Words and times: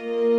Hello, 0.00 0.37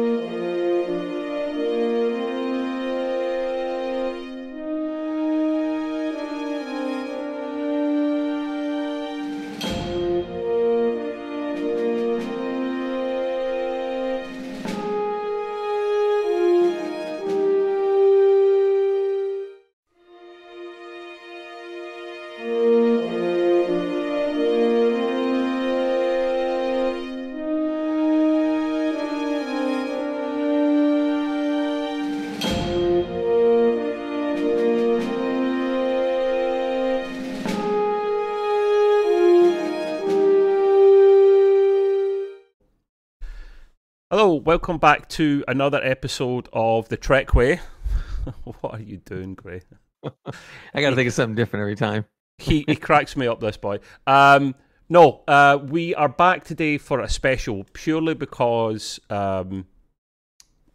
welcome 44.50 44.80
back 44.80 45.08
to 45.08 45.44
another 45.48 45.80
episode 45.84 46.50
of 46.54 46.90
the 46.90 46.98
Trek 46.98 47.36
Way. 47.36 47.60
what 48.44 48.74
are 48.74 48.82
you 48.82 48.98
doing, 48.98 49.36
Gray? 49.36 49.62
I 50.04 50.82
got 50.82 50.90
to 50.90 50.96
think 50.96 51.08
of 51.08 51.14
something 51.14 51.36
different 51.36 51.62
every 51.62 51.76
time. 51.76 52.06
He 52.40 52.66
he 52.68 52.76
cracks 52.76 53.16
me 53.16 53.28
up, 53.28 53.40
this 53.40 53.58
boy. 53.58 53.78
Um, 54.08 54.56
no, 54.90 55.22
uh, 55.28 55.60
we 55.64 55.94
are 55.94 56.10
back 56.10 56.46
today 56.46 56.80
for 56.80 57.00
a 57.00 57.08
special 57.08 57.64
purely 57.74 58.16
because, 58.16 59.00
um, 59.12 59.68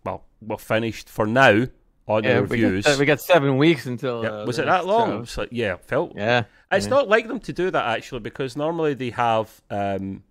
well, 0.04 0.24
we're 0.40 0.56
finished 0.56 1.08
for 1.08 1.26
now 1.26 1.66
on 2.06 2.22
Yeah, 2.22 2.34
the 2.34 2.42
we 2.42 2.62
reviews. 2.62 2.84
got, 2.84 2.98
we 3.00 3.06
got 3.06 3.20
seven 3.20 3.56
weeks 3.56 3.86
until. 3.86 4.22
Yeah, 4.22 4.42
uh, 4.42 4.46
was 4.46 4.60
it 4.60 4.66
that 4.66 4.86
long? 4.86 5.10
show. 5.10 5.22
It's 5.22 5.36
like, 5.36 5.48
yeah, 5.50 5.78
felt. 5.78 6.12
Yeah. 6.14 6.44
It's 6.70 6.86
yeah. 6.86 6.90
not 6.90 7.08
like 7.08 7.26
them 7.26 7.40
to 7.40 7.52
do 7.52 7.72
that 7.72 7.86
actually, 7.86 8.20
because 8.20 8.56
normally 8.56 8.94
they 8.94 9.10
have 9.10 9.50
um, 9.68 10.22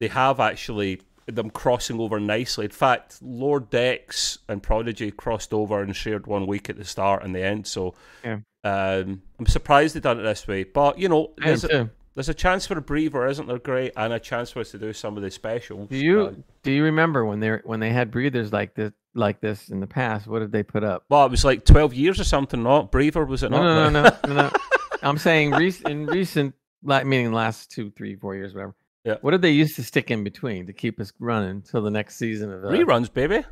they 0.00 0.08
have 0.08 0.40
actually 0.40 1.02
them 1.36 1.50
crossing 1.50 2.00
over 2.00 2.18
nicely. 2.20 2.64
In 2.66 2.70
fact, 2.70 3.18
Lower 3.22 3.60
Decks 3.60 4.38
and 4.48 4.62
Prodigy 4.62 5.10
crossed 5.10 5.52
over 5.52 5.82
and 5.82 5.94
shared 5.94 6.26
one 6.26 6.46
week 6.46 6.68
at 6.70 6.76
the 6.76 6.84
start 6.84 7.22
and 7.24 7.34
the 7.34 7.42
end. 7.42 7.66
So 7.66 7.94
Yeah. 8.24 8.38
um, 8.64 9.22
I'm 9.38 9.46
surprised 9.46 9.94
they've 9.94 10.02
done 10.02 10.20
it 10.20 10.22
this 10.22 10.46
way. 10.46 10.64
But 10.64 10.98
you 10.98 11.08
know, 11.08 11.32
there's 11.38 11.64
a, 11.64 11.90
there's 12.14 12.28
a 12.28 12.34
chance 12.34 12.66
for 12.66 12.76
a 12.76 12.82
breather, 12.82 13.26
isn't 13.26 13.46
there? 13.46 13.58
Great, 13.58 13.92
and 13.96 14.12
a 14.12 14.18
chance 14.18 14.50
for 14.50 14.60
us 14.60 14.70
to 14.72 14.78
do 14.78 14.92
some 14.92 15.16
of 15.16 15.22
the 15.22 15.30
specials. 15.30 15.88
Do 15.88 15.96
you 15.96 16.20
Uh, 16.22 16.32
do 16.62 16.72
you 16.72 16.84
remember 16.84 17.24
when 17.24 17.40
they 17.40 17.50
when 17.64 17.80
they 17.80 17.90
had 17.90 18.10
breathers 18.10 18.52
like 18.52 18.74
this 18.74 18.92
like 19.14 19.40
this 19.40 19.68
in 19.70 19.80
the 19.80 19.86
past? 19.86 20.26
What 20.26 20.40
did 20.40 20.52
they 20.52 20.62
put 20.62 20.84
up? 20.84 21.04
well, 21.08 21.24
it 21.26 21.30
was 21.30 21.44
like 21.44 21.64
12 21.64 21.94
years 21.94 22.20
or 22.20 22.24
something. 22.24 22.62
Not 22.62 22.90
breather, 22.92 23.24
was 23.24 23.42
it 23.42 23.50
No, 23.50 23.62
not? 23.62 23.90
no, 23.92 24.02
no, 24.02 24.10
no, 24.26 24.34
no, 24.34 24.42
no. 24.48 24.50
I'm 25.02 25.18
saying 25.18 25.52
rec- 25.52 25.88
in 25.88 26.06
recent, 26.06 26.54
like 26.82 27.06
meaning 27.06 27.32
last 27.32 27.70
two, 27.70 27.90
three, 27.90 28.14
four 28.16 28.34
years, 28.36 28.52
whatever. 28.54 28.74
Yeah. 29.04 29.16
What 29.22 29.30
did 29.30 29.42
they 29.42 29.50
use 29.50 29.74
to 29.76 29.82
stick 29.82 30.10
in 30.10 30.24
between 30.24 30.66
to 30.66 30.72
keep 30.72 31.00
us 31.00 31.12
running 31.18 31.50
until 31.50 31.82
the 31.82 31.90
next 31.90 32.16
season 32.16 32.52
of 32.52 32.64
uh, 32.64 32.68
Reruns, 32.68 33.12
baby. 33.12 33.44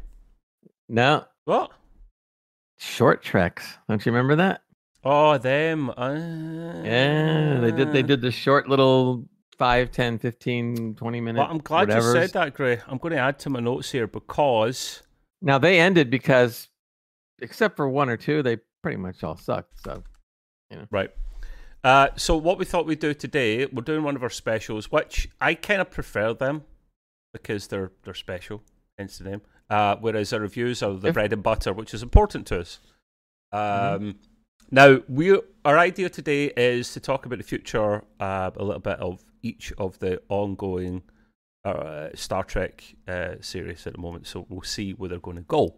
No, 0.88 1.24
What? 1.44 1.70
short 2.78 3.22
treks. 3.22 3.76
Don't 3.88 4.04
you 4.04 4.12
remember 4.12 4.36
that? 4.36 4.62
Oh, 5.04 5.38
them. 5.38 5.90
Uh, 5.90 6.14
Yeah, 6.84 7.60
they 7.60 7.72
did. 7.72 7.92
They 7.92 8.02
did 8.02 8.20
the 8.20 8.30
short 8.30 8.68
little 8.68 9.26
5, 9.58 9.90
10, 9.90 10.18
15, 10.18 10.94
20 10.94 11.20
minute. 11.20 11.38
Well, 11.40 11.50
I'm 11.50 11.58
glad 11.58 11.90
you 11.92 12.00
said 12.00 12.30
that, 12.32 12.54
Gray. 12.54 12.80
I'm 12.86 12.98
going 12.98 13.12
to 13.14 13.20
add 13.20 13.38
to 13.40 13.50
my 13.50 13.60
notes 13.60 13.90
here 13.90 14.06
because 14.06 15.02
Now 15.42 15.58
they 15.58 15.80
ended 15.80 16.10
because, 16.10 16.68
except 17.40 17.76
for 17.76 17.88
one 17.88 18.08
or 18.08 18.16
two, 18.16 18.42
they 18.42 18.58
pretty 18.82 18.98
much 18.98 19.22
all 19.24 19.36
sucked. 19.36 19.80
So 19.82 20.02
you 20.70 20.78
know. 20.78 20.86
right. 20.90 21.10
Uh, 21.84 22.08
so 22.16 22.36
what 22.36 22.58
we 22.58 22.64
thought 22.64 22.86
we'd 22.86 22.98
do 22.98 23.14
today, 23.14 23.66
we're 23.66 23.82
doing 23.82 24.02
one 24.02 24.16
of 24.16 24.22
our 24.22 24.30
specials, 24.30 24.90
which 24.90 25.28
I 25.40 25.54
kind 25.54 25.80
of 25.80 25.90
prefer 25.90 26.34
them 26.34 26.64
because 27.32 27.68
they're 27.68 27.92
they're 28.04 28.14
special, 28.14 28.62
hence 28.98 29.18
the 29.18 29.30
name. 29.30 29.42
Uh, 29.70 29.96
whereas 30.00 30.32
our 30.32 30.40
reviews 30.40 30.82
are 30.82 30.94
the 30.94 31.12
bread 31.12 31.32
and 31.32 31.42
butter, 31.42 31.72
which 31.72 31.94
is 31.94 32.02
important 32.02 32.46
to 32.48 32.60
us. 32.60 32.80
Um, 33.52 33.60
Mm-hmm. 33.60 34.10
Now, 34.70 34.98
we 35.08 35.38
our 35.64 35.78
idea 35.78 36.10
today 36.10 36.52
is 36.56 36.92
to 36.92 37.00
talk 37.00 37.24
about 37.24 37.38
the 37.38 37.44
future, 37.44 38.02
uh, 38.20 38.50
a 38.54 38.62
little 38.62 38.80
bit 38.80 38.98
of 39.00 39.24
each 39.42 39.72
of 39.78 39.98
the 39.98 40.20
ongoing 40.28 41.02
uh, 41.64 42.08
Star 42.14 42.44
Trek 42.44 42.84
uh, 43.06 43.36
series 43.40 43.86
at 43.86 43.94
the 43.94 43.98
moment. 43.98 44.26
So 44.26 44.46
we'll 44.48 44.62
see 44.62 44.92
where 44.92 45.08
they're 45.08 45.18
going 45.18 45.38
to 45.38 45.42
go. 45.44 45.76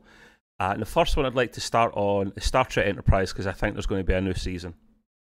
Uh, 0.59 0.71
and 0.73 0.83
the 0.83 0.87
first 0.87 1.17
one 1.17 1.25
I'd 1.25 1.35
like 1.35 1.53
to 1.53 1.61
start 1.61 1.93
on 1.95 2.33
is 2.37 2.45
Star 2.45 2.65
Trek 2.65 2.87
Enterprise 2.87 3.33
because 3.33 3.47
I 3.47 3.53
think 3.53 3.75
there's 3.75 3.87
going 3.87 4.01
to 4.01 4.07
be 4.07 4.13
a 4.13 4.21
new 4.21 4.35
season. 4.35 4.75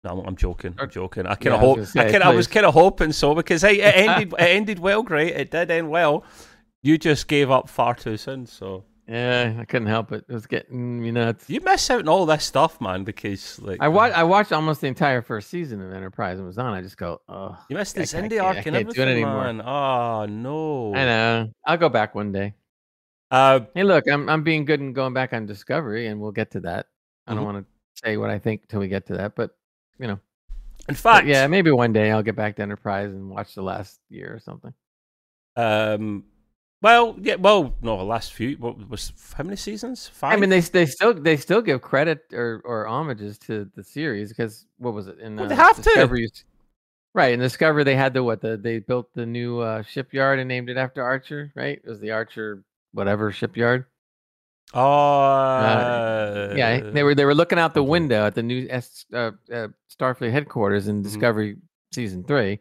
No, 0.07 0.21
I'm, 0.21 0.27
I'm 0.29 0.37
joking. 0.37 0.75
I'm 0.79 0.89
joking. 0.91 1.27
I 1.27 1.35
kind 1.35 1.55
of 1.55 1.61
I 1.61 1.65
hope. 1.65 1.77
gonna 1.77 1.87
say, 1.87 2.01
I, 2.01 2.11
kinda, 2.11 2.27
I 2.27 2.35
was 2.35 2.47
kind 2.47 2.65
of 2.67 2.75
hoping 2.75 3.13
so 3.13 3.35
because 3.35 3.63
hey, 3.63 3.81
it 3.81 3.95
ended. 4.09 4.33
it 4.39 4.43
ended 4.43 4.79
well, 4.79 5.03
great. 5.03 5.35
It 5.35 5.51
did 5.51 5.71
end 5.71 5.91
well. 5.91 6.25
You 6.83 6.97
just 6.99 7.27
gave 7.29 7.51
up 7.51 7.69
far 7.69 7.95
too 7.95 8.17
soon. 8.17 8.47
So 8.47 8.85
yeah, 9.09 9.55
I 9.59 9.65
couldn't 9.65 9.89
help 9.89 10.13
it. 10.13 10.25
It 10.29 10.33
was 10.33 10.47
getting 10.47 11.01
me 11.03 11.11
nuts. 11.13 11.49
you 11.49 11.61
miss 11.61 11.91
out 11.91 12.01
on 12.01 12.09
all 12.09 12.27
this 12.27 12.45
stuff, 12.45 12.81
man. 12.81 13.05
Because 13.05 13.59
like 13.61 13.79
I 13.81 13.89
watched. 13.89 14.17
I 14.17 14.23
watched 14.25 14.53
almost 14.53 14.81
the 14.81 14.87
entire 14.89 15.23
first 15.23 15.49
season 15.51 15.81
of 15.81 15.93
Enterprise. 15.93 16.39
and 16.39 16.47
was 16.47 16.59
on. 16.59 16.73
I 16.75 16.83
just 16.83 16.97
go, 16.97 17.21
oh, 17.29 17.57
You 17.69 17.77
missed 17.77 17.97
I 17.97 18.01
this 18.03 18.13
can't- 18.13 18.31
indie 18.31 18.41
I 18.41 18.45
arc 18.45 18.55
can't 18.57 18.67
and 18.69 18.75
do 18.75 18.79
it 18.79 18.99
everything, 18.99 19.25
anymore. 19.25 19.45
man. 19.53 19.61
Oh 19.63 20.27
no. 20.27 20.95
I 20.95 21.05
know. 21.05 21.51
I'll 21.65 21.77
go 21.79 21.89
back 21.89 22.15
one 22.15 22.33
day. 22.33 22.55
Uh, 23.31 23.61
Hey, 23.75 23.83
look, 23.83 24.09
I'm 24.09 24.29
I'm 24.29 24.43
being 24.45 24.65
good 24.65 24.81
and 24.81 24.95
going 24.95 25.13
back 25.15 25.33
on 25.33 25.47
Discovery, 25.47 26.07
and 26.07 26.21
we'll 26.21 26.33
get 26.33 26.53
to 26.53 26.61
that. 26.61 26.87
I 27.27 27.35
don't 27.35 27.43
Mhm. 27.43 27.47
want 27.47 27.67
to 27.67 28.05
say 28.07 28.17
what 28.19 28.31
I 28.31 28.39
think 28.39 28.69
till 28.69 28.79
we 28.81 28.89
get 28.89 29.07
to 29.07 29.15
that, 29.17 29.35
but 29.35 29.51
you 29.99 30.07
know, 30.07 30.21
in 30.89 30.95
but 30.95 30.97
fact, 30.97 31.27
yeah, 31.27 31.47
maybe 31.47 31.71
one 31.71 31.93
day 31.93 32.11
I'll 32.11 32.23
get 32.23 32.37
back 32.37 32.57
to 32.57 32.63
Enterprise 32.63 33.11
and 33.11 33.31
watch 33.31 33.55
the 33.55 33.63
last 33.63 34.01
year 34.09 34.35
or 34.35 34.41
something. 34.41 34.73
Um, 35.57 36.25
well, 36.83 37.17
yeah, 37.21 37.37
well, 37.37 37.75
no, 37.83 37.97
the 37.97 38.05
last 38.05 38.33
few. 38.35 38.57
What 38.57 38.89
was 38.89 39.13
how 39.35 39.45
many 39.45 39.57
seasons? 39.57 40.07
Five. 40.07 40.35
I 40.35 40.37
mean, 40.41 40.51
they 40.51 40.61
they 40.61 40.87
still 40.87 41.15
they 41.15 41.37
still 41.37 41.63
give 41.63 41.81
credit 41.81 42.21
or 42.33 42.61
or 42.65 42.85
homages 42.85 43.39
to 43.41 43.69
the 43.75 43.83
series 43.83 44.29
because 44.29 44.67
what 44.79 44.95
was 44.95 45.09
it 45.09 45.19
in 45.19 45.37
Well, 45.37 45.47
uh, 45.47 45.49
they 45.49 45.55
have 45.55 45.83
to. 45.83 46.19
Right 47.15 47.33
in 47.33 47.41
Discovery, 47.41 47.83
they 47.83 47.97
had 47.97 48.13
the 48.13 48.23
what 48.23 48.43
the 48.43 48.59
they 48.59 48.79
built 48.79 49.15
the 49.15 49.25
new 49.25 49.61
uh, 49.61 49.83
shipyard 49.83 50.39
and 50.39 50.49
named 50.49 50.69
it 50.69 50.77
after 50.77 51.03
Archer. 51.03 51.51
Right, 51.57 51.81
it 51.83 51.89
was 51.89 51.99
the 51.99 52.11
Archer 52.11 52.63
whatever 52.93 53.33
shipyard. 53.33 53.87
Oh, 54.75 56.55
yeah, 56.57 56.81
they 56.81 57.03
were 57.03 57.15
they 57.15 57.25
were 57.25 57.35
looking 57.35 57.59
out 57.59 57.75
the 57.75 57.83
window 57.83 58.27
at 58.27 58.35
the 58.35 58.43
new 58.43 58.67
S, 58.71 59.05
uh, 59.13 59.33
uh, 59.53 59.69
Starfleet 59.91 60.33
headquarters 60.33 60.89
in 60.89 61.01
Mhm. 61.01 61.05
Discovery 61.05 61.57
season 61.93 62.25
three, 62.25 62.61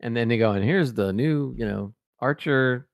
and 0.00 0.16
then 0.16 0.28
they 0.28 0.38
go 0.38 0.52
and 0.52 0.64
here's 0.64 0.92
the 0.92 1.12
new 1.12 1.54
you 1.56 1.66
know 1.66 1.94
Archer, 2.20 2.86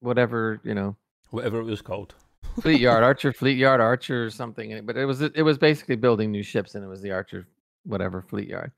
whatever 0.00 0.60
you 0.64 0.74
know 0.74 0.96
whatever 1.30 1.60
it 1.60 1.64
was 1.64 1.82
called. 1.82 2.14
Fleet 2.62 2.80
Yard, 2.80 3.02
Archer 3.02 3.32
Fleet 3.32 3.56
Yard, 3.56 3.80
Archer 3.80 4.30
something. 4.30 4.84
But 4.86 4.96
it 4.96 5.06
was 5.06 5.22
it 5.22 5.42
was 5.42 5.58
basically 5.58 5.96
building 5.96 6.30
new 6.30 6.42
ships, 6.42 6.74
and 6.74 6.84
it 6.84 6.88
was 6.88 7.02
the 7.02 7.10
Archer 7.12 7.46
whatever 7.84 8.22
Fleet 8.22 8.48
Yard. 8.48 8.72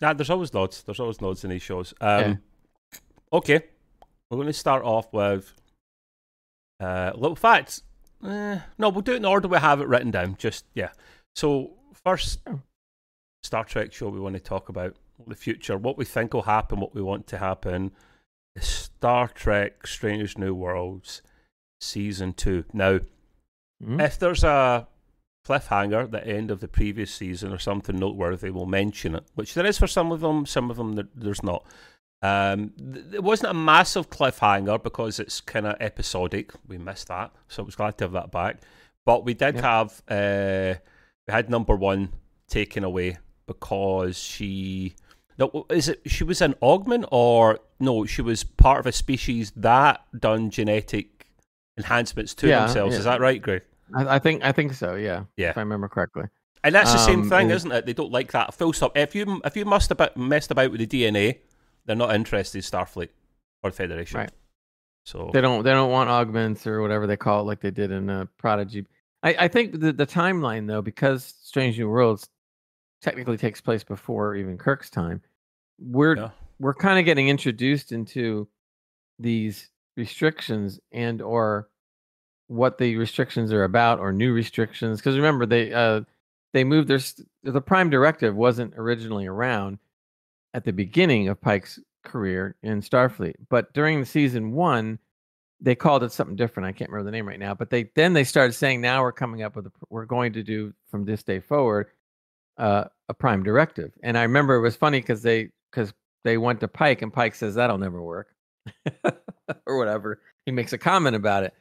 Nah, 0.00 0.14
there's 0.14 0.30
always 0.30 0.54
nods. 0.54 0.82
There's 0.82 1.00
always 1.00 1.20
nods 1.20 1.44
in 1.44 1.50
these 1.50 1.62
shows. 1.62 1.92
Um, 2.00 2.38
Okay, 3.32 3.62
we're 4.28 4.36
going 4.38 4.48
to 4.48 4.52
start 4.52 4.82
off 4.84 5.12
with 5.12 5.52
uh, 6.80 7.12
little 7.14 7.36
facts. 7.36 7.82
Eh, 8.24 8.60
no, 8.78 8.88
we'll 8.90 9.00
do 9.02 9.12
it 9.12 9.16
in 9.16 9.22
the 9.22 9.28
order 9.28 9.48
we 9.48 9.58
have 9.58 9.80
it 9.80 9.88
written 9.88 10.10
down. 10.10 10.36
Just 10.38 10.64
yeah. 10.74 10.90
So 11.34 11.72
first, 11.94 12.40
Oh. 12.46 12.60
Star 13.42 13.64
Trek 13.64 13.92
show 13.92 14.08
we 14.08 14.20
want 14.20 14.34
to 14.34 14.40
talk 14.40 14.68
about 14.68 14.94
the 15.26 15.34
future, 15.34 15.78
what 15.78 15.96
we 15.96 16.04
think 16.04 16.34
will 16.34 16.42
happen, 16.42 16.80
what 16.80 16.94
we 16.94 17.02
want 17.02 17.26
to 17.28 17.38
happen. 17.38 17.92
is 18.56 18.66
Star 18.66 19.28
Trek: 19.28 19.86
Strange 19.86 20.36
New 20.36 20.54
Worlds 20.54 21.22
season 21.80 22.32
two. 22.32 22.64
Now, 22.72 22.98
Mhm. 23.82 24.02
if 24.02 24.18
there's 24.18 24.44
a 24.44 24.86
cliffhanger 25.46 26.04
at 26.04 26.10
the 26.10 26.26
end 26.26 26.50
of 26.50 26.60
the 26.60 26.68
previous 26.68 27.14
season 27.14 27.52
or 27.52 27.58
something 27.58 27.96
noteworthy, 27.98 28.50
we'll 28.50 28.66
mention 28.66 29.14
it. 29.14 29.24
Which 29.34 29.54
there 29.54 29.64
is 29.64 29.78
for 29.78 29.86
some 29.86 30.12
of 30.12 30.20
them, 30.20 30.44
some 30.46 30.70
of 30.70 30.76
them 30.76 31.08
there's 31.14 31.42
not. 31.42 31.64
Um, 32.22 32.72
th- 32.78 33.06
it 33.14 33.22
wasn't 33.22 33.50
a 33.50 33.54
massive 33.54 34.10
cliffhanger 34.10 34.82
because 34.82 35.18
it's 35.18 35.40
kind 35.40 35.66
of 35.66 35.76
episodic. 35.80 36.52
We 36.68 36.76
missed 36.78 37.08
that, 37.08 37.32
so 37.48 37.62
I 37.62 37.66
was 37.66 37.76
glad 37.76 37.96
to 37.98 38.04
have 38.04 38.12
that 38.12 38.30
back. 38.30 38.58
But 39.06 39.24
we 39.24 39.32
did 39.34 39.54
Yep. 39.56 39.64
have 39.64 40.02
uh, 40.08 40.74
we 41.26 41.32
had 41.32 41.48
number 41.48 41.74
one 41.76 42.12
taken 42.48 42.84
away 42.84 43.16
because 43.46 44.18
she. 44.18 44.94
No, 45.38 45.64
is 45.70 45.88
it 45.88 46.02
she 46.06 46.22
was 46.24 46.42
an 46.42 46.54
augment 46.60 47.06
or 47.10 47.60
no? 47.78 48.04
She 48.04 48.20
was 48.20 48.44
part 48.44 48.80
of 48.80 48.86
a 48.86 48.92
species 48.92 49.52
that 49.56 50.02
done 50.18 50.50
genetic 50.50 51.26
enhancements 51.78 52.34
to 52.34 52.48
Yeah, 52.48 52.66
themselves. 52.66 52.96
Is 52.96 53.04
that 53.04 53.20
right, 53.22 53.40
Greg? 53.40 53.62
I, 53.94 54.16
I 54.16 54.18
think 54.18 54.44
I 54.44 54.52
think 54.52 54.74
so. 54.74 54.94
Yeah, 54.96 55.24
Yeah. 55.38 55.50
if 55.50 55.56
I 55.56 55.62
remember 55.62 55.88
correctly. 55.88 56.24
And 56.62 56.74
that's 56.74 56.92
the 56.92 56.98
same 56.98 57.22
Um, 57.22 57.28
thing, 57.30 57.42
and- 57.44 57.52
isn't 57.52 57.72
it? 57.72 57.86
They 57.86 57.94
don't 57.94 58.12
like 58.12 58.32
that. 58.32 58.52
Full 58.52 58.74
stop. 58.74 58.94
If 58.98 59.14
you 59.14 59.40
if 59.46 59.56
you 59.56 59.64
messed 59.64 59.90
about 59.90 60.14
messed 60.18 60.50
about 60.50 60.70
with 60.72 60.86
the 60.86 60.86
DNA, 60.86 61.38
they're 61.86 61.96
not 61.96 62.14
interested 62.14 62.58
in 62.58 62.62
Starfleet 62.62 63.08
or 63.62 63.70
Federation. 63.70 64.18
Right. 64.20 64.30
So 65.04 65.30
They 65.32 65.40
don't 65.40 65.62
they 65.64 65.70
don't 65.70 65.90
want 65.90 66.10
augments 66.10 66.66
or 66.66 66.82
whatever 66.82 67.06
they 67.06 67.16
call 67.16 67.40
it, 67.40 67.44
like 67.44 67.60
they 67.60 67.70
did 67.70 67.90
in 67.90 68.08
uh, 68.10 68.26
Prodigy. 68.38 68.86
I, 69.22 69.34
I 69.40 69.48
think 69.48 69.80
the 69.80 69.92
the 69.92 70.06
timeline 70.06 70.66
though, 70.66 70.82
because 70.82 71.34
Strange 71.42 71.78
New 71.78 71.88
Worlds 71.88 72.28
technically 73.02 73.36
takes 73.38 73.60
place 73.60 73.82
before 73.82 74.34
even 74.36 74.58
Kirk's 74.58 74.90
time, 74.90 75.22
we're 75.78 76.16
Yeah. 76.16 76.30
we're 76.58 76.74
kind 76.74 76.98
of 76.98 77.04
getting 77.06 77.28
introduced 77.28 77.92
into 77.92 78.46
these 79.18 79.70
restrictions 79.96 80.80
and 80.92 81.20
or 81.22 81.68
what 82.46 82.78
the 82.78 82.96
restrictions 82.96 83.52
are 83.52 83.64
about 83.64 83.98
or 84.00 84.12
new 84.12 84.32
restrictions 84.32 84.98
because 84.98 85.14
remember 85.16 85.46
they 85.46 85.72
uh 85.72 86.00
they 86.52 86.64
moved 86.64 86.88
their 86.88 86.98
st- 86.98 87.28
the 87.44 87.60
prime 87.60 87.90
directive 87.90 88.34
wasn't 88.34 88.72
originally 88.76 89.26
around 89.26 89.78
at 90.54 90.64
the 90.64 90.72
beginning 90.72 91.28
of 91.28 91.40
Pike's 91.40 91.78
career 92.04 92.56
in 92.62 92.80
Starfleet 92.80 93.34
but 93.48 93.72
during 93.74 94.00
the 94.00 94.06
season 94.06 94.52
1 94.52 94.98
they 95.60 95.74
called 95.74 96.02
it 96.02 96.12
something 96.12 96.36
different 96.36 96.66
I 96.66 96.72
can't 96.72 96.90
remember 96.90 97.10
the 97.10 97.16
name 97.16 97.28
right 97.28 97.38
now 97.38 97.54
but 97.54 97.70
they 97.70 97.90
then 97.94 98.12
they 98.14 98.24
started 98.24 98.52
saying 98.52 98.80
now 98.80 99.02
we're 99.02 99.12
coming 99.12 99.42
up 99.42 99.56
with 99.56 99.66
a, 99.66 99.72
we're 99.90 100.06
going 100.06 100.32
to 100.32 100.42
do 100.42 100.72
from 100.90 101.04
this 101.04 101.22
day 101.22 101.40
forward 101.40 101.88
uh, 102.56 102.84
a 103.08 103.14
prime 103.14 103.42
directive 103.42 103.92
and 104.02 104.16
I 104.16 104.22
remember 104.22 104.54
it 104.54 104.60
was 104.60 104.76
funny 104.76 105.02
cuz 105.02 105.22
they 105.22 105.50
cuz 105.72 105.92
they 106.24 106.38
went 106.38 106.60
to 106.60 106.68
Pike 106.68 107.02
and 107.02 107.12
Pike 107.12 107.34
says 107.34 107.54
that'll 107.54 107.78
never 107.78 108.02
work 108.02 108.34
or 109.66 109.78
whatever. 109.78 110.20
He 110.46 110.52
makes 110.52 110.72
a 110.72 110.78
comment 110.78 111.16
about 111.16 111.44
it. 111.44 111.54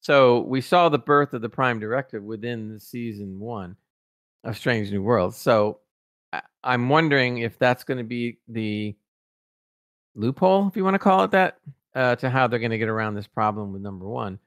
So 0.00 0.40
we 0.42 0.60
saw 0.60 0.88
the 0.88 0.98
birth 0.98 1.34
of 1.34 1.42
the 1.42 1.48
Prime 1.48 1.80
Directive 1.80 2.22
within 2.22 2.72
the 2.72 2.78
season 2.78 3.40
one 3.40 3.76
of 4.44 4.56
Strange 4.56 4.90
New 4.90 5.02
Worlds. 5.02 5.36
So 5.36 5.80
I'm 6.64 6.88
wondering 6.88 7.38
if 7.38 7.58
that's 7.58 7.84
going 7.84 7.98
to 7.98 8.04
be 8.04 8.38
the 8.48 8.96
loophole, 10.14 10.66
if 10.68 10.76
you 10.76 10.84
want 10.84 10.94
to 10.94 10.98
call 10.98 11.24
it 11.24 11.30
that, 11.32 11.58
uh, 11.94 12.16
to 12.16 12.30
how 12.30 12.46
they're 12.46 12.58
going 12.58 12.70
to 12.70 12.78
get 12.78 12.88
around 12.88 13.14
this 13.14 13.26
problem 13.26 13.72
with 13.72 13.82
number 13.82 14.06
one. 14.06 14.38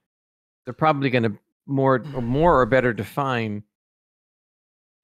They're 0.65 0.73
probably 0.73 1.09
going 1.09 1.23
to 1.23 1.33
more 1.65 2.03
or 2.13 2.21
more 2.21 2.59
or 2.59 2.65
better 2.65 2.93
define, 2.93 3.63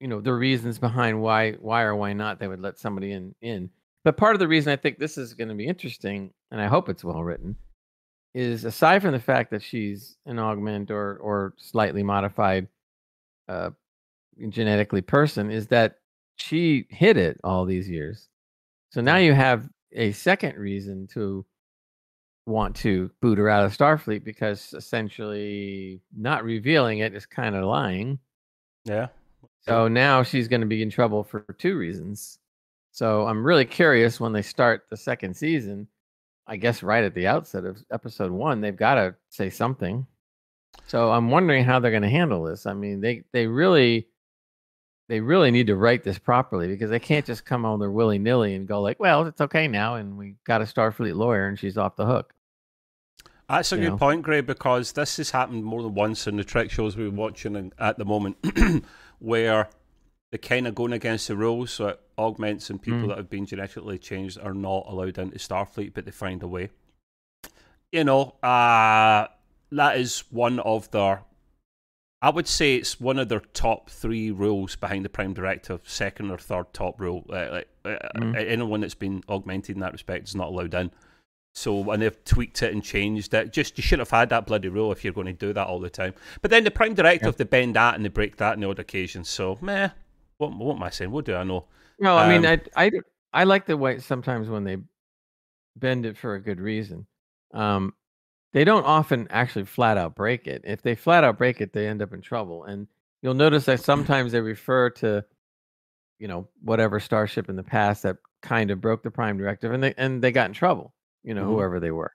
you 0.00 0.08
know, 0.08 0.20
the 0.20 0.32
reasons 0.32 0.78
behind 0.78 1.20
why 1.20 1.52
why 1.52 1.82
or 1.82 1.96
why 1.96 2.12
not 2.12 2.38
they 2.38 2.48
would 2.48 2.60
let 2.60 2.78
somebody 2.78 3.12
in 3.12 3.34
in. 3.40 3.70
But 4.04 4.16
part 4.16 4.36
of 4.36 4.40
the 4.40 4.48
reason 4.48 4.72
I 4.72 4.76
think 4.76 4.98
this 4.98 5.18
is 5.18 5.34
going 5.34 5.48
to 5.48 5.54
be 5.54 5.66
interesting, 5.66 6.32
and 6.50 6.60
I 6.60 6.66
hope 6.66 6.88
it's 6.88 7.02
well 7.02 7.24
written, 7.24 7.56
is 8.34 8.64
aside 8.64 9.02
from 9.02 9.12
the 9.12 9.18
fact 9.18 9.50
that 9.50 9.62
she's 9.62 10.16
an 10.26 10.38
augment 10.38 10.90
or 10.90 11.16
or 11.16 11.54
slightly 11.56 12.02
modified 12.02 12.68
uh, 13.48 13.70
genetically 14.48 15.00
person, 15.00 15.50
is 15.50 15.66
that 15.68 15.98
she 16.36 16.86
hid 16.90 17.16
it 17.16 17.40
all 17.44 17.64
these 17.64 17.88
years. 17.88 18.28
So 18.90 19.00
now 19.00 19.16
you 19.16 19.34
have 19.34 19.68
a 19.92 20.12
second 20.12 20.56
reason 20.56 21.06
to 21.08 21.44
want 22.46 22.76
to 22.76 23.10
boot 23.20 23.38
her 23.38 23.48
out 23.48 23.64
of 23.64 23.76
Starfleet 23.76 24.24
because 24.24 24.72
essentially 24.74 26.00
not 26.16 26.44
revealing 26.44 27.00
it 27.00 27.14
is 27.14 27.26
kind 27.26 27.56
of 27.56 27.64
lying. 27.64 28.18
yeah. 28.84 29.08
So 29.62 29.88
now 29.88 30.22
she's 30.22 30.46
going 30.46 30.60
to 30.60 30.66
be 30.66 30.80
in 30.80 30.90
trouble 30.90 31.24
for 31.24 31.40
two 31.58 31.76
reasons. 31.76 32.38
So 32.92 33.26
I'm 33.26 33.44
really 33.44 33.64
curious 33.64 34.20
when 34.20 34.32
they 34.32 34.42
start 34.42 34.84
the 34.88 34.96
second 34.96 35.36
season. 35.36 35.88
I 36.46 36.56
guess 36.56 36.84
right 36.84 37.02
at 37.02 37.14
the 37.14 37.26
outset 37.26 37.64
of 37.64 37.84
episode 37.90 38.30
one, 38.30 38.60
they've 38.60 38.76
got 38.76 38.94
to 38.94 39.16
say 39.28 39.50
something. 39.50 40.06
So 40.86 41.10
I'm 41.10 41.30
wondering 41.30 41.64
how 41.64 41.80
they're 41.80 41.90
going 41.90 42.04
to 42.04 42.08
handle 42.08 42.44
this. 42.44 42.64
I 42.66 42.74
mean, 42.74 43.00
they 43.00 43.24
they 43.32 43.48
really 43.48 44.06
they 45.08 45.20
really 45.20 45.50
need 45.50 45.68
to 45.68 45.76
write 45.76 46.02
this 46.04 46.18
properly 46.18 46.66
because 46.68 46.90
they 46.90 46.98
can't 46.98 47.24
just 47.24 47.44
come 47.44 47.64
on 47.64 47.78
their 47.78 47.90
willy 47.90 48.18
nilly 48.18 48.54
and 48.54 48.66
go 48.66 48.80
like, 48.80 48.98
well, 48.98 49.26
it's 49.26 49.40
okay 49.40 49.68
now, 49.68 49.94
and 49.94 50.16
we 50.18 50.34
got 50.44 50.60
a 50.62 50.64
Starfleet 50.64 51.14
lawyer 51.14 51.46
and 51.46 51.58
she's 51.58 51.78
off 51.78 51.96
the 51.96 52.06
hook. 52.06 52.32
That's 53.48 53.70
a 53.72 53.76
you 53.76 53.82
good 53.82 53.90
know. 53.90 53.96
point, 53.98 54.22
Gray, 54.22 54.40
because 54.40 54.92
this 54.92 55.18
has 55.18 55.30
happened 55.30 55.64
more 55.64 55.82
than 55.82 55.94
once 55.94 56.26
in 56.26 56.36
the 56.36 56.42
Trek 56.44 56.70
shows 56.70 56.96
we're 56.96 57.10
watching 57.10 57.72
at 57.78 57.96
the 57.98 58.04
moment, 58.04 58.36
where 59.20 59.68
they're 60.32 60.38
kind 60.38 60.66
of 60.66 60.74
going 60.74 60.92
against 60.92 61.28
the 61.28 61.36
rules. 61.36 61.70
So 61.70 61.88
it 61.88 62.00
augments 62.18 62.70
and 62.70 62.82
people 62.82 63.00
Mm. 63.02 63.08
that 63.08 63.18
have 63.18 63.30
been 63.30 63.46
genetically 63.46 63.98
changed 63.98 64.38
are 64.40 64.54
not 64.54 64.86
allowed 64.88 65.18
into 65.18 65.38
Starfleet, 65.38 65.94
but 65.94 66.04
they 66.06 66.10
find 66.10 66.42
a 66.42 66.48
way. 66.48 66.70
You 67.92 68.02
know, 68.02 68.30
uh, 68.42 69.28
that 69.70 69.96
is 69.98 70.24
one 70.30 70.58
of 70.58 70.90
their. 70.90 71.22
I 72.26 72.30
would 72.30 72.48
say 72.48 72.74
it's 72.74 73.00
one 73.00 73.20
of 73.20 73.28
their 73.28 73.42
top 73.54 73.88
three 73.88 74.32
rules 74.32 74.74
behind 74.74 75.04
the 75.04 75.08
Prime 75.08 75.32
Directive. 75.32 75.80
Second 75.84 76.32
or 76.32 76.38
third 76.38 76.72
top 76.72 77.00
rule. 77.00 77.24
Uh, 77.30 77.48
like, 77.52 77.68
uh, 77.84 77.98
Mm. 78.16 78.36
Anyone 78.36 78.80
that's 78.80 78.96
been 78.96 79.22
augmented 79.28 79.76
in 79.76 79.80
that 79.80 79.92
respect 79.92 80.26
is 80.26 80.34
not 80.34 80.48
allowed 80.48 80.74
in. 80.74 80.90
So 81.54 81.88
and 81.92 82.02
they've 82.02 82.24
tweaked 82.24 82.62
it 82.64 82.72
and 82.72 82.82
changed 82.82 83.32
it, 83.32 83.52
just 83.52 83.78
you 83.78 83.82
should 83.82 84.00
have 84.00 84.10
had 84.10 84.30
that 84.30 84.44
bloody 84.44 84.68
rule 84.68 84.90
if 84.90 85.04
you're 85.04 85.12
going 85.12 85.28
to 85.28 85.32
do 85.32 85.52
that 85.52 85.68
all 85.68 85.78
the 85.78 85.88
time. 85.88 86.14
But 86.42 86.50
then 86.50 86.64
the 86.64 86.70
Prime 86.72 86.94
Directive, 86.94 87.36
they 87.36 87.44
bend 87.44 87.76
that 87.76 87.94
and 87.94 88.04
they 88.04 88.08
break 88.08 88.36
that 88.38 88.54
on 88.54 88.60
the 88.60 88.68
odd 88.68 88.80
occasion. 88.80 89.22
So 89.22 89.56
meh, 89.60 89.90
what 90.38 90.52
what 90.56 90.76
am 90.76 90.82
I 90.82 90.90
saying? 90.90 91.12
What 91.12 91.26
do 91.26 91.36
I 91.36 91.44
know? 91.44 91.66
No, 92.00 92.16
I 92.16 92.28
mean, 92.28 92.44
Um, 92.44 92.60
I, 92.74 92.86
I, 92.86 92.90
I 93.32 93.44
like 93.44 93.66
the 93.66 93.76
way 93.76 94.00
sometimes 94.00 94.48
when 94.48 94.64
they 94.64 94.78
bend 95.76 96.04
it 96.04 96.16
for 96.18 96.34
a 96.34 96.40
good 96.40 96.60
reason. 96.60 97.06
Um, 97.54 97.94
they 98.56 98.64
don't 98.64 98.84
often 98.86 99.26
actually 99.28 99.66
flat 99.66 99.98
out 99.98 100.14
break 100.14 100.46
it. 100.46 100.62
If 100.64 100.80
they 100.80 100.94
flat 100.94 101.24
out 101.24 101.36
break 101.36 101.60
it, 101.60 101.74
they 101.74 101.86
end 101.86 102.00
up 102.00 102.14
in 102.14 102.22
trouble. 102.22 102.64
And 102.64 102.88
you'll 103.20 103.34
notice 103.34 103.66
that 103.66 103.80
sometimes 103.84 104.32
they 104.32 104.40
refer 104.40 104.88
to, 104.90 105.26
you 106.18 106.26
know, 106.26 106.48
whatever 106.62 106.98
starship 106.98 107.50
in 107.50 107.56
the 107.56 107.62
past 107.62 108.04
that 108.04 108.16
kind 108.40 108.70
of 108.70 108.80
broke 108.80 109.02
the 109.02 109.10
prime 109.10 109.36
directive, 109.36 109.72
and 109.72 109.82
they 109.82 109.92
and 109.98 110.22
they 110.24 110.32
got 110.32 110.46
in 110.48 110.54
trouble. 110.54 110.94
You 111.22 111.34
know, 111.34 111.44
Mhm. 111.44 111.48
whoever 111.50 111.80
they 111.80 111.90
were. 111.90 112.14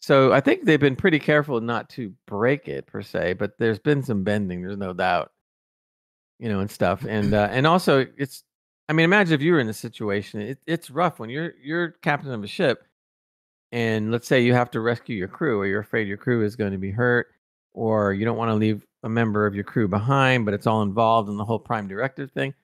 So 0.00 0.32
I 0.32 0.40
think 0.40 0.64
they've 0.64 0.80
been 0.80 0.96
pretty 0.96 1.20
careful 1.20 1.60
not 1.60 1.88
to 1.90 2.12
break 2.26 2.66
it 2.66 2.86
per 2.88 3.02
se, 3.02 3.34
but 3.34 3.56
there's 3.56 3.78
been 3.78 4.02
some 4.02 4.24
bending. 4.24 4.60
There's 4.60 4.76
no 4.76 4.92
doubt, 4.92 5.30
you 6.40 6.48
know, 6.48 6.58
and 6.58 6.70
stuff. 6.70 7.04
And 7.08 7.32
uh, 7.32 7.46
and 7.52 7.64
also 7.64 8.04
it's 8.18 8.42
I 8.88 8.92
mean, 8.92 9.04
imagine 9.04 9.34
if 9.34 9.40
you 9.40 9.52
were 9.52 9.60
in 9.60 9.68
this 9.68 9.78
situation. 9.78 10.40
It, 10.40 10.58
it's 10.66 10.90
rough 10.90 11.20
when 11.20 11.30
you're 11.30 11.52
you're 11.62 11.90
captain 12.02 12.32
of 12.32 12.42
a 12.42 12.48
ship, 12.48 12.82
and 13.74 14.12
let's 14.12 14.28
say 14.28 14.40
you 14.40 14.54
have 14.54 14.70
to 14.70 14.80
rescue 14.80 15.16
your 15.16 15.26
crew, 15.26 15.58
or 15.58 15.66
you're 15.66 15.80
afraid 15.80 16.06
your 16.06 16.16
crew 16.16 16.44
is 16.44 16.54
going 16.54 16.70
to 16.70 16.78
be 16.78 16.92
hurt, 16.92 17.26
or 17.72 18.12
you 18.12 18.24
don't 18.24 18.36
want 18.36 18.48
to 18.50 18.54
leave 18.54 18.86
a 19.02 19.08
member 19.08 19.46
of 19.46 19.54
your 19.56 19.64
crew 19.64 19.88
behind, 19.88 20.44
but 20.44 20.54
it's 20.54 20.68
all 20.68 20.82
involved 20.82 21.28
in 21.28 21.36
the 21.36 21.44
whole 21.44 21.58
prime 21.58 21.88
directive 21.88 22.30
thing. 22.30 22.54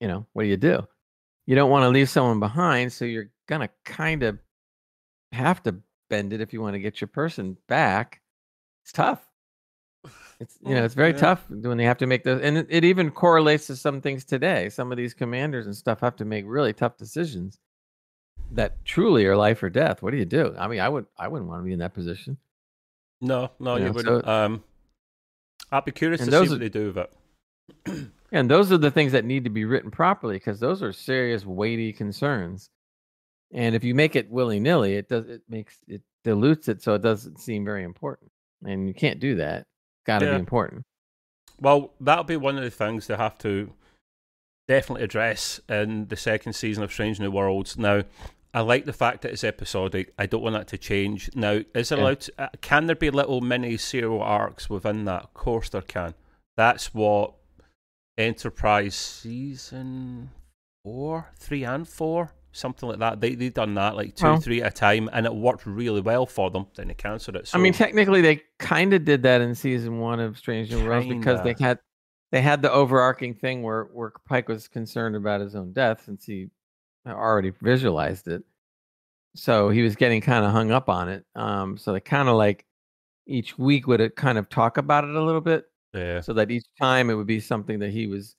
You 0.00 0.08
know, 0.08 0.26
what 0.32 0.44
do 0.44 0.48
you 0.48 0.56
do? 0.56 0.88
You 1.46 1.54
don't 1.54 1.70
want 1.70 1.82
to 1.82 1.90
leave 1.90 2.08
someone 2.08 2.40
behind, 2.40 2.90
so 2.90 3.04
you're 3.04 3.28
gonna 3.46 3.68
kind 3.84 4.22
of 4.22 4.38
have 5.32 5.62
to 5.64 5.76
bend 6.08 6.32
it 6.32 6.40
if 6.40 6.54
you 6.54 6.62
want 6.62 6.72
to 6.74 6.80
get 6.80 6.98
your 6.98 7.08
person 7.08 7.58
back. 7.68 8.22
It's 8.84 8.92
tough. 8.92 9.28
It's 10.40 10.58
you 10.64 10.74
know 10.74 10.80
oh, 10.80 10.84
it's 10.86 10.94
very 10.94 11.10
Yeah. 11.10 11.18
tough 11.18 11.44
when 11.50 11.76
they 11.76 11.84
have 11.84 11.98
to 11.98 12.06
make 12.06 12.24
those, 12.24 12.40
and 12.40 12.56
it, 12.56 12.66
it 12.70 12.84
even 12.84 13.10
correlates 13.10 13.66
to 13.66 13.76
some 13.76 14.00
things 14.00 14.24
today. 14.24 14.70
Some 14.70 14.92
of 14.92 14.96
these 14.96 15.12
commanders 15.12 15.66
and 15.66 15.76
stuff 15.76 16.00
have 16.00 16.16
to 16.16 16.24
make 16.24 16.44
really 16.46 16.72
tough 16.72 16.96
decisions 16.96 17.58
that 18.52 18.84
truly 18.84 19.26
are 19.26 19.36
life 19.36 19.62
or 19.62 19.70
death. 19.70 20.02
What 20.02 20.10
do 20.12 20.16
you 20.16 20.24
do? 20.24 20.54
I 20.58 20.68
mean, 20.68 20.80
I 20.80 20.88
would 20.88 21.06
I 21.18 21.28
wouldn't 21.28 21.48
want 21.48 21.60
to 21.62 21.64
be 21.64 21.72
in 21.72 21.78
that 21.80 21.94
position. 21.94 22.38
No, 23.20 23.50
no, 23.58 23.74
You 23.76 23.80
you 23.82 23.86
know, 23.88 23.92
wouldn't. 23.92 24.24
so- 24.24 24.30
um, 24.30 24.64
I'd 25.72 25.84
be 25.84 25.92
curious 25.92 26.20
to 26.20 26.26
see 26.30 26.36
what 26.38 26.52
are- 26.52 26.56
they 26.58 26.68
do 26.68 26.92
with 26.92 26.98
it. 26.98 28.08
And 28.30 28.50
those 28.50 28.70
are 28.70 28.76
the 28.76 28.90
things 28.90 29.12
that 29.12 29.24
need 29.24 29.44
to 29.44 29.50
be 29.50 29.64
written 29.64 29.90
properly 29.90 30.36
because 30.36 30.60
those 30.60 30.82
are 30.82 30.92
serious, 30.92 31.46
weighty 31.46 31.94
concerns. 31.94 32.68
And 33.54 33.74
if 33.74 33.84
you 33.84 33.94
make 33.94 34.14
it 34.16 34.30
willy 34.30 34.60
nilly, 34.60 34.96
it 34.96 35.08
does 35.08 35.26
it 35.30 35.40
makes 35.48 35.78
it 35.88 36.02
dilutes 36.24 36.68
it 36.68 36.82
so 36.82 36.92
it 36.92 37.00
doesn't 37.00 37.40
seem 37.40 37.64
very 37.64 37.84
important. 37.84 38.30
And 38.62 38.86
you 38.86 38.92
can't 38.92 39.18
do 39.18 39.36
that. 39.36 39.66
Got 40.04 40.18
to 40.18 40.26
Yeah. 40.26 40.32
be 40.32 40.40
important. 40.40 40.82
Well, 41.58 41.94
that'll 42.00 42.24
be 42.24 42.36
one 42.36 42.58
of 42.58 42.64
the 42.64 42.70
things 42.70 43.06
they 43.06 43.16
have 43.16 43.38
to 43.38 43.72
definitely 44.68 45.04
address 45.04 45.58
in 45.66 46.08
the 46.08 46.16
second 46.16 46.52
season 46.52 46.84
of 46.84 46.92
Strange 46.92 47.18
New 47.20 47.30
Worlds. 47.30 47.78
Now, 47.78 48.02
I 48.54 48.60
like 48.60 48.86
the 48.86 48.92
fact 48.92 49.22
that 49.22 49.32
it's 49.32 49.44
episodic. 49.44 50.12
I 50.18 50.26
don't 50.26 50.42
want 50.42 50.54
that 50.54 50.68
to 50.68 50.78
change. 50.78 51.30
Now, 51.34 51.60
is 51.74 51.92
it 51.92 51.98
Yeah. 51.98 52.02
allowed? 52.04 52.20
To, 52.20 52.32
uh, 52.38 52.48
can 52.60 52.86
there 52.86 52.96
be 52.96 53.10
little 53.10 53.40
mini 53.40 53.76
serial 53.76 54.22
arcs 54.22 54.70
within 54.70 55.04
that? 55.04 55.24
Of 55.24 55.34
course, 55.34 55.68
there 55.68 55.82
can. 55.82 56.14
That's 56.56 56.92
what 56.94 57.34
Enterprise 58.16 58.96
season 58.96 60.30
four, 60.82 61.28
three, 61.36 61.62
and 61.64 61.86
four, 61.86 62.32
something 62.50 62.88
like 62.88 62.98
that. 62.98 63.20
They 63.20 63.36
they 63.36 63.48
done 63.50 63.74
that 63.74 63.94
like 63.94 64.16
two, 64.16 64.24
Well- 64.24 64.40
three 64.40 64.60
at 64.62 64.72
a 64.72 64.74
time, 64.74 65.08
and 65.12 65.24
it 65.24 65.34
worked 65.34 65.66
really 65.66 66.00
well 66.00 66.26
for 66.26 66.50
them. 66.50 66.66
Then 66.74 66.88
they 66.88 66.94
cancelled 66.94 67.36
it. 67.36 67.46
So, 67.46 67.56
I 67.58 67.62
mean, 67.62 67.72
technically, 67.72 68.20
they 68.20 68.42
kind 68.58 68.92
of 68.92 69.04
did 69.04 69.22
that 69.22 69.40
in 69.40 69.54
season 69.54 70.00
one 70.00 70.18
of 70.18 70.36
Strange 70.36 70.70
New 70.72 70.84
Worlds 70.84 71.06
because 71.06 71.42
they 71.42 71.54
had 71.60 71.78
they 72.32 72.40
had 72.40 72.60
the 72.62 72.72
overarching 72.72 73.34
thing 73.34 73.62
where 73.62 73.84
where 73.84 74.12
Pike 74.28 74.48
was 74.48 74.66
concerned 74.66 75.14
about 75.14 75.40
his 75.40 75.54
own 75.54 75.72
death 75.72 76.02
since 76.04 76.24
he 76.24 76.48
already 77.06 77.50
visualized 77.62 78.28
it. 78.28 78.42
So 79.34 79.70
he 79.70 79.82
was 79.82 79.96
getting 79.96 80.20
kind 80.20 80.44
of 80.44 80.52
hung 80.52 80.70
up 80.70 80.88
on 80.88 81.08
it. 81.08 81.24
Um, 81.34 81.76
so 81.76 81.92
they 81.92 82.00
kind 82.00 82.28
of 82.28 82.36
like 82.36 82.66
each 83.26 83.58
week 83.58 83.86
would 83.86 84.16
kind 84.16 84.38
of 84.38 84.48
talk 84.48 84.78
about 84.78 85.04
it 85.04 85.14
a 85.14 85.22
little 85.22 85.40
bit, 85.40 85.66
yeah, 85.92 86.20
so 86.20 86.32
that 86.34 86.50
each 86.50 86.64
time 86.80 87.10
it 87.10 87.14
would 87.14 87.26
be 87.26 87.40
something 87.40 87.78
that 87.80 87.90
he 87.90 88.06
was 88.06 88.34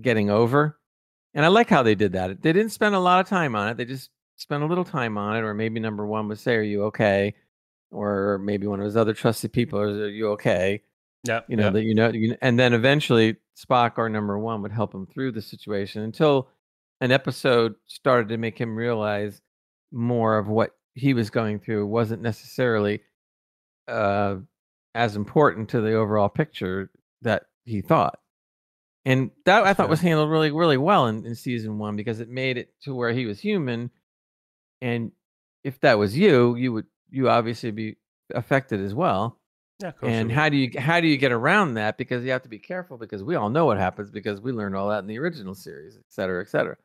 getting 0.00 0.30
over. 0.30 0.78
And 1.34 1.44
I 1.44 1.48
like 1.48 1.68
how 1.68 1.82
they 1.82 1.94
did 1.96 2.12
that. 2.12 2.42
They 2.42 2.52
didn't 2.52 2.70
spend 2.72 2.94
a 2.94 3.00
lot 3.00 3.20
of 3.20 3.28
time 3.28 3.56
on 3.56 3.68
it. 3.68 3.76
They 3.76 3.84
just 3.84 4.10
spent 4.36 4.62
a 4.62 4.66
little 4.66 4.84
time 4.84 5.18
on 5.18 5.36
it, 5.36 5.40
or 5.40 5.52
maybe 5.52 5.80
number 5.80 6.06
one 6.06 6.28
would 6.28 6.38
say, 6.38 6.54
"Are 6.56 6.62
you 6.62 6.84
okay?" 6.84 7.34
or 7.90 8.38
maybe 8.38 8.66
one 8.66 8.80
of 8.80 8.84
his 8.84 8.96
other 8.96 9.14
trusted 9.14 9.52
people. 9.52 9.78
Are 9.78 10.08
you 10.08 10.28
okay? 10.30 10.82
Yeah, 11.26 11.40
You 11.48 11.56
know 11.56 11.64
yeah. 11.64 11.70
that 11.70 11.82
you 11.84 11.94
know, 11.94 12.10
you, 12.10 12.36
and 12.42 12.58
then 12.58 12.74
eventually 12.74 13.36
Spock 13.56 13.92
or 13.98 14.08
Number 14.08 14.38
One 14.38 14.62
would 14.62 14.72
help 14.72 14.94
him 14.94 15.06
through 15.06 15.32
the 15.32 15.42
situation 15.42 16.02
until 16.02 16.48
an 17.00 17.12
episode 17.12 17.74
started 17.86 18.28
to 18.28 18.36
make 18.36 18.58
him 18.58 18.76
realize 18.76 19.40
more 19.92 20.38
of 20.38 20.48
what 20.48 20.70
he 20.94 21.14
was 21.14 21.30
going 21.30 21.58
through 21.58 21.86
wasn't 21.86 22.22
necessarily 22.22 23.00
uh, 23.88 24.36
as 24.94 25.16
important 25.16 25.68
to 25.70 25.80
the 25.80 25.94
overall 25.94 26.28
picture 26.28 26.90
that 27.22 27.44
he 27.64 27.80
thought. 27.80 28.18
And 29.04 29.30
that 29.44 29.64
I 29.64 29.74
thought 29.74 29.90
was 29.90 30.00
handled 30.00 30.30
really, 30.30 30.50
really 30.50 30.78
well 30.78 31.08
in, 31.08 31.26
in 31.26 31.34
season 31.34 31.78
one 31.78 31.94
because 31.94 32.20
it 32.20 32.28
made 32.28 32.56
it 32.56 32.72
to 32.84 32.94
where 32.94 33.12
he 33.12 33.26
was 33.26 33.38
human. 33.38 33.90
And 34.80 35.12
if 35.62 35.80
that 35.80 35.98
was 35.98 36.16
you, 36.16 36.56
you 36.56 36.72
would 36.72 36.86
you 37.10 37.28
obviously 37.28 37.70
be 37.70 37.96
affected 38.34 38.80
as 38.80 38.94
well. 38.94 39.38
yeah, 39.82 39.88
of 39.88 39.94
And 40.02 40.32
how 40.32 40.48
do 40.48 40.56
you 40.56 40.70
how 40.78 41.00
do 41.00 41.06
you 41.06 41.18
get 41.18 41.32
around 41.32 41.74
that? 41.74 41.98
Because 41.98 42.24
you 42.24 42.30
have 42.30 42.42
to 42.42 42.48
be 42.48 42.58
careful 42.58 42.96
because 42.96 43.22
we 43.22 43.34
all 43.34 43.50
know 43.50 43.66
what 43.66 43.76
happens 43.78 44.10
because 44.10 44.40
we 44.40 44.52
learned 44.52 44.74
all 44.74 44.88
that 44.88 45.00
in 45.00 45.06
the 45.06 45.18
original 45.18 45.54
series, 45.54 45.96
et 45.96 46.04
cetera, 46.08 46.42
et 46.42 46.48
cetera. 46.48 46.76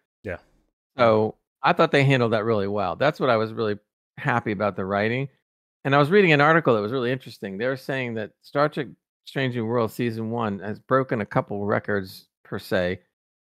So 0.99 1.35
I 1.63 1.73
thought 1.73 1.91
they 1.91 2.03
handled 2.03 2.33
that 2.33 2.43
really 2.45 2.67
well. 2.67 2.95
That's 2.95 3.19
what 3.19 3.29
I 3.29 3.37
was 3.37 3.53
really 3.53 3.77
happy 4.17 4.51
about 4.51 4.75
the 4.75 4.85
writing. 4.85 5.29
And 5.85 5.95
I 5.95 5.97
was 5.97 6.09
reading 6.09 6.31
an 6.33 6.41
article 6.41 6.75
that 6.75 6.81
was 6.81 6.91
really 6.91 7.11
interesting. 7.11 7.57
They 7.57 7.67
were 7.67 7.77
saying 7.77 8.15
that 8.15 8.31
Star 8.41 8.69
Trek 8.69 8.87
Strange 9.25 9.55
New 9.55 9.65
World 9.65 9.91
season 9.91 10.29
one 10.31 10.59
has 10.59 10.79
broken 10.79 11.21
a 11.21 11.25
couple 11.25 11.65
records 11.65 12.27
per 12.43 12.59
se 12.59 12.99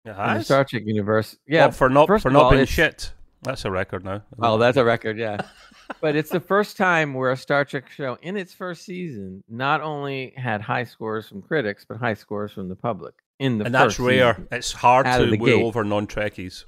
It 0.05 0.11
in 0.11 0.17
the? 0.17 0.43
Star 0.43 0.65
Trek 0.65 0.83
universe. 0.87 1.37
Well, 1.49 1.57
Yeah. 1.67 1.71
for 1.71 1.89
not 1.89 2.07
for 2.21 2.31
not 2.31 2.45
all, 2.45 2.51
being 2.51 2.67
shit. 2.67 3.13
That's 3.43 3.65
a 3.67 3.71
record 3.71 4.05
now. 4.05 4.23
Well, 4.37 4.57
it? 4.57 4.59
that's 4.61 4.79
a 4.79 4.85
record, 4.85 5.19
yeah. 5.19 5.37
but 6.01 6.17
it's 6.17 6.31
the 6.31 6.41
first 6.41 6.77
time 6.79 7.13
where 7.15 7.31
a 7.31 7.37
Star 7.37 7.65
Trek 7.65 7.91
show 7.91 8.17
in 8.23 8.37
its 8.37 8.55
first 8.55 8.85
season 8.85 9.45
not 9.49 9.81
only 9.83 10.33
had 10.37 10.61
high 10.63 10.85
scores 10.85 11.29
from 11.29 11.43
critics, 11.43 11.85
but 11.87 11.99
high 11.99 12.15
scores 12.15 12.53
from 12.53 12.69
the 12.69 12.77
public 12.77 13.15
in 13.39 13.59
the 13.59 13.67
and 13.67 13.75
that's 13.75 14.01
rare. 14.01 14.33
season. 14.35 14.49
It's 14.51 14.73
hard 14.73 15.07
to 15.07 15.37
win 15.37 15.63
over 15.63 15.85
non-Trekkies. 15.85 16.65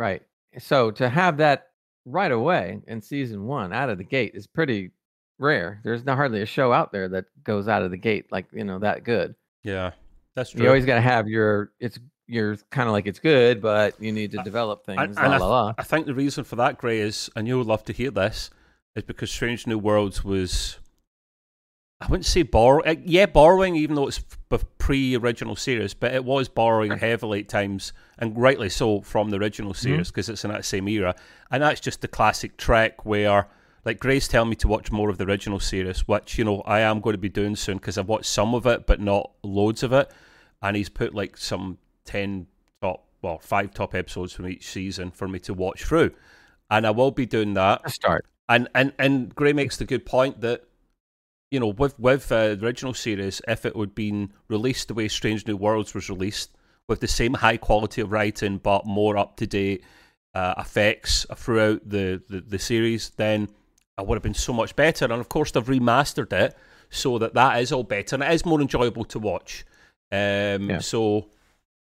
Right. 0.00 0.22
So 0.58 0.90
to 0.92 1.10
have 1.10 1.36
that 1.36 1.66
right 2.06 2.32
away 2.32 2.80
in 2.86 3.02
season 3.02 3.44
one 3.44 3.72
out 3.74 3.90
of 3.90 3.98
the 3.98 4.04
gate 4.04 4.32
is 4.34 4.46
pretty 4.46 4.92
rare. 5.38 5.80
There's 5.84 6.06
not 6.06 6.16
hardly 6.16 6.40
a 6.40 6.46
show 6.46 6.72
out 6.72 6.90
there 6.90 7.06
that 7.10 7.26
goes 7.44 7.68
out 7.68 7.82
of 7.82 7.90
the 7.90 7.98
gate 7.98 8.32
like 8.32 8.46
you 8.50 8.64
know 8.64 8.78
that 8.78 9.04
good. 9.04 9.34
Yeah, 9.62 9.90
that's 10.34 10.52
true. 10.52 10.62
You 10.62 10.68
always 10.68 10.86
got 10.86 10.94
to 10.94 11.02
have 11.02 11.28
your 11.28 11.72
it's 11.80 11.98
you're 12.26 12.56
kind 12.70 12.88
of 12.88 12.92
like 12.92 13.06
it's 13.06 13.18
good, 13.18 13.60
but 13.60 14.00
you 14.00 14.10
need 14.10 14.30
to 14.30 14.42
develop 14.42 14.86
things. 14.86 15.00
and 15.00 15.16
la 15.16 15.22
I 15.22 15.36
la 15.36 15.48
la. 15.48 15.74
I 15.76 15.82
think 15.82 16.06
the 16.06 16.14
reason 16.14 16.44
for 16.44 16.56
that, 16.56 16.78
Gray, 16.78 17.00
is, 17.00 17.28
and 17.36 17.46
you'll 17.46 17.64
love 17.64 17.84
to 17.86 17.92
hear 17.92 18.10
this, 18.10 18.50
is 18.94 19.02
because 19.02 19.30
Strange 19.30 19.66
New 19.66 19.78
Worlds 19.78 20.24
was, 20.24 20.78
I 22.00 22.06
wouldn't 22.06 22.26
say 22.26 22.42
borrow, 22.42 22.82
uh, 22.82 22.94
yeah, 23.04 23.26
borrowing, 23.26 23.76
even 23.76 23.94
though 23.94 24.08
it's 24.08 24.24
pre-original 24.78 25.54
series, 25.54 25.92
but 25.92 26.14
it 26.14 26.24
was 26.24 26.48
borrowing 26.48 26.92
heavily 26.92 27.40
at 27.40 27.48
times, 27.48 27.92
and 28.18 28.36
rightly 28.40 28.70
so, 28.70 29.02
from 29.02 29.30
the 29.30 29.36
original 29.38 29.72
Mm-hmm. 29.72 29.82
series 29.82 30.08
because 30.08 30.28
it's 30.28 30.44
in 30.44 30.50
that 30.50 30.64
same 30.64 30.88
era, 30.88 31.14
and 31.50 31.62
that's 31.62 31.80
just 31.80 32.00
the 32.00 32.08
classic 32.08 32.56
Trek 32.56 33.04
where. 33.04 33.48
Like 33.82 33.98
Gray's 33.98 34.28
telling 34.28 34.50
me 34.50 34.56
to 34.56 34.68
watch 34.68 34.92
more 34.92 35.08
of 35.08 35.16
the 35.16 35.24
original 35.24 35.58
series, 35.58 36.06
which 36.06 36.36
you 36.36 36.44
know 36.44 36.60
I 36.66 36.80
am 36.80 37.00
going 37.00 37.14
to 37.14 37.18
be 37.18 37.30
doing 37.30 37.56
soon 37.56 37.78
because 37.78 37.96
I've 37.96 38.08
watched 38.08 38.26
some 38.26 38.54
of 38.54 38.66
it, 38.66 38.86
but 38.86 39.00
not 39.00 39.30
loads 39.42 39.82
of 39.82 39.94
it. 39.94 40.12
And 40.60 40.76
he's 40.76 40.90
put 40.90 41.14
like 41.14 41.38
some 41.38 41.78
ten 42.04 42.46
top, 42.82 43.06
well, 43.22 43.38
five 43.38 43.72
top 43.72 43.94
episodes 43.94 44.34
from 44.34 44.48
each 44.48 44.68
season 44.68 45.10
for 45.10 45.26
me 45.28 45.38
to 45.38 45.54
watch 45.54 45.82
through, 45.84 46.10
and 46.70 46.86
I 46.86 46.90
will 46.90 47.10
be 47.10 47.24
doing 47.24 47.54
that. 47.54 47.80
A 47.82 47.88
start. 47.88 48.26
And 48.50 48.68
and 48.74 48.92
and 48.98 49.34
Gray 49.34 49.54
makes 49.54 49.78
the 49.78 49.86
good 49.86 50.04
point 50.04 50.42
that 50.42 50.64
you 51.50 51.60
know 51.60 51.68
with 51.68 51.98
with 51.98 52.30
uh, 52.30 52.54
the 52.54 52.66
original 52.66 52.94
series, 52.94 53.40
if 53.48 53.64
it 53.66 53.74
would 53.76 53.94
been 53.94 54.32
released 54.48 54.88
the 54.88 54.94
way 54.94 55.08
Strange 55.08 55.46
New 55.46 55.56
Worlds 55.56 55.94
was 55.94 56.08
released, 56.08 56.50
with 56.88 57.00
the 57.00 57.08
same 57.08 57.34
high 57.34 57.56
quality 57.56 58.00
of 58.00 58.12
writing 58.12 58.58
but 58.58 58.86
more 58.86 59.16
up 59.16 59.36
to 59.36 59.46
date 59.46 59.84
uh, 60.34 60.54
effects 60.58 61.26
throughout 61.36 61.88
the, 61.88 62.22
the 62.28 62.40
the 62.40 62.58
series, 62.58 63.10
then 63.10 63.48
it 63.98 64.06
would 64.06 64.16
have 64.16 64.22
been 64.22 64.34
so 64.34 64.52
much 64.52 64.74
better. 64.76 65.04
And 65.04 65.14
of 65.14 65.28
course, 65.28 65.50
they've 65.50 65.64
remastered 65.64 66.32
it 66.32 66.56
so 66.88 67.18
that 67.18 67.34
that 67.34 67.60
is 67.60 67.70
all 67.72 67.84
better 67.84 68.16
and 68.16 68.22
it 68.24 68.32
is 68.32 68.44
more 68.44 68.60
enjoyable 68.60 69.04
to 69.04 69.18
watch. 69.18 69.64
Um, 70.10 70.70
Yeah. 70.70 70.78
So 70.80 71.28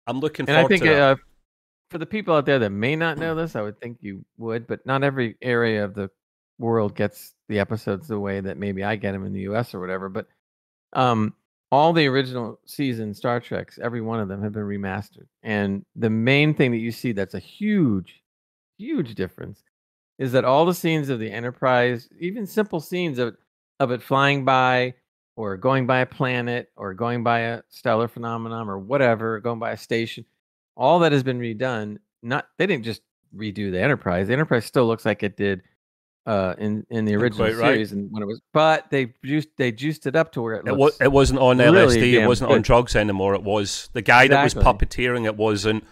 I'm 0.07 0.19
looking 0.19 0.47
And 0.47 0.57
I 0.57 0.61
forward 0.61 0.69
think 0.69 0.83
to 0.83 0.89
that. 0.89 1.01
uh, 1.01 1.15
for 1.91 1.97
the 1.97 2.05
people 2.05 2.35
out 2.35 2.45
there 2.45 2.59
that 2.59 2.69
may 2.71 2.95
not 2.95 3.17
know 3.17 3.35
this, 3.35 3.55
I 3.55 3.61
would 3.61 3.79
think 3.79 3.97
you 4.01 4.25
would, 4.37 4.67
but 4.67 4.85
not 4.85 5.03
every 5.03 5.37
area 5.41 5.85
of 5.85 5.93
the 5.93 6.09
world 6.57 6.95
gets 6.95 7.33
the 7.49 7.59
episodes 7.59 8.07
the 8.07 8.19
way 8.19 8.39
that 8.39 8.57
maybe 8.57 8.83
I 8.83 8.95
get 8.95 9.11
them 9.11 9.25
in 9.25 9.33
the 9.33 9.41
U.S. 9.41 9.73
or 9.73 9.81
whatever. 9.81 10.07
But 10.07 10.27
um, 10.93 11.33
all 11.71 11.91
the 11.91 12.07
original 12.07 12.59
season 12.65 13.13
Star 13.13 13.41
Treks, 13.41 13.77
every 13.81 14.01
one 14.01 14.21
of 14.21 14.29
them 14.29 14.41
have 14.41 14.53
been 14.53 14.63
remastered, 14.63 15.27
and 15.43 15.85
the 15.95 16.09
main 16.09 16.53
thing 16.53 16.71
that 16.71 16.77
you 16.77 16.91
see 16.91 17.11
that's 17.11 17.33
a 17.33 17.39
huge, 17.39 18.23
huge 18.77 19.15
difference 19.15 19.63
is 20.17 20.31
that 20.33 20.45
all 20.45 20.65
the 20.65 20.73
scenes 20.73 21.09
of 21.09 21.19
the 21.19 21.31
Enterprise, 21.31 22.07
even 22.19 22.45
simple 22.45 22.79
scenes 22.79 23.19
of 23.19 23.35
of 23.79 23.91
it 23.91 24.01
flying 24.01 24.45
by 24.45 24.93
or 25.35 25.55
going 25.55 25.87
by 25.87 25.99
a 25.99 26.05
planet 26.05 26.69
or 26.75 26.93
going 26.93 27.23
by 27.23 27.39
a 27.39 27.61
stellar 27.69 28.07
phenomenon 28.09 28.69
or 28.69 28.77
whatever, 28.77 29.39
going 29.39 29.59
by 29.59 29.71
a 29.71 29.77
station, 29.77 30.25
all 30.75 30.99
that 30.99 31.13
has 31.13 31.23
been 31.23 31.39
redone. 31.39 31.97
Not 32.21 32.47
they 32.57 32.67
didn't 32.67 32.83
just 32.83 33.01
redo 33.35 33.71
the 33.71 33.81
Enterprise. 33.81 34.27
The 34.27 34.33
Enterprise 34.33 34.65
still 34.65 34.85
looks 34.85 35.05
like 35.05 35.23
it 35.23 35.37
did 35.37 35.61
uh, 36.29 36.53
in 36.59 36.85
in 36.91 37.05
the 37.05 37.15
original 37.15 37.47
right. 37.47 37.55
series 37.55 37.91
and 37.91 38.11
when 38.11 38.21
it 38.21 38.27
was, 38.27 38.39
but 38.53 38.91
they 38.91 39.13
juiced 39.25 39.49
they 39.57 39.71
juiced 39.71 40.05
it 40.05 40.15
up 40.15 40.31
to 40.33 40.43
where 40.43 40.53
it 40.53 40.67
It, 40.67 40.77
was, 40.77 40.95
it 41.01 41.11
wasn't 41.11 41.39
on 41.39 41.57
really 41.57 41.97
LSD. 41.97 42.13
It 42.21 42.27
wasn't 42.27 42.51
on 42.51 42.61
drugs 42.61 42.95
anymore. 42.95 43.33
It 43.33 43.41
was 43.41 43.89
the 43.93 44.03
guy 44.03 44.27
that 44.27 44.43
was 44.43 44.53
puppeteering. 44.53 45.25
It 45.25 45.35
wasn't 45.35 45.83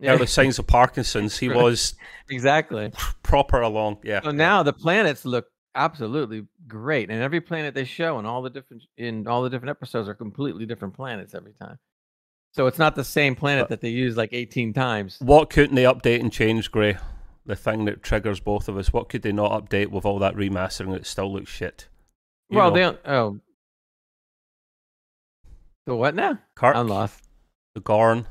yeah, 0.00 0.12
early 0.12 0.26
signs 0.26 0.58
of 0.58 0.66
Parkinson's. 0.66 1.36
He 1.36 1.48
Right. 1.50 1.62
was 1.62 1.94
exactly. 2.30 2.90
proper 3.22 3.60
along. 3.60 3.98
Yeah. 4.02 4.22
So 4.22 4.30
now 4.30 4.62
the 4.62 4.72
planets 4.72 5.26
look 5.26 5.46
absolutely 5.74 6.46
great, 6.66 7.10
and 7.10 7.20
every 7.20 7.42
planet 7.42 7.74
they 7.74 7.84
show 7.84 8.18
in 8.18 8.24
all 8.24 8.40
the 8.40 8.48
different 8.50 8.84
in 8.96 9.28
all 9.28 9.42
the 9.42 9.50
different 9.50 9.70
episodes 9.70 10.08
are 10.08 10.14
completely 10.14 10.64
different 10.64 10.94
planets 10.94 11.34
every 11.34 11.52
time. 11.52 11.78
So 12.52 12.66
it's 12.66 12.78
not 12.78 12.94
the 12.94 13.04
same 13.04 13.34
planet 13.34 13.64
But- 13.64 13.68
that 13.68 13.80
they 13.82 13.90
use 13.90 14.16
like 14.16 14.30
18 14.32 14.72
times. 14.72 15.18
What 15.20 15.50
couldn't 15.50 15.74
they 15.74 15.82
update 15.82 16.20
and 16.20 16.32
change, 16.32 16.70
Gray? 16.70 16.96
The 17.46 17.56
thing 17.56 17.84
that 17.84 18.02
triggers 18.02 18.40
both 18.40 18.68
of 18.68 18.78
us. 18.78 18.92
What 18.92 19.08
could 19.08 19.22
they 19.22 19.32
not 19.32 19.52
update 19.52 19.88
with 19.88 20.06
all 20.06 20.18
that 20.20 20.34
remastering 20.34 20.92
that 20.92 21.06
still 21.06 21.32
looks 21.32 21.50
shit? 21.50 21.88
You 22.48 22.58
well, 22.58 22.70
know, 22.70 22.74
they 22.74 22.80
don't. 22.80 23.00
Oh, 23.04 23.40
the 25.86 25.94
what 25.94 26.14
now? 26.14 26.38
Kirk, 26.54 26.76
I'm 26.76 26.88
lost. 26.88 27.22
the 27.74 27.80
Gorn. 27.80 28.26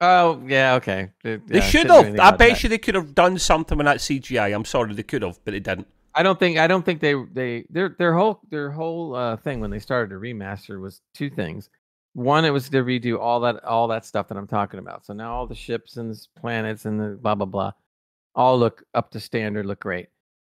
Oh 0.00 0.42
yeah, 0.46 0.74
okay. 0.74 1.10
They, 1.22 1.36
They 1.36 1.60
should 1.60 1.88
have. 1.88 2.18
I 2.18 2.30
bet 2.32 2.38
that. 2.38 2.62
you 2.62 2.68
they 2.68 2.78
could 2.78 2.94
have 2.94 3.14
done 3.14 3.38
something 3.38 3.78
with 3.78 3.86
that 3.86 3.98
CGI. 3.98 4.54
I'm 4.54 4.64
sorry, 4.64 4.92
they 4.92 5.02
could 5.02 5.22
have, 5.22 5.38
but 5.44 5.52
they 5.52 5.60
didn't. 5.60 5.86
I 6.14 6.22
don't 6.22 6.38
think. 6.38 6.58
I 6.58 6.66
don't 6.66 6.84
think 6.84 7.00
they 7.00 7.14
they 7.32 7.64
their 7.70 7.94
their 7.98 8.14
whole 8.14 8.40
their 8.50 8.70
whole 8.70 9.14
uh, 9.14 9.36
thing 9.36 9.60
when 9.60 9.70
they 9.70 9.78
started 9.78 10.10
to 10.10 10.20
remaster 10.20 10.80
was 10.80 11.00
two 11.14 11.30
things. 11.30 11.70
One, 12.14 12.44
it 12.44 12.50
was 12.50 12.68
to 12.70 12.78
redo 12.84 13.18
all 13.18 13.40
that 13.40 13.62
all 13.64 13.88
that 13.88 14.04
stuff 14.04 14.28
that 14.28 14.38
I'm 14.38 14.46
talking 14.46 14.78
about. 14.78 15.04
So 15.04 15.12
now 15.12 15.34
all 15.34 15.46
the 15.46 15.54
ships 15.54 15.96
and 15.96 16.12
s- 16.12 16.28
planets 16.40 16.84
and 16.86 16.98
the 17.00 17.18
blah 17.20 17.34
blah 17.34 17.46
blah 17.46 17.72
all 18.36 18.58
look 18.58 18.82
up 18.94 19.10
to 19.12 19.20
standard, 19.20 19.66
look 19.66 19.80
great. 19.80 20.08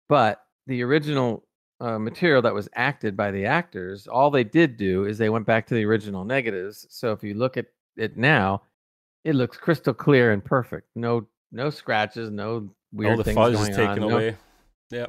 But 0.09 0.41
the 0.67 0.83
original 0.83 1.43
uh, 1.79 1.99
material 1.99 2.41
that 2.43 2.53
was 2.53 2.67
acted 2.75 3.15
by 3.17 3.29
the 3.31 3.45
actors, 3.45 4.07
all 4.07 4.31
they 4.31 4.43
did 4.43 4.77
do 4.77 5.05
is 5.05 5.17
they 5.17 5.29
went 5.29 5.45
back 5.45 5.67
to 5.67 5.75
the 5.75 5.85
original 5.85 6.25
negatives. 6.25 6.87
So 6.89 7.11
if 7.11 7.23
you 7.23 7.33
look 7.35 7.57
at 7.57 7.67
it 7.95 8.17
now, 8.17 8.63
it 9.23 9.35
looks 9.35 9.57
crystal 9.57 9.93
clear 9.93 10.31
and 10.31 10.43
perfect. 10.43 10.87
No 10.95 11.27
no 11.51 11.69
scratches, 11.69 12.29
no 12.29 12.69
weird 12.91 13.11
all 13.11 13.17
the 13.17 13.23
things 13.23 13.35
fuzz 13.35 13.55
going 13.55 13.71
is 13.71 13.77
taken 13.77 14.03
on. 14.03 14.09
no- 14.09 14.15
away. 14.17 14.35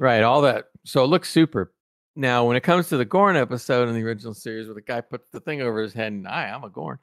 Right, 0.00 0.22
all 0.22 0.40
that. 0.42 0.66
So 0.84 1.04
it 1.04 1.08
looks 1.08 1.30
super. 1.30 1.72
Now, 2.18 2.44
when 2.44 2.56
it 2.56 2.62
comes 2.64 2.88
to 2.88 2.96
the 2.96 3.04
Gorn 3.04 3.36
episode 3.36 3.88
in 3.88 3.94
the 3.94 4.02
original 4.02 4.34
series 4.34 4.66
where 4.66 4.74
the 4.74 4.80
guy 4.80 5.00
puts 5.00 5.28
the 5.30 5.38
thing 5.38 5.62
over 5.62 5.80
his 5.80 5.92
head 5.92 6.10
and 6.12 6.26
I, 6.26 6.48
I'm 6.48 6.64
a 6.64 6.68
Gorn. 6.68 6.98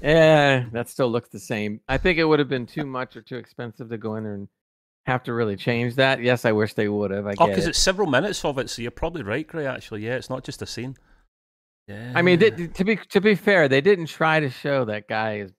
Yeah, 0.00 0.64
that 0.72 0.88
still 0.88 1.10
looks 1.10 1.28
the 1.28 1.38
same. 1.38 1.80
I 1.86 1.98
think 1.98 2.18
it 2.18 2.24
would 2.24 2.38
have 2.38 2.48
been 2.48 2.64
too 2.64 2.86
much 2.86 3.14
or 3.14 3.20
too 3.20 3.36
expensive 3.36 3.90
to 3.90 3.98
go 3.98 4.14
in 4.14 4.24
there 4.24 4.32
and 4.32 4.48
have 5.04 5.22
to 5.24 5.34
really 5.34 5.54
change 5.54 5.96
that. 5.96 6.22
Yes, 6.22 6.46
I 6.46 6.52
wish 6.52 6.72
they 6.72 6.88
would 6.88 7.10
have. 7.10 7.26
I 7.26 7.34
Oh, 7.38 7.46
because 7.46 7.66
it. 7.66 7.70
it's 7.70 7.78
several 7.78 8.08
minutes 8.08 8.42
of 8.42 8.56
it, 8.58 8.70
so 8.70 8.80
you're 8.80 8.90
probably 8.90 9.22
right, 9.22 9.46
Gray. 9.46 9.66
Actually, 9.66 10.06
yeah, 10.06 10.14
it's 10.14 10.30
not 10.30 10.44
just 10.44 10.62
a 10.62 10.66
scene. 10.66 10.96
Yeah. 11.86 12.12
I 12.14 12.22
mean, 12.22 12.38
to 12.38 12.84
be 12.84 12.96
to 12.96 13.20
be 13.20 13.34
fair, 13.34 13.68
they 13.68 13.82
didn't 13.82 14.06
try 14.06 14.40
to 14.40 14.48
show 14.48 14.86
that 14.86 15.08
guy 15.08 15.40
as 15.40 15.52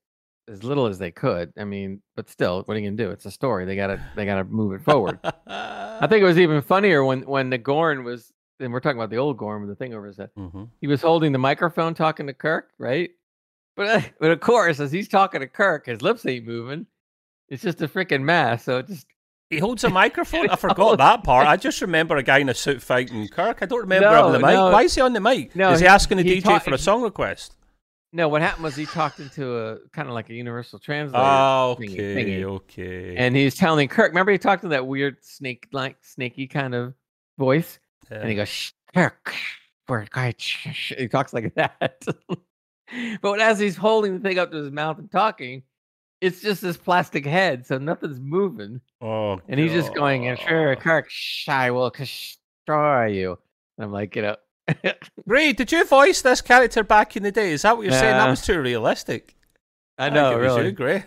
as 0.48 0.64
little 0.64 0.88
as 0.88 0.98
they 0.98 1.12
could. 1.12 1.54
I 1.60 1.64
mean, 1.64 2.02
but 2.16 2.28
still, 2.30 2.64
what 2.64 2.76
are 2.76 2.80
you 2.80 2.88
gonna 2.90 2.98
do? 3.04 3.12
It's 3.12 3.26
a 3.26 3.32
story. 3.32 3.66
They 3.66 3.76
gotta 3.76 4.00
they 4.16 4.26
gotta 4.26 4.46
move 4.46 4.74
it 4.74 4.82
forward. 4.84 5.20
I 5.48 6.08
think 6.08 6.24
it 6.24 6.26
was 6.26 6.40
even 6.40 6.62
funnier 6.64 7.04
when 7.04 7.22
when 7.24 7.50
the 7.52 7.58
Gorn 7.60 8.04
was, 8.04 8.32
and 8.60 8.72
we're 8.74 8.80
talking 8.80 8.98
about 9.00 9.10
the 9.10 9.18
old 9.18 9.38
Gorn 9.38 9.62
with 9.62 9.70
the 9.70 9.76
thing 9.76 9.94
over 9.94 10.06
his 10.08 10.18
head. 10.18 10.30
hmm 10.36 10.66
he 10.82 10.88
was 10.88 11.02
holding 11.02 11.32
the 11.32 11.38
microphone 11.40 11.94
talking 11.94 12.28
to 12.28 12.34
Kirk, 12.34 12.70
right? 12.78 13.12
But 13.76 13.88
uh, 13.88 14.02
but 14.20 14.32
of 14.32 14.40
course, 14.40 14.80
as 14.80 14.92
he's 14.92 15.08
talking 15.08 15.42
to 15.42 15.48
Kirk, 15.48 15.86
his 15.86 16.02
lips 16.02 16.26
ain't 16.26 16.46
moving. 16.46 16.86
It's 17.50 17.64
just 17.64 17.82
a 17.82 17.88
freaking 17.88 18.22
mask. 18.22 18.66
So 18.66 18.78
it 18.80 18.88
just 18.88 19.08
He 19.50 19.58
holds 19.58 19.84
a 19.86 19.90
microphone. 19.90 20.50
I 20.50 20.56
forgot 20.56 20.98
that 21.00 21.24
part. 21.24 21.48
I 21.48 21.56
just 21.58 21.82
remember 21.88 22.18
a 22.18 22.24
guy 22.24 22.40
in 22.40 22.50
a 22.50 22.54
suit 22.54 22.82
fighting 22.82 23.28
Kirk. 23.30 23.60
I 23.62 23.66
don't 23.66 23.80
remember 23.82 24.08
No, 24.10 24.20
him 24.20 24.26
on 24.26 24.32
the 24.34 24.40
mic. 24.40 24.56
no. 24.56 24.72
Why 24.72 24.84
is 24.84 24.96
he 24.96 25.02
on 25.02 25.14
the 25.14 25.20
mic? 25.22 25.56
No, 25.56 25.72
is 25.72 25.80
he, 25.80 25.86
he- 25.86 25.90
asking 25.90 26.18
the 26.18 26.24
he 26.24 26.38
DJ 26.40 26.44
ta- 26.44 26.60
for 26.60 26.74
a 26.74 26.78
song 26.78 27.02
request? 27.02 27.56
No, 28.12 28.28
what 28.28 28.42
happened 28.42 28.64
was 28.64 28.76
he 28.76 28.88
talked 28.88 29.20
into 29.20 29.56
a 29.56 29.78
kind 29.94 30.08
of 30.08 30.16
like 30.16 30.30
a 30.32 30.34
universal 30.34 30.80
translator. 30.80 31.24
Oh, 31.24 31.78
thingy- 31.80 31.94
okay, 31.94 32.16
thingy. 32.16 32.44
okay. 32.44 33.16
And 33.16 33.36
he's 33.36 33.54
telling 33.56 33.88
Kirk, 33.88 34.10
remember 34.10 34.32
he 34.32 34.40
talked 34.40 34.64
in 34.64 34.72
that 34.72 34.86
weird 34.88 35.18
snake 35.24 35.68
like 35.72 35.96
snaky 36.02 36.48
kind 36.48 36.74
of 36.74 36.96
voice? 37.38 37.78
Yeah. 38.12 38.18
And 38.20 38.30
he 38.30 38.36
goes, 38.36 38.48
shh, 38.50 38.72
Kirk, 38.94 39.34
we're 39.88 40.06
quiet. 40.08 40.40
shh, 40.42 40.68
shh." 40.74 40.94
He 40.98 41.08
talks 41.08 41.34
like 41.34 41.54
that. 41.56 42.04
but 43.22 43.40
as 43.42 43.60
he's 43.60 43.78
holding 43.78 44.14
the 44.20 44.28
thing 44.28 44.40
up 44.40 44.52
to 44.52 44.58
his 44.58 44.72
mouth 44.72 44.98
and 45.00 45.12
talking, 45.12 45.64
it's 46.22 46.42
just 46.42 46.62
this 46.62 46.76
plastic 46.78 47.26
head, 47.26 47.66
so 47.66 47.78
nothing's 47.78 48.20
moving. 48.20 48.82
oh, 49.02 49.40
And 49.48 49.60
he's 49.60 49.72
just 49.72 49.94
going, 49.94 50.24
"Yeah, 50.24 50.36
sure, 50.36 50.76
Kirk, 50.76 51.10
I 51.48 51.72
will 51.72 51.90
destroy 51.92 53.06
you. 53.08 53.38
And 53.78 53.86
I'm 53.86 53.92
like, 53.92 54.16
you 54.16 54.24
know, 54.24 54.36
Ray, 55.26 55.54
did 55.54 55.72
you 55.72 55.86
voice 55.86 56.22
this 56.22 56.42
character 56.42 56.84
back 56.84 57.16
in 57.16 57.24
the 57.24 57.32
day? 57.32 57.52
Is 57.52 57.62
that 57.62 57.78
what 57.78 57.84
you're 57.84 57.94
saying? 57.94 58.18
That 58.18 58.30
was 58.30 58.42
too 58.42 58.60
realistic. 58.60 59.36
I 59.98 60.10
know, 60.10 60.32
it 60.34 60.44
was 60.44 60.54
really. 60.56 60.66
you, 60.66 60.72
Gray. 60.72 61.06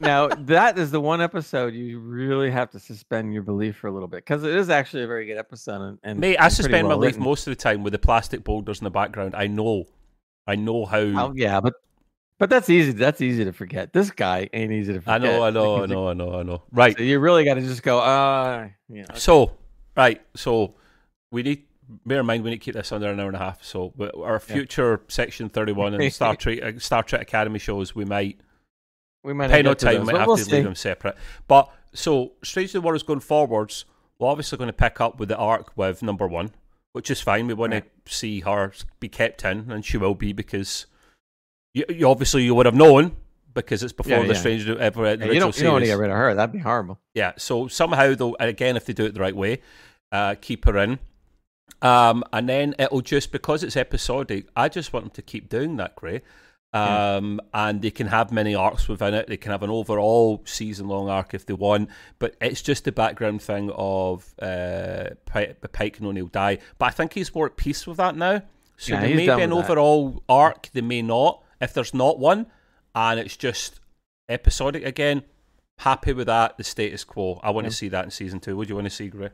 Now 0.00 0.28
that 0.28 0.78
is 0.78 0.90
the 0.90 1.00
one 1.00 1.20
episode 1.20 1.74
you 1.74 1.98
really 1.98 2.50
have 2.50 2.70
to 2.70 2.78
suspend 2.78 3.32
your 3.32 3.42
belief 3.42 3.76
for 3.76 3.88
a 3.88 3.92
little 3.92 4.08
bit 4.08 4.18
because 4.18 4.44
it 4.44 4.54
is 4.54 4.70
actually 4.70 5.02
a 5.02 5.06
very 5.06 5.26
good 5.26 5.38
episode 5.38 5.82
and, 5.82 5.98
and 6.02 6.20
Mate, 6.20 6.36
I 6.38 6.48
suspend 6.48 6.88
my 6.88 6.94
belief 6.94 7.18
most 7.18 7.46
of 7.46 7.52
the 7.52 7.56
time 7.56 7.82
with 7.82 7.92
the 7.92 7.98
plastic 7.98 8.44
boulders 8.44 8.80
in 8.80 8.84
the 8.84 8.90
background. 8.90 9.34
I 9.34 9.46
know, 9.46 9.84
I 10.46 10.56
know 10.56 10.84
how. 10.84 10.98
Oh, 10.98 11.32
yeah, 11.34 11.60
but 11.60 11.74
but 12.38 12.50
that's 12.50 12.68
easy. 12.68 12.92
That's 12.92 13.20
easy 13.20 13.44
to 13.44 13.52
forget. 13.52 13.92
This 13.92 14.10
guy 14.10 14.48
ain't 14.52 14.72
easy 14.72 14.92
to 14.92 14.98
I 14.98 15.18
forget. 15.18 15.22
know, 15.22 15.44
I 15.44 15.50
know, 15.50 15.82
I 15.82 15.86
know, 15.86 16.08
I 16.08 16.12
know, 16.14 16.38
I 16.40 16.42
know. 16.42 16.62
Right. 16.70 16.96
So 16.96 17.02
you 17.02 17.18
really 17.18 17.44
got 17.44 17.54
to 17.54 17.62
just 17.62 17.82
go. 17.82 18.00
Uh, 18.00 18.68
yeah. 18.88 19.04
okay. 19.04 19.18
So, 19.18 19.52
right. 19.96 20.20
So, 20.34 20.74
we 21.30 21.42
need 21.42 21.64
bear 22.04 22.20
in 22.20 22.26
mind 22.26 22.42
we 22.42 22.50
need 22.50 22.56
to 22.56 22.64
keep 22.64 22.74
this 22.74 22.90
under 22.90 23.08
an 23.08 23.20
hour 23.20 23.28
and 23.28 23.36
a 23.36 23.38
half. 23.38 23.64
So, 23.64 23.94
our 24.22 24.38
future 24.38 25.00
section 25.08 25.48
thirty-one 25.48 25.94
and 25.94 26.12
Star 26.12 26.36
Trek 26.36 26.62
uh, 26.62 26.78
Star 26.78 27.02
Trek 27.02 27.22
Academy 27.22 27.58
shows, 27.58 27.94
we 27.94 28.04
might 28.04 28.38
we 29.26 29.32
might 29.34 29.48
no 29.62 29.74
time, 29.74 30.06
might 30.06 30.16
have 30.16 30.26
we'll 30.26 30.36
to 30.36 30.44
see. 30.44 30.52
leave 30.52 30.64
them 30.64 30.74
separate. 30.74 31.16
But 31.48 31.70
so 31.92 32.32
Strange 32.42 32.74
New 32.74 32.80
Worlds 32.80 33.02
going 33.02 33.20
forwards, 33.20 33.84
we're 34.18 34.28
obviously 34.28 34.56
going 34.56 34.68
to 34.68 34.72
pick 34.72 35.00
up 35.00 35.18
with 35.18 35.28
the 35.28 35.36
arc 35.36 35.76
with 35.76 36.02
number 36.02 36.26
one, 36.26 36.52
which 36.92 37.10
is 37.10 37.20
fine. 37.20 37.46
We 37.46 37.54
want 37.54 37.72
Right. 37.72 38.04
to 38.06 38.14
see 38.14 38.40
her 38.40 38.72
be 39.00 39.08
kept 39.08 39.44
in, 39.44 39.70
and 39.70 39.84
she 39.84 39.96
will 39.98 40.14
be 40.14 40.32
because 40.32 40.86
you, 41.74 41.84
you 41.88 42.08
obviously 42.08 42.44
you 42.44 42.54
would 42.54 42.66
have 42.66 42.74
known 42.74 43.16
because 43.52 43.82
it's 43.82 43.92
before 43.92 44.12
Yeah, 44.18 44.22
the 44.22 44.34
yeah. 44.34 44.40
Strange 44.40 44.66
New 44.66 44.76
ever 44.76 45.04
Yeah, 45.04 45.10
you 45.26 45.40
don't, 45.40 45.56
you 45.56 45.62
don't 45.64 45.72
want 45.72 45.84
to 45.84 45.90
get 45.90 45.98
rid 45.98 46.10
of 46.10 46.16
her. 46.16 46.34
That'd 46.34 46.52
be 46.52 46.58
horrible. 46.58 46.98
Yeah. 47.14 47.32
So 47.36 47.68
somehow 47.68 48.14
though, 48.14 48.36
again, 48.38 48.76
if 48.76 48.84
they 48.86 48.92
do 48.92 49.06
it 49.06 49.14
the 49.14 49.20
right 49.20 49.34
way, 49.36 49.60
uh, 50.12 50.36
keep 50.40 50.64
her 50.66 50.76
in. 50.78 50.98
Um, 51.82 52.22
and 52.32 52.48
then 52.48 52.74
it'll 52.78 53.00
just 53.02 53.32
because 53.32 53.62
it's 53.62 53.76
episodic. 53.76 54.46
I 54.54 54.68
just 54.68 54.92
want 54.92 55.06
them 55.06 55.10
to 55.12 55.22
keep 55.22 55.48
doing 55.48 55.76
that, 55.76 55.96
Gray. 55.96 56.22
Um, 56.72 57.40
and 57.54 57.80
they 57.80 57.90
can 57.90 58.08
have 58.08 58.30
many 58.32 58.54
arcs 58.54 58.86
within 58.86 59.14
it. 59.14 59.28
They 59.28 59.38
can 59.38 59.50
have 59.50 59.62
an 59.62 59.70
overall 59.70 60.42
season-long 60.44 61.08
arc 61.08 61.32
if 61.32 61.46
they 61.46 61.54
want, 61.54 61.88
but 62.18 62.34
it's 62.40 62.60
just 62.60 62.84
the 62.84 62.92
background 62.92 63.40
thing 63.40 63.70
of 63.74 64.34
uh, 64.42 65.10
Pike, 65.24 65.58
Pike 65.72 65.98
and 65.98 66.06
O'Neill 66.08 66.26
die. 66.26 66.58
But 66.78 66.86
I 66.86 66.90
think 66.90 67.14
he's 67.14 67.34
more 67.34 67.46
at 67.46 67.56
peace 67.56 67.86
with 67.86 67.96
that 67.96 68.14
now. 68.16 68.42
So 68.76 68.92
Yeah, 68.92 69.00
there 69.00 69.08
may 69.16 69.24
be 69.24 69.28
an 69.42 69.50
that. 69.50 69.56
overall 69.56 70.22
arc. 70.28 70.68
They 70.72 70.82
may 70.82 71.00
not. 71.00 71.42
If 71.62 71.72
there's 71.72 71.94
not 71.94 72.18
one, 72.18 72.46
and 72.94 73.18
it's 73.18 73.38
just 73.38 73.80
episodic 74.28 74.84
again, 74.84 75.22
happy 75.78 76.12
with 76.12 76.26
that. 76.26 76.58
The 76.58 76.64
status 76.64 77.04
quo. 77.04 77.40
I 77.42 77.50
want 77.52 77.64
Yeah. 77.64 77.70
to 77.70 77.76
see 77.76 77.88
that 77.88 78.04
in 78.04 78.10
season 78.10 78.38
two. 78.40 78.54
What 78.54 78.66
do 78.66 78.72
you 78.72 78.74
want 78.74 78.86
to 78.86 78.90
see, 78.94 79.08
Gray? 79.08 79.30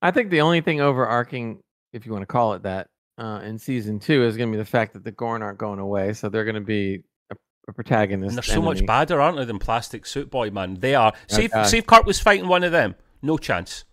I 0.00 0.12
think 0.12 0.30
the 0.30 0.42
only 0.42 0.60
thing 0.60 0.80
overarching, 0.80 1.58
if 1.92 2.06
you 2.06 2.12
want 2.12 2.22
to 2.22 2.26
call 2.26 2.52
it 2.54 2.62
that, 2.62 2.86
uh, 3.18 3.40
in 3.44 3.58
season 3.58 3.98
two 3.98 4.24
is 4.24 4.36
going 4.36 4.50
to 4.50 4.56
be 4.56 4.58
the 4.58 4.64
fact 4.68 4.92
that 4.94 5.04
the 5.04 5.12
Gorn 5.12 5.42
aren't 5.42 5.58
going 5.58 5.78
away, 5.78 6.12
so 6.12 6.28
they're 6.28 6.44
going 6.44 6.54
to 6.54 6.60
be 6.60 7.02
a, 7.30 7.36
a 7.68 7.72
protagonist. 7.72 8.30
And 8.30 8.38
they're 8.38 8.54
so 8.54 8.62
much 8.62 8.84
badder, 8.86 9.20
aren't 9.20 9.36
they, 9.36 9.44
than 9.44 9.58
Plastic 9.58 10.06
Suit 10.06 10.30
Boy, 10.30 10.50
man? 10.50 10.74
They 10.74 10.94
are. 10.94 11.12
See, 11.28 11.44
if, 11.44 11.52
God. 11.52 11.72
if 11.72 11.86
Kirk 11.86 12.06
was 12.06 12.18
fighting 12.20 12.48
one 12.48 12.64
of 12.64 12.72
them, 12.72 12.94
no 13.22 13.38
chance. 13.38 13.84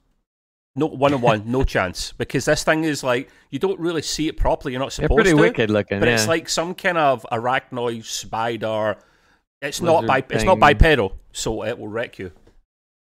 No 0.75 0.85
one 0.85 1.13
on 1.13 1.21
one, 1.21 1.43
no 1.51 1.63
chance. 1.63 2.13
Because 2.17 2.45
this 2.45 2.63
thing 2.63 2.83
is 2.83 3.03
like 3.03 3.29
you 3.49 3.59
don't 3.59 3.79
really 3.79 4.01
see 4.01 4.27
it 4.27 4.37
properly. 4.37 4.73
You're 4.73 4.79
not 4.79 4.91
They're 4.91 5.05
supposed 5.05 5.15
pretty 5.17 5.31
to. 5.31 5.35
wicked 5.35 5.69
looking. 5.69 5.99
but 5.99 6.07
yeah. 6.07 6.13
it's 6.15 6.27
like 6.27 6.47
some 6.47 6.73
kind 6.75 6.97
of 6.97 7.25
arachnoid 7.31 8.05
spider. 8.05 8.97
It's 9.61 9.81
not 9.81 10.05
Lizard 10.05 10.27
bi- 10.27 10.35
It's 10.35 10.43
not 10.45 10.59
bipedal, 10.59 11.17
so 11.33 11.65
it 11.65 11.77
will 11.77 11.89
wreck 11.89 12.17
you. 12.17 12.31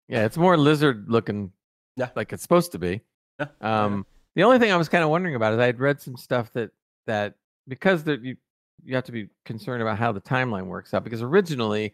yeah, 0.09 0.25
it's 0.25 0.35
more 0.37 0.57
lizard 0.57 1.05
looking. 1.09 1.53
Yeah. 1.95 2.09
like 2.15 2.33
it's 2.33 2.41
supposed 2.43 2.73
to 2.73 2.79
be. 2.79 3.01
Yeah. 3.39 3.47
Um, 3.61 4.05
the 4.35 4.43
only 4.43 4.59
thing 4.59 4.71
I 4.71 4.77
was 4.77 4.89
kind 4.89 5.03
of 5.03 5.09
wondering 5.09 5.35
about 5.35 5.53
is 5.53 5.59
I 5.59 5.65
had 5.65 5.79
read 5.79 6.01
some 6.01 6.17
stuff 6.17 6.51
that 6.53 6.71
that 7.07 7.35
because 7.67 8.03
there, 8.03 8.15
you 8.15 8.37
you 8.83 8.95
have 8.95 9.05
to 9.05 9.11
be 9.11 9.29
concerned 9.45 9.81
about 9.81 9.97
how 9.97 10.11
the 10.11 10.21
timeline 10.21 10.65
works 10.65 10.93
out 10.93 11.03
because 11.03 11.21
originally 11.21 11.93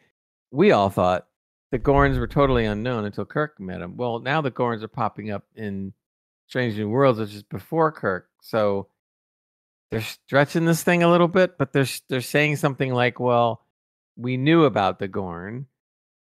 we 0.52 0.71
all 0.71 0.89
thought 0.89 1.28
the 1.71 1.80
Gorns 1.80 2.17
were 2.17 2.28
totally 2.28 2.65
unknown 2.65 3.06
until 3.06 3.26
Kirk 3.26 3.60
met 3.60 3.80
them. 3.80 3.97
Well, 3.97 4.19
now 4.19 4.41
the 4.41 4.52
Gorns 4.52 4.84
are 4.84 4.88
popping 4.88 5.32
up 5.32 5.43
in 5.56 5.93
Strange 6.47 6.78
New 6.78 6.89
Worlds, 6.89 7.19
which 7.19 7.34
is 7.34 7.43
before 7.43 7.91
Kirk. 7.91 8.30
So 8.41 8.88
they're 9.91 10.02
stretching 10.02 10.65
this 10.65 10.84
thing 10.84 11.04
a 11.04 11.10
little 11.10 11.28
bit, 11.28 11.58
but 11.58 11.73
they're 11.73 11.88
they're 12.10 12.21
saying 12.21 12.58
something 12.58 12.93
like, 12.93 13.19
"Well, 13.19 13.65
we 14.15 14.38
knew 14.38 14.63
about 14.63 15.00
the 15.00 15.08
Gorn, 15.08 15.67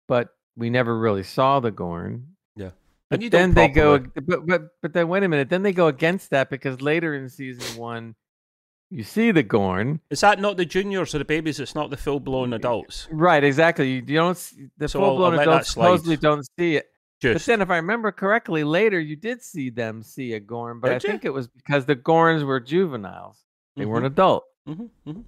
but 0.07 0.35
we 0.55 0.69
never 0.69 0.97
really 0.97 1.23
saw 1.23 1.59
the 1.59 1.71
Gorn." 1.71 2.32
But 3.19 3.31
then 3.31 3.53
they 3.53 3.67
go, 3.67 3.99
but 3.99 4.45
but 4.45 4.61
but 4.81 4.93
then 4.93 5.07
wait 5.07 5.23
a 5.23 5.27
minute. 5.27 5.49
Then 5.49 5.63
they 5.63 5.73
go 5.73 5.87
against 5.87 6.29
that 6.31 6.49
because 6.49 6.81
later 6.81 7.13
in 7.15 7.29
season 7.29 7.77
one, 7.77 8.15
you 8.89 9.03
see 9.03 9.31
the 9.31 9.43
Gorn. 9.43 9.99
Is 10.09 10.21
that 10.21 10.39
not 10.39 10.57
the 10.57 10.65
juniors 10.65 11.13
or 11.13 11.19
the 11.19 11.25
babies? 11.25 11.59
It's 11.59 11.75
not 11.75 11.89
the 11.89 11.97
full 11.97 12.19
blown 12.19 12.53
adults. 12.53 13.07
Right, 13.11 13.43
exactly. 13.43 13.91
You, 13.91 14.01
don't 14.01 14.31
s- 14.31 14.55
the 14.77 14.87
So 14.87 14.99
full 14.99 15.17
blown 15.17 15.31
I'll 15.33 15.37
let 15.37 15.45
that 15.45 15.49
adults 15.51 15.69
supposedly 15.69 16.17
don't 16.17 16.45
see 16.57 16.77
it. 16.77 16.87
But 17.21 17.41
then, 17.45 17.61
if 17.61 17.69
I 17.69 17.77
remember 17.77 18.11
correctly, 18.11 18.63
later 18.65 18.99
you 18.99 19.15
did 19.15 19.41
see 19.41 19.69
them 19.69 20.03
see 20.03 20.33
a 20.33 20.39
Gorn, 20.41 20.79
but 20.81 20.89
Did 20.89 20.95
I 20.95 20.99
you? 20.99 21.11
think 21.13 21.25
it 21.25 21.29
was 21.29 21.47
because 21.47 21.85
the 21.85 21.95
Gorns 21.95 22.43
were 22.43 22.59
juveniles; 22.59 23.45
they 23.77 23.85
weren't 23.85 24.03
Mhm, 24.03 24.07
adult. 24.11 24.43
mhm, 24.67 24.89
mhm. 25.07 25.23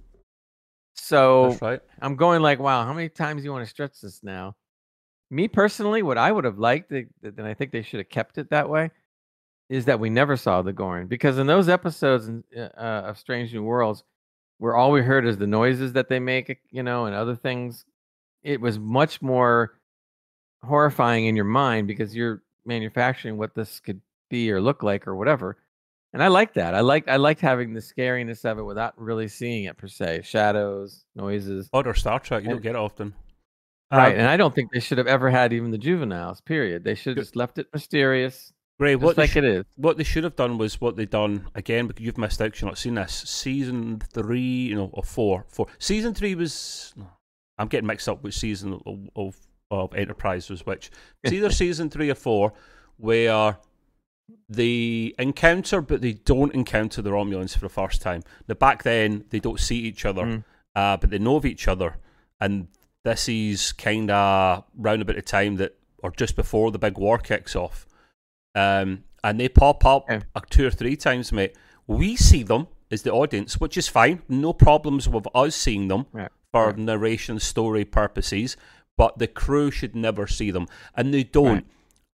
So 0.94 1.56
right. 1.62 1.80
I'm 2.02 2.16
going 2.16 2.42
like, 2.42 2.58
wow, 2.58 2.84
how 2.84 2.92
many 2.92 3.08
times 3.08 3.40
do 3.40 3.44
you 3.46 3.52
want 3.52 3.64
to 3.64 3.70
stretch 3.70 4.00
this 4.02 4.22
now? 4.22 4.56
Me 5.30 5.48
personally, 5.48 6.02
what 6.02 6.18
I 6.18 6.30
would 6.30 6.44
have 6.44 6.58
liked, 6.58 6.92
and 6.92 7.08
I 7.38 7.54
think 7.54 7.72
they 7.72 7.82
should 7.82 7.98
have 7.98 8.08
kept 8.08 8.38
it 8.38 8.50
that 8.50 8.68
way, 8.68 8.90
is 9.68 9.86
that 9.86 9.98
we 9.98 10.10
never 10.10 10.36
saw 10.36 10.62
the 10.62 10.72
Gorn 10.72 11.08
because 11.08 11.38
in 11.38 11.46
those 11.46 11.68
episodes 11.68 12.30
uh, 12.56 12.60
uh, 12.60 13.02
of 13.06 13.18
Strange 13.18 13.52
New 13.52 13.64
Worlds, 13.64 14.04
where 14.58 14.76
all 14.76 14.92
we 14.92 15.02
heard 15.02 15.26
is 15.26 15.36
the 15.36 15.46
noises 15.46 15.92
that 15.94 16.08
they 16.08 16.20
make, 16.20 16.58
you 16.70 16.82
know, 16.82 17.06
and 17.06 17.14
other 17.14 17.34
things, 17.34 17.84
it 18.42 18.60
was 18.60 18.78
much 18.78 19.20
more 19.20 19.80
horrifying 20.62 21.26
in 21.26 21.36
your 21.36 21.44
mind 21.44 21.88
because 21.88 22.14
you're 22.14 22.42
manufacturing 22.64 23.36
what 23.36 23.54
this 23.54 23.80
could 23.80 24.00
be 24.30 24.50
or 24.50 24.60
look 24.60 24.82
like 24.82 25.06
or 25.06 25.16
whatever. 25.16 25.56
And 26.12 26.22
I 26.22 26.28
like 26.28 26.54
that. 26.54 26.74
I 26.74 26.80
like 26.80 27.08
I 27.08 27.16
liked 27.16 27.40
having 27.40 27.74
the 27.74 27.80
scariness 27.80 28.44
of 28.44 28.58
it 28.58 28.62
without 28.62 28.98
really 28.98 29.28
seeing 29.28 29.64
it 29.64 29.76
per 29.76 29.88
se. 29.88 30.22
Shadows, 30.24 31.04
noises. 31.14 31.68
Other 31.72 31.92
Star 31.92 32.20
Trek, 32.20 32.44
you 32.44 32.50
don't 32.50 32.62
get 32.62 32.76
often. 32.76 33.12
Right. 33.92 34.14
Um, 34.14 34.20
and 34.20 34.28
I 34.28 34.36
don't 34.36 34.54
think 34.54 34.72
they 34.72 34.80
should 34.80 34.98
have 34.98 35.06
ever 35.06 35.30
had 35.30 35.52
even 35.52 35.70
the 35.70 35.78
juveniles, 35.78 36.40
period. 36.40 36.82
They 36.84 36.94
should 36.96 37.16
have 37.16 37.24
just 37.24 37.36
left 37.36 37.58
it 37.58 37.68
mysterious. 37.72 38.52
Just 38.80 39.00
what 39.02 39.16
they 39.16 39.22
like 39.22 39.30
sh- 39.30 39.36
it 39.36 39.44
is. 39.44 39.64
what 39.76 39.96
they 39.96 40.04
should 40.04 40.24
have 40.24 40.36
done 40.36 40.58
was 40.58 40.80
what 40.80 40.96
they 40.96 41.06
done 41.06 41.48
again 41.54 41.86
because 41.86 42.04
you've 42.04 42.18
missed 42.18 42.42
out. 42.42 42.60
you've 42.60 42.68
not 42.68 42.76
seen 42.78 42.94
this 42.96 43.14
season 43.26 44.02
three 44.12 44.40
you 44.40 44.74
know 44.74 44.90
or 44.92 45.02
four 45.02 45.46
four 45.48 45.66
season 45.78 46.12
three 46.12 46.34
was 46.34 46.92
i'm 47.56 47.68
getting 47.68 47.86
mixed 47.86 48.06
up 48.06 48.22
which 48.22 48.36
season 48.36 48.78
of, 48.84 48.98
of, 49.16 49.36
of 49.70 49.94
enterprise 49.94 50.50
was 50.50 50.66
which 50.66 50.90
it's 51.24 51.32
either 51.32 51.48
season 51.64 51.88
three 51.88 52.10
or 52.10 52.14
four 52.14 52.52
where 52.98 53.56
they 54.50 55.14
encounter 55.18 55.80
but 55.80 56.00
they 56.02 56.12
don't 56.12 56.54
encounter 56.54 57.00
the 57.00 57.10
romulans 57.10 57.54
for 57.54 57.60
the 57.60 57.68
first 57.70 58.02
time 58.02 58.22
now 58.48 58.54
back 58.56 58.82
then 58.82 59.24
they 59.30 59.40
don't 59.40 59.60
see 59.60 59.78
each 59.78 60.04
other 60.04 60.22
Mm. 60.24 60.44
uh, 60.74 60.96
but 60.98 61.08
they 61.08 61.18
know 61.18 61.36
of 61.36 61.46
each 61.46 61.66
other 61.66 61.96
and 62.40 62.68
this 63.06 63.28
is 63.28 63.72
kind 63.72 64.10
of 64.10 64.64
round 64.76 65.00
about 65.02 65.16
the 65.16 65.22
time 65.22 65.56
that 65.56 65.76
or 66.02 66.10
just 66.10 66.36
before 66.36 66.70
the 66.70 66.78
big 66.78 66.98
war 66.98 67.18
kicks 67.18 67.56
off 67.56 67.86
um, 68.54 69.04
and 69.22 69.38
they 69.40 69.48
pop 69.48 69.84
up 69.84 70.04
uh, 70.10 70.20
two 70.50 70.66
or 70.66 70.70
three 70.70 70.96
times, 70.96 71.32
mate. 71.32 71.54
We 71.86 72.16
see 72.16 72.42
them 72.42 72.68
as 72.90 73.02
the 73.02 73.12
audience, 73.12 73.60
which 73.60 73.76
is 73.76 73.86
fine. 73.88 74.22
No 74.28 74.52
problems 74.52 75.08
with 75.08 75.26
us 75.34 75.54
seeing 75.54 75.88
them 75.88 76.06
Right. 76.12 76.30
for 76.52 76.66
Right. 76.68 76.78
narration 76.78 77.38
story 77.40 77.84
purposes. 77.84 78.56
But 78.96 79.18
the 79.18 79.26
crew 79.26 79.70
should 79.70 79.94
never 79.94 80.26
see 80.26 80.50
them, 80.50 80.68
and 80.94 81.12
they 81.12 81.22
don't. 81.24 81.54
Right. 81.54 81.66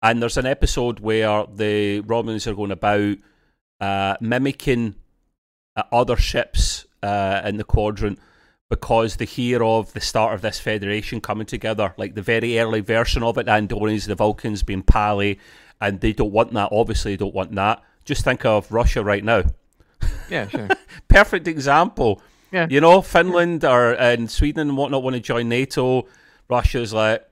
And 0.01 0.21
there's 0.21 0.37
an 0.37 0.45
episode 0.45 0.99
where 1.01 1.45
the 1.53 2.01
Romulans 2.03 2.47
are 2.47 2.55
going 2.55 2.71
about 2.71 3.17
uh, 3.81 4.15
mimicking 4.21 4.95
uh, 5.75 5.83
other 5.91 6.15
ships 6.15 6.85
uh, 7.03 7.41
in 7.43 7.57
the 7.57 7.63
quadrant, 7.65 8.17
because 8.69 9.15
they 9.15 9.25
hear 9.25 9.63
of 9.63 9.93
the 9.93 10.01
start 10.01 10.33
of 10.33 10.41
this 10.41 10.59
federation 10.59 11.19
coming 11.19 11.47
together, 11.47 11.93
like 11.97 12.13
the 12.13 12.21
very 12.21 12.59
early 12.59 12.81
version 12.81 13.23
of 13.23 13.37
it, 13.37 13.47
the 13.47 13.51
Andorians, 13.51 14.07
the 14.07 14.15
Vulcans 14.15 14.63
being 14.63 14.83
Pali, 14.83 15.39
and 15.81 15.99
they 15.99 16.13
don't 16.13 16.31
want 16.31 16.53
that. 16.53 16.69
Obviously, 16.71 17.13
they 17.13 17.17
don't 17.17 17.33
want 17.33 17.53
that. 17.55 17.83
Just 18.05 18.23
think 18.23 18.45
of 18.45 18.71
Russia 18.71 19.03
right 19.03 19.23
now. 19.23 19.43
Yeah, 20.29 20.47
sure. 20.47 20.67
Perfect 21.07 21.47
example. 21.47 22.21
Yeah. 22.51 22.67
You 22.69 22.81
know, 22.81 23.01
Finland 23.01 23.63
or 23.63 23.93
and 23.93 24.29
Sweden 24.29 24.69
and 24.69 24.77
whatnot 24.77 25.03
want 25.03 25.15
to 25.15 25.19
join 25.19 25.49
NATO. 25.49 26.07
Russia's 26.47 26.93
like, 26.93 27.25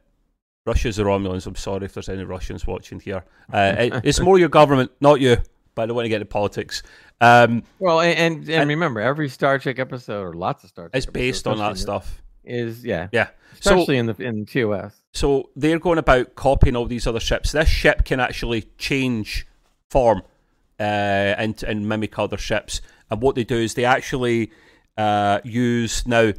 Russia's 0.66 0.98
the 0.98 1.04
Romulans. 1.04 1.46
I'm 1.48 1.56
sorry 1.56 1.86
if 1.86 1.94
there's 1.94 2.10
any 2.10 2.24
Russians 2.24 2.68
watching 2.68 3.00
here. 3.00 3.24
Uh, 3.52 3.76
it, 3.78 3.94
it's 4.04 4.20
more 4.20 4.38
your 4.38 4.50
government, 4.50 4.92
not 5.00 5.22
you. 5.22 5.38
But 5.76 5.84
I 5.84 5.86
don't 5.86 5.96
want 5.96 6.06
to 6.06 6.10
get 6.10 6.22
into 6.22 6.26
politics. 6.26 6.84
Um, 7.20 7.64
well, 7.80 8.00
and, 8.00 8.18
and, 8.18 8.38
and 8.44 8.50
And- 8.50 8.70
remember, 8.70 9.00
every 9.02 9.30
Star 9.30 9.58
Trek 9.60 9.80
episode, 9.80 10.22
or 10.24 10.34
lots 10.34 10.64
of 10.64 10.70
Star 10.70 10.86
Trek, 10.90 10.96
it's 10.96 11.06
based 11.06 11.48
on 11.48 11.58
that 11.58 11.78
stuff. 11.78 12.22
Is 12.44 12.86
yeah, 12.86 13.10
Yeah. 13.12 13.28
So 13.60 13.72
especially 13.72 13.98
in 13.98 14.06
the 14.06 14.16
in 14.24 14.46
TOS. 14.46 14.94
So 15.14 15.50
they're 15.56 15.80
going 15.80 15.98
about 15.98 16.36
copying 16.36 16.76
all 16.76 16.86
these 16.86 17.08
other 17.08 17.20
ships. 17.20 17.52
This 17.52 17.68
ship 17.68 18.06
can 18.06 18.20
actually 18.20 18.70
change 18.78 19.48
form 19.90 20.22
uh, 20.80 20.84
and 20.84 21.62
and 21.64 21.90
mimic 21.90 22.18
other 22.20 22.38
ships. 22.38 22.82
And 23.10 23.22
what 23.22 23.36
they 23.36 23.44
do 23.44 23.56
is 23.58 23.74
they 23.74 23.84
actually 23.86 24.52
uh, 24.98 25.40
use 25.44 26.06
now. 26.08 26.34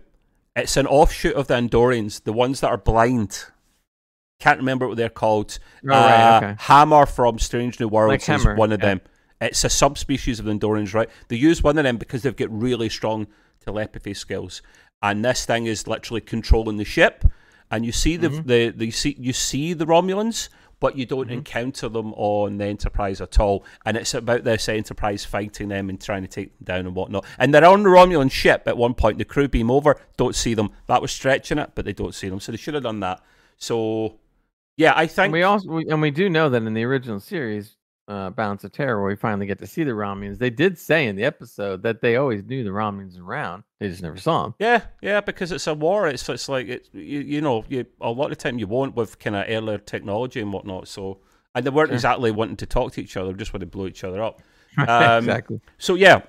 It's 0.56 0.76
an 0.76 0.86
offshoot 0.86 1.34
of 1.34 1.48
the 1.48 1.54
Andorians, 1.54 2.22
the 2.22 2.32
ones 2.32 2.60
that 2.60 2.68
are 2.68 2.78
blind. 2.78 3.44
Can't 4.40 4.58
remember 4.60 4.86
what 4.88 4.96
they're 4.96 5.08
called. 5.08 5.58
Oh, 5.84 5.88
right, 5.88 6.34
Uh, 6.34 6.36
okay. 6.38 6.54
Hemmer 6.62 7.06
from 7.08 7.38
Strange 7.40 7.80
New 7.80 7.88
Worlds 7.88 8.10
Like 8.10 8.20
is 8.38 8.44
Hemmer, 8.44 8.56
one 8.56 8.72
of 8.72 8.80
yeah. 8.80 8.86
them. 8.94 9.00
It's 9.40 9.64
a 9.64 9.68
subspecies 9.68 10.40
of 10.40 10.46
the 10.46 10.52
Andorians, 10.52 10.94
right? 10.94 11.08
They 11.28 11.36
use 11.36 11.62
one 11.62 11.78
of 11.78 11.84
them 11.84 11.96
because 11.96 12.22
they've 12.22 12.34
got 12.34 12.50
really 12.50 12.88
strong 12.88 13.26
telepathy 13.64 14.14
skills, 14.14 14.62
and 15.02 15.24
this 15.24 15.44
thing 15.46 15.66
is 15.66 15.86
literally 15.86 16.20
controlling 16.20 16.76
the 16.76 16.84
ship. 16.84 17.24
And 17.70 17.84
you 17.84 17.92
see 17.92 18.16
the 18.16 18.30
Mm-hmm. 18.30 18.48
the, 18.48 18.70
the 18.70 18.86
you 18.86 18.92
see 18.92 19.16
you 19.18 19.32
see 19.32 19.74
the 19.74 19.84
Romulans, 19.86 20.48
but 20.80 20.96
you 20.96 21.04
don't 21.04 21.30
encounter 21.30 21.88
them 21.88 22.14
on 22.14 22.56
the 22.56 22.64
Enterprise 22.64 23.20
at 23.20 23.38
all. 23.38 23.64
And 23.84 23.96
it's 23.96 24.14
about 24.14 24.44
this 24.44 24.68
Enterprise 24.68 25.24
fighting 25.24 25.68
them 25.68 25.90
and 25.90 26.00
trying 26.00 26.22
to 26.22 26.28
take 26.28 26.56
them 26.56 26.64
down 26.64 26.86
and 26.86 26.94
whatnot. 26.94 27.26
And 27.38 27.52
they're 27.52 27.64
on 27.66 27.82
the 27.82 27.90
Romulan 27.90 28.30
ship 28.30 28.62
at 28.66 28.76
one 28.76 28.94
point. 28.94 29.18
The 29.18 29.24
crew 29.24 29.48
beam 29.48 29.70
over, 29.70 30.00
don't 30.16 30.34
see 30.34 30.54
them. 30.54 30.70
That 30.86 31.02
was 31.02 31.12
stretching 31.12 31.58
it, 31.58 31.72
but 31.74 31.84
they 31.84 31.92
don't 31.92 32.14
see 32.14 32.28
them. 32.28 32.40
So 32.40 32.52
they 32.52 32.58
should 32.58 32.74
have 32.74 32.84
done 32.84 33.00
that. 33.00 33.20
So 33.58 34.18
yeah, 34.76 34.94
I 34.96 35.06
think 35.06 35.24
And 35.26 35.32
we 35.32 35.42
also 35.42 35.68
we, 35.68 35.86
and 35.88 36.00
we 36.00 36.10
do 36.10 36.30
know 36.30 36.48
that 36.48 36.62
in 36.62 36.72
the 36.72 36.84
original 36.84 37.20
series, 37.20 37.76
uh, 38.08 38.30
Balance 38.30 38.64
of 38.64 38.72
Terror, 38.72 39.00
where 39.00 39.10
we 39.10 39.16
finally 39.16 39.46
get 39.46 39.58
to 39.58 39.66
see 39.66 39.84
the 39.84 39.90
Romulans, 39.92 40.38
they 40.38 40.50
did 40.50 40.78
say 40.78 41.06
in 41.06 41.14
the 41.14 41.24
episode 41.24 41.82
that 41.82 42.00
they 42.00 42.16
always 42.16 42.42
knew 42.42 42.64
the 42.64 42.70
Romulans 42.70 43.20
around. 43.20 43.62
They 43.78 43.88
just 43.88 44.02
never 44.02 44.16
saw 44.16 44.44
them. 44.44 44.54
Yeah, 44.58 44.82
yeah, 45.02 45.20
because 45.20 45.52
it's 45.52 45.66
a 45.66 45.74
war. 45.74 46.08
It's 46.08 46.28
it's 46.28 46.48
like 46.48 46.68
it, 46.68 46.88
you, 46.92 47.20
you 47.20 47.40
know, 47.40 47.64
you 47.68 47.84
a 48.00 48.10
lot 48.10 48.32
of 48.32 48.38
time 48.38 48.58
you 48.58 48.66
won't 48.66 48.96
with 48.96 49.18
kind 49.18 49.36
of 49.36 49.44
earlier 49.48 49.78
technology 49.78 50.40
and 50.40 50.52
whatnot. 50.52 50.88
So 50.88 51.18
and 51.54 51.64
they 51.64 51.70
weren't 51.70 51.88
Sure. 51.90 51.94
exactly 51.96 52.30
wanting 52.30 52.56
to 52.56 52.66
talk 52.66 52.92
to 52.94 53.00
each 53.02 53.16
other; 53.16 53.32
just 53.34 53.52
want 53.52 53.60
to 53.60 53.66
blow 53.66 53.86
each 53.86 54.02
other 54.04 54.22
up. 54.22 54.40
Um, 54.78 55.18
exactly. 55.24 55.60
So 55.78 55.94
yeah, 55.94 56.22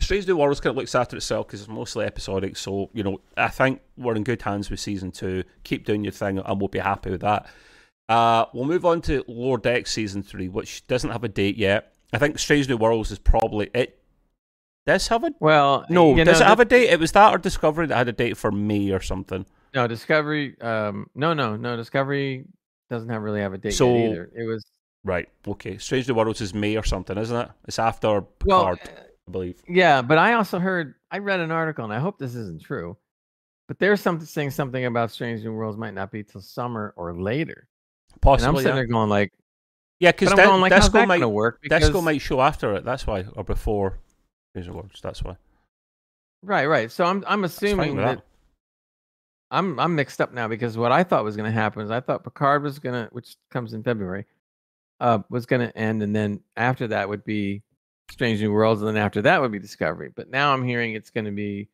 Strange 0.00 0.26
New 0.26 0.36
Worlds 0.36 0.60
kind 0.60 0.70
of 0.72 0.76
looks 0.76 0.94
after 0.94 1.16
itself 1.16 1.46
because 1.46 1.60
it's 1.60 1.68
mostly 1.68 2.04
episodic. 2.04 2.56
So 2.56 2.90
you 2.92 3.02
know, 3.02 3.20
I 3.36 3.48
think 3.48 3.80
we're 3.96 4.14
in 4.16 4.24
good 4.24 4.42
hands 4.42 4.70
with 4.70 4.80
season 4.80 5.10
two. 5.10 5.42
Keep 5.64 5.84
doing 5.86 6.04
your 6.04 6.12
thing, 6.12 6.38
and 6.38 6.60
we'll 6.60 6.68
be 6.68 6.78
happy 6.78 7.10
with 7.10 7.20
that. 7.22 7.46
Uh, 8.08 8.46
we'll 8.54 8.64
move 8.64 8.84
on 8.86 9.00
to 9.02 9.22
Lower 9.28 9.58
Deck 9.58 9.86
season 9.86 10.22
three, 10.22 10.48
which 10.48 10.86
doesn't 10.86 11.10
have 11.10 11.24
a 11.24 11.28
date 11.28 11.56
yet. 11.56 11.92
I 12.12 12.18
think 12.18 12.38
Strange 12.38 12.68
New 12.68 12.76
Worlds 12.78 13.10
is 13.10 13.18
probably 13.18 13.70
it. 13.74 14.00
Does 14.86 15.08
have 15.08 15.24
a 15.24 15.32
Well, 15.40 15.84
no? 15.90 16.16
does 16.16 16.40
know, 16.40 16.46
it 16.46 16.48
have 16.48 16.60
a 16.60 16.64
date? 16.64 16.88
It 16.88 16.98
was 16.98 17.12
that 17.12 17.34
or 17.34 17.38
Discovery 17.38 17.86
that 17.88 17.96
had 17.96 18.08
a 18.08 18.12
date 18.12 18.38
for 18.38 18.50
May 18.50 18.90
or 18.92 19.00
something. 19.00 19.44
no 19.74 19.86
Discovery? 19.86 20.58
Um, 20.62 21.10
no, 21.14 21.34
no, 21.34 21.56
no. 21.56 21.76
Discovery 21.76 22.46
doesn't 22.88 23.10
have 23.10 23.20
really 23.22 23.40
have 23.40 23.52
a 23.52 23.58
date 23.58 23.72
So- 23.74 23.94
either. 23.94 24.30
It 24.34 24.44
was 24.44 24.64
Right. 25.04 25.28
Okay. 25.46 25.76
Strange 25.78 26.08
New 26.08 26.14
Worlds 26.14 26.40
is 26.40 26.52
May 26.54 26.76
or 26.76 26.82
something, 26.82 27.16
isn't 27.16 27.36
it? 27.36 27.48
It's 27.66 27.78
after 27.78 28.24
well, 28.44 28.66
I 28.66 29.30
believe. 29.30 29.62
yeah. 29.68 30.00
But 30.02 30.16
I 30.18 30.32
also 30.32 30.58
heard 30.58 30.94
I 31.10 31.18
read 31.18 31.40
an 31.40 31.50
article, 31.50 31.84
and 31.84 31.92
I 31.92 31.98
hope 31.98 32.18
this 32.18 32.34
isn't 32.34 32.62
true. 32.62 32.96
But 33.68 33.78
there's 33.78 34.00
something 34.00 34.26
saying 34.26 34.50
something 34.50 34.84
about 34.86 35.10
Strange 35.10 35.44
New 35.44 35.52
Worlds 35.52 35.76
might 35.78 35.94
not 35.94 36.10
be 36.10 36.24
till 36.24 36.40
summer 36.40 36.94
or 36.96 37.14
later. 37.14 37.68
And 38.22 38.30
I'm 38.30 38.38
Possibly. 38.38 38.62
sitting 38.62 38.76
Yeah, 38.76 38.82
there 38.82 38.86
going 38.86 39.08
like, 39.08 39.32
yeah 40.00 40.12
because 40.12 40.32
I'm 40.38 40.60
like, 40.60 40.72
how's 40.72 40.90
that 40.90 41.08
might 41.08 41.24
work? 41.24 41.60
Because- 41.62 41.92
might 42.02 42.20
show 42.20 42.40
after 42.40 42.74
it. 42.74 42.84
That's 42.84 43.06
why, 43.06 43.24
or 43.34 43.44
before 43.44 43.98
New 44.54 44.72
Worlds. 44.72 45.00
That's 45.02 45.22
why. 45.22 45.36
Right, 46.42 46.66
right. 46.66 46.90
So 46.90 47.04
I'm 47.04 47.24
I'm 47.26 47.44
assuming 47.44 47.96
that, 47.96 48.18
that. 48.18 48.24
I'm 49.50 49.78
I'm 49.80 49.94
mixed 49.94 50.20
up 50.20 50.32
now 50.32 50.48
because 50.48 50.76
what 50.76 50.92
I 50.92 51.02
thought 51.02 51.24
was 51.24 51.36
going 51.36 51.50
to 51.50 51.52
happen 51.52 51.82
is 51.82 51.90
I 51.90 52.00
thought 52.00 52.24
Picard 52.24 52.62
was 52.62 52.78
going 52.78 52.94
to, 52.94 53.08
which 53.12 53.36
comes 53.50 53.72
in 53.72 53.82
February, 53.82 54.26
uh, 55.00 55.20
was 55.30 55.46
going 55.46 55.66
to 55.66 55.76
end, 55.76 56.02
and 56.02 56.14
then 56.14 56.40
after 56.56 56.86
that 56.88 57.08
would 57.08 57.24
be 57.24 57.62
Strange 58.10 58.40
New 58.40 58.52
Worlds, 58.52 58.82
and 58.82 58.88
then 58.88 58.96
after 59.02 59.22
that 59.22 59.40
would 59.40 59.52
be 59.52 59.58
Discovery. 59.58 60.10
But 60.14 60.30
now 60.30 60.52
I'm 60.52 60.64
hearing 60.64 60.94
it's 60.94 61.10
going 61.10 61.24
to 61.24 61.30
be 61.32 61.68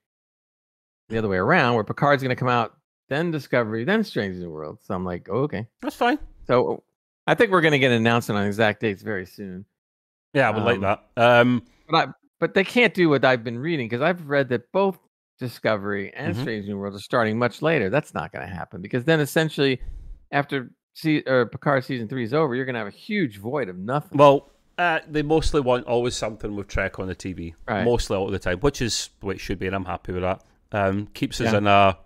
the 1.08 1.18
other 1.18 1.28
way 1.28 1.36
around, 1.36 1.74
where 1.74 1.84
Picard's 1.84 2.22
going 2.22 2.34
to 2.34 2.38
come 2.38 2.48
out, 2.48 2.74
then 3.08 3.30
Discovery, 3.30 3.84
then 3.84 4.02
Strange 4.04 4.36
New 4.36 4.50
Worlds. 4.50 4.86
So 4.86 4.94
I'm 4.94 5.04
like, 5.04 5.28
oh, 5.30 5.40
okay. 5.42 5.66
That's 5.82 5.96
fine. 5.96 6.18
So 6.46 6.82
I 7.26 7.34
think 7.34 7.50
we're 7.50 7.60
going 7.60 7.72
to 7.72 7.78
get 7.78 7.90
an 7.90 7.96
announcement 7.98 8.38
on 8.38 8.46
exact 8.46 8.80
dates 8.80 9.02
very 9.02 9.26
soon. 9.26 9.64
Yeah, 10.34 10.48
I 10.48 10.50
would 10.52 10.62
like 10.64 10.76
Um, 10.76 10.80
that. 10.82 11.02
Um, 11.16 11.62
But 11.88 11.96
I, 12.08 12.12
but 12.40 12.54
they 12.54 12.64
can't 12.64 12.92
do 12.94 13.08
what 13.08 13.24
I've 13.24 13.44
been 13.44 13.58
reading 13.58 13.86
because 13.88 14.02
I've 14.02 14.28
read 14.28 14.48
that 14.50 14.70
both 14.72 14.98
Discovery 15.38 16.12
and 16.14 16.34
Mhm. 16.34 16.40
Strange 16.42 16.66
New 16.66 16.78
Worlds 16.78 16.96
are 16.96 17.00
starting 17.00 17.38
much 17.38 17.60
later. 17.62 17.90
That's 17.90 18.14
not 18.14 18.32
going 18.32 18.46
to 18.48 18.52
happen 18.54 18.80
because 18.82 19.04
then 19.04 19.20
essentially, 19.20 19.80
after 20.30 20.70
see, 20.94 21.22
or 21.26 21.46
Picard 21.46 21.84
season 21.84 22.06
three 22.08 22.22
is 22.22 22.32
over, 22.32 22.54
you're 22.54 22.64
going 22.64 22.74
to 22.74 22.78
have 22.78 22.86
a 22.86 22.90
huge 22.90 23.38
void 23.38 23.68
of 23.68 23.76
nothing. 23.76 24.16
well, 24.16 24.50
uh, 24.78 25.00
they 25.08 25.22
mostly 25.22 25.60
want 25.60 25.86
always 25.86 26.14
something 26.16 26.54
with 26.56 26.68
Trek 26.68 26.98
on 26.98 27.06
the 27.08 27.14
TV, 27.16 27.54
Right. 27.68 27.84
mostly 27.84 28.16
all 28.16 28.28
the 28.28 28.38
time, 28.38 28.58
which 28.60 28.80
is 28.82 29.10
what 29.20 29.36
it 29.36 29.40
should 29.40 29.58
be, 29.58 29.66
and 29.66 29.74
I'm 29.74 29.84
happy 29.84 30.12
with 30.12 30.22
that. 30.22 30.42
Um, 30.72 31.06
keeps 31.14 31.40
us 31.40 31.52
Yeah. 31.52 31.58
in 31.58 31.66
a, 31.66 31.96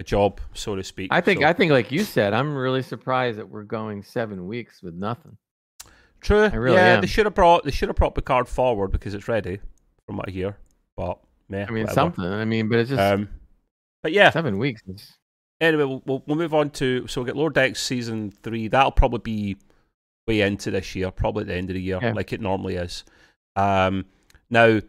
a 0.00 0.04
job, 0.04 0.40
so 0.54 0.76
to 0.76 0.84
speak. 0.84 1.08
I 1.12 1.20
think 1.20 1.40
So- 1.42 1.46
I 1.48 1.52
think 1.52 1.72
like 1.72 1.90
you 1.90 2.04
said, 2.04 2.32
I'm 2.32 2.54
really 2.54 2.82
surprised 2.82 3.38
that 3.38 3.48
we're 3.48 3.64
going 3.64 4.02
seven 4.02 4.46
weeks 4.46 4.82
with 4.82 4.94
nothing. 4.94 5.36
True. 6.20 6.44
I 6.44 6.54
really 6.54 6.76
yeah, 6.76 6.94
am. 6.94 7.00
they 7.00 7.06
should 7.06 7.26
have 7.26 7.34
brought 7.34 7.64
they 7.64 7.70
should 7.70 7.88
have 7.88 7.96
brought 7.96 8.14
Picard 8.14 8.48
forward 8.48 8.88
because 8.88 9.14
it's 9.14 9.28
ready, 9.28 9.60
from 10.06 10.16
what 10.16 10.28
I 10.28 10.32
hear. 10.32 10.56
But 10.96 11.18
yeah, 11.48 11.66
I 11.68 11.70
mean, 11.70 11.84
whatever. 11.84 11.94
something. 11.94 12.24
I 12.24 12.44
mean, 12.44 12.68
but 12.68 12.78
it's 12.80 12.90
just 12.90 13.00
Um, 13.00 13.28
but 14.02 14.12
yeah, 14.12 14.30
seven 14.30 14.58
weeks. 14.58 14.82
It's- 14.88 15.14
anyway, 15.60 15.84
we'll, 15.84 16.02
we'll 16.06 16.22
we'll 16.26 16.36
move 16.36 16.54
on 16.54 16.70
to 16.70 17.06
so 17.06 17.20
we'll 17.20 17.26
get 17.26 17.36
Lower 17.36 17.50
Decks 17.50 17.80
season 17.82 18.30
three. 18.42 18.68
That'll 18.68 18.90
probably 18.92 19.20
be 19.20 19.56
way 20.26 20.40
into 20.42 20.70
this 20.70 20.94
year, 20.94 21.10
probably 21.10 21.42
at 21.42 21.46
the 21.48 21.54
end 21.54 21.70
of 21.70 21.74
the 21.74 21.82
year, 21.82 21.98
Yeah. 22.02 22.12
like 22.12 22.32
it 22.32 22.40
normally 22.40 22.76
is. 22.76 23.04
Um, 23.56 24.04
now 24.50 24.80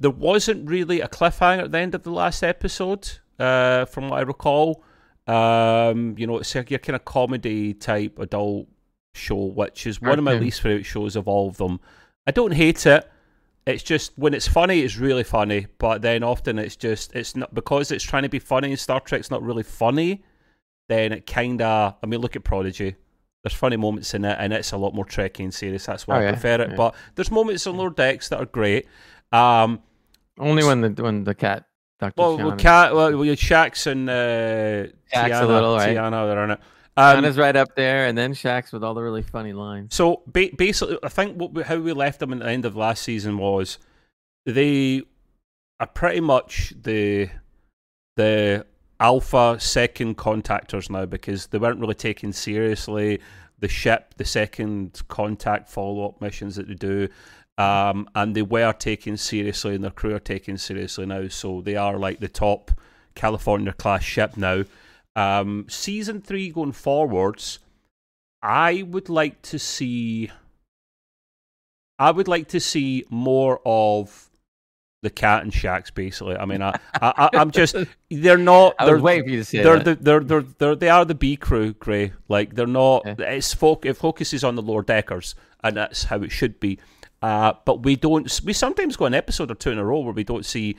there 0.00 0.10
wasn't 0.10 0.68
really 0.68 1.00
a 1.00 1.08
cliffhanger 1.08 1.64
at 1.64 1.72
the 1.72 1.78
end 1.78 1.94
of 1.94 2.02
the 2.02 2.10
last 2.10 2.42
episode, 2.42 3.08
uh, 3.38 3.84
from 3.86 4.08
what 4.08 4.18
I 4.18 4.22
recall. 4.22 4.82
Um, 5.26 6.16
you 6.18 6.26
know, 6.26 6.38
it's 6.38 6.54
like 6.54 6.70
your 6.70 6.78
kind 6.80 6.96
of 6.96 7.04
comedy 7.04 7.74
type 7.74 8.18
adult 8.18 8.66
show, 9.14 9.36
which 9.46 9.86
is 9.86 10.00
one 10.00 10.18
of 10.18 10.24
my 10.24 10.34
least 10.34 10.60
favorite 10.62 10.84
shows 10.84 11.16
of 11.16 11.28
all 11.28 11.48
of 11.48 11.56
them. 11.58 11.80
I 12.26 12.30
don't 12.32 12.52
hate 12.52 12.86
it. 12.86 13.08
It's 13.64 13.84
just 13.84 14.12
when 14.18 14.34
it's 14.34 14.48
funny, 14.48 14.80
it's 14.80 14.96
really 14.96 15.22
funny. 15.22 15.66
But 15.78 16.02
then 16.02 16.24
often 16.24 16.58
it's 16.58 16.74
just 16.76 17.14
it's 17.14 17.36
not 17.36 17.54
because 17.54 17.92
it's 17.92 18.02
trying 18.04 18.24
to 18.24 18.28
be 18.28 18.40
funny. 18.40 18.70
and 18.70 18.78
Star 18.78 18.98
Trek's 19.00 19.30
not 19.30 19.42
really 19.42 19.62
funny. 19.62 20.24
Then 20.88 21.12
it 21.12 21.26
kind 21.26 21.62
of. 21.62 21.94
I 22.02 22.06
mean, 22.06 22.20
look 22.20 22.34
at 22.34 22.42
Prodigy. 22.42 22.96
There's 23.44 23.54
funny 23.54 23.76
moments 23.76 24.14
in 24.14 24.24
it, 24.24 24.36
and 24.40 24.52
it's 24.52 24.72
a 24.72 24.76
lot 24.76 24.94
more 24.94 25.04
Trekkie 25.04 25.40
and 25.44 25.54
serious. 25.54 25.86
That's 25.86 26.06
why 26.08 26.16
Oh, 26.16 26.20
I 26.20 26.22
yeah, 26.24 26.32
prefer 26.32 26.62
it. 26.62 26.70
yeah. 26.70 26.76
But 26.76 26.94
there's 27.14 27.30
moments 27.30 27.66
on 27.68 27.76
Lower 27.76 27.90
Decks 27.90 28.28
that 28.28 28.40
are 28.40 28.46
great. 28.46 28.86
Um, 29.32 29.80
only 30.38 30.64
when 30.64 30.80
the 30.80 31.02
when 31.02 31.22
the 31.24 31.34
cat 31.34 31.66
Doctor 32.02 32.20
well, 32.20 32.36
Sean 32.36 32.46
well, 32.46 32.56
is- 32.56 32.62
Cat, 32.62 32.94
well, 32.96 33.10
well, 33.16 33.28
Shax 33.36 33.86
and 33.86 34.10
uh, 34.10 34.12
Shaq's 34.12 34.90
a 35.14 35.42
T'Ana, 35.44 35.46
little, 35.46 35.76
right? 35.76 35.96
T'Ana, 35.96 36.26
they're 36.26 36.44
in 36.44 36.50
it. 36.50 36.60
Sean 36.98 37.18
Um, 37.18 37.24
is 37.24 37.38
right 37.38 37.54
up 37.54 37.76
there, 37.76 38.06
and 38.06 38.18
then 38.18 38.34
Shax 38.34 38.72
with 38.72 38.82
all 38.82 38.92
the 38.94 39.02
really 39.02 39.22
funny 39.22 39.52
lines. 39.52 39.94
So 39.94 40.22
ba- 40.26 40.50
basically, 40.58 40.98
I 41.04 41.08
think 41.08 41.36
what 41.36 41.54
we, 41.54 41.62
how 41.62 41.76
we 41.78 41.92
left 41.92 42.18
them 42.18 42.32
at 42.32 42.40
the 42.40 42.48
end 42.48 42.64
of 42.64 42.74
last 42.74 43.02
season 43.04 43.38
was 43.38 43.78
they 44.46 45.02
are 45.78 45.86
pretty 45.86 46.20
much 46.20 46.74
the 46.82 47.30
the 48.16 48.66
alpha 49.00 49.56
second 49.60 50.18
contactors 50.18 50.90
now 50.90 51.06
because 51.06 51.46
they 51.46 51.58
weren't 51.58 51.80
really 51.80 51.94
taken 51.94 52.32
seriously. 52.32 53.20
The 53.60 53.68
ship, 53.68 54.14
the 54.16 54.24
second 54.24 55.00
contact 55.06 55.68
follow 55.70 56.04
up 56.08 56.20
missions 56.20 56.56
that 56.56 56.66
they 56.66 56.74
do, 56.74 57.08
um, 57.58 58.08
and 58.14 58.34
they 58.34 58.42
were 58.42 58.72
taken 58.72 59.16
seriously, 59.16 59.74
and 59.74 59.84
their 59.84 59.90
crew 59.90 60.14
are 60.14 60.20
taken 60.20 60.58
seriously 60.58 61.06
now. 61.06 61.28
So 61.28 61.60
they 61.60 61.76
are 61.76 61.98
like 61.98 62.20
the 62.20 62.28
top 62.28 62.70
California 63.14 63.72
class 63.72 64.02
ship 64.02 64.36
now. 64.36 64.64
Um, 65.14 65.66
season 65.68 66.22
three 66.22 66.50
going 66.50 66.72
forwards, 66.72 67.58
I 68.42 68.82
would 68.82 69.08
like 69.08 69.42
to 69.42 69.58
see. 69.58 70.30
I 71.98 72.10
would 72.10 72.26
like 72.26 72.48
to 72.48 72.60
see 72.60 73.04
more 73.10 73.60
of 73.64 74.30
the 75.02 75.10
cat 75.10 75.42
and 75.42 75.52
Shax. 75.52 75.92
basically. 75.92 76.36
I 76.36 76.46
mean, 76.46 76.62
I, 76.62 76.78
I, 76.94 77.28
I 77.32 77.40
am 77.40 77.50
just 77.50 77.76
they're 78.10 78.38
not. 78.38 78.74
I 78.78 78.86
they're, 78.86 78.94
was 78.94 79.02
waiting 79.02 79.24
for 79.24 79.30
you 79.30 79.38
to 79.38 79.44
say 79.44 79.62
they're 79.62 79.78
that. 79.78 79.98
the, 79.98 80.04
they're 80.04 80.20
they're 80.20 80.42
they're 80.42 80.76
they 80.76 80.88
are 80.88 81.04
the 81.04 81.14
B 81.14 81.36
crew, 81.36 81.74
Gray. 81.74 82.12
Like 82.28 82.54
they're 82.54 82.66
not. 82.66 83.02
Yeah. 83.04 83.14
It's 83.18 83.52
folk. 83.52 83.84
It 83.84 83.94
focuses 83.94 84.42
on 84.42 84.54
the 84.54 84.62
lower 84.62 84.82
deckers, 84.82 85.34
and 85.62 85.76
that's 85.76 86.04
how 86.04 86.22
it 86.22 86.32
should 86.32 86.58
be. 86.58 86.78
Uh, 87.22 87.54
but 87.64 87.84
we 87.84 87.96
don't. 87.96 88.40
We 88.44 88.52
sometimes 88.52 88.96
go 88.96 89.06
an 89.06 89.14
episode 89.14 89.50
or 89.50 89.54
two 89.54 89.70
in 89.70 89.78
a 89.78 89.84
row 89.84 90.00
where 90.00 90.12
we 90.12 90.24
don't 90.24 90.44
see 90.44 90.76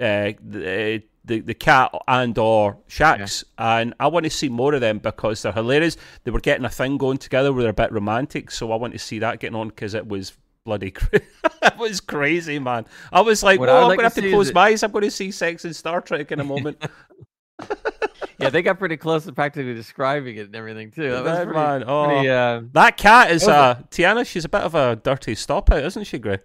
uh, 0.00 0.32
the, 0.40 1.02
the 1.24 1.40
the 1.40 1.54
cat 1.54 1.94
and 2.08 2.36
or 2.38 2.78
Shax, 2.88 3.44
and 3.58 3.94
I 4.00 4.06
want 4.06 4.24
to 4.24 4.30
see 4.30 4.48
more 4.48 4.74
of 4.74 4.80
them 4.80 4.98
because 4.98 5.42
they're 5.42 5.52
hilarious. 5.52 5.96
They 6.24 6.30
were 6.30 6.40
getting 6.40 6.64
a 6.64 6.70
thing 6.70 6.96
going 6.96 7.18
together 7.18 7.52
where 7.52 7.62
they're 7.62 7.70
a 7.70 7.74
bit 7.74 7.92
romantic, 7.92 8.50
so 8.50 8.72
I 8.72 8.76
want 8.76 8.94
to 8.94 8.98
see 8.98 9.18
that 9.18 9.38
getting 9.38 9.56
on 9.56 9.68
because 9.68 9.94
it 9.94 10.06
was 10.06 10.32
bloody. 10.64 10.94
It 11.64 11.78
was 11.78 12.00
crazy, 12.00 12.58
man. 12.58 12.86
I 13.12 13.20
was 13.20 13.42
like, 13.44 13.60
What 13.60 13.68
oh, 13.68 13.82
I'm 13.82 13.88
like 13.88 13.98
gonna 13.98 14.10
to 14.10 14.14
have 14.14 14.24
to 14.24 14.30
close 14.30 14.52
my 14.52 14.68
eyes. 14.68 14.82
I'm 14.82 14.90
going 14.90 15.04
to 15.04 15.12
see 15.12 15.30
sex 15.30 15.64
in 15.64 15.72
Star 15.74 16.00
Trek 16.00 16.32
in 16.32 16.40
a 16.40 16.44
moment. 16.44 16.82
yeah, 18.38 18.50
they 18.50 18.62
got 18.62 18.78
pretty 18.78 18.96
close 18.96 19.24
to 19.24 19.32
practically 19.32 19.74
describing 19.74 20.36
it 20.36 20.46
and 20.46 20.56
everything 20.56 20.90
too. 20.90 21.10
That 21.10 21.44
pretty, 21.44 21.58
man, 21.58 21.84
oh. 21.86 22.06
pretty, 22.06 22.28
uh, 22.28 22.62
That 22.72 22.96
cat 22.96 23.30
is 23.30 23.46
That 23.46 23.58
uh 23.58 23.74
T'Ana. 23.90 24.26
She's 24.26 24.44
a 24.44 24.48
bit 24.48 24.62
of 24.62 24.74
a 24.74 24.96
dirty 24.96 25.34
stop 25.34 25.70
out, 25.70 25.84
isn't 25.84 26.04
she, 26.04 26.18
Gray? 26.18 26.38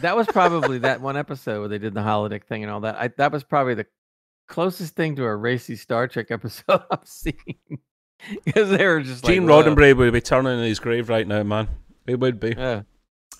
that 0.00 0.16
was 0.16 0.26
probably 0.26 0.78
that 0.78 1.00
one 1.00 1.16
episode 1.16 1.60
where 1.60 1.68
they 1.68 1.78
did 1.78 1.94
the 1.94 2.00
holodeck 2.00 2.44
thing 2.44 2.62
and 2.62 2.72
all 2.72 2.80
that. 2.80 2.96
I, 2.96 3.08
that 3.16 3.32
was 3.32 3.44
probably 3.44 3.74
the 3.74 3.86
closest 4.48 4.94
thing 4.94 5.16
to 5.16 5.24
a 5.24 5.34
racy 5.34 5.76
Star 5.76 6.08
Trek 6.08 6.26
episode 6.30 6.82
I've 6.90 7.06
seen. 7.06 7.34
Because 8.44 8.70
they 8.70 8.86
were 8.86 9.00
just 9.00 9.24
Gene 9.24 9.46
like. 9.46 9.66
Roddenberry 9.66 9.96
would 9.96 10.12
be 10.12 10.20
turning 10.20 10.58
in 10.58 10.64
his 10.64 10.78
grave 10.78 11.08
right 11.08 11.26
now, 11.26 11.42
man. 11.42 11.68
He 12.06 12.14
would 12.14 12.40
be. 12.40 12.54
Yeah. 12.56 12.82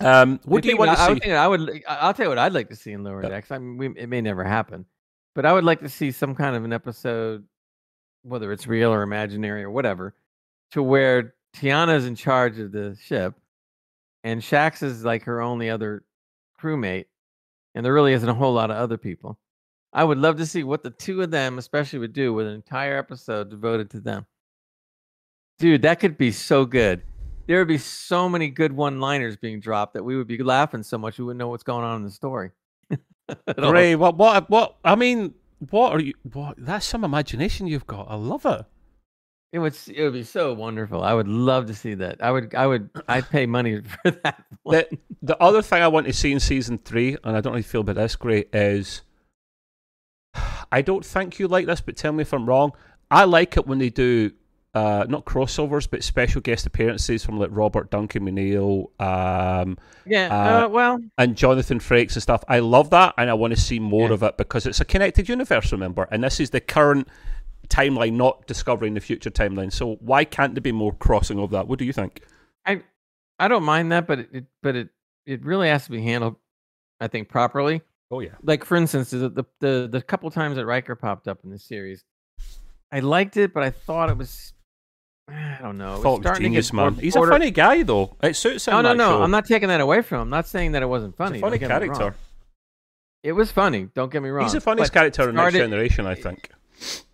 Um, 0.01 0.41
what 0.45 0.59
I 0.59 0.61
do 0.61 0.69
you 0.71 0.77
want 0.77 0.91
I, 0.91 0.95
to 0.95 1.01
I 1.01 1.07
see? 1.07 1.13
would 1.13 1.31
I 1.31 1.49
would. 1.49 1.83
I'll 1.89 2.15
tell 2.15 2.27
you 2.27 2.31
what 2.31 2.39
I'd 2.39 2.53
like 2.53 2.69
to 2.71 2.77
see 2.77 2.93
in 2.93 3.05
Lower 3.05 3.23
Yeah. 3.23 3.29
Decks. 3.31 3.51
I 3.51 3.59
mean, 3.59 3.77
we, 3.77 3.87
it 4.01 4.09
may 4.09 4.21
never 4.21 4.45
happen, 4.45 4.85
but 5.35 5.45
I 5.45 5.53
would 5.53 5.65
like 5.65 5.81
to 5.81 5.89
see 5.89 6.11
some 6.11 6.35
kind 6.35 6.57
of 6.57 6.65
an 6.65 6.73
episode, 6.73 7.45
whether 8.23 8.53
it's 8.53 8.67
real 8.67 8.93
or 8.93 9.03
imaginary 9.03 9.63
or 9.63 9.71
whatever, 9.71 10.15
to 10.73 10.83
where 10.83 11.35
T'Ana's 11.57 12.07
in 12.07 12.17
charge 12.17 12.59
of 12.59 12.73
the 12.73 12.97
ship, 13.03 13.35
and 14.23 14.41
Shax 14.41 14.83
is 14.83 15.05
like 15.05 15.25
her 15.25 15.41
only 15.41 15.71
other 15.71 16.05
crewmate, 16.61 17.07
and 17.75 17.85
there 17.85 17.93
really 17.93 18.13
isn't 18.13 18.29
a 18.29 18.35
whole 18.35 18.55
lot 18.55 18.71
of 18.71 18.77
other 18.77 18.97
people. 18.97 19.39
I 19.93 20.03
would 20.03 20.19
love 20.19 20.37
to 20.39 20.47
see 20.47 20.65
what 20.65 20.83
the 20.83 20.91
two 20.91 21.23
of 21.23 21.31
them, 21.31 21.59
especially, 21.59 22.01
would 22.01 22.13
do 22.13 22.33
with 22.33 22.47
an 22.47 22.55
entire 22.55 22.99
episode 22.99 23.51
devoted 23.51 23.91
to 23.91 24.01
them. 24.01 24.27
Dude, 25.59 25.83
that 25.83 26.01
could 26.01 26.19
be 26.19 26.33
so 26.33 26.65
good. 26.65 27.03
There 27.47 27.59
would 27.59 27.69
be 27.69 27.79
so 27.79 28.29
many 28.29 28.49
good 28.49 28.73
one-liners 28.73 29.37
being 29.37 29.61
dropped 29.61 29.95
that 29.95 30.03
we 30.03 30.17
would 30.17 30.27
be 30.27 30.43
laughing 30.43 30.83
so 30.83 30.99
much 30.99 31.19
we 31.19 31.25
wouldn't 31.25 31.39
know 31.39 31.49
what's 31.49 31.63
going 31.63 31.85
on 31.85 31.99
in 31.99 32.05
the 32.05 32.11
story. 32.11 32.51
Gray, 33.57 33.95
what, 33.97 34.17
what, 34.17 34.51
what? 34.51 34.77
I 34.85 34.95
mean, 34.95 35.35
what 35.71 35.93
are 35.93 36.01
you? 36.01 36.15
What? 36.33 36.57
That's 36.59 36.87
some 36.87 37.05
imagination 37.05 37.67
you've 37.67 37.87
got. 37.87 38.07
I 38.11 38.17
love 38.17 38.45
it. 38.47 38.65
It 39.53 39.61
would 39.61 39.77
it 39.89 40.03
would 40.03 40.13
be 40.13 40.25
so 40.25 40.53
wonderful. 40.53 41.05
I 41.05 41.15
would 41.15 41.29
love 41.29 41.67
to 41.67 41.75
see 41.75 41.95
that. 41.95 42.23
I 42.23 42.33
would 42.33 42.55
I 42.57 42.67
would 42.67 42.91
I'd 43.09 43.29
pay 43.29 43.47
money 43.47 43.83
for 44.03 44.11
that. 44.11 44.45
one. 44.65 44.79
The, 44.79 44.99
the 45.23 45.41
other 45.41 45.63
thing 45.63 45.81
I 45.81 45.89
want 45.89 46.07
to 46.07 46.13
see 46.13 46.33
in 46.33 46.41
season 46.41 46.79
three, 46.79 47.17
and 47.23 47.37
I 47.37 47.41
don't 47.41 47.53
really 47.53 47.63
feel 47.63 47.83
about 47.83 47.95
this, 47.95 48.17
Gray, 48.17 48.47
is 48.53 49.03
I 50.73 50.83
don't 50.83 51.05
think 51.05 51.39
you 51.39 51.47
like 51.47 51.67
this, 51.67 51.81
but 51.81 51.97
tell 51.97 52.13
me 52.13 52.23
if 52.23 52.33
I'm 52.33 52.47
wrong. 52.49 52.73
I 53.11 53.25
like 53.25 53.57
it 53.57 53.67
when 53.67 53.79
they 53.79 53.91
do 53.91 54.33
uh, 54.75 55.07
not 55.09 55.25
crossovers, 55.25 55.89
but 55.89 56.03
special 56.03 56.41
guest 56.41 56.67
appearances 56.67 57.25
from 57.25 57.39
like 57.39 57.51
Robert 57.53 57.91
Duncan 57.91 58.25
McNeil, 58.25 58.87
um, 59.01 59.79
yeah. 60.05 60.29
uh, 60.31 60.67
Uh, 60.67 60.69
well, 60.69 61.01
and 61.17 61.37
Jonathan 61.37 61.79
Frakes 61.79 62.15
and 62.15 62.23
stuff. 62.23 62.43
I 62.49 62.59
love 62.59 62.91
that, 62.91 63.15
and 63.17 63.31
I 63.31 63.35
want 63.35 63.55
to 63.55 63.61
see 63.61 63.79
more 63.79 64.09
Yeah. 64.09 64.15
of 64.15 64.23
it 64.25 64.37
because 64.37 64.67
it's 64.67 64.81
a 64.81 64.85
connected 64.85 65.29
universe. 65.29 65.71
Remember, 65.73 66.09
and 66.11 66.25
this 66.25 66.41
is 66.41 66.51
the 66.51 66.61
current 66.61 67.09
timeline, 67.69 68.13
not 68.15 68.47
discovering 68.47 68.95
the 68.95 69.01
future 69.01 69.31
timeline. 69.31 69.73
So 69.73 69.95
why 70.01 70.25
can't 70.25 70.55
there 70.55 70.61
be 70.61 70.73
more 70.73 70.93
crossing 70.93 71.39
of 71.39 71.51
that? 71.51 71.67
What 71.69 71.79
do 71.79 71.85
you 71.85 71.93
think? 71.93 72.21
I 72.67 72.83
I 73.39 73.49
don't 73.49 73.65
mind 73.65 73.93
that, 73.93 74.07
but 74.07 74.19
it, 74.21 74.29
it 74.33 74.45
but 74.63 74.75
it 74.77 74.89
it 75.27 75.45
really 75.45 75.69
has 75.69 75.85
to 75.85 75.91
be 75.91 76.03
handled, 76.03 76.37
I 77.01 77.09
think, 77.09 77.29
properly. 77.29 77.81
Oh 78.11 78.21
yeah, 78.21 78.35
Like 78.43 78.65
for 78.65 78.77
instance, 78.77 79.11
the 79.11 79.29
the 79.29 79.45
the, 79.61 79.89
the 79.91 80.03
couple 80.03 80.31
times 80.31 80.57
that 80.57 80.67
Riker 80.67 80.95
popped 80.95 81.27
up 81.29 81.39
in 81.45 81.51
the 81.51 81.59
series, 81.59 82.05
I 82.93 83.01
liked 83.01 83.37
it, 83.37 83.55
but 83.55 83.63
I 83.63 83.71
thought 83.71 84.11
it 84.11 84.19
was. 84.19 84.53
I 85.29 85.59
don't 85.63 85.79
know. 85.79 85.97
Thought 86.03 86.21
starting 86.23 86.43
to 86.43 86.49
genius, 86.49 86.73
man. 86.73 86.95
He's 86.97 87.17
a 87.17 87.27
funny 87.27 87.51
guy 87.51 87.83
though. 87.83 88.17
It 88.23 88.37
suits 88.37 88.67
him. 88.69 88.73
No, 88.73 88.83
no, 88.83 88.93
no. 88.95 89.05
show. 89.11 89.23
I'm 89.23 89.31
not 89.31 89.47
taking 89.47 89.69
that 89.69 89.81
away 89.81 90.03
from 90.03 90.17
him. 90.17 90.23
I'm 90.23 90.31
not 90.31 90.47
saying 90.47 90.73
that 90.73 90.83
it 90.83 90.87
wasn't 90.87 91.17
funny. 91.17 91.41
Funny 91.41 91.59
don't 91.59 91.69
get 91.69 91.81
me 91.83 91.89
wrong. 91.89 91.99
character. 91.99 92.19
It 93.23 93.33
was 93.33 93.51
funny. 93.51 93.89
Don't 93.95 94.13
get 94.13 94.23
me 94.23 94.29
wrong. 94.29 94.45
He's 94.45 94.53
the 94.53 94.61
funniest 94.61 94.93
but 94.93 94.99
character 95.01 95.31
in 95.31 95.35
Next 95.37 95.55
Generation, 95.55 96.07
I 96.07 96.15
think. 96.15 96.51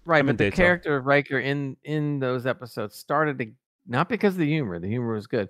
Right, 0.04 0.26
but 0.26 0.38
the 0.38 0.50
character 0.50 0.96
of 0.96 1.06
Riker 1.06 1.38
in 1.38 1.76
in 1.84 2.18
those 2.18 2.46
episodes 2.46 2.96
started 2.96 3.38
to 3.38 3.52
not 3.86 4.08
because 4.08 4.34
of 4.34 4.40
the 4.40 4.46
humor. 4.48 4.80
The 4.80 4.88
humor 4.88 5.14
was 5.14 5.28
good. 5.28 5.48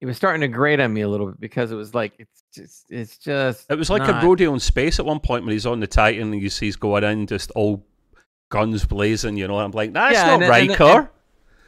It 0.00 0.06
was 0.06 0.16
starting 0.16 0.40
to 0.40 0.48
grate 0.48 0.80
on 0.80 0.92
me 0.92 1.02
a 1.02 1.08
little 1.08 1.26
bit 1.28 1.38
because 1.40 1.70
it 1.70 1.76
was 1.76 1.94
like 1.94 2.12
it's 2.18 2.42
just 2.52 2.86
it's 2.90 3.18
just 3.18 3.70
It 3.70 3.78
was 3.78 3.88
like 3.88 4.02
not- 4.02 4.22
a 4.22 4.26
rodeo 4.26 4.52
in 4.52 4.58
space 4.60 4.98
at 4.98 5.04
one 5.06 5.20
point 5.20 5.44
when 5.44 5.52
he's 5.52 5.64
on 5.66 5.78
the 5.78 5.86
Titan 5.86 6.32
and 6.32 6.42
you 6.42 6.50
see 6.50 6.66
he's 6.66 6.76
going 6.76 7.04
in 7.04 7.26
just 7.28 7.52
all 7.52 7.84
guns 8.50 8.84
blazing, 8.84 9.36
you 9.36 9.46
know. 9.46 9.56
And 9.58 9.66
I'm 9.66 9.70
like, 9.70 9.92
that's 9.92 10.14
Yeah, 10.14 10.24
not 10.26 10.34
and- 10.34 10.42
and- 10.42 10.50
Riker. 10.70 10.84
and- 11.00 11.08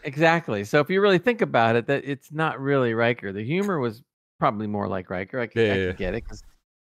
Exactly. 0.06 0.64
So 0.64 0.80
if 0.80 0.88
you 0.88 1.00
really 1.00 1.18
think 1.18 1.42
about 1.42 1.76
it, 1.76 1.86
that 1.88 2.04
it's 2.04 2.32
not 2.32 2.60
really 2.60 2.94
Riker. 2.94 3.32
The 3.32 3.44
humor 3.44 3.78
was 3.78 4.02
probably 4.38 4.66
more 4.66 4.86
like 4.88 5.10
Riker. 5.10 5.40
I, 5.40 5.46
could- 5.48 5.66
Yeah, 5.66 5.72
I 5.74 5.76
yeah. 5.78 5.92
get 5.92 6.14
it. 6.14 6.22
'cause- 6.22 6.42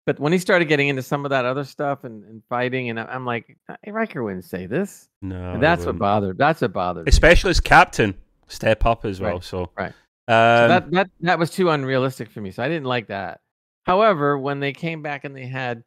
but 0.06 0.18
when 0.18 0.32
he 0.32 0.38
started 0.38 0.64
getting 0.66 0.88
into 0.88 1.02
some 1.02 1.24
of 1.26 1.30
that 1.30 1.44
other 1.44 1.64
stuff 1.64 2.04
and, 2.04 2.24
and 2.24 2.42
fighting, 2.48 2.88
and 2.88 2.98
I'm 2.98 3.26
like, 3.26 3.56
hey, 3.82 3.92
Riker 3.92 4.22
wouldn't 4.22 4.44
say 4.44 4.66
this. 4.66 5.08
no, 5.22 5.52
And 5.52 5.62
that's 5.62 5.84
what 5.84 5.98
bothered. 5.98 6.38
That's 6.38 6.60
what 6.62 6.72
bothered. 6.72 7.04
me. 7.06 7.10
especially 7.10 7.50
as 7.50 7.60
captain, 7.60 8.14
step 8.48 8.86
up 8.86 9.04
as 9.04 9.20
well. 9.20 9.34
Right, 9.34 9.44
So 9.44 9.70
right. 9.76 9.92
Um, 10.28 10.64
So 10.64 10.68
that 10.68 10.90
that 10.92 11.10
that 11.20 11.38
was 11.38 11.50
too 11.50 11.68
unrealistic 11.70 12.30
for 12.30 12.40
me. 12.40 12.50
So 12.52 12.62
I 12.62 12.68
didn't 12.68 12.86
like 12.86 13.08
that. 13.08 13.40
However, 13.86 14.38
when 14.38 14.60
they 14.60 14.72
came 14.72 15.02
back 15.02 15.24
and 15.24 15.34
they 15.36 15.46
had 15.46 15.82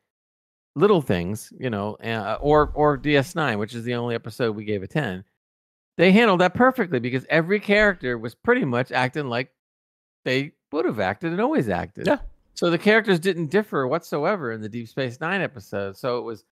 little 0.75 1.01
things, 1.01 1.51
you 1.57 1.69
know, 1.69 1.95
uh, 1.95 2.37
or 2.41 2.71
or 2.75 2.97
DS9, 2.97 3.57
which 3.59 3.73
is 3.73 3.83
the 3.83 3.95
only 3.95 4.15
episode 4.15 4.55
we 4.55 4.65
gave 4.65 4.83
a 4.83 4.87
10, 4.87 5.23
they 5.97 6.11
handled 6.11 6.41
that 6.41 6.53
perfectly 6.53 6.99
because 6.99 7.25
every 7.29 7.59
character 7.59 8.17
was 8.17 8.35
pretty 8.35 8.65
much 8.65 8.91
acting 8.91 9.27
like 9.27 9.51
they 10.25 10.53
would 10.71 10.85
have 10.85 10.99
acted 10.99 11.31
and 11.31 11.41
always 11.41 11.69
acted. 11.69 12.07
Yeah. 12.07 12.17
So 12.55 12.69
the 12.69 12.77
characters 12.77 13.19
didn't 13.19 13.47
differ 13.47 13.87
whatsoever 13.87 14.51
in 14.51 14.61
the 14.61 14.69
Deep 14.69 14.87
Space 14.87 15.19
9 15.19 15.41
episode. 15.41 15.97
So 15.97 16.17
it 16.17 16.21
was 16.21 16.43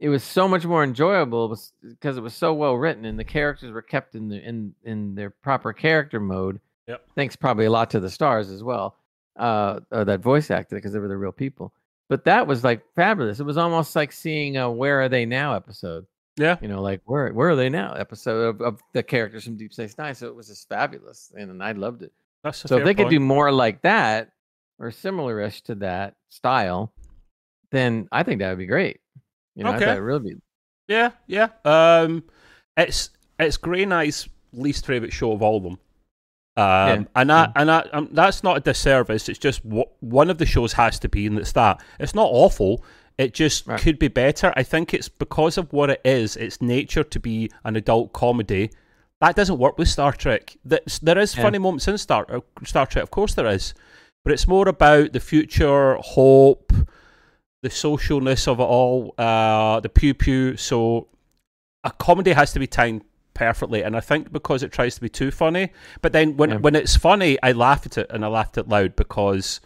it 0.00 0.08
was 0.08 0.24
so 0.24 0.48
much 0.48 0.64
more 0.64 0.82
enjoyable 0.82 1.56
because 1.82 2.16
it 2.16 2.22
was 2.22 2.34
so 2.34 2.52
well 2.54 2.74
written 2.74 3.04
and 3.04 3.16
the 3.18 3.24
characters 3.24 3.70
were 3.70 3.82
kept 3.82 4.14
in 4.16 4.28
the 4.28 4.36
in 4.46 4.74
in 4.84 5.14
their 5.14 5.30
proper 5.30 5.72
character 5.72 6.18
mode 6.18 6.60
Yep. 6.88 7.04
thanks 7.14 7.36
probably 7.36 7.66
a 7.66 7.70
lot 7.70 7.90
to 7.90 8.00
the 8.00 8.10
stars 8.10 8.50
as 8.50 8.64
well 8.64 8.96
uh, 9.38 9.78
uh 9.92 10.02
that 10.02 10.18
voice 10.18 10.50
acted 10.50 10.74
because 10.74 10.92
they 10.92 10.98
were 10.98 11.06
the 11.06 11.16
real 11.16 11.30
people 11.30 11.72
but 12.08 12.24
that 12.24 12.48
was 12.48 12.64
like 12.64 12.82
fabulous 12.96 13.38
it 13.38 13.44
was 13.44 13.56
almost 13.56 13.94
like 13.94 14.10
seeing 14.10 14.56
a 14.56 14.68
where 14.68 15.00
are 15.00 15.08
they 15.08 15.24
now 15.24 15.54
episode 15.54 16.04
yeah, 16.36 16.56
you 16.62 16.68
know 16.68 16.80
like 16.82 17.00
where 17.04 17.32
where 17.32 17.50
are 17.50 17.56
they 17.56 17.68
now 17.68 17.92
episode 17.94 18.40
of, 18.54 18.60
of 18.62 18.80
the 18.92 19.02
characters 19.02 19.44
from 19.44 19.56
deep 19.56 19.72
space 19.72 19.96
nine 19.98 20.14
so 20.14 20.26
it 20.26 20.34
was 20.34 20.48
just 20.48 20.68
fabulous 20.68 21.30
and 21.36 21.62
i 21.62 21.72
loved 21.72 22.02
it 22.02 22.12
that's 22.42 22.58
so 22.58 22.78
if 22.78 22.84
they 22.84 22.94
could 22.94 23.10
do 23.10 23.20
more 23.20 23.52
like 23.52 23.82
that 23.82 24.30
or 24.78 24.90
similar-ish 24.90 25.62
to 25.62 25.74
that 25.74 26.14
style 26.30 26.92
then 27.70 28.08
i 28.12 28.22
think 28.22 28.40
that 28.40 28.48
would 28.48 28.58
be 28.58 28.66
great 28.66 29.00
you 29.54 29.64
know 29.64 29.74
Okay. 29.74 29.92
it 29.92 29.98
really 29.98 30.34
be 30.34 30.40
Yeah, 30.88 31.10
yeah. 31.26 31.48
Um, 31.64 32.24
it's 32.76 33.10
it's 33.38 33.56
Grey 33.56 33.84
Knight's 33.84 34.28
least 34.52 34.86
favorite 34.86 35.12
show 35.12 35.32
of 35.32 35.42
all 35.42 35.56
of 35.58 35.62
them. 35.62 35.78
Um, 36.56 37.08
and 37.16 37.32
I, 37.32 37.50
and 37.56 37.70
I, 37.70 37.80
um, 37.92 38.08
that's 38.12 38.42
not 38.42 38.56
a 38.58 38.60
disservice. 38.60 39.28
It's 39.28 39.38
just 39.38 39.62
w- 39.64 39.84
one 40.00 40.28
of 40.28 40.36
the 40.38 40.44
shows 40.44 40.72
has 40.74 40.98
to 40.98 41.08
be, 41.08 41.26
and 41.26 41.38
it's 41.38 41.52
that. 41.52 41.80
It's 41.98 42.14
not 42.14 42.28
awful. 42.30 42.84
It 43.18 43.34
just 43.34 43.66
Right. 43.66 43.80
could 43.80 43.98
be 43.98 44.08
better. 44.08 44.52
I 44.56 44.62
think 44.62 44.94
it's 44.94 45.08
because 45.08 45.58
of 45.58 45.72
what 45.72 45.90
it 45.90 46.00
is. 46.04 46.36
Its 46.36 46.60
nature 46.62 47.04
to 47.04 47.20
be 47.20 47.50
an 47.64 47.76
adult 47.76 48.12
comedy. 48.12 48.70
That 49.20 49.36
doesn't 49.36 49.58
work 49.58 49.78
with 49.78 49.88
Star 49.88 50.12
Trek. 50.12 50.56
There 50.64 51.18
is 51.18 51.36
Yeah. 51.36 51.42
funny 51.42 51.58
moments 51.58 51.86
in 51.88 51.98
Star 51.98 52.26
uh, 52.28 52.40
Star 52.64 52.86
Trek, 52.86 53.02
of 53.04 53.10
course 53.10 53.34
there 53.34 53.46
is, 53.46 53.74
but 54.24 54.32
it's 54.32 54.48
more 54.48 54.68
about 54.68 55.12
the 55.12 55.20
future, 55.20 55.96
hope, 55.96 56.72
the 57.62 57.68
socialness 57.68 58.48
of 58.48 58.58
it 58.58 58.64
all, 58.64 59.14
uh, 59.18 59.78
the 59.80 59.88
pew 59.88 60.14
pew. 60.14 60.56
So 60.56 61.06
a 61.84 61.92
comedy 61.92 62.32
has 62.32 62.52
to 62.54 62.58
be 62.58 62.66
timed 62.66 63.02
perfectly, 63.34 63.82
and 63.82 63.96
I 63.96 64.00
think 64.00 64.32
because 64.32 64.62
it 64.64 64.72
tries 64.72 64.96
to 64.96 65.00
be 65.00 65.08
too 65.08 65.30
funny, 65.30 65.70
but 66.00 66.12
then 66.12 66.36
when 66.36 66.50
Yeah. 66.50 66.56
when 66.56 66.74
it's 66.74 66.96
funny, 66.96 67.38
I 67.42 67.52
laugh 67.52 67.86
at 67.86 67.96
it 67.98 68.08
and 68.10 68.24
I 68.24 68.28
laughed 68.28 68.58
it 68.58 68.68
loud 68.68 68.96
because 68.96 69.60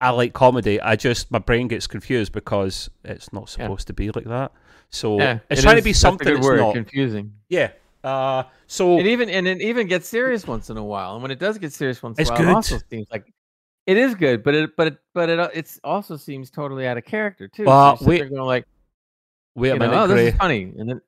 I 0.00 0.10
like 0.10 0.32
comedy. 0.34 0.80
I 0.80 0.96
just 0.96 1.30
my 1.30 1.38
brain 1.38 1.68
gets 1.68 1.86
confused 1.86 2.32
because 2.32 2.90
it's 3.04 3.32
not 3.32 3.42
Yeah. 3.42 3.64
supposed 3.64 3.86
to 3.88 3.92
be 3.92 4.10
like 4.10 4.24
that. 4.26 4.52
So 4.90 5.18
yeah 5.18 5.38
it's 5.50 5.60
it 5.60 5.62
trying 5.64 5.74
to 5.76 5.78
is- 5.78 5.84
be 5.84 5.90
that's 5.90 5.98
a 5.98 6.00
something 6.00 6.26
good 6.26 6.36
it's 6.38 6.46
word, 6.46 6.60
not. 6.60 6.74
confusing 6.74 7.32
Yeah. 7.48 7.70
Uh, 8.04 8.44
so 8.68 8.98
It 8.98 9.06
even 9.06 9.28
and 9.30 9.48
it 9.48 9.60
even 9.62 9.88
gets 9.88 10.06
serious 10.08 10.46
once 10.46 10.70
in 10.70 10.76
a 10.76 10.84
while. 10.84 11.14
And 11.14 11.22
when 11.22 11.30
it 11.32 11.38
does 11.40 11.58
get 11.58 11.72
serious 11.72 12.02
once 12.02 12.18
in 12.18 12.26
a 12.26 12.30
while, 12.30 12.40
it 12.40 12.54
also 12.54 12.78
seems 12.90 13.06
like 13.10 13.32
It 13.86 13.96
is 13.96 14.14
good, 14.14 14.42
but 14.44 14.54
it 14.54 14.76
but 14.76 14.86
it 14.88 14.98
but 15.14 15.28
it 15.30 15.50
it's 15.54 15.80
also 15.82 16.16
seems 16.16 16.50
totally 16.50 16.86
out 16.86 16.98
of 16.98 17.04
character 17.04 17.48
too. 17.48 17.64
Well, 17.64 17.96
so 17.96 18.04
wait- 18.06 18.28
going 18.28 18.42
like, 18.42 18.66
Wait 19.54 19.70
a 19.70 19.74
know, 19.76 19.86
minute, 19.88 19.96
oh, 20.02 20.06
Gray. 20.08 20.24
this 20.26 20.34
is 20.34 20.38
funny, 20.38 20.72
and 20.78 20.88
then 20.88 21.00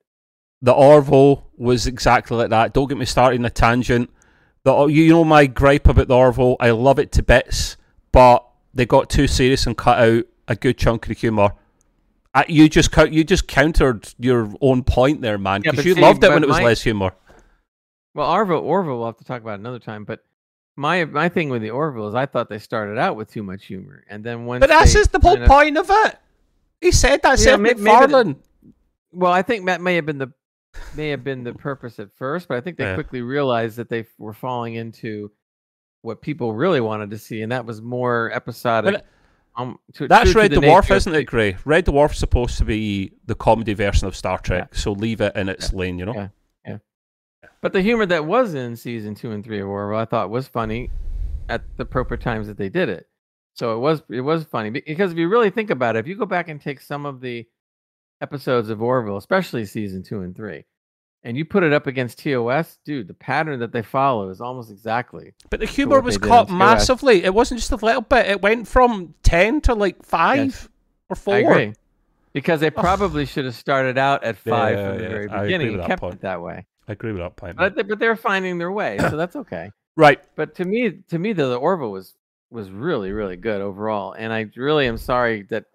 The 0.61 0.71
Orville 0.73 1.45
was 1.55 1.85
exactly 1.87 2.35
like 2.35 2.49
that. 2.49 2.73
Don't 2.73 2.87
get 2.89 2.97
me 2.97 3.05
started 3.05 3.35
in 3.39 3.45
a 3.45 3.49
tangent. 3.49 4.09
The 4.63 4.87
you 4.87 5.09
know 5.09 5.23
my 5.23 5.45
gripe 5.45 5.87
about 5.87 6.07
the 6.09 6.15
Orville. 6.17 6.57
I 6.59 6.71
love 6.71 6.99
it 6.99 7.11
to 7.13 7.23
bits, 7.23 7.77
but 8.11 8.45
they 8.79 8.85
got 8.85 9.09
too 9.09 9.27
serious 9.27 9.67
and 9.67 9.75
cut 9.77 9.99
out 9.99 10.23
a 10.47 10.55
good 10.55 10.77
chunk 10.77 11.03
of 11.03 11.09
the 11.09 11.13
humour. 11.13 11.51
Uh, 12.33 12.43
you 12.47 12.69
just 12.69 12.95
you 13.11 13.25
just 13.25 13.45
countered 13.45 14.07
your 14.17 14.49
own 14.61 14.83
point 14.83 15.19
there, 15.21 15.37
man. 15.37 15.59
Because 15.61 15.75
but 15.79 15.85
you 15.85 15.95
see, 15.95 16.01
loved 16.01 16.23
it 16.23 16.29
when 16.29 16.43
it 16.43 16.47
was 16.47 16.57
my- 16.59 16.63
less 16.63 16.81
humour. 16.81 17.11
well, 18.15 18.31
Orville 18.31 18.59
Orville 18.59 18.97
we'll 18.97 19.07
have 19.07 19.17
to 19.17 19.25
talk 19.25 19.41
about 19.41 19.59
another 19.59 19.79
time. 19.79 20.05
But 20.05 20.23
my 20.77 21.03
my 21.03 21.27
thing 21.27 21.49
with 21.49 21.61
the 21.61 21.71
Orville 21.71 22.07
is 22.07 22.15
I 22.15 22.25
thought 22.25 22.47
they 22.47 22.57
started 22.57 22.97
out 22.97 23.17
with 23.17 23.29
too 23.29 23.43
much 23.43 23.65
humor, 23.65 24.05
and 24.09 24.23
then 24.23 24.45
once 24.45 24.61
But 24.61 24.69
that's 24.69 24.93
just 24.93 25.11
the 25.11 25.19
whole 25.19 25.33
kinda- 25.35 25.47
point 25.49 25.77
of 25.77 25.87
it. 25.89 26.17
He 26.79 26.91
said 26.93 27.21
that. 27.23 27.31
Yeah, 27.31 27.35
Seth 27.35 27.59
may- 27.59 27.73
maybe 27.73 28.05
the- 28.13 28.35
Well, 29.11 29.33
I 29.33 29.41
think 29.41 29.65
that 29.65 29.81
may 29.81 29.95
have 29.95 30.05
been 30.05 30.19
the 30.19 30.31
may 30.95 31.09
have 31.09 31.25
been 31.25 31.43
the 31.43 31.53
purpose 31.53 31.99
at 31.99 32.13
first, 32.15 32.47
but 32.47 32.55
I 32.55 32.61
think 32.61 32.77
they 32.77 32.85
Yeah. 32.85 32.93
quickly 32.93 33.21
realized 33.23 33.75
that 33.75 33.89
they 33.89 34.05
were 34.17 34.33
falling 34.33 34.75
into 34.75 35.31
what 36.01 36.21
people 36.21 36.53
really 36.53 36.81
wanted 36.81 37.11
to 37.11 37.17
see, 37.17 37.41
and 37.41 37.51
that 37.51 37.65
was 37.65 37.81
more 37.81 38.31
episodic. 38.33 38.93
But 38.93 39.05
um, 39.55 39.79
to, 39.93 40.07
That's 40.07 40.33
Red 40.33 40.51
Dwarf, 40.51 40.95
isn't 40.95 41.13
it, 41.13 41.25
Gray? 41.25 41.57
Red 41.65 41.85
Dwarf's 41.85 42.17
supposed 42.17 42.57
to 42.59 42.65
be 42.65 43.11
the 43.25 43.35
comedy 43.35 43.73
version 43.73 44.07
of 44.07 44.15
Star 44.15 44.39
Trek, 44.39 44.75
so 44.75 44.91
leave 44.91 45.21
it 45.21 45.35
in 45.35 45.49
its 45.49 45.73
lane, 45.73 45.99
you 45.99 46.05
know? 46.05 46.13
Yeah. 46.13 46.29
But 47.61 47.73
the 47.73 47.81
humor 47.81 48.05
that 48.05 48.25
was 48.25 48.53
in 48.53 48.75
season 48.75 49.15
two 49.15 49.31
and 49.31 49.43
three 49.43 49.59
of 49.59 49.67
Orville, 49.67 49.99
I 49.99 50.05
thought 50.05 50.29
was 50.29 50.47
funny 50.47 50.89
at 51.49 51.61
the 51.77 51.85
proper 51.85 52.15
times 52.15 52.47
that 52.47 52.57
they 52.57 52.69
did 52.69 52.89
it. 52.89 53.07
So 53.53 53.75
it 53.75 53.79
was 53.79 54.01
it 54.09 54.21
was 54.21 54.45
funny 54.45 54.69
because 54.69 55.11
if 55.11 55.17
you 55.17 55.27
really 55.27 55.49
think 55.49 55.69
about 55.69 55.95
it, 55.95 55.99
if 55.99 56.07
you 56.07 56.15
go 56.15 56.25
back 56.25 56.47
and 56.47 56.61
take 56.61 56.79
some 56.79 57.05
of 57.05 57.19
the 57.19 57.45
episodes 58.21 58.69
of 58.69 58.81
Orville, 58.81 59.17
especially 59.17 59.65
season 59.65 60.03
two 60.03 60.21
and 60.21 60.35
three, 60.35 60.63
and 61.23 61.37
you 61.37 61.45
put 61.45 61.63
it 61.63 61.73
up 61.73 61.87
against 61.87 62.19
TOS, 62.19 62.77
dude, 62.85 63.07
the 63.07 63.13
pattern 63.13 63.59
that 63.59 63.71
they 63.71 63.81
follow 63.81 64.29
is 64.29 64.39
almost 64.41 64.71
exactly. 64.71 65.33
But 65.49 65.59
the 65.59 65.65
humour 65.65 65.99
was 66.01 66.15
they 66.15 66.21
did 66.21 66.27
cut 66.29 66.49
massively. 66.49 67.23
It 67.23 67.33
wasn't 67.33 67.59
just 67.59 67.71
a 67.71 67.75
little 67.77 68.01
bit. 68.01 68.27
It 68.27 68.41
went 68.41 68.67
from 68.67 69.13
10 69.23 69.61
to 69.61 69.73
like 69.75 70.03
5 70.05 70.69
or 71.09 71.15
4. 71.15 71.33
I 71.35 71.37
agree. 71.39 71.73
Because 72.31 72.59
they 72.59 72.69
probably 72.69 73.25
should 73.25 73.45
have 73.45 73.55
started 73.55 73.97
out 73.97 74.23
at 74.23 74.37
five 74.37 74.77
Yeah, 74.77 74.87
from 74.89 74.97
the 74.97 75.03
yeah, 75.03 75.09
very 75.09 75.29
I 75.29 75.35
agree 75.35 75.47
beginning 75.47 75.71
with 75.71 75.79
and 75.81 75.87
kept 75.87 75.99
point. 76.01 76.13
it 76.15 76.21
that 76.21 76.41
way. 76.41 76.65
I 76.87 76.91
agree 76.93 77.11
with 77.11 77.21
that 77.21 77.35
point. 77.35 77.57
But, 77.57 77.75
they- 77.75 77.81
but 77.83 77.99
they're 77.99 78.15
finding 78.15 78.57
their 78.59 78.71
way, 78.71 78.97
so 78.99 79.17
that's 79.17 79.35
okay. 79.43 79.71
Right. 79.95 80.21
but 80.35 80.55
to 80.55 80.63
me 80.65 80.91
to 81.09 81.19
me 81.19 81.33
the, 81.33 81.47
the 81.47 81.57
orville 81.57 81.91
was 81.91 82.13
was 82.51 82.69
really 82.69 83.11
really 83.11 83.35
good 83.35 83.59
overall 83.61 84.13
and 84.13 84.31
i 84.31 84.49
really 84.55 84.87
am 84.87 84.97
sorry 84.97 85.41
that 85.49 85.65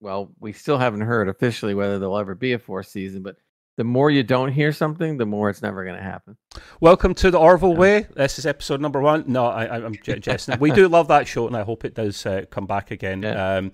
well 0.00 0.30
we 0.38 0.52
still 0.52 0.76
haven't 0.76 1.00
heard 1.00 1.28
officially 1.30 1.72
whether 1.74 1.98
there'll 1.98 2.18
ever 2.18 2.34
be 2.34 2.52
a 2.52 2.58
fourth 2.58 2.88
season 2.88 3.22
but 3.22 3.36
the 3.80 3.84
more 3.84 4.10
you 4.10 4.22
don't 4.22 4.52
hear 4.52 4.72
something 4.74 5.16
the 5.16 5.24
more 5.24 5.48
it's 5.48 5.62
never 5.62 5.84
going 5.84 5.96
to 5.96 6.02
happen 6.02 6.36
Welcome 6.80 7.14
to 7.14 7.30
the 7.30 7.38
Orville 7.38 7.74
Way. 7.74 8.06
This 8.14 8.38
is 8.38 8.44
episode 8.44 8.78
number 8.78 9.00
one. 9.00 9.24
No, 9.26 9.46
I, 9.46 9.74
I'm 9.76 9.94
j- 9.94 10.18
jesting. 10.18 10.58
we 10.60 10.70
do 10.70 10.86
love 10.86 11.08
that 11.08 11.26
show, 11.26 11.46
and 11.46 11.56
I 11.56 11.62
hope 11.62 11.86
it 11.86 11.94
does 11.94 12.26
uh, 12.26 12.44
come 12.50 12.66
back 12.66 12.90
again. 12.90 13.22
Yeah. 13.22 13.56
Um, 13.56 13.72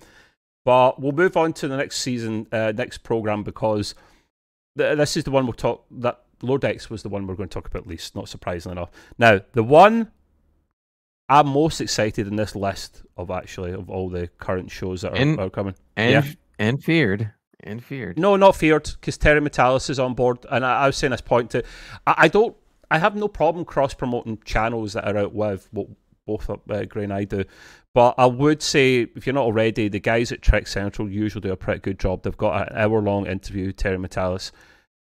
but 0.63 1.01
we'll 1.01 1.11
move 1.11 1.35
on 1.35 1.51
to 1.53 1.67
the 1.67 1.75
next 1.75 1.97
season, 1.99 2.47
uh, 2.53 2.71
next 2.75 2.99
program, 2.99 3.43
because 3.43 3.95
th- 4.77 4.97
this 4.97 5.17
is 5.17 5.25
the 5.25 5.31
one 5.31 5.45
we'll 5.45 5.53
talk. 5.53 5.85
That 5.91 6.21
Lower 6.41 6.57
Decks 6.59 6.89
was 6.89 7.03
the 7.03 7.09
one 7.09 7.27
we're 7.27 7.35
going 7.35 7.49
to 7.49 7.53
talk 7.53 7.67
about 7.67 7.85
least, 7.87 8.15
not 8.15 8.29
surprisingly 8.29 8.73
enough. 8.77 8.91
Now, 9.17 9.41
the 9.53 9.63
one 9.63 10.11
I'm 11.27 11.47
most 11.47 11.81
excited 11.81 12.27
in 12.27 12.35
this 12.37 12.55
list 12.55 13.03
of 13.17 13.29
actually 13.31 13.71
of 13.71 13.89
all 13.89 14.09
the 14.09 14.27
current 14.37 14.71
shows 14.71 15.01
that 15.01 15.13
are, 15.13 15.17
And- 15.17 15.39
are 15.39 15.49
coming. 15.49 15.75
and 15.97 16.25
Yeah. 16.25 16.31
and 16.59 16.81
feared 16.83 17.31
and 17.67 17.83
feared 17.83 18.17
No, 18.17 18.35
not 18.35 18.55
feared, 18.55 18.89
because 18.99 19.17
Terry 19.17 19.41
Matalas 19.41 19.89
is 19.89 19.99
on 19.99 20.13
board, 20.13 20.39
and 20.49 20.65
I, 20.65 20.81
I 20.83 20.85
was 20.87 20.97
saying 20.97 21.11
this 21.11 21.21
point 21.21 21.51
to, 21.51 21.63
I, 22.05 22.15
I 22.17 22.27
don't, 22.27 22.55
I 22.89 22.97
have 22.99 23.15
no 23.15 23.27
problem 23.27 23.65
cross 23.65 23.93
promoting 23.93 24.39
channels 24.45 24.93
that 24.93 25.07
are 25.07 25.17
out 25.17 25.33
with 25.33 25.67
what 25.71 25.87
both 26.25 26.49
uh, 26.49 26.85
Gray 26.85 27.03
and 27.05 27.13
I 27.13 27.23
do, 27.23 27.43
but 27.93 28.15
I 28.17 28.25
would 28.25 28.61
say 28.61 29.07
if 29.15 29.25
you're 29.25 29.33
not 29.33 29.43
already, 29.45 29.87
the 29.87 29.99
guys 29.99 30.31
at 30.31 30.41
Trek 30.41 30.67
Central 30.67 31.09
usually 31.09 31.41
do 31.41 31.51
a 31.51 31.57
pretty 31.57 31.79
good 31.79 31.99
job. 31.99 32.23
They've 32.23 32.35
got 32.37 32.69
an 32.71 32.77
hour 32.77 33.01
long 33.01 33.25
interview 33.27 33.67
with 33.67 33.77
Terry 33.77 33.97
Matalas, 33.97 34.51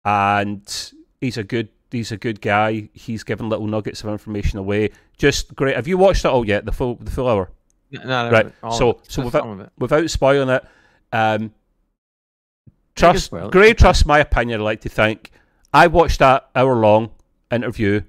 and 0.04 0.92
he's 1.20 1.36
a 1.38 1.44
good. 1.44 1.68
He's 1.90 2.10
a 2.10 2.16
good 2.16 2.40
guy. 2.40 2.88
He's 2.94 3.22
giving 3.22 3.50
little 3.50 3.66
nuggets 3.66 4.02
of 4.02 4.08
information 4.08 4.58
away. 4.58 4.92
Just 5.18 5.54
great. 5.54 5.76
Have 5.76 5.86
you 5.86 5.98
watched 5.98 6.24
it 6.24 6.28
all 6.28 6.46
yet? 6.46 6.64
The 6.64 6.72
full, 6.72 6.94
the 6.94 7.10
full 7.10 7.28
hour. 7.28 7.50
N- 7.94 8.08
not 8.08 8.32
Right, 8.32 8.50
so- 8.72 9.02
so 9.06 9.22
without- 9.22 9.42
some 9.42 9.50
of 9.50 9.60
it 9.60 9.70
without 9.78 10.08
spoiling 10.08 10.48
it, 10.48 10.64
um, 11.12 11.52
trust 12.94 13.32
it. 13.32 13.50
Gray 13.50 13.74
trusts 13.74 14.06
my 14.06 14.18
opinion. 14.18 14.60
I'd 14.60 14.64
like 14.64 14.80
to 14.82 14.88
think 14.88 15.30
I 15.72 15.86
watched 15.86 16.18
that 16.18 16.50
hour 16.54 16.76
long 16.76 17.10
interview. 17.50 18.02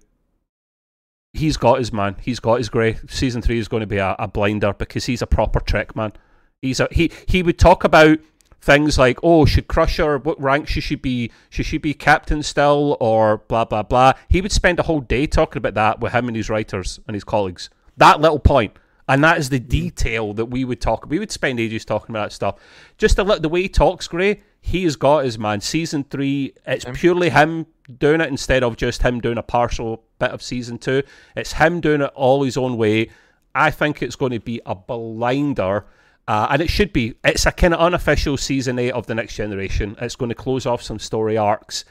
He's 1.34 1.58
got 1.58 1.80
his 1.80 1.91
man. 1.91 2.15
He's 2.22 2.39
got 2.39 2.60
his 2.60 2.69
Gray. 2.69 2.98
Season 3.08 3.41
three 3.41 3.58
is 3.58 3.67
going 3.67 3.82
to 3.82 3.88
be 3.88 3.98
a, 3.98 4.15
a 4.19 4.28
blinder 4.28 4.74
because 4.74 5.06
he's 5.06 5.22
a 5.22 5.28
proper 5.28 5.60
Trek 5.60 5.96
man. 5.96 6.13
He's 6.62 6.80
a 6.80 6.88
he. 6.91 7.12
He 7.28 7.41
would 7.41 7.58
talk 7.58 7.84
about 7.84 8.19
things 8.62 8.98
like, 8.98 9.19
oh, 9.24 9.46
should 9.46 9.67
Crusher, 9.67 10.17
what 10.19 10.39
rank 10.41 10.67
she 10.67 10.76
should 10.76 10.84
she 10.84 10.96
be? 10.96 11.32
Should 11.50 11.65
she 11.65 11.78
be 11.78 11.93
captain 11.93 12.43
still, 12.43 12.98
or 13.00 13.39
blah 13.48 13.65
blah 13.65 13.84
blah? 13.84 14.13
He 14.30 14.41
would 14.41 14.52
spend 14.52 14.80
a 14.80 14.84
whole 14.84 15.02
day 15.02 15.26
talking 15.26 15.58
about 15.58 15.74
that 15.74 16.00
with 16.00 16.13
him 16.13 16.28
and 16.28 16.38
his 16.38 16.50
writers 16.50 17.00
and 17.08 17.15
his 17.15 17.24
colleagues. 17.24 17.69
That 17.98 18.22
little 18.22 18.39
point. 18.39 18.78
And 19.06 19.22
that 19.24 19.38
is 19.38 19.50
the 19.50 19.60
detail 19.60 20.34
that 20.36 20.46
we 20.46 20.63
would 20.63 20.80
talk. 20.80 21.08
We 21.10 21.19
would 21.19 21.32
spend 21.32 21.60
ages 21.60 21.84
talking 21.84 22.15
about 22.15 22.30
that 22.30 22.32
stuff. 22.34 22.56
Just 22.98 23.19
a 23.19 23.24
little, 23.24 23.41
the 23.41 23.50
way 23.50 23.63
he 23.63 23.69
talks, 23.69 24.08
Gray. 24.08 24.41
He 24.65 24.86
has 24.86 24.95
got 24.95 25.26
his 25.26 25.38
man. 25.38 25.60
Season 25.60 26.06
three, 26.06 26.54
it's 26.65 26.86
Him. 26.86 26.95
purely 26.95 27.30
him 27.30 27.67
doing 27.99 28.21
it 28.21 28.30
instead 28.30 28.63
of 28.63 28.78
just 28.78 29.02
him 29.02 29.19
doing 29.19 29.38
a 29.38 29.43
partial 29.43 30.06
bit 30.19 30.32
of 30.32 30.41
season 30.41 30.78
two. 30.78 31.04
It's 31.36 31.52
him 31.52 31.82
doing 31.82 31.99
it 31.99 32.12
all 32.15 32.43
his 32.43 32.56
own 32.56 32.78
way. 32.78 33.10
I 33.54 33.71
think 33.71 34.02
it's 34.02 34.15
going 34.15 34.32
to 34.32 34.39
be 34.39 34.62
a 34.65 34.73
blinder. 34.73 35.86
Uh, 36.30 36.47
and 36.49 36.62
it 36.62 36.69
should 36.69 36.93
be. 36.93 37.15
It's 37.26 37.45
a 37.45 37.52
kind 37.52 37.73
of 37.73 37.82
unofficial 37.82 38.38
season 38.38 38.80
eight 38.80 38.93
of 38.93 39.06
the 39.06 39.13
next 39.13 39.36
generation. 39.36 39.97
It's 39.99 40.15
going 40.15 40.30
to 40.30 40.36
close 40.36 40.65
off 40.65 40.82
some 40.82 40.97
story 40.97 41.38
arcs 41.38 41.84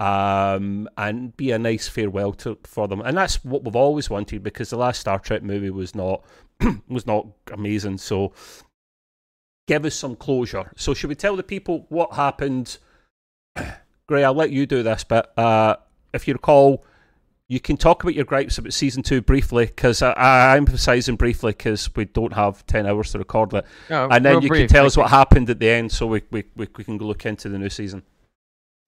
um, 0.00 0.88
and 0.98 1.36
be 1.36 1.52
a 1.52 1.58
nice 1.60 1.86
farewell 1.86 2.32
to 2.32 2.58
for 2.64 2.88
them. 2.88 3.00
And 3.02 3.16
that's 3.16 3.44
what 3.44 3.62
we've 3.62 3.76
always 3.76 4.10
wanted 4.10 4.42
because 4.42 4.70
the 4.70 4.78
last 4.78 5.00
Star 5.00 5.20
Trek 5.20 5.44
movie 5.44 5.70
was 5.70 5.94
not 5.94 6.24
was 6.88 7.06
not 7.06 7.28
amazing. 7.52 7.98
So 7.98 8.32
give 9.66 9.84
us 9.84 9.94
some 9.94 10.16
closure. 10.16 10.72
So 10.76 10.94
should 10.94 11.08
we 11.08 11.14
tell 11.14 11.36
the 11.36 11.42
people 11.42 11.86
what 11.88 12.14
happened? 12.14 12.78
Gray, 14.06 14.24
I'll 14.24 14.34
let 14.34 14.50
you 14.50 14.66
do 14.66 14.82
this, 14.82 15.04
but 15.04 15.36
uh, 15.38 15.76
if 16.12 16.28
you 16.28 16.34
recall, 16.34 16.84
you 17.48 17.60
can 17.60 17.76
talk 17.76 18.02
about 18.02 18.14
your 18.14 18.24
gripes 18.24 18.58
about 18.58 18.72
season 18.72 19.02
two 19.02 19.20
briefly 19.20 19.66
because 19.66 20.02
I, 20.02 20.12
I, 20.12 20.56
I'm 20.56 20.66
emphasising 20.66 21.16
briefly 21.16 21.52
because 21.52 21.94
we 21.94 22.04
don't 22.04 22.32
have 22.32 22.64
ten 22.66 22.86
hours 22.86 23.12
to 23.12 23.18
record 23.18 23.54
it, 23.54 23.64
No, 23.90 24.08
and 24.10 24.24
then 24.24 24.42
you 24.42 24.50
can 24.50 24.68
tell 24.68 24.86
us 24.86 24.96
what 24.96 25.10
happened 25.10 25.50
at 25.50 25.58
the 25.58 25.68
end, 25.68 25.92
so 25.92 26.06
we 26.06 26.22
we, 26.30 26.44
we, 26.56 26.68
we 26.76 26.84
can 26.84 26.98
look 26.98 27.26
into 27.26 27.48
the 27.48 27.58
new 27.58 27.70
season. 27.70 28.02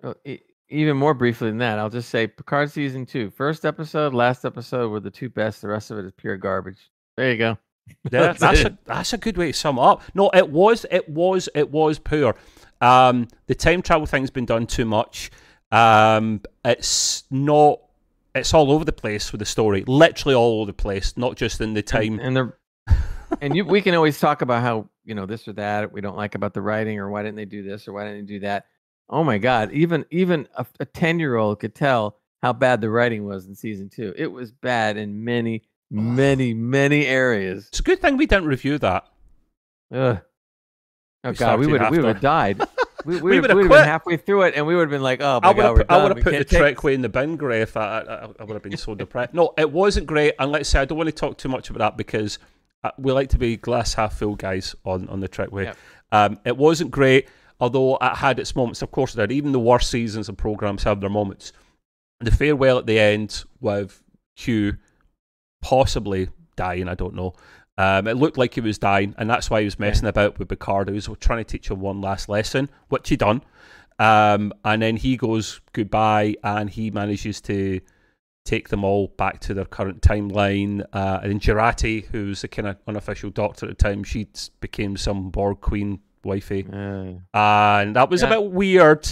Well, 0.02 0.14
e- 0.24 0.40
even 0.70 0.96
more 0.96 1.14
briefly 1.14 1.48
than 1.48 1.58
that, 1.58 1.78
I'll 1.78 1.88
just 1.88 2.10
say 2.10 2.26
Picard 2.26 2.70
season 2.70 3.06
two, 3.06 3.30
first 3.30 3.64
episode, 3.64 4.12
last 4.12 4.44
episode 4.44 4.90
were 4.90 5.00
the 5.00 5.10
two 5.10 5.30
best. 5.30 5.62
The 5.62 5.68
rest 5.68 5.90
of 5.90 5.98
it 5.98 6.04
is 6.04 6.12
pure 6.16 6.36
garbage. 6.36 6.90
There 7.16 7.30
you 7.30 7.38
go. 7.38 7.58
Yeah, 8.10 8.32
That's 8.32 8.60
a 8.60 8.78
that's 8.86 9.12
a 9.12 9.18
good 9.18 9.36
way 9.36 9.52
to 9.52 9.58
sum 9.58 9.78
up. 9.78 10.02
No, 10.14 10.30
it 10.30 10.48
was 10.48 10.86
it 10.90 11.08
was 11.08 11.48
it 11.54 11.70
was 11.70 11.98
poor. 11.98 12.36
Um, 12.80 13.28
the 13.46 13.54
time 13.54 13.82
travel 13.82 14.06
thing's 14.06 14.30
been 14.30 14.46
done 14.46 14.66
too 14.66 14.84
much. 14.84 15.30
Um, 15.72 16.40
it's 16.64 17.24
not. 17.30 17.80
It's 18.34 18.54
all 18.54 18.70
over 18.70 18.84
the 18.84 18.92
place 18.92 19.32
with 19.32 19.40
the 19.40 19.44
story, 19.46 19.84
literally 19.86 20.34
all 20.34 20.60
over 20.60 20.66
the 20.66 20.74
place, 20.74 21.16
not 21.16 21.36
just 21.36 21.60
in 21.60 21.74
the 21.74 21.82
time. 21.82 22.20
and 22.20 22.36
the 22.36 22.52
and 23.40 23.54
you 23.56 23.64
we 23.64 23.82
can 23.82 23.94
always 23.94 24.18
talk 24.18 24.42
about 24.42 24.62
how 24.62 24.88
you 25.04 25.14
know 25.14 25.26
this 25.26 25.48
or 25.48 25.52
that 25.54 25.92
we 25.92 26.00
don't 26.00 26.16
like 26.16 26.34
about 26.34 26.54
the 26.54 26.62
writing 26.62 26.98
or 26.98 27.10
why 27.10 27.22
didn't 27.22 27.36
they 27.36 27.44
do 27.44 27.62
this 27.62 27.88
or 27.88 27.92
why 27.92 28.04
didn't 28.04 28.26
they 28.26 28.34
do 28.34 28.40
that. 28.40 28.66
Oh 29.10 29.24
my 29.24 29.38
God! 29.38 29.72
Even 29.72 30.04
even 30.10 30.48
a 30.56 30.84
ten 30.86 31.18
year 31.18 31.36
old 31.36 31.60
could 31.60 31.74
tell 31.74 32.16
how 32.42 32.52
bad 32.52 32.80
the 32.80 32.90
writing 32.90 33.24
was 33.24 33.46
in 33.46 33.54
season 33.54 33.88
two. 33.88 34.14
It 34.16 34.28
was 34.28 34.52
bad 34.52 34.96
in 34.96 35.24
many 35.24 35.62
many 35.90 36.54
many 36.54 37.06
areas. 37.06 37.68
It's 37.68 37.80
a 37.80 37.82
good 37.82 38.00
thing 38.00 38.16
we 38.16 38.26
didn't 38.26 38.46
review 38.46 38.78
that. 38.78 39.06
Ugh. 39.92 40.20
Oh 41.24 41.30
We 41.30 41.34
God, 41.36 41.58
we 41.58 41.66
would 41.66 41.90
we 41.90 41.98
would 41.98 42.04
have 42.06 42.20
died. 42.20 42.60
We, 43.04 43.14
we, 43.20 43.30
We 43.30 43.40
would 43.40 43.50
quit. 43.50 43.68
been 43.68 43.84
halfway 43.84 44.16
through 44.16 44.42
it, 44.42 44.54
and 44.56 44.66
we 44.66 44.74
would 44.74 44.82
have 44.82 44.90
been 44.90 45.02
like, 45.04 45.20
"Oh 45.22 45.38
my 45.40 45.48
I 45.48 45.52
would 45.52 45.56
God, 45.56 45.62
have 45.62 45.72
we're 45.76 45.84
put, 45.84 45.90
I 45.92 46.02
would 46.02 46.16
have 46.16 46.24
put 46.24 46.36
the 46.36 46.44
Trek 46.44 46.82
Way 46.82 46.94
in 46.94 47.00
the 47.00 47.08
bin, 47.08 47.36
Gray, 47.36 47.62
if 47.62 47.76
I, 47.76 48.00
I, 48.00 48.28
I 48.40 48.44
would 48.44 48.54
have 48.54 48.62
been 48.62 48.76
so 48.76 48.96
depressed. 48.96 49.32
No, 49.34 49.54
it 49.56 49.70
wasn't 49.70 50.08
great, 50.08 50.34
and 50.40 50.50
let's 50.50 50.68
say 50.68 50.80
I 50.80 50.84
don't 50.84 50.98
want 50.98 51.06
to 51.06 51.14
talk 51.14 51.38
too 51.38 51.48
much 51.48 51.70
about 51.70 51.78
that 51.78 51.96
because 51.96 52.40
uh, 52.82 52.90
we 52.98 53.12
like 53.12 53.28
to 53.30 53.38
be 53.38 53.56
glass 53.56 53.94
half 53.94 54.18
full 54.18 54.34
guys 54.34 54.74
on, 54.84 55.08
on 55.08 55.20
the 55.20 55.28
Trek 55.28 55.52
Way. 55.52 55.64
Yep. 55.64 55.76
Um, 56.10 56.40
it 56.44 56.56
wasn't 56.56 56.90
great, 56.90 57.28
although 57.60 57.96
it 57.98 58.16
had 58.16 58.40
its 58.40 58.56
moments. 58.56 58.82
Of 58.82 58.90
course, 58.90 59.14
it 59.14 59.18
did. 59.18 59.30
Even 59.32 59.52
the 59.52 59.60
worst 59.60 59.90
seasons 59.90 60.28
of 60.28 60.36
programs 60.36 60.82
have 60.82 61.00
their 61.00 61.08
moments. 61.08 61.52
The 62.18 62.32
farewell 62.32 62.78
at 62.78 62.86
the 62.86 62.98
end 62.98 63.44
with 63.60 64.02
Hugh 64.34 64.76
possibly 65.60 66.28
dying, 66.56 66.88
I 66.88 66.94
don't 66.94 67.14
know. 67.14 67.34
Um, 67.76 68.08
it 68.08 68.16
looked 68.16 68.36
like 68.38 68.54
he 68.54 68.60
was 68.60 68.78
dying, 68.78 69.14
and 69.18 69.30
that's 69.30 69.50
why 69.50 69.60
he 69.60 69.64
was 69.64 69.78
messing 69.78 70.08
about 70.08 70.38
with 70.38 70.48
Picard. 70.48 70.88
He 70.88 70.94
was 70.94 71.08
trying 71.20 71.38
to 71.38 71.44
teach 71.44 71.70
him 71.70 71.80
one 71.80 72.00
last 72.00 72.28
lesson, 72.28 72.68
which 72.88 73.08
he 73.08 73.16
done. 73.16 73.42
Um, 74.00 74.52
and 74.64 74.82
then 74.82 74.96
he 74.96 75.16
goes 75.16 75.60
goodbye, 75.72 76.34
and 76.42 76.68
he 76.68 76.90
manages 76.90 77.40
to 77.42 77.80
take 78.44 78.68
them 78.70 78.82
all 78.82 79.08
back 79.18 79.40
to 79.40 79.54
their 79.54 79.64
current 79.64 80.00
timeline. 80.00 80.80
Uh, 80.92 81.20
and 81.22 81.30
then 81.32 81.38
Jurati, 81.40 82.06
who's 82.06 82.42
the 82.42 82.48
kind 82.48 82.66
of 82.66 82.76
unofficial 82.88 83.30
doctor 83.30 83.66
at 83.66 83.76
the 83.78 83.82
time, 83.84 84.02
she 84.02 84.26
became 84.60 84.96
some 84.96 85.30
Borg 85.30 85.60
queen 85.60 86.00
wifey, 86.24 86.66
and 87.34 87.94
that 87.94 88.10
was 88.10 88.22
Yeah. 88.22 88.28
a 88.28 88.40
bit 88.40 88.50
weird. 88.50 89.08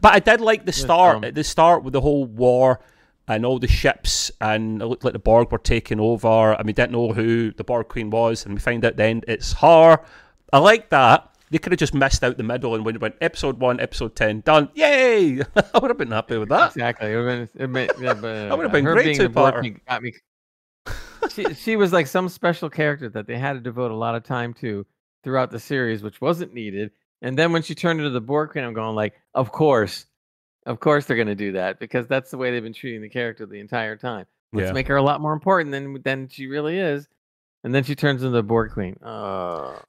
But 0.00 0.14
I 0.14 0.20
did 0.20 0.40
like 0.40 0.64
the 0.64 0.72
start. 0.72 1.22
At 1.24 1.34
the 1.34 1.44
start 1.44 1.82
with 1.84 1.92
the 1.92 2.00
whole 2.00 2.24
war 2.24 2.80
and 3.28 3.44
all 3.44 3.58
the 3.58 3.68
ships, 3.68 4.30
and 4.40 4.80
it 4.80 4.86
looked 4.86 5.04
like 5.04 5.12
the 5.12 5.18
Borg 5.18 5.50
were 5.50 5.58
taking 5.58 6.00
over, 6.00 6.52
and 6.52 6.66
we 6.66 6.72
didn't 6.72 6.92
know 6.92 7.12
who 7.12 7.52
the 7.52 7.64
Borg 7.64 7.88
Queen 7.88 8.10
was, 8.10 8.44
and 8.44 8.54
we 8.54 8.60
find 8.60 8.84
out 8.84 8.96
then 8.96 9.22
it's 9.26 9.52
her. 9.54 9.98
I 10.52 10.58
like 10.58 10.90
that. 10.90 11.32
They 11.50 11.58
could 11.58 11.72
have 11.72 11.78
just 11.78 11.94
missed 11.94 12.24
out 12.24 12.36
the 12.36 12.42
middle 12.42 12.74
and 12.74 12.84
when 12.84 12.96
it 12.96 13.00
went 13.00 13.14
episode 13.20 13.60
one, 13.60 13.78
episode 13.78 14.16
ten, 14.16 14.40
done. 14.40 14.68
Yay! 14.74 15.40
I 15.56 15.78
would 15.78 15.90
have 15.90 15.98
been 15.98 16.10
happy 16.10 16.38
with 16.38 16.48
that. 16.48 16.72
exactly. 16.72 17.12
It 17.12 17.16
would 17.16 17.50
have 17.56 17.72
been, 17.72 17.76
it 17.76 17.96
yeah, 18.00 18.14
but, 18.14 18.22
That 18.48 18.56
would 18.56 18.64
have 18.64 18.72
been 18.72 18.84
her 18.84 18.94
great 18.94 19.04
being 19.04 19.16
to 19.18 19.22
the 19.24 19.28
Borg 19.28 19.54
Queen 19.56 19.80
got 19.88 20.02
me. 20.02 20.12
she, 21.32 21.54
she 21.54 21.76
was 21.76 21.92
like 21.92 22.08
some 22.08 22.28
special 22.28 22.68
character 22.68 23.08
that 23.10 23.26
they 23.26 23.38
had 23.38 23.52
to 23.52 23.60
devote 23.60 23.92
a 23.92 23.96
lot 23.96 24.14
of 24.14 24.24
time 24.24 24.54
to 24.54 24.84
throughout 25.22 25.50
the 25.50 25.60
series, 25.60 26.02
which 26.02 26.20
wasn't 26.20 26.52
needed. 26.52 26.90
And 27.22 27.38
then 27.38 27.52
when 27.52 27.62
she 27.62 27.74
turned 27.74 28.00
into 28.00 28.10
the 28.10 28.20
Borg 28.20 28.50
Queen, 28.50 28.64
I'm 28.64 28.74
going 28.74 28.94
like, 28.94 29.14
of 29.34 29.52
course, 29.52 30.06
of 30.66 30.80
course 30.80 31.06
they're 31.06 31.16
going 31.16 31.26
to 31.28 31.34
do 31.34 31.52
that 31.52 31.78
because 31.80 32.06
that's 32.06 32.30
the 32.30 32.36
way 32.38 32.50
they've 32.50 32.62
been 32.62 32.72
treating 32.74 33.00
the 33.02 33.08
character 33.08 33.46
the 33.46 33.60
entire 33.60 33.96
time. 33.96 34.26
Let's 34.52 34.68
Yeah. 34.68 34.72
make 34.72 34.88
her 34.88 34.96
a 34.96 35.02
lot 35.02 35.20
more 35.20 35.32
important 35.32 35.70
than 35.72 36.02
than 36.02 36.28
she 36.28 36.46
really 36.46 36.78
is. 36.78 37.08
And 37.64 37.74
then 37.74 37.82
she 37.84 37.94
turns 37.96 38.22
into 38.22 38.30
the 38.36 38.42
Borg 38.42 38.70
Queen. 38.72 38.96
Oh, 39.02 39.80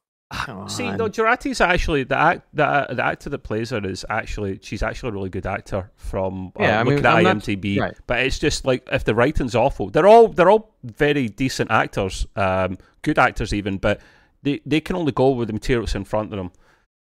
See, 0.67 0.83
on. 0.85 0.97
no, 0.97 1.07
Jurati's 1.07 1.61
actually 1.61 2.03
the 2.03 2.17
act, 2.17 2.41
the, 2.53 2.87
the 2.89 3.05
actor 3.05 3.29
that 3.29 3.39
plays 3.39 3.69
her 3.69 3.79
is 3.85 4.05
actually 4.09 4.59
she's 4.61 4.83
actually 4.83 5.09
a 5.09 5.13
really 5.13 5.29
good 5.29 5.45
actor 5.45 5.89
from 5.95 6.51
uh, 6.59 6.63
Yeah, 6.63 6.79
I 6.79 6.83
mean, 6.83 6.95
looking 6.95 7.05
at 7.05 7.15
I'm 7.15 7.23
not- 7.23 7.37
IMDb. 7.37 7.79
right. 7.79 7.95
But 8.07 8.19
it's 8.25 8.37
just 8.37 8.65
like 8.65 8.85
if 8.91 9.03
the 9.05 9.15
writing's 9.15 9.55
awful, 9.55 9.89
they're 9.89 10.07
all 10.07 10.27
they're 10.27 10.49
all 10.49 10.75
very 10.83 11.29
decent 11.29 11.71
actors, 11.71 12.27
um, 12.35 12.77
good 13.03 13.17
actors 13.17 13.53
even, 13.53 13.77
but 13.77 14.01
they 14.43 14.59
they 14.65 14.81
can 14.81 14.95
only 14.97 15.11
go 15.13 15.29
with 15.29 15.47
the 15.47 15.53
materials 15.53 15.95
in 15.95 16.03
front 16.03 16.33
of 16.33 16.37
them, 16.37 16.51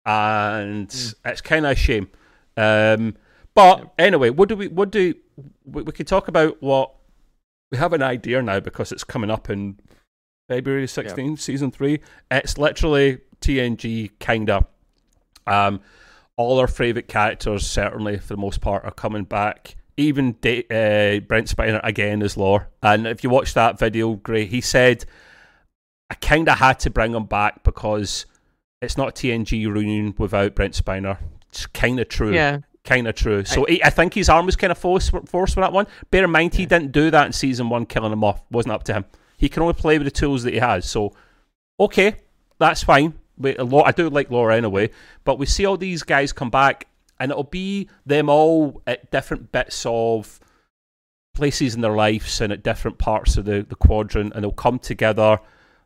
and 0.05 0.88
Mm. 0.89 1.15
it's 1.26 1.41
kind 1.41 1.65
of 1.65 1.72
a 1.72 1.76
shame. 1.76 2.09
Um, 2.55 3.15
but 3.58 3.91
anyway, 3.97 4.30
what 4.30 4.49
do 4.49 4.55
we 4.55 4.68
what 4.68 4.91
do 4.91 5.16
we, 5.66 5.82
we 5.82 5.91
could 5.91 6.05
talk 6.05 6.28
about 6.28 6.62
what 6.62 6.93
we 7.72 7.80
have 7.80 7.91
an 7.91 8.03
idea 8.03 8.39
now 8.43 8.60
because 8.60 8.91
it's 8.91 9.03
coming 9.03 9.32
up 9.32 9.49
in 9.49 9.80
February 10.47 10.86
16th, 10.86 11.39
season 11.39 11.72
three. 11.72 11.99
It's 12.30 12.60
literally 12.60 13.18
TNG 13.41 14.12
kind 14.20 14.51
of. 14.51 14.68
Um, 15.47 15.82
all 16.36 16.60
our 16.60 16.68
favourite 16.68 17.08
characters, 17.08 17.66
certainly 17.66 18.20
for 18.20 18.28
the 18.28 18.38
most 18.38 18.62
part, 18.62 18.86
are 18.86 18.91
coming 18.91 19.24
back. 19.24 19.76
Even 19.97 20.36
Da- 20.39 20.68
uh, 20.70 21.20
Brent 21.22 21.47
Spiner 21.47 21.82
again 21.84 22.22
as 22.22 22.38
Lore. 22.38 22.70
And 22.84 23.08
if 23.08 23.24
you 23.24 23.32
watch 23.32 23.55
that 23.55 23.80
video, 23.80 24.14
great. 24.14 24.49
He 24.49 24.62
said, 24.62 25.03
I 26.12 26.14
kind 26.14 26.47
of 26.47 26.60
had 26.60 26.78
to 26.82 26.91
bring 26.91 27.16
him 27.16 27.26
back 27.26 27.64
because 27.64 28.28
it's 28.84 28.97
not 28.97 29.10
a 29.10 29.12
TNG 29.14 29.66
reunion 29.66 30.14
without 30.20 30.53
Brent 30.53 30.76
Spiner. 30.76 31.18
It's 31.49 31.66
kind 31.66 31.99
of 31.99 32.08
true 32.08 32.36
yeah, 32.36 32.60
kind 32.88 33.08
of 33.08 33.14
true. 33.16 33.46
So 33.46 33.66
he, 33.66 33.84
I 33.84 33.92
think 33.92 34.14
his 34.16 34.30
arm 34.30 34.48
was 34.48 34.56
kind 34.56 34.72
of 34.72 34.78
forced, 34.78 35.12
forced 35.28 35.54
for 35.54 35.60
that 35.60 35.74
one. 35.74 35.86
Bear 36.10 36.24
in 36.24 36.32
mind, 36.32 36.56
he 36.56 36.66
didn't 36.66 36.92
do 36.92 37.12
that 37.12 37.28
in 37.28 37.34
season 37.34 37.70
one, 37.70 37.86
killing 37.86 38.12
him 38.12 38.24
off. 38.24 38.42
Wasn't 38.50 38.74
up 38.74 38.84
to 38.86 38.94
him. 38.94 39.06
He 39.38 39.50
can 39.50 39.62
only 39.62 39.76
play 39.76 40.00
with 40.00 40.06
the 40.06 40.12
tools 40.12 40.44
that 40.44 40.54
he 40.54 40.60
has. 40.60 40.90
So, 40.90 41.14
okay, 41.80 42.16
that's 42.58 42.84
fine. 42.84 43.14
But 43.38 43.60
a 43.60 43.64
lot, 43.64 43.86
I 43.86 43.92
do 43.92 44.10
like 44.10 44.32
Lore 44.32 44.52
anyway. 44.52 44.90
But 45.24 45.38
we 45.38 45.46
see 45.46 45.66
all 45.66 45.78
these 45.78 46.02
guys 46.02 46.34
come 46.34 46.50
back, 46.50 46.88
and 47.20 47.30
it'll 47.30 47.44
be 47.44 47.90
them 48.06 48.30
all 48.30 48.82
at 48.88 49.12
different 49.12 49.52
bits 49.52 49.86
of 49.86 50.40
places 51.36 51.76
in 51.76 51.82
their 51.82 51.96
lives 51.96 52.42
and 52.42 52.52
at 52.52 52.64
different 52.64 52.98
parts 52.98 53.38
of 53.38 53.46
the, 53.46 53.64
the 53.68 53.76
quadrant, 53.76 54.34
and 54.34 54.44
they'll 54.44 54.52
come 54.52 54.80
together. 54.80 55.40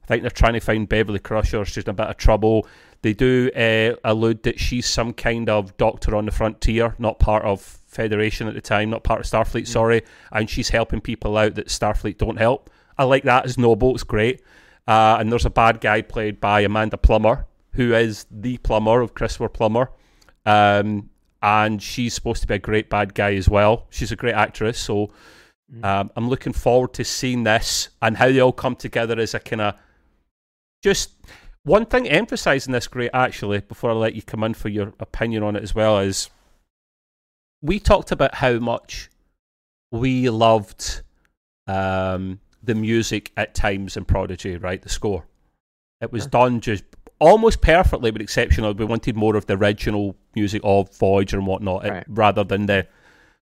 I 0.04 0.08
think 0.08 0.22
they're 0.22 0.32
trying 0.32 0.54
to 0.54 0.60
find 0.62 0.88
Beverly 0.88 1.20
Crusher. 1.20 1.66
She's 1.66 1.84
in 1.84 1.90
a 1.90 1.94
bit 1.94 2.08
of 2.08 2.18
trouble. 2.18 2.68
They 3.02 3.14
do 3.14 3.50
uh, 3.56 3.96
allude 4.04 4.44
that 4.44 4.60
she's 4.60 4.86
some 4.86 5.14
kind 5.14 5.50
of 5.50 5.76
doctor 5.78 6.16
on 6.16 6.26
the 6.26 6.32
frontier, 6.32 6.96
not 7.00 7.20
part 7.20 7.44
of 7.44 7.62
Federation 7.62 8.48
at 8.48 8.54
the 8.54 8.62
time, 8.62 8.90
not 8.90 9.04
part 9.04 9.20
of 9.20 9.26
Starfleet, 9.26 9.68
sorry, 9.68 10.04
and 10.32 10.50
she's 10.50 10.70
helping 10.70 11.02
people 11.02 11.36
out 11.36 11.56
that 11.56 11.68
Starfleet 11.68 12.18
don't 12.18 12.38
help. 12.38 12.70
I 12.98 13.04
like 13.04 13.24
that 13.24 13.46
as 13.46 13.58
noble, 13.58 13.94
it's 13.94 14.04
great. 14.04 14.42
Uh, 14.88 15.18
and 15.20 15.32
there's 15.32 15.46
a 15.46 15.50
bad 15.50 15.82
guy 15.82 16.02
played 16.02 16.40
by 16.40 16.62
Amanda 16.62 16.98
Plummer, 16.98 17.48
who 17.74 17.94
is 17.94 18.26
the 18.32 18.58
plumber 18.60 19.02
of 19.02 19.14
Christopher 19.14 19.50
Plummer. 19.50 19.92
Um, 20.46 21.10
and 21.42 21.82
she's 21.82 22.14
supposed 22.14 22.42
to 22.42 22.48
be 22.48 22.56
a 22.56 22.60
great 22.60 22.90
bad 22.90 23.14
guy 23.14 23.34
as 23.36 23.50
well. 23.50 23.88
She's 23.90 24.12
a 24.12 24.16
great 24.16 24.36
actress, 24.36 24.80
so 24.80 25.12
um, 25.84 26.12
I'm 26.16 26.30
looking 26.30 26.54
forward 26.54 26.94
to 26.94 27.04
seeing 27.04 27.44
this 27.44 27.90
and 28.02 28.18
how 28.18 28.28
they 28.28 28.40
all 28.40 28.52
come 28.52 28.76
together 28.76 29.20
as 29.20 29.34
a 29.34 29.40
kind 29.40 29.62
of 29.62 29.76
just 30.84 31.12
one 31.64 31.86
thing 31.86 32.08
emphasizing 32.08 32.74
this 32.74 32.88
great 32.88 33.12
actually 33.14 33.60
before 33.62 33.92
I 33.92 33.94
let 33.94 34.16
you 34.16 34.22
come 34.22 34.44
in 34.44 34.54
for 34.54 34.70
your 34.70 34.94
opinion 35.00 35.44
on 35.44 35.56
it 35.56 35.64
as 35.64 35.76
well 35.76 36.00
is 36.00 36.30
we 37.62 37.80
talked 37.80 38.12
about 38.12 38.36
how 38.36 38.58
much 38.60 39.10
we 39.92 40.30
loved 40.30 41.02
um, 41.68 42.40
the 42.64 42.74
music 42.76 43.32
at 43.38 43.54
times 43.54 43.96
in 43.98 44.06
Prodigy, 44.06 44.58
right? 44.58 44.82
The 44.82 44.90
score. 44.90 45.26
It 46.02 46.12
was 46.12 46.26
done 46.26 46.62
just 46.62 46.84
almost 47.20 47.62
perfectly, 47.62 48.10
with 48.10 48.22
exception 48.22 48.64
of 48.64 48.80
we 48.80 48.86
wanted 48.86 49.16
more 49.16 49.36
of 49.36 49.46
the 49.46 49.56
original 49.56 50.16
music 50.34 50.62
of 50.64 50.96
Voyager 50.98 51.38
and 51.38 51.46
whatnot, 51.46 51.86
it- 51.86 51.92
rather 52.08 52.44
than 52.44 52.66
the, 52.66 52.88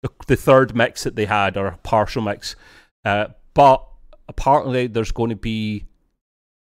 the 0.02 0.10
the 0.26 0.36
third 0.36 0.74
mix 0.74 1.04
that 1.04 1.16
they 1.16 1.26
had 1.26 1.56
or 1.58 1.66
a 1.66 1.76
partial 1.78 2.22
mix. 2.22 2.56
Uh, 3.04 3.26
but 3.52 3.84
apparently, 4.28 4.86
there's 4.86 5.12
going 5.12 5.30
to 5.30 5.36
be 5.36 5.84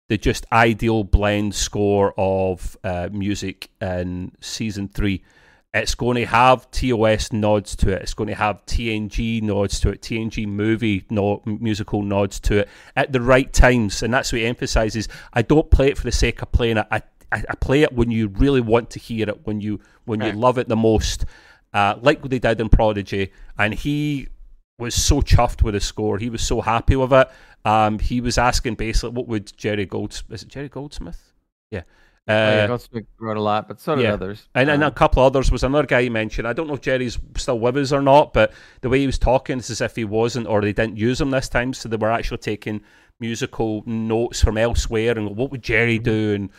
the 0.10 0.18
just 0.18 0.46
ideal 0.52 1.04
blend 1.04 1.56
score 1.56 2.14
of 2.18 2.76
uh, 2.84 3.10
music 3.12 3.70
in 3.80 4.32
season 4.42 4.90
three. 4.90 5.24
It's 5.72 5.94
going 5.94 6.16
to 6.16 6.26
have 6.26 6.70
TOS 6.72 7.32
nods 7.32 7.76
to 7.78 7.92
it. 7.92 8.02
It's 8.02 8.16
going 8.16 8.28
to 8.30 8.36
have 8.36 8.66
TNG 8.66 9.44
nods 9.44 9.80
to 9.82 9.90
it. 9.90 10.02
TNG 10.02 10.48
movie 10.48 11.06
no, 11.12 11.44
musical 11.46 12.02
nods 12.02 12.40
to 12.42 12.60
it 12.60 12.70
at 12.96 13.14
the 13.14 13.22
right 13.22 13.54
times, 13.54 14.02
and 14.02 14.12
that's 14.12 14.32
what 14.32 14.42
he 14.42 14.48
emphasizes. 14.48 15.08
I 15.32 15.44
don't 15.44 15.70
play 15.70 15.90
it 15.90 15.98
for 15.98 16.06
the 16.06 16.12
sake 16.12 16.42
of 16.42 16.52
playing 16.52 16.78
it. 16.78 16.88
I, 16.90 17.04
I, 17.32 17.44
I 17.48 17.56
play 17.56 17.84
it 17.84 17.94
when 17.94 18.10
you 18.10 18.30
really 18.30 18.62
want 18.62 18.90
to 18.92 19.00
hear 19.00 19.30
it, 19.30 19.46
when 19.46 19.62
you 19.62 19.80
when 20.06 20.22
you 20.22 20.32
love 20.32 20.58
it 20.58 20.68
the 20.68 20.76
most, 20.76 21.26
uh, 21.72 22.00
like 22.02 22.22
what 22.24 22.32
they 22.32 22.40
did 22.40 22.60
in 22.60 22.70
Prodigy. 22.70 23.32
And 23.60 23.76
he 23.76 24.30
was 24.80 24.96
so 24.96 25.22
chuffed 25.22 25.62
with 25.62 25.74
the 25.76 25.80
score. 25.82 26.18
He 26.18 26.30
was 26.30 26.42
so 26.42 26.62
happy 26.62 26.96
with 26.96 27.14
it. 27.14 27.30
Um, 27.66 28.00
he 28.00 28.22
was 28.22 28.38
asking 28.38 28.76
basically, 28.76 29.12
what 29.12 29.28
would 29.28 29.56
Jerry 29.58 29.86
Goldsmith? 29.86 30.34
Is 30.34 30.44
it 30.44 30.50
Jerry 30.50 30.70
Goldsmith? 30.70 31.34
Yeah. 31.72 31.84
Oh, 32.28 32.34
yeah, 32.34 32.64
Uh, 32.64 32.68
Goldsmith 32.68 33.06
wrote 33.20 33.38
a 33.38 33.42
lot, 33.42 33.68
but 33.68 33.80
so 33.80 33.96
did 33.96 34.04
yeah. 34.04 34.14
others. 34.14 34.48
and, 34.56 34.70
and 34.70 34.84
Um, 34.84 34.88
a 34.88 34.92
couple 34.92 35.22
others 35.24 35.52
was 35.52 35.64
another 35.64 35.88
guy 35.88 36.04
he 36.04 36.10
mentioned. 36.10 36.48
I 36.48 36.54
don't 36.54 36.68
know 36.68 36.76
if 36.76 36.82
Jerry's 36.82 37.18
still 37.36 37.60
with 37.60 37.76
us 37.78 37.92
or 37.92 38.02
not, 38.02 38.34
but 38.34 38.54
the 38.82 38.90
way 38.90 39.00
he 39.00 39.06
was 39.06 39.18
talking 39.20 39.58
is 39.60 39.70
as 39.70 39.82
if 39.82 39.96
he 39.96 40.06
wasn't, 40.06 40.48
or 40.48 40.62
they 40.62 40.74
didn't 40.74 40.98
use 40.98 41.20
him 41.20 41.32
this 41.32 41.50
time. 41.50 41.74
So 41.74 41.90
they 41.90 41.98
were 41.98 42.12
actually 42.12 42.38
taking 42.38 42.82
musical 43.20 43.84
notes 43.86 44.42
from 44.42 44.58
elsewhere 44.58 45.18
and 45.18 45.36
what 45.36 45.52
would 45.52 45.62
Jerry 45.64 45.96
Mm-hmm. 45.98 46.04
do 46.04 46.34
and 46.36 46.50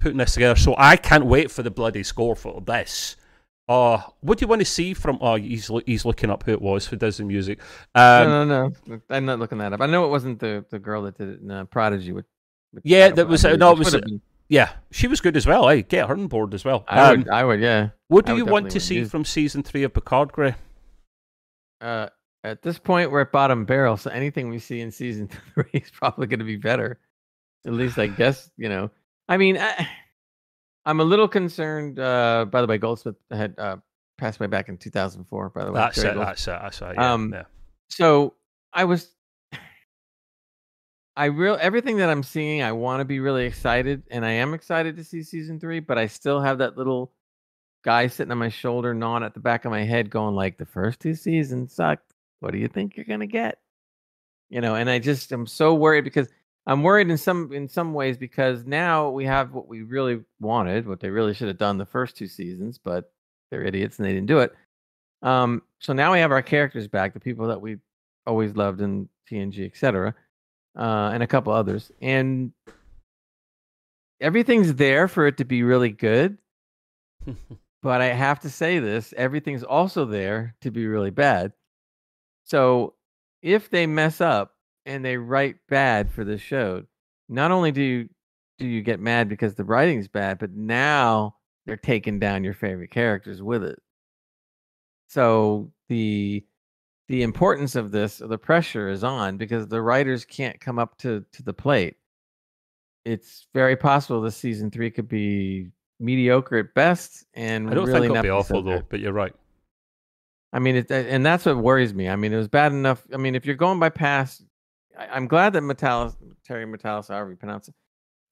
putting 0.00 0.18
this 0.18 0.34
together. 0.34 0.56
So 0.58 0.74
I 0.76 0.96
can't 0.96 1.26
wait 1.26 1.50
for 1.50 1.62
the 1.62 1.70
bloody 1.70 2.02
score 2.02 2.34
for 2.34 2.60
this. 2.60 3.16
Uh, 3.68 4.02
what 4.20 4.38
do 4.38 4.42
you 4.44 4.48
want 4.48 4.60
to 4.60 4.64
see 4.66 4.92
from? 4.92 5.18
Oh, 5.20 5.36
he's 5.36 5.70
he's 5.86 6.04
looking 6.04 6.30
up 6.30 6.42
who 6.44 6.52
it 6.52 6.60
was 6.60 6.86
who 6.86 6.96
does 6.96 7.16
the 7.18 7.24
music. 7.24 7.60
Um, 7.94 8.28
no, 8.28 8.44
no, 8.44 8.72
no. 8.86 9.00
I'm 9.08 9.24
not 9.24 9.38
looking 9.38 9.58
that 9.58 9.72
up. 9.72 9.80
I 9.80 9.86
know 9.86 10.04
it 10.04 10.08
wasn't 10.08 10.40
the, 10.40 10.64
the 10.70 10.78
girl 10.78 11.02
that 11.02 11.16
did 11.16 11.28
it 11.28 11.40
in 11.40 11.50
uh, 11.50 11.64
Prodigy. 11.66 12.12
With, 12.12 12.26
with 12.72 12.82
Yeah, 12.84 13.10
that 13.10 13.28
was- 13.28 13.42
Brody, 13.42 13.56
no, 13.58 13.72
it 13.72 13.78
was- 13.78 13.94
would 13.94 14.04
been- 14.04 14.20
Yeah, 14.48 14.72
she 14.90 15.06
was 15.06 15.20
good 15.20 15.36
as 15.36 15.46
well. 15.46 15.64
I 15.66 15.80
get 15.82 16.08
her 16.08 16.14
on 16.14 16.26
board 16.26 16.54
as 16.54 16.64
well. 16.64 16.84
I 16.88 17.12
Um, 17.12 17.18
would, 17.20 17.28
I 17.30 17.44
would, 17.44 17.60
yeah. 17.60 17.90
what 18.08 18.26
do 18.26 18.36
you 18.36 18.44
want 18.44 18.70
to 18.72 18.80
see 18.80 19.04
from 19.04 19.24
season 19.24 19.62
three 19.62 19.84
of 19.84 19.94
Picard, 19.94 20.32
Gray? 20.32 20.54
Uh, 21.80 22.08
at 22.44 22.62
this 22.62 22.78
point, 22.78 23.10
we're 23.10 23.20
at 23.22 23.32
bottom 23.32 23.64
barrel, 23.64 23.96
so 23.96 24.10
anything 24.10 24.48
we 24.50 24.58
see 24.58 24.80
in 24.80 24.90
season 24.90 25.28
three 25.54 25.70
is 25.72 25.90
probably 25.90 26.26
going 26.26 26.40
to 26.40 26.44
be 26.44 26.56
better. 26.56 26.98
At 27.64 27.72
least, 27.72 27.96
I 27.98 28.08
guess 28.08 28.50
you 28.56 28.68
know. 28.68 28.90
I 29.28 29.36
mean, 29.36 29.56
I, 29.56 29.88
I'm 30.84 31.00
a 31.00 31.04
little 31.04 31.28
concerned. 31.28 31.98
Uh, 31.98 32.46
by 32.50 32.60
the 32.60 32.66
way, 32.66 32.78
Goldsmith 32.78 33.16
had 33.30 33.54
uh, 33.58 33.76
passed 34.18 34.40
away 34.40 34.48
back 34.48 34.68
in 34.68 34.76
2004. 34.78 35.50
By 35.50 35.64
the 35.64 35.72
way, 35.72 35.78
That's 35.78 35.96
Jerry 35.96 36.08
it. 36.10 36.14
Goldsmith. 36.14 36.36
That's 36.46 36.48
it. 36.48 36.60
That's 36.62 36.80
it. 36.82 36.94
Yeah, 36.96 37.12
Um, 37.12 37.32
yeah. 37.32 37.42
so 37.88 38.34
I 38.72 38.84
was 38.84 39.08
I 41.14 41.26
real 41.26 41.58
everything 41.60 41.98
that 41.98 42.08
I'm 42.08 42.22
seeing, 42.22 42.62
I 42.62 42.72
want 42.72 43.00
to 43.00 43.04
be 43.04 43.20
really 43.20 43.44
excited, 43.44 44.02
and 44.10 44.24
I 44.24 44.30
am 44.32 44.54
excited 44.54 44.96
to 44.96 45.04
see 45.04 45.22
season 45.22 45.60
three, 45.60 45.78
but 45.80 45.98
I 45.98 46.06
still 46.06 46.40
have 46.40 46.58
that 46.58 46.78
little 46.78 47.12
guy 47.84 48.06
sitting 48.06 48.32
on 48.32 48.38
my 48.38 48.48
shoulder, 48.48 48.94
gnawing 48.94 49.22
at 49.22 49.34
the 49.34 49.40
back 49.40 49.64
of 49.66 49.70
my 49.70 49.82
head, 49.84 50.08
going 50.08 50.34
like, 50.34 50.56
"The 50.56 50.64
first 50.64 51.00
two 51.00 51.14
seasons 51.14 51.74
sucked. 51.74 52.14
What 52.40 52.52
do 52.52 52.58
you 52.58 52.66
think 52.68 52.96
you're 52.96 53.04
gonna 53.04 53.26
get?" 53.26 53.58
You 54.48 54.62
know, 54.62 54.74
and 54.74 54.88
I 54.88 54.98
just 55.00 55.32
am 55.32 55.46
so 55.46 55.74
worried 55.74 56.04
because 56.04 56.28
I'm 56.66 56.82
worried 56.82 57.10
in 57.10 57.18
some 57.18 57.52
in 57.52 57.68
some 57.68 57.92
ways 57.92 58.16
because 58.16 58.64
now 58.64 59.10
we 59.10 59.24
have 59.24 59.52
what 59.52 59.66
we 59.66 59.82
really 59.82 60.20
wanted, 60.40 60.86
what 60.86 61.00
they 61.00 61.10
really 61.10 61.34
should 61.34 61.48
have 61.48 61.58
done 61.58 61.76
the 61.76 61.86
first 61.86 62.16
two 62.16 62.28
seasons, 62.28 62.78
but 62.78 63.12
they're 63.50 63.64
idiots 63.64 63.98
and 63.98 64.06
they 64.06 64.12
didn't 64.12 64.28
do 64.28 64.38
it. 64.38 64.52
Um, 65.22 65.62
so 65.80 65.92
now 65.92 66.12
we 66.12 66.20
have 66.20 66.32
our 66.32 66.42
characters 66.42 66.86
back, 66.86 67.14
the 67.14 67.20
people 67.20 67.48
that 67.48 67.60
we 67.60 67.78
always 68.26 68.54
loved 68.54 68.80
in 68.80 69.08
TNG, 69.30 69.66
etc., 69.66 70.14
uh, 70.76 71.10
and 71.12 71.22
a 71.22 71.26
couple 71.26 71.52
others, 71.52 71.90
and 72.00 72.52
everything's 74.20 74.74
there 74.74 75.08
for 75.08 75.26
it 75.26 75.36
to 75.38 75.44
be 75.44 75.64
really 75.64 75.90
good. 75.90 76.38
but 77.82 78.00
I 78.00 78.06
have 78.06 78.38
to 78.40 78.50
say 78.50 78.78
this: 78.78 79.12
everything's 79.16 79.64
also 79.64 80.04
there 80.04 80.54
to 80.60 80.70
be 80.70 80.86
really 80.86 81.10
bad. 81.10 81.52
So 82.44 82.94
if 83.42 83.68
they 83.68 83.86
mess 83.86 84.20
up 84.20 84.51
and 84.86 85.04
they 85.04 85.16
write 85.16 85.56
bad 85.68 86.10
for 86.10 86.24
the 86.24 86.38
show, 86.38 86.84
not 87.28 87.50
only 87.50 87.72
do 87.72 87.82
you 87.82 88.08
do 88.58 88.66
you 88.66 88.82
get 88.82 89.00
mad 89.00 89.28
because 89.28 89.54
the 89.54 89.64
writing's 89.64 90.08
bad, 90.08 90.38
but 90.38 90.52
now 90.52 91.36
they're 91.66 91.76
taking 91.76 92.18
down 92.18 92.44
your 92.44 92.54
favorite 92.54 92.90
characters 92.90 93.42
with 93.42 93.64
it. 93.64 93.78
So 95.08 95.72
the 95.88 96.44
the 97.08 97.22
importance 97.22 97.74
of 97.74 97.90
this, 97.90 98.18
the 98.18 98.38
pressure 98.38 98.88
is 98.88 99.04
on 99.04 99.36
because 99.36 99.68
the 99.68 99.82
writers 99.82 100.24
can't 100.24 100.60
come 100.60 100.78
up 100.78 100.96
to 100.98 101.24
to 101.32 101.42
the 101.42 101.52
plate. 101.52 101.96
It's 103.04 103.48
very 103.52 103.76
possible 103.76 104.20
this 104.20 104.36
season 104.36 104.70
three 104.70 104.90
could 104.90 105.08
be 105.08 105.68
mediocre 105.98 106.58
at 106.58 106.74
best, 106.74 107.24
and 107.34 107.68
I 107.68 107.74
don't 107.74 107.86
really 107.86 108.08
think 108.08 108.12
it'll 108.12 108.22
be 108.22 108.30
awful 108.30 108.62
though, 108.62 108.82
but 108.88 109.00
you're 109.00 109.12
right. 109.12 109.34
I 110.52 110.58
mean, 110.58 110.76
it, 110.76 110.90
and 110.90 111.24
that's 111.24 111.46
what 111.46 111.56
worries 111.56 111.94
me. 111.94 112.08
I 112.08 112.16
mean, 112.16 112.32
it 112.32 112.36
was 112.36 112.48
bad 112.48 112.72
enough. 112.72 113.06
I 113.12 113.16
mean, 113.16 113.34
if 113.34 113.46
you're 113.46 113.56
going 113.56 113.78
by 113.78 113.88
past, 113.88 114.42
I, 114.98 115.06
I'm 115.08 115.26
glad 115.26 115.52
that 115.54 115.62
Matalas, 115.62 116.16
Terry 116.44 116.66
Matalas, 116.66 117.08
however 117.08 117.30
you 117.30 117.36
pronounce 117.36 117.68
it, 117.68 117.74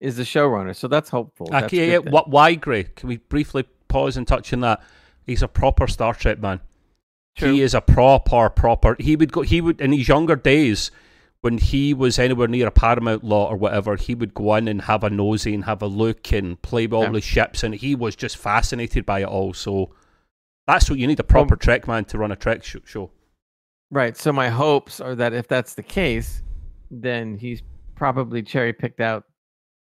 is 0.01 0.17
the 0.17 0.23
showrunner. 0.23 0.75
So 0.75 0.89
that's 0.89 1.11
hopeful. 1.11 1.47
That's 1.51 1.67
Okay, 1.67 1.87
good 1.87 2.05
yeah, 2.05 2.11
what, 2.11 2.31
why, 2.31 2.55
Gray? 2.55 2.85
Can 2.85 3.09
we 3.09 3.19
briefly 3.19 3.65
pause 3.89 4.17
and 4.17 4.27
touch 4.27 4.53
on 4.53 4.61
that? 4.61 4.83
He's 5.25 5.43
a 5.43 5.49
proper 5.49 5.87
Star 5.87 6.15
Trek 6.15 6.41
man. 6.41 6.61
True. 7.37 7.53
He 7.53 7.63
is 7.63 7.75
a 7.75 7.81
proper, 7.81 8.51
proper. 8.51 8.97
He 8.99 9.15
would 9.17 9.33
go. 9.33 9.43
He 9.43 9.61
would 9.61 9.81
in 9.81 9.93
his 9.93 10.09
younger 10.09 10.37
days, 10.37 10.91
when 11.43 11.59
he 11.59 11.95
was 11.95 12.19
anywhere 12.19 12.49
near 12.49 12.67
a 12.67 12.71
Paramount 12.73 13.23
lot 13.25 13.51
or 13.51 13.57
whatever, 13.57 13.97
he 13.97 14.15
would 14.15 14.35
go 14.35 14.55
in 14.57 14.67
and 14.69 14.83
have 14.83 15.05
a 15.05 15.11
nosy 15.11 15.55
and 15.55 15.65
have 15.65 15.81
a 15.83 15.87
look 15.87 16.33
and 16.33 16.61
play 16.61 16.87
with 16.87 16.95
all 16.95 17.05
Yeah. 17.05 17.13
the 17.13 17.21
ships, 17.21 17.63
and 17.63 17.75
he 17.75 17.95
was 17.95 18.17
just 18.17 18.37
fascinated 18.37 19.07
by 19.07 19.21
it 19.21 19.27
all. 19.29 19.53
So 19.55 19.95
that's 20.67 20.91
what 20.91 20.99
you 20.99 21.07
need 21.07 21.21
a 21.21 21.25
proper 21.25 21.57
Trek 21.57 21.87
man 21.87 22.05
to 22.07 22.19
run 22.19 22.33
a 22.33 22.37
Trek 22.37 22.65
sh- 22.65 22.77
show. 22.85 23.11
Right. 23.91 24.17
So 24.17 24.33
my 24.33 24.49
hopes 24.49 25.01
are 25.01 25.15
that 25.15 25.33
if 25.33 25.47
that's 25.49 25.75
the 25.75 25.83
case, 25.83 26.43
then 26.91 27.37
he's 27.37 27.63
probably 27.95 28.43
cherry 28.43 28.73
picked 28.73 29.01
out 29.01 29.25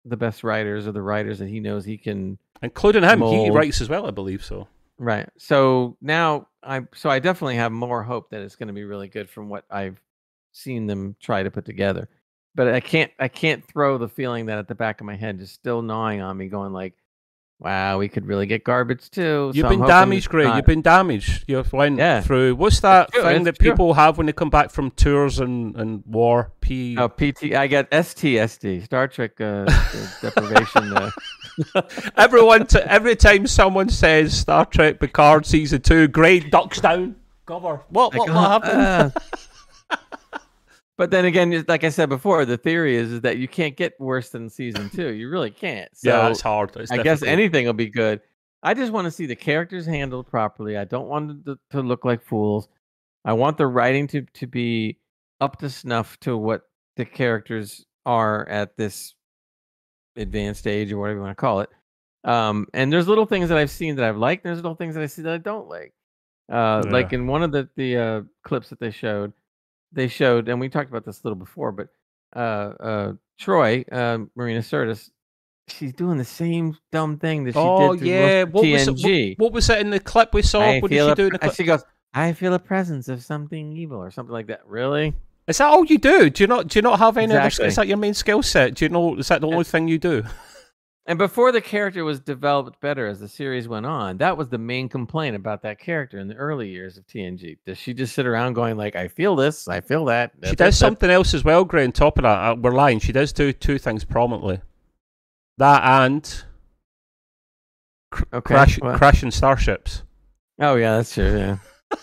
the 0.05 0.17
best 0.17 0.45
writers 0.45 0.87
or 0.87 0.93
the 0.93 1.03
writers 1.03 1.39
that 1.39 1.49
he 1.49 1.61
knows 1.61 1.85
he 1.85 1.97
can. 1.97 2.39
Including 2.63 3.03
him, 3.03 3.21
he 3.23 3.51
writes 3.51 3.81
as 3.81 3.89
well, 3.89 4.07
I 4.07 4.11
believe. 4.11 4.45
So 4.45 4.69
Right. 5.03 5.29
So 5.37 5.97
now 6.01 6.47
I 6.63 6.83
so 6.95 7.11
I 7.11 7.19
definitely 7.19 7.57
have 7.57 7.73
more 7.73 8.05
hope 8.05 8.31
that 8.31 8.43
it's 8.43 8.55
going 8.55 8.69
to 8.69 8.73
be 8.73 8.85
really 8.85 9.09
good 9.09 9.29
from 9.29 9.49
what 9.49 9.65
I've 9.69 10.01
seen 10.53 10.87
them 10.87 11.17
try 11.21 11.43
to 11.43 11.51
put 11.51 11.65
together. 11.65 12.09
But 12.55 12.69
I 12.69 12.79
can't 12.79 13.11
I 13.19 13.27
can't 13.27 13.67
throw 13.67 13.99
the 13.99 14.09
feeling 14.09 14.47
that 14.47 14.59
at 14.59 14.69
the 14.69 14.77
back 14.77 15.01
of 15.01 15.07
my 15.07 15.17
head 15.17 15.41
is 15.41 15.51
still 15.51 15.83
gnawing 15.83 16.21
on 16.21 16.37
me, 16.37 16.47
going 16.47 16.73
like, 16.73 16.95
"Wow, 17.63 17.99
we 17.99 18.09
could 18.09 18.27
really 18.27 18.47
get 18.47 18.65
garbage 18.65 19.11
too." 19.11 19.53
you've 19.55 19.65
So 19.65 19.69
been 19.69 19.81
damaged, 19.87 20.29
Gray. 20.29 20.45
not. 20.45 20.57
You've 20.57 20.67
been 20.67 20.83
damaged. 20.83 21.45
You've 21.47 21.73
went 21.73 21.99
Yeah. 21.99 22.21
through. 22.21 22.57
What's 22.57 22.81
that 22.81 23.13
true, 23.13 23.23
thing 23.23 23.45
that 23.45 23.59
true. 23.59 23.71
people 23.71 23.95
have 23.95 24.19
when 24.19 24.27
they 24.27 24.33
come 24.33 24.51
back 24.51 24.71
from 24.71 24.91
tours 24.91 25.39
and, 25.39 25.75
and 25.77 26.03
war? 26.07 26.53
P. 26.61 26.97
Oh, 26.99 27.09
PT. 27.09 27.55
I 27.55 27.67
got 27.69 27.91
STSD, 27.91 28.85
Star 28.85 29.09
Trek 29.09 29.41
uh, 29.41 29.65
deprivation. 30.21 30.93
Uh, 30.93 31.11
Everyone, 32.17 32.67
to, 32.69 32.91
every 32.91 33.15
time 33.17 33.47
someone 33.47 33.89
says 33.89 34.37
Star 34.37 34.65
Trek 34.67 35.01
Picard 35.01 35.45
season 35.47 35.81
two, 35.83 36.09
Gray 36.09 36.41
ducks 36.41 36.81
down. 36.81 37.17
Cover. 37.47 37.83
What? 37.91 38.15
What, 38.15 38.29
Like, 38.29 38.29
what 38.29 38.65
uh, 38.65 39.11
happened? 39.11 39.13
But 41.03 41.11
then 41.11 41.25
again, 41.25 41.65
like 41.67 41.83
I 41.83 41.89
said 41.89 42.09
before, 42.09 42.45
the 42.45 42.57
theory 42.57 42.95
is, 42.95 43.11
is 43.11 43.21
that 43.23 43.37
you 43.37 43.49
can't 43.49 43.75
get 43.77 43.99
worse 43.99 44.29
than 44.29 44.49
season 44.49 44.89
two. 44.89 45.13
You 45.13 45.29
really 45.29 45.51
can't. 45.51 45.91
So 45.97 46.09
yeah, 46.11 46.29
it's 46.29 46.41
hard. 46.41 46.77
It's 46.77 46.93
I 46.93 47.03
guess 47.03 47.25
anything 47.25 47.67
will 47.67 47.73
be 47.73 47.91
good. 47.91 48.21
I 48.63 48.73
just 48.73 48.93
want 48.93 49.07
to 49.07 49.11
see 49.11 49.27
the 49.27 49.35
characters 49.35 49.85
handled 49.85 50.29
properly. 50.29 50.77
I 50.77 50.85
don't 50.85 51.09
want 51.09 51.27
them 51.27 51.59
to, 51.73 51.77
to 51.77 51.83
look 51.83 52.05
like 52.05 52.23
fools. 52.23 52.69
I 53.25 53.33
want 53.33 53.59
the 53.59 53.67
writing 53.67 54.07
to, 54.09 54.23
to 54.23 54.47
be 54.47 55.01
up 55.41 55.59
to 55.59 55.71
snuff 55.71 56.21
to 56.21 56.37
what 56.37 56.63
the 56.97 57.05
characters 57.05 57.85
are 58.07 58.49
at 58.49 58.77
this 58.77 59.17
advanced 60.15 60.69
age 60.69 60.93
or 60.93 60.99
whatever 60.99 61.19
you 61.19 61.25
want 61.25 61.37
to 61.37 61.41
call 61.41 61.63
it. 61.63 61.71
Um, 62.23 62.69
and 62.75 62.93
there's 62.93 63.09
little 63.09 63.27
things 63.27 63.49
that 63.49 63.59
I've 63.59 63.73
seen 63.73 63.97
that 63.97 64.05
I've 64.05 64.19
liked. 64.19 64.45
And 64.45 64.51
there's 64.51 64.63
little 64.63 64.77
things 64.77 64.95
that 64.95 65.03
I 65.03 65.07
see 65.07 65.23
that 65.23 65.33
I 65.33 65.39
don't 65.39 65.69
like. 65.69 65.95
Uh, 66.49 66.85
Like 66.87 67.13
in 67.13 67.27
one 67.27 67.43
of 67.43 67.51
the 67.51 67.69
the 67.75 67.97
uh, 67.97 68.21
clips 68.45 68.69
that 68.69 68.79
they 68.79 68.93
showed, 68.93 69.33
they 69.93 70.09
showed, 70.09 70.49
and 70.49 70.61
we 70.61 70.69
talked 70.69 70.91
about 70.91 71.05
this 71.05 71.21
a 71.21 71.23
little 71.25 71.39
before, 71.39 71.73
but 71.73 71.89
uh, 72.35 72.39
uh, 72.39 73.13
Troi, 73.41 73.85
uh, 73.93 74.27
Marina 74.35 74.61
Sirtis, 74.61 75.11
she's 75.69 75.93
doing 75.93 76.19
the 76.19 76.25
same 76.25 76.77
dumb 76.91 77.19
thing 77.19 77.45
that 77.45 77.53
she 77.53 77.59
Oh 77.59 77.93
did 77.93 78.01
through 78.01 78.09
yeah. 78.09 78.45
What 78.45 78.65
was, 78.65 78.89
it, 78.89 79.37
what, 79.39 79.47
what 79.47 79.53
was 79.53 79.71
it 79.71 79.79
in 79.81 79.91
the 79.91 80.01
clip 80.01 80.35
we 80.35 80.43
saw? 80.43 80.61
I 80.61 80.81
what 80.81 80.91
did 80.91 80.97
she 80.97 81.11
a 81.11 81.15
do 81.15 81.27
in 81.27 81.33
the 81.33 81.39
clip? 81.39 81.55
She 81.55 81.65
goes, 81.65 81.85
I 82.15 82.33
feel 82.33 82.55
a 82.55 82.59
presence 82.59 83.09
of 83.09 83.23
something 83.23 83.73
evil 83.73 83.99
or 83.99 84.11
something 84.11 84.33
like 84.33 84.49
that. 84.49 84.67
Really? 84.67 85.15
Is 85.47 85.59
that 85.59 85.69
all 85.69 85.85
you 85.85 85.99
do? 85.99 86.31
Do 86.31 86.43
you 86.43 86.47
not? 86.47 86.69
Do 86.69 86.79
you 86.79 86.83
not 86.83 86.99
have 86.99 87.17
any? 87.17 87.35
Exactly. 87.35 87.65
Other, 87.65 87.69
is 87.69 87.77
that 87.77 87.89
your 87.89 87.97
main 87.97 88.15
skill 88.15 88.43
set? 88.43 88.75
Do 88.75 88.85
you 88.85 88.89
know? 88.91 89.17
Is 89.17 89.29
that 89.29 89.41
the 89.41 89.49
only 89.49 89.65
thing 89.65 89.89
you 89.89 89.99
do? 89.99 90.23
And 91.07 91.19
before 91.19 91.51
the 91.51 91.61
character 91.61 92.05
was 92.05 92.21
developed 92.21 92.81
better 92.81 93.09
as 93.09 93.19
the 93.19 93.27
series 93.29 93.67
went 93.67 93.87
on, 93.87 94.19
that 94.19 94.37
was 94.37 94.49
the 94.49 94.59
main 94.59 94.89
complaint 94.89 95.35
about 95.35 95.63
that 95.63 95.81
character 95.81 96.19
in 96.19 96.29
the 96.29 96.37
early 96.37 96.69
years 96.69 96.97
of 96.97 97.05
TNG. 97.09 97.59
Does 97.67 97.77
she 97.77 97.93
just 97.93 98.15
sit 98.15 98.25
around 98.25 98.53
going 98.53 98.77
like, 98.77 98.95
"I 98.95 99.09
feel 99.09 99.35
this, 99.35 99.67
I 99.67 99.81
feel 99.81 100.05
that"? 100.05 100.31
She 100.35 100.41
that, 100.41 100.49
does 100.51 100.57
that, 100.59 100.65
that." 100.67 100.73
something 100.75 101.11
else 101.11 101.35
as 101.35 101.43
well, 101.43 101.65
Gray. 101.65 101.85
On 101.85 101.91
top 101.91 102.19
of 102.19 102.23
that, 102.23 102.29
uh, 102.39 102.55
we're 102.57 102.71
lying. 102.71 103.01
She 103.01 103.11
does 103.13 103.33
do 103.33 103.53
two 103.53 103.79
things 103.79 104.05
prominently. 104.05 104.61
That 105.59 105.83
and 105.83 106.45
Okay. 108.33 108.41
crash, 108.55 108.81
well- 108.81 108.97
crashing 108.97 109.31
starships. 109.33 110.05
Oh 110.61 110.77
yeah, 110.77 110.97
that's 110.99 111.15
true. 111.15 111.37
Yeah. 111.37 111.57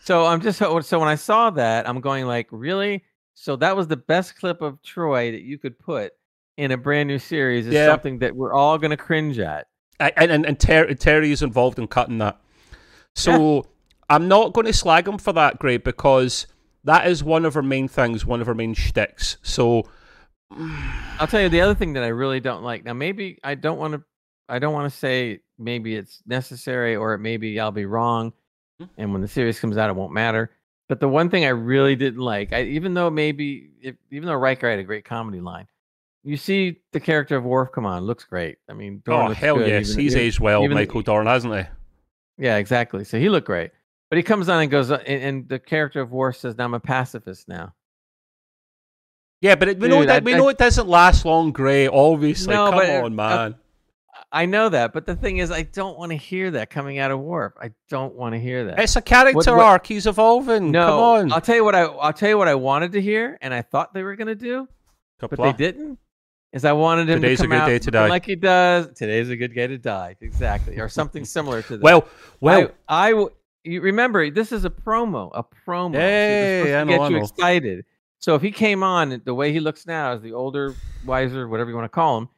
so 0.00 0.26
I'm 0.26 0.40
just 0.40 0.58
so 0.58 0.98
when 0.98 1.08
I 1.08 1.14
saw 1.14 1.50
that, 1.50 1.88
I'm 1.88 2.00
going 2.00 2.26
like, 2.26 2.48
really? 2.50 3.04
So 3.34 3.54
that 3.56 3.76
was 3.76 3.86
the 3.86 3.96
best 3.96 4.36
clip 4.38 4.60
of 4.60 4.82
Troi 4.82 5.30
that 5.30 5.42
you 5.42 5.58
could 5.58 5.78
put 5.78 6.14
in 6.56 6.70
a 6.70 6.76
brand 6.76 7.08
new 7.08 7.18
series. 7.18 7.66
Is 7.66 7.74
Yeah. 7.74 7.86
something 7.86 8.18
that 8.20 8.34
we're 8.36 8.52
all 8.52 8.78
gonna 8.78 8.96
cringe 8.96 9.38
at. 9.38 9.66
I- 10.00 10.12
and 10.16 10.44
and, 10.46 10.58
Ter- 10.58 10.92
Terry 10.94 11.30
is 11.32 11.42
involved 11.42 11.78
in 11.78 11.86
cutting 11.86 12.18
that. 12.18 12.40
So 13.14 13.66
I'm 14.08 14.26
not 14.28 14.52
going 14.52 14.66
to 14.66 14.72
slag 14.72 15.06
him 15.06 15.18
for 15.18 15.32
that, 15.32 15.58
Gray, 15.60 15.76
because 15.76 16.46
that 16.82 17.06
is 17.06 17.22
one 17.22 17.44
of 17.44 17.54
her 17.54 17.62
main 17.62 17.86
things, 17.88 18.26
one 18.26 18.40
of 18.40 18.46
her 18.48 18.54
main 18.54 18.74
shticks. 18.74 19.38
So 19.42 19.84
I'll 21.18 21.26
tell 21.26 21.40
you 21.40 21.48
the 21.48 21.60
other 21.60 21.74
thing 21.74 21.92
that 21.94 22.02
I 22.04 22.08
really 22.08 22.40
don't 22.40 22.62
like. 22.62 22.84
Now, 22.84 22.92
maybe 22.92 23.38
I 23.44 23.54
don't 23.54 23.78
want 23.78 23.94
to. 23.94 24.02
I 24.48 24.58
don't 24.58 24.74
want 24.74 24.92
to 24.92 24.98
say 24.98 25.40
maybe 25.58 25.96
it's 25.96 26.20
necessary 26.26 26.96
or 26.96 27.14
it 27.14 27.18
maybe 27.18 27.58
I'll 27.58 27.70
be 27.72 27.86
wrong, 27.86 28.32
Hmm. 28.78 28.84
and 28.98 29.12
when 29.12 29.22
the 29.22 29.28
series 29.28 29.58
comes 29.58 29.76
out, 29.78 29.88
it 29.88 29.96
won't 29.96 30.12
matter. 30.12 30.50
But 30.88 31.00
the 31.00 31.08
one 31.08 31.30
thing 31.30 31.46
I 31.46 31.48
really 31.48 31.96
didn't 31.96 32.20
like, 32.20 32.52
I, 32.52 32.64
even 32.64 32.92
though 32.92 33.08
maybe, 33.08 33.70
if, 33.80 33.94
even 34.10 34.26
though 34.26 34.34
Riker 34.34 34.68
had 34.68 34.78
a 34.78 34.82
great 34.84 35.06
comedy 35.06 35.40
line, 35.40 35.66
you 36.24 36.36
see 36.36 36.80
the 36.92 37.00
character 37.00 37.36
of 37.36 37.44
Worf 37.44 37.70
come 37.72 37.86
on, 37.86 38.02
looks 38.04 38.24
great. 38.24 38.56
I 38.68 38.72
mean, 38.72 39.02
Dorn 39.04 39.30
oh 39.30 39.34
hell 39.34 39.56
good, 39.56 39.68
yes, 39.68 39.90
even- 39.90 40.02
he's 40.02 40.12
even- 40.14 40.26
aged 40.26 40.40
well, 40.40 40.66
Michael 40.68 41.02
Dorn, 41.02 41.26
hasn't 41.26 41.54
he? 41.54 41.62
Yeah, 42.38 42.56
exactly. 42.56 43.04
So 43.04 43.18
he 43.18 43.28
looked 43.28 43.46
great, 43.46 43.70
but 44.10 44.16
he 44.16 44.22
comes 44.22 44.48
on 44.48 44.60
and 44.62 44.70
goes, 44.70 44.90
uh, 44.90 44.96
and, 45.06 45.22
and 45.22 45.48
the 45.48 45.58
character 45.58 46.00
of 46.00 46.10
Worf 46.10 46.36
says, 46.38 46.56
"Now 46.56 46.64
I'm 46.64 46.74
a 46.74 46.80
pacifist 46.80 47.46
now." 47.48 47.74
Yeah, 49.40 49.54
but 49.56 49.68
it, 49.68 49.78
we 49.78 49.88
know 49.88 50.04
that 50.04 50.22
I- 50.22 50.24
we 50.24 50.34
I- 50.34 50.38
know 50.38 50.48
it 50.48 50.58
doesn't 50.58 50.88
last 50.88 51.24
long, 51.24 51.52
Gray. 51.52 51.86
Obviously, 51.86 52.54
No, 52.54 52.66
come 52.70 52.74
but 52.78 52.88
it- 52.88 53.04
on, 53.04 53.12
uh, 53.12 53.16
man. 53.16 53.54
I 54.32 54.46
know 54.46 54.68
that, 54.68 54.92
but 54.92 55.06
the 55.06 55.14
thing 55.14 55.38
is, 55.38 55.50
I 55.52 55.62
don't 55.62 55.96
want 55.98 56.10
to 56.10 56.16
hear 56.16 56.52
that 56.52 56.70
coming 56.70 56.98
out 56.98 57.10
of 57.12 57.20
Worf. 57.20 57.52
I 57.60 57.70
don't 57.88 58.14
want 58.14 58.34
to 58.34 58.40
hear 58.40 58.64
that. 58.66 58.80
it's 58.80 58.96
a 58.96 59.02
character 59.02 59.36
what- 59.36 59.46
what- 59.46 59.60
arc. 59.64 59.86
He's 59.86 60.06
evolving. 60.06 60.70
No, 60.72 60.86
come 60.86 60.98
on. 60.98 61.32
I'll 61.32 61.40
tell 61.40 61.54
you 61.56 61.64
what 61.64 61.74
I 61.74 61.82
I'll 61.84 62.12
tell 62.12 62.28
you 62.30 62.38
what 62.38 62.48
I 62.48 62.54
wanted 62.54 62.92
to 62.92 63.00
hear, 63.00 63.38
and 63.42 63.52
I 63.54 63.62
thought 63.62 63.92
they 63.94 64.02
were 64.02 64.16
gonna 64.16 64.34
do, 64.34 64.66
but 65.20 65.36
they 65.36 65.52
didn't. 65.52 65.98
Is 66.54 66.64
I 66.64 66.72
wanted 66.72 67.10
him 67.10 67.20
Today's 67.20 67.40
a 67.40 67.42
to 67.42 67.48
come 67.48 67.50
good 67.50 67.62
out 67.62 67.66
day 67.66 67.78
to 67.80 67.90
die. 67.90 68.08
like 68.08 68.24
he 68.24 68.36
does. 68.36 68.86
Today's 68.94 69.28
a 69.28 69.36
good 69.36 69.52
day 69.54 69.66
to 69.66 69.76
die, 69.76 70.14
exactly, 70.20 70.78
or 70.78 70.88
something 70.88 71.24
similar 71.24 71.62
to 71.62 71.76
that. 71.78 71.82
well, 71.82 72.08
well, 72.40 72.70
I 72.88 73.08
you 73.64 73.80
remember 73.80 74.30
this 74.30 74.52
is 74.52 74.64
a 74.64 74.70
promo, 74.70 75.32
a 75.34 75.44
promo. 75.66 75.96
Hey, 75.96 76.76
I 76.76 76.84
know, 76.84 76.92
get 76.92 77.00
I 77.00 77.08
you 77.08 77.16
excited. 77.18 77.84
So 78.20 78.36
if 78.36 78.42
he 78.42 78.52
came 78.52 78.84
on 78.84 79.20
the 79.24 79.34
way 79.34 79.52
he 79.52 79.58
looks 79.58 79.84
now, 79.84 80.12
as 80.12 80.22
the 80.22 80.32
older, 80.32 80.76
wiser, 81.04 81.48
whatever 81.48 81.70
you 81.70 81.76
want 81.76 81.86
to 81.86 81.94
call 81.94 82.18
him, 82.18 82.28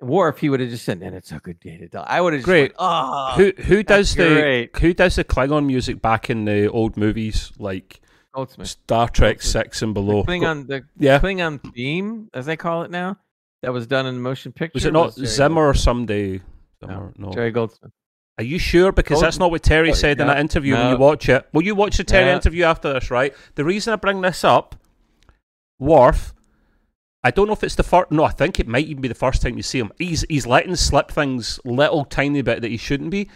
Worf, 0.00 0.38
he 0.38 0.48
would 0.48 0.60
have 0.60 0.68
just 0.68 0.84
said, 0.84 1.02
"And 1.02 1.16
it's 1.16 1.32
a 1.32 1.38
good 1.38 1.58
day 1.58 1.76
to 1.78 1.88
die." 1.88 2.04
I 2.06 2.20
would 2.20 2.34
have 2.34 2.40
just 2.40 2.46
Great. 2.46 2.70
Went, 2.70 2.74
oh, 2.78 3.32
who 3.36 3.52
who 3.62 3.82
does 3.82 4.14
the 4.14 4.28
great. 4.28 4.76
who 4.76 4.94
does 4.94 5.16
the 5.16 5.24
Klingon 5.24 5.66
music 5.66 6.00
back 6.00 6.30
in 6.30 6.44
the 6.44 6.70
old 6.70 6.96
movies? 6.96 7.50
Like 7.58 8.00
Goldsmith. 8.32 8.68
Star 8.68 9.08
Trek 9.08 9.38
Goldsmith. 9.38 9.64
Six 9.64 9.82
and 9.82 9.94
Below. 9.94 10.22
The 10.22 10.28
Klingon, 10.32 10.66
the 10.68 10.84
yeah, 10.98 11.18
Klingon 11.18 11.74
theme, 11.74 12.28
as 12.34 12.44
they 12.44 12.56
call 12.56 12.82
it 12.82 12.90
now, 12.90 13.16
that 13.62 13.72
was 13.72 13.86
done 13.86 14.06
in 14.06 14.20
motion 14.20 14.52
picture. 14.52 14.72
was 14.76 14.84
it 14.84 14.92
not 14.92 15.14
Jerry 15.14 15.26
Zimmer 15.26 15.68
or 15.68 15.74
somebody? 15.74 16.40
No, 16.82 16.88
Zimmer? 16.88 17.12
No. 17.16 17.30
Jerry 17.32 17.50
Goldsmith. 17.50 17.92
Are 18.38 18.44
you 18.44 18.58
sure? 18.58 18.92
Because 18.92 19.20
that's 19.20 19.38
not 19.38 19.50
what 19.50 19.62
Terry 19.62 19.94
said 19.94 20.20
in 20.20 20.26
no, 20.26 20.34
that 20.34 20.40
interview 20.40 20.74
when 20.74 20.90
you 20.90 20.98
watch 20.98 21.28
it. 21.28 21.46
Will 21.54 21.62
you 21.62 21.74
watch 21.74 21.96
the 21.96 22.04
Terry 22.04 22.26
No. 22.26 22.34
interview 22.34 22.64
after 22.64 22.92
this, 22.92 23.10
right? 23.10 23.34
The 23.54 23.64
reason 23.64 23.94
I 23.94 23.96
bring 23.96 24.20
this 24.20 24.44
up, 24.44 24.76
Worf, 25.78 26.34
I 27.24 27.30
don't 27.30 27.46
know 27.46 27.54
if 27.54 27.64
it's 27.64 27.74
the 27.76 27.82
first. 27.82 28.10
No, 28.10 28.24
I 28.24 28.30
think 28.30 28.60
it 28.60 28.68
might 28.68 28.86
even 28.86 29.00
be 29.00 29.08
the 29.08 29.14
first 29.14 29.40
time 29.42 29.56
you 29.56 29.62
see 29.62 29.78
him. 29.78 29.90
He's 29.98 30.24
he's 30.28 30.46
letting 30.46 30.76
slip 30.76 31.10
things 31.10 31.58
little 31.64 32.04
tiny 32.04 32.42
bit 32.42 32.60
that 32.62 32.70
he 32.70 32.76
shouldn't 32.76 33.10
be. 33.10 33.28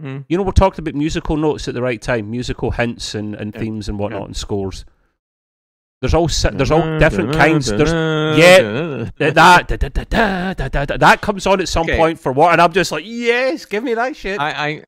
Mm. 0.00 0.24
You 0.28 0.36
know, 0.38 0.44
we're 0.44 0.52
talking 0.52 0.80
about 0.82 0.94
musical 0.94 1.36
notes 1.36 1.68
at 1.68 1.74
the 1.74 1.82
right 1.82 2.00
time, 2.00 2.30
musical 2.30 2.70
hints 2.70 3.14
and, 3.14 3.34
and 3.34 3.52
Yeah. 3.54 3.60
themes 3.60 3.88
and 3.88 3.98
whatnot 3.98 4.20
Yeah. 4.22 4.26
and 4.26 4.36
scores. 4.36 4.84
There's 6.02 6.14
all 6.14 6.26
there's 6.26 6.70
all 6.72 6.98
different 6.98 7.32
kinds. 7.42 7.68
There's 7.68 7.92
yeah. 7.92 9.08
that 9.18 9.68
that 9.68 11.00
that 11.00 11.20
comes 11.22 11.46
on 11.46 11.60
at 11.60 11.68
some 11.68 11.84
Okay. 11.84 11.96
point 11.96 12.18
for 12.18 12.32
what, 12.32 12.52
and 12.52 12.60
I'm 12.60 12.72
just 12.72 12.90
like, 12.90 13.04
yes, 13.06 13.64
give 13.64 13.84
me 13.84 13.94
that 13.94 14.16
shit. 14.16 14.40
I, 14.40 14.50
I, 14.50 14.84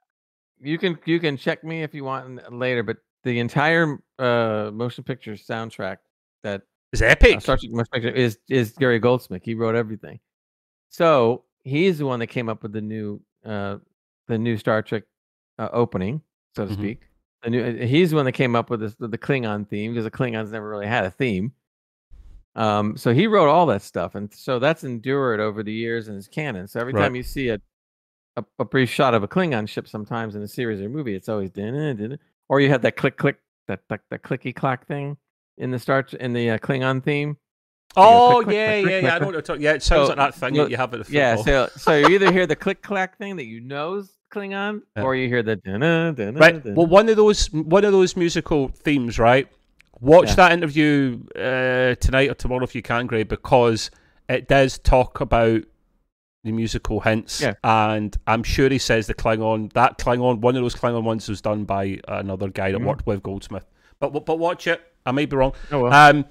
you 0.61 0.77
can 0.77 0.99
you 1.07 1.21
can 1.21 1.37
check 1.37 1.63
me 1.63 1.83
if 1.85 1.95
you 1.95 2.03
want 2.03 2.53
later, 2.53 2.83
but 2.83 2.97
the 3.23 3.39
entire 3.39 3.99
uh, 4.19 4.71
motion 4.75 5.05
picture 5.05 5.35
soundtrack 5.35 5.99
that 6.43 6.63
epic. 7.01 7.37
uh, 7.37 7.41
Star 7.41 7.57
Trek 7.59 7.71
motion 7.71 7.89
picture 7.93 8.11
is 8.11 8.39
is 8.49 8.73
Gary 8.73 8.99
Goldsmith. 8.99 9.43
He 9.45 9.55
wrote 9.55 9.77
everything. 9.77 10.19
So 10.91 11.45
he's 11.63 11.99
the 11.99 12.07
one 12.07 12.19
that 12.21 12.27
came 12.27 12.49
up 12.49 12.63
with 12.65 12.73
the 12.73 12.81
new 12.83 13.21
uh, 13.47 13.77
the 14.27 14.37
new 14.37 14.57
Star 14.57 14.83
Trek 14.83 15.05
uh, 15.61 15.69
opening, 15.73 16.23
so 16.57 16.67
to 16.67 16.73
Mhm. 16.73 16.77
speak. 16.77 17.03
New, 17.51 17.87
he's 17.87 18.11
the 18.11 18.17
one 18.17 18.25
that 18.25 18.33
came 18.33 18.57
up 18.57 18.71
with 18.71 18.81
this, 18.81 18.95
the 18.99 19.19
Klingon 19.19 19.69
theme 19.69 19.93
because 19.93 20.05
the 20.05 20.11
Klingons 20.11 20.51
never 20.51 20.69
really 20.69 20.87
had 20.87 21.05
a 21.05 21.11
theme. 21.11 21.53
Um, 22.57 22.97
so 22.97 23.13
he 23.13 23.27
wrote 23.27 23.49
all 23.49 23.67
that 23.67 23.83
stuff, 23.83 24.15
and 24.15 24.33
so 24.33 24.59
that's 24.59 24.85
endured 24.85 25.41
over 25.41 25.63
the 25.63 25.73
years 25.73 26.09
in 26.09 26.15
his 26.15 26.29
canon. 26.29 26.69
So 26.69 26.81
every 26.81 26.93
Right. 26.93 27.03
time 27.03 27.17
you 27.17 27.23
see 27.25 27.49
a, 27.49 27.61
a 28.37 28.45
a 28.61 28.65
brief 28.65 28.91
shot 28.91 29.13
of 29.15 29.23
a 29.23 29.29
Klingon 29.29 29.69
ship, 29.69 29.89
sometimes 29.89 30.37
in 30.37 30.43
a 30.43 30.49
series 30.49 30.81
or 30.81 30.89
movie, 30.89 31.15
it's 31.15 31.29
always 31.29 31.51
dun 31.51 31.97
dun 31.97 32.19
or 32.49 32.61
you 32.61 32.69
have 32.69 32.83
that 32.83 32.97
click 32.97 33.17
click 33.17 33.39
that 33.67 33.81
that, 33.89 34.03
that 34.11 34.23
clicky 34.23 34.55
clack 34.55 34.87
thing 34.87 35.17
in 35.59 35.71
the 35.71 35.79
start 35.79 36.15
in 36.15 36.33
the 36.33 36.51
uh, 36.51 36.59
Klingon 36.59 37.03
theme. 37.03 37.37
Oh 37.97 38.43
click, 38.45 38.57
yeah, 38.57 38.67
click, 38.67 38.77
yeah, 38.77 38.81
click, 38.83 39.03
yeah. 39.05 39.09
I 39.09 39.11
click, 39.11 39.21
know 39.21 39.27
what 39.27 39.33
you're 39.33 39.43
talking. 39.43 39.63
Yeah, 39.63 39.73
it 39.73 39.83
sounds 39.83 40.09
So, 40.09 40.15
like 40.15 40.17
that 40.17 40.35
thing 40.35 40.55
you 40.55 40.59
know, 40.59 40.65
that 40.65 40.71
you 40.71 40.77
have 40.77 40.95
at 40.95 41.05
the 41.07 41.13
Yeah, 41.13 41.37
so 41.37 41.69
so 41.77 41.97
you 41.97 42.09
either 42.09 42.33
hear 42.33 42.47
the 42.47 42.57
click 42.57 42.83
clack 42.83 43.19
thing 43.19 43.37
that 43.37 43.45
you 43.47 43.61
know's 43.61 44.13
Klingon, 44.35 44.83
Yeah. 44.97 45.03
or 45.03 45.15
you 45.15 45.29
hear 45.29 45.43
the 45.43 45.57
dun 45.57 45.81
dun 46.15 46.35
right. 46.35 46.65
Well, 46.65 46.87
one 46.87 47.09
of 47.09 47.17
those 47.17 47.47
one 47.53 47.85
of 47.85 47.93
those 47.93 48.17
musical 48.17 48.69
themes, 48.69 49.19
right? 49.19 49.49
Watch 50.01 50.29
Yeah. 50.31 50.35
that 50.37 50.53
interview 50.53 51.21
uh, 51.37 51.95
tonight 51.97 52.31
or 52.31 52.35
tomorrow 52.35 52.65
if 52.65 52.75
you 52.75 52.83
can, 52.83 53.07
Gray, 53.07 53.23
because 53.23 53.91
it 54.29 54.49
does 54.49 54.79
talk 54.79 55.21
about 55.21 55.63
the 56.43 56.53
musical 56.53 57.01
hints, 57.01 57.41
Yeah. 57.41 57.55
and 57.65 58.15
I'm 58.27 58.43
sure 58.43 58.69
he 58.69 58.77
says 58.79 59.07
the 59.07 59.15
Klingon 59.15 59.73
that 59.73 59.99
Klingon 59.99 60.41
one 60.41 60.57
of 60.57 60.63
those 60.63 60.75
Klingon 60.75 61.05
ones 61.05 61.29
was 61.29 61.41
done 61.41 61.65
by 61.65 62.01
another 62.09 62.49
guy 62.51 62.73
that 62.73 62.81
Mhm. 62.81 62.87
worked 62.87 63.07
with 63.07 63.23
Goldsmith. 63.23 63.65
But 64.01 64.11
but 64.27 64.39
watch 64.39 64.67
it. 64.67 64.81
I 65.07 65.13
may 65.13 65.27
be 65.27 65.37
wrong. 65.37 65.53
Oh, 65.73 65.85
well. 65.85 65.93
Um, 65.93 66.25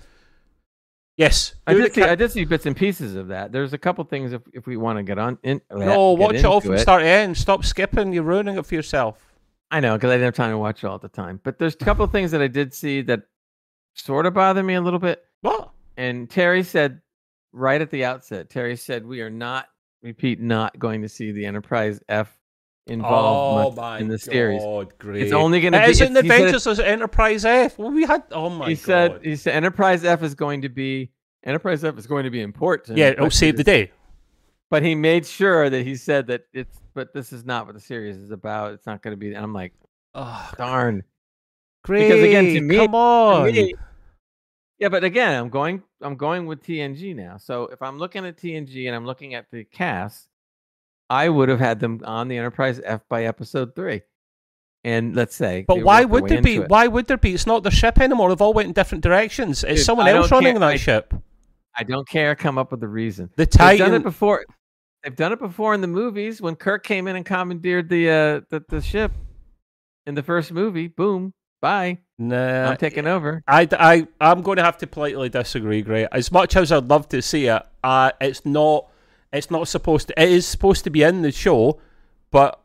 yes. 1.17 1.55
I 1.67 1.73
did, 1.73 1.93
see, 1.93 2.01
Ki- 2.01 2.07
I 2.07 2.15
did 2.15 2.31
see 2.31 2.45
bits 2.45 2.65
and 2.65 2.75
pieces 2.75 3.15
of 3.15 3.27
that. 3.29 3.51
There's 3.51 3.73
a 3.73 3.77
couple 3.77 4.03
things 4.03 4.33
if, 4.33 4.41
if 4.53 4.67
we 4.67 4.77
want 4.77 4.97
to 4.97 5.03
get 5.03 5.17
on. 5.17 5.37
In, 5.43 5.61
uh, 5.69 5.77
no, 5.77 6.15
get 6.15 6.21
watch 6.21 6.35
it 6.35 6.45
all 6.45 6.61
from 6.61 6.77
start 6.77 7.01
to 7.01 7.07
end. 7.07 7.37
Stop 7.37 7.65
skipping. 7.65 8.13
You're 8.13 8.23
ruining 8.23 8.57
it 8.57 8.65
for 8.65 8.75
yourself. 8.75 9.23
I 9.71 9.79
know 9.79 9.95
because 9.95 10.09
I 10.09 10.13
didn't 10.13 10.25
have 10.25 10.35
time 10.35 10.51
to 10.51 10.57
watch 10.57 10.83
it 10.83 10.87
all 10.87 10.99
the 10.99 11.09
time. 11.09 11.39
But 11.43 11.57
there's 11.57 11.75
a 11.75 11.85
couple 11.85 12.05
of 12.05 12.11
things 12.11 12.31
that 12.31 12.41
I 12.41 12.47
did 12.47 12.73
see 12.73 13.01
that 13.03 13.23
sort 13.95 14.25
of 14.25 14.33
bother 14.33 14.61
me 14.63 14.75
a 14.75 14.81
little 14.81 14.99
bit. 14.99 15.23
What? 15.41 15.71
And 15.97 16.29
Terry 16.29 16.63
said 16.63 17.01
right 17.51 17.81
at 17.81 17.89
the 17.89 18.05
outset, 18.05 18.49
Terry 18.49 18.75
said 18.75 19.05
we 19.05 19.21
are 19.21 19.29
not, 19.29 19.67
repeat, 20.01 20.39
not 20.39 20.77
going 20.77 21.01
to 21.01 21.09
see 21.09 21.31
the 21.31 21.45
Enterprise 21.45 21.99
F 22.09 22.37
involved 22.87 23.77
oh 23.77 23.81
much 23.81 24.01
in 24.01 24.07
the 24.07 24.19
series. 24.19 24.61
Oh 24.63 24.83
God. 24.99 25.15
It's 25.15 25.31
only 25.31 25.61
going 25.61 25.73
to 25.73 25.79
be. 25.79 25.85
isn't 25.91 26.07
it's- 26.17 26.25
said 26.27 26.31
Adventures 26.41 26.67
of 26.67 26.79
Enterprise 26.79 27.45
F. 27.45 27.77
Well, 27.77 27.91
we 27.91 28.03
had. 28.05 28.23
Oh 28.31 28.49
my 28.49 28.69
he 28.69 28.75
god. 28.75 28.83
said 28.83 29.19
he 29.23 29.35
said 29.35 29.53
Enterprise 29.55 30.03
F 30.03 30.21
is 30.23 30.35
going 30.35 30.61
to 30.61 30.69
be 30.69 31.11
Enterprise 31.43 31.83
F 31.83 31.97
is 31.97 32.07
going 32.07 32.23
to 32.25 32.29
be 32.29 32.41
important. 32.41 32.97
yeah, 32.97 33.07
oh, 33.07 33.11
it'll 33.11 33.29
save 33.31 33.57
the 33.57 33.63
day. 33.63 33.91
But 34.69 34.81
he 34.83 34.95
made 34.95 35.25
sure 35.25 35.69
that 35.69 35.85
he 35.85 35.95
said 35.95 36.27
that 36.27 36.45
it's. 36.53 36.79
But 36.95 37.13
this 37.13 37.33
is 37.33 37.43
not 37.45 37.65
what 37.65 37.73
the 37.75 37.81
series 37.81 38.17
is 38.17 38.31
about. 38.31 38.73
It's 38.73 38.85
not 38.85 39.01
going 39.01 39.13
to 39.13 39.17
be. 39.17 39.33
And 39.33 39.43
I'm 39.43 39.53
like, 39.53 39.73
Oh, 40.15 40.51
darn. 40.57 41.03
great. 41.83 42.07
Because 42.07 42.23
again, 42.23 42.45
to 42.53 42.61
me- 42.61 42.75
come 42.77 42.93
on. 42.95 43.51
me- 43.51 43.73
yeah, 44.79 44.89
but 44.89 45.03
again, 45.03 45.39
I'm 45.39 45.49
going. 45.49 45.81
I'm 46.01 46.15
going 46.15 46.45
with 46.45 46.61
TNG 46.63 47.15
now. 47.15 47.37
So 47.37 47.63
if 47.67 47.81
I'm 47.81 47.97
looking 47.97 48.25
at 48.25 48.37
TNG 48.37 48.87
and 48.87 48.95
I'm 48.95 49.05
looking 49.05 49.33
at 49.33 49.45
the 49.51 49.63
cast, 49.63 50.27
I 51.09 51.29
would 51.29 51.49
have 51.49 51.59
had 51.59 51.79
them 51.79 52.01
on 52.05 52.27
the 52.27 52.37
Enterprise 52.37 52.79
F 52.83 53.01
by 53.09 53.25
episode 53.25 53.75
three. 53.75 54.01
And 54.85 55.15
let's 55.15 55.35
say, 55.35 55.63
But 55.67 55.81
why 55.83 56.03
would 56.03 56.27
there 56.27 56.41
be? 56.41 56.57
it. 56.57 56.69
Why 56.69 56.87
would 56.87 57.07
there 57.07 57.17
be? 57.17 57.33
It's 57.33 57.47
not 57.47 57.63
their 57.63 57.71
ship 57.71 57.99
anymore. 58.01 58.29
They've 58.29 58.41
all 58.41 58.53
went 58.53 58.67
in 58.67 58.73
different 58.73 59.03
directions. 59.03 59.63
It's 59.63 59.79
Dude, 59.81 59.85
someone 59.85 60.07
else 60.09 60.29
running 60.31 60.53
care. 60.53 60.59
that 60.59 60.65
I- 60.73 60.75
ship. 60.77 61.13
I 61.75 61.83
don't 61.83 62.07
care. 62.07 62.35
Come 62.35 62.57
up 62.57 62.71
with 62.71 62.83
a 62.83 62.87
reason. 62.87 63.29
The 63.35 63.45
They've 63.45 63.79
done 63.79 63.93
it 63.95 64.03
before. 64.03 64.45
They've 65.03 65.15
done 65.15 65.31
it 65.33 65.39
before 65.39 65.73
in 65.73 65.81
the 65.81 65.87
movies 65.87 66.41
when 66.41 66.55
Kirk 66.55 66.83
came 66.83 67.07
in 67.07 67.15
and 67.15 67.25
commandeered 67.25 67.89
the 67.89 68.09
uh, 68.09 68.41
the, 68.49 68.63
the 68.69 68.81
ship 68.81 69.11
in 70.05 70.15
the 70.15 70.21
first 70.23 70.51
movie. 70.51 70.87
Boom, 70.87 71.33
bye. 71.61 71.97
Nah, 72.19 72.69
I'm 72.69 72.77
taking 72.77 73.07
over. 73.07 73.41
I, 73.47 73.67
I, 73.71 74.07
I'm 74.21 74.43
going 74.43 74.57
to 74.57 74.63
have 74.63 74.77
to 74.77 74.87
politely 74.87 75.29
disagree, 75.29 75.81
Gray. 75.81 76.07
As 76.11 76.31
much 76.31 76.55
as 76.55 76.71
I'd 76.71 76.85
love 76.87 77.09
to 77.09 77.21
see 77.23 77.47
it, 77.47 77.63
uh, 77.83 78.11
it's 78.21 78.45
not. 78.45 78.87
It's 79.33 79.51
not 79.51 79.67
supposed 79.67 80.07
to. 80.09 80.21
It 80.21 80.29
is 80.29 80.45
supposed 80.47 80.83
to 80.85 80.89
be 80.89 81.03
in 81.03 81.21
the 81.23 81.31
show, 81.31 81.79
but 82.31 82.59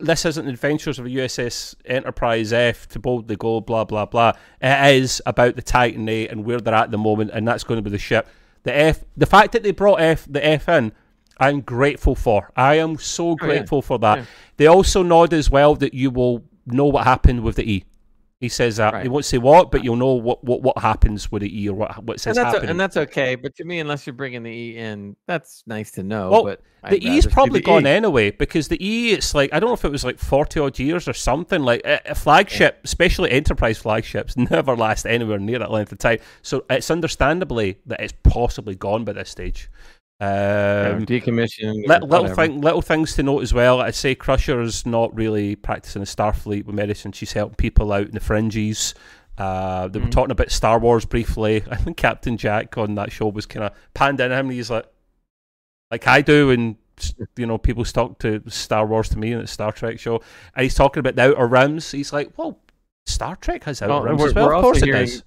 this 0.00 0.24
isn't 0.24 0.46
Adventures 0.48 0.98
of 0.98 1.06
a 1.06 1.08
USS 1.08 1.74
Enterprise 1.86 2.52
F 2.52 2.88
to 2.88 2.98
boldly 2.98 3.36
go. 3.36 3.60
Blah 3.60 3.84
blah 3.84 4.04
blah. 4.04 4.32
It 4.60 4.94
is 4.96 5.22
about 5.26 5.56
the 5.56 5.62
Titan 5.62 6.08
A 6.08 6.28
and 6.28 6.44
where 6.44 6.60
they're 6.60 6.74
at 6.74 6.84
at 6.84 6.90
the 6.90 6.98
moment, 6.98 7.30
and 7.32 7.46
that's 7.46 7.64
going 7.64 7.78
to 7.78 7.82
be 7.82 7.90
the 7.90 7.98
ship. 7.98 8.28
The 8.64 8.76
F. 8.76 9.04
The 9.16 9.26
fact 9.26 9.52
that 9.52 9.62
they 9.62 9.70
brought 9.70 10.00
F 10.00 10.26
the 10.28 10.44
F 10.44 10.68
in, 10.68 10.92
I'm 11.38 11.60
grateful 11.60 12.14
for. 12.14 12.50
I 12.56 12.74
am 12.76 12.98
so 12.98 13.30
Oh, 13.30 13.36
yeah. 13.40 13.46
grateful 13.46 13.80
for 13.82 13.98
that. 14.00 14.18
Yeah. 14.18 14.24
They 14.56 14.66
also 14.66 15.02
nod 15.02 15.32
as 15.32 15.50
well 15.50 15.74
that 15.76 15.94
you 15.94 16.10
will 16.10 16.44
know 16.66 16.86
what 16.86 17.04
happened 17.04 17.42
with 17.44 17.56
the 17.56 17.70
E. 17.70 17.84
He 18.40 18.48
says 18.48 18.76
that 18.76 19.02
he 19.02 19.08
won't 19.08 19.24
say 19.24 19.38
what, 19.38 19.72
but 19.72 19.80
uh. 19.80 19.84
you'll 19.84 19.96
know 19.96 20.12
what, 20.12 20.44
what, 20.44 20.62
what 20.62 20.78
happens 20.78 21.30
with 21.32 21.42
the 21.42 21.62
E 21.62 21.68
or 21.68 21.74
what 21.74 22.04
what 22.04 22.24
And 22.24 22.36
that's, 22.36 22.54
happening. 22.54 22.70
and 22.70 22.78
that's 22.78 22.96
okay. 22.96 23.34
But 23.34 23.56
to 23.56 23.64
me, 23.64 23.80
unless 23.80 24.06
you're 24.06 24.14
bringing 24.14 24.44
the 24.44 24.50
E 24.50 24.76
in, 24.76 25.16
that's 25.26 25.64
nice 25.66 25.90
to 25.92 26.04
know. 26.04 26.30
Well, 26.30 26.44
but 26.44 26.62
the 26.88 26.96
I'd 26.96 27.02
E's 27.02 27.26
probably 27.26 27.60
gone 27.60 27.84
E. 27.84 27.90
anyway 27.90 28.30
because 28.30 28.68
the 28.68 28.78
E, 28.84 29.10
it's 29.10 29.34
like 29.34 29.52
I 29.52 29.58
don't 29.58 29.70
know 29.70 29.74
if 29.74 29.84
it 29.84 29.90
was 29.90 30.04
like 30.04 30.20
forty 30.20 30.60
odd 30.60 30.78
years 30.78 31.08
or 31.08 31.14
something. 31.14 31.62
Like 31.62 31.80
a, 31.84 32.00
a 32.06 32.14
flagship, 32.14 32.78
especially 32.84 33.32
enterprise 33.32 33.78
flagships, 33.78 34.36
never 34.50 34.76
last 34.76 35.04
anywhere 35.04 35.40
near 35.40 35.58
that 35.58 35.72
length 35.72 35.90
of 35.90 35.98
time. 35.98 36.18
So 36.42 36.64
it's 36.70 36.92
understandably 36.92 37.78
that 37.86 38.00
it's 38.00 38.14
possibly 38.22 38.76
gone 38.76 39.04
by 39.04 39.14
this 39.14 39.30
stage. 39.30 39.68
Yeah, 40.20 40.94
Um, 40.96 41.06
decommissioned. 41.06 41.84
or 41.84 42.00
Li- 42.00 42.06
little 42.08 42.34
thing, 42.34 42.60
little 42.60 42.82
things 42.82 43.14
to 43.14 43.22
note 43.22 43.42
as 43.42 43.54
well. 43.54 43.80
I'd 43.80 43.94
say 43.94 44.14
Crusher's 44.14 44.84
not 44.84 45.14
really 45.14 45.54
practicing 45.54 46.02
in 46.02 46.06
Starfleet 46.06 46.64
with 46.66 46.74
medicine. 46.74 47.12
She's 47.12 47.32
helping 47.32 47.54
people 47.56 47.92
out 47.92 48.06
in 48.06 48.12
the 48.12 48.20
fringes. 48.20 48.94
Uh, 49.36 49.86
they 49.86 50.00
were 50.00 50.06
Mhm. 50.06 50.10
talking 50.10 50.30
about 50.32 50.50
Star 50.50 50.80
Wars 50.80 51.04
briefly. 51.04 51.62
I 51.70 51.76
think 51.76 51.96
Captain 51.96 52.36
Jack 52.36 52.76
on 52.76 52.96
that 52.96 53.12
show 53.12 53.28
was 53.28 53.46
kind 53.46 53.64
of 53.66 53.72
panned 53.94 54.18
in 54.20 54.32
him. 54.32 54.46
And 54.46 54.52
he's 54.52 54.70
like, 54.70 54.86
like 55.92 56.06
I 56.08 56.20
do, 56.20 56.50
and 56.50 56.76
you 57.36 57.46
know, 57.46 57.56
people 57.56 57.84
talk 57.84 58.18
to 58.18 58.42
Star 58.48 58.84
Wars 58.84 59.08
to 59.10 59.18
me 59.18 59.30
in 59.32 59.38
the 59.40 59.46
Star 59.46 59.70
Trek 59.70 60.00
show, 60.00 60.16
and 60.56 60.64
he's 60.64 60.74
talking 60.74 60.98
about 60.98 61.14
the 61.14 61.30
outer 61.30 61.46
rims. 61.46 61.92
He's 61.92 62.12
like, 62.12 62.36
well, 62.36 62.58
Star 63.06 63.36
Trek 63.36 63.62
has 63.64 63.80
outer 63.82 63.92
Well, 63.92 64.02
rims 64.02 64.24
as 64.24 64.34
well. 64.34 64.52
Of 64.56 64.62
course 64.62 64.78
also 64.78 64.86
it 64.88 64.92
does. 64.92 65.22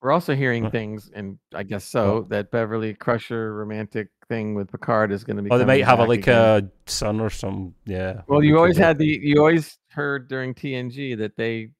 We're 0.00 0.12
also 0.12 0.34
hearing 0.36 0.64
Huh. 0.64 0.70
things, 0.70 1.10
and 1.14 1.38
I 1.54 1.64
guess 1.64 1.84
so, 1.84 2.26
that 2.30 2.50
Beverly 2.52 2.94
Crusher 2.94 3.54
romantic 3.54 4.08
thing 4.28 4.54
with 4.54 4.70
Picard 4.70 5.10
is 5.10 5.24
going 5.24 5.36
to 5.38 5.42
be. 5.42 5.50
Oh, 5.50 5.58
they 5.58 5.64
might 5.64 5.84
have 5.84 5.98
a, 5.98 6.04
like 6.04 6.20
again. 6.20 6.70
a 6.86 6.90
son 6.90 7.18
or 7.20 7.30
some. 7.30 7.74
Yeah. 7.84 8.22
Well, 8.28 8.42
you 8.44 8.56
always 8.56 8.76
had 8.76 8.98
the. 8.98 9.06
You 9.06 9.38
always 9.38 9.78
heard 9.90 10.28
during 10.28 10.54
TNG 10.54 11.18
that 11.18 11.36
they 11.36 11.70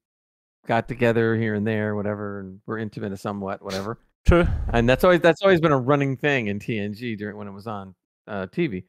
got 0.67 0.87
together 0.89 1.35
here 1.37 1.55
and 1.55 1.65
there, 1.65 1.95
whatever, 1.95 2.41
and 2.41 2.59
were 2.65 2.77
intimate 2.77 3.13
or 3.13 3.17
somewhat, 3.17 3.61
whatever. 3.63 3.97
true. 4.25 4.45
and 4.73 4.87
that's 4.89 5.03
always 5.05 5.21
that's 5.21 5.41
always 5.41 5.61
been 5.61 5.71
a 5.71 5.77
running 5.79 6.17
thing 6.17 6.47
in 6.47 6.59
TNG 6.59 7.17
during 7.17 7.37
when 7.37 7.47
it 7.47 7.53
was 7.53 7.67
on 7.67 7.95
uh, 8.27 8.47
TV. 8.47 8.83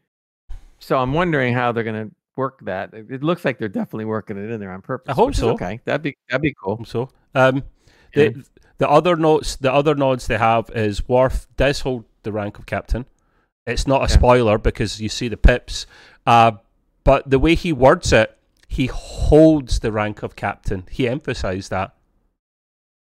So 0.80 0.98
I'm 0.98 1.12
wondering 1.12 1.54
how 1.54 1.70
they're 1.72 1.84
going 1.84 2.08
to 2.08 2.14
work 2.36 2.58
that. 2.64 2.92
It, 2.94 3.22
looks 3.22 3.44
like 3.44 3.58
they're 3.58 3.68
definitely 3.68 4.06
working 4.06 4.36
it 4.38 4.50
in 4.50 4.58
there 4.58 4.72
on 4.72 4.82
purpose. 4.82 5.10
I 5.10 5.14
hope 5.14 5.34
so. 5.36 5.50
Okay, 5.50 5.78
that'd 5.84 6.02
be 6.02 6.16
that'd 6.28 6.42
be 6.42 6.54
cool. 6.60 6.84
So, 6.84 7.10
um, 7.36 7.62
Yeah. 8.14 8.30
the 8.30 8.44
the 8.80 8.88
other 8.88 9.14
notes, 9.14 9.56
the 9.56 9.72
other 9.72 9.94
nods 9.94 10.26
they 10.26 10.38
have 10.38 10.70
is 10.70 11.06
Worf 11.06 11.46
does 11.58 11.80
hold 11.80 12.06
the 12.22 12.32
rank 12.32 12.58
of 12.58 12.64
captain. 12.64 13.04
It's 13.66 13.86
not 13.86 14.00
a 14.00 14.08
Yeah. 14.10 14.16
spoiler 14.18 14.58
because 14.58 15.00
you 15.00 15.10
see 15.10 15.28
the 15.28 15.36
pips, 15.36 15.86
uh, 16.26 16.52
but 17.04 17.28
the 17.28 17.38
way 17.38 17.54
he 17.54 17.72
words 17.74 18.10
it, 18.10 18.36
he 18.68 18.86
holds 18.86 19.80
the 19.80 19.92
rank 19.92 20.22
of 20.22 20.34
captain. 20.34 20.84
He 20.90 21.06
emphasised 21.06 21.70
that. 21.70 21.94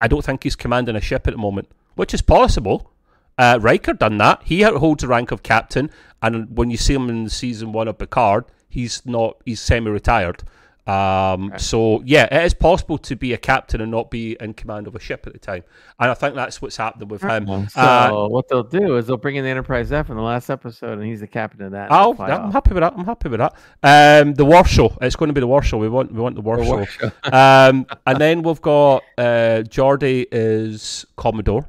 I 0.00 0.06
don't 0.06 0.24
think 0.24 0.44
he's 0.44 0.54
commanding 0.54 0.94
a 0.94 1.00
ship 1.00 1.26
at 1.26 1.32
the 1.32 1.38
moment, 1.38 1.68
which 1.96 2.14
is 2.14 2.22
possible. 2.22 2.92
Uh, 3.36 3.58
Riker 3.60 3.94
done 3.94 4.18
that. 4.18 4.42
He 4.44 4.62
holds 4.62 5.02
the 5.02 5.08
rank 5.08 5.32
of 5.32 5.42
captain, 5.42 5.90
and 6.22 6.56
when 6.56 6.70
you 6.70 6.76
see 6.76 6.94
him 6.94 7.08
in 7.10 7.28
season 7.28 7.72
one 7.72 7.88
of 7.88 7.98
Picard, 7.98 8.44
he's 8.68 9.04
not. 9.04 9.38
He's 9.44 9.60
semi-retired. 9.60 10.44
Um, 10.86 11.48
right. 11.48 11.60
So 11.60 12.02
yeah, 12.04 12.28
it 12.30 12.44
is 12.44 12.52
possible 12.52 12.98
to 12.98 13.16
be 13.16 13.32
a 13.32 13.38
captain 13.38 13.80
and 13.80 13.90
not 13.90 14.10
be 14.10 14.36
in 14.38 14.52
command 14.52 14.86
of 14.86 14.94
a 14.94 14.98
ship 14.98 15.26
at 15.26 15.32
the 15.32 15.38
time, 15.38 15.62
and 15.98 16.10
I 16.10 16.14
think 16.14 16.34
that's 16.34 16.60
what's 16.60 16.76
happening 16.76 17.08
with 17.08 17.22
him. 17.22 17.46
So 17.68 17.80
uh, 17.80 18.28
what 18.28 18.48
they'll 18.48 18.62
do 18.62 18.98
is 18.98 19.06
they'll 19.06 19.16
bring 19.16 19.36
in 19.36 19.44
the 19.44 19.50
Enterprise 19.50 19.92
F 19.92 20.10
in 20.10 20.16
the 20.16 20.22
last 20.22 20.50
episode, 20.50 20.98
and 20.98 21.06
he's 21.06 21.20
the 21.20 21.26
captain 21.26 21.62
of 21.62 21.72
that. 21.72 21.88
Oh, 21.90 22.14
I'm 22.18 22.52
happy 22.52 22.74
with 22.74 22.82
that. 22.82 22.92
I'm 22.94 23.06
happy 23.06 23.30
with 23.30 23.40
that. 23.40 23.54
Um, 23.82 24.34
the 24.34 24.44
war 24.44 24.64
show. 24.66 24.94
It's 25.00 25.16
going 25.16 25.28
to 25.28 25.32
be 25.32 25.40
the 25.40 25.46
war 25.46 25.62
show. 25.62 25.78
We 25.78 25.88
want 25.88 26.12
we 26.12 26.20
want 26.20 26.34
the 26.34 26.42
war 26.42 26.58
the 26.58 26.64
show. 26.64 26.76
War 26.76 26.86
show. 26.86 27.10
um, 27.32 27.86
and 28.06 28.18
then 28.18 28.42
we've 28.42 28.60
got 28.60 29.04
uh, 29.16 29.62
Geordi 29.66 30.26
is 30.30 31.06
Commodore, 31.16 31.66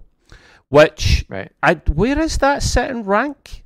which 0.67 1.25
right. 1.29 1.53
I 1.63 1.75
where 1.93 2.19
is 2.19 2.37
that 2.39 2.63
set 2.63 2.91
in 2.91 3.03
rank? 3.03 3.63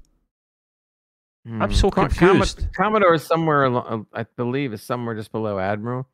Mm. 1.50 1.64
I'm 1.64 1.74
so 1.74 1.90
confused. 1.90 2.58
Com- 2.58 2.70
Commodore 2.76 3.16
is 3.16 3.24
somewhere, 3.24 3.66
uh, 3.66 4.02
I 4.14 4.26
believe, 4.36 4.72
is 4.74 4.84
somewhere 4.84 5.16
just 5.16 5.32
below 5.32 5.58
Admiral. 5.58 6.08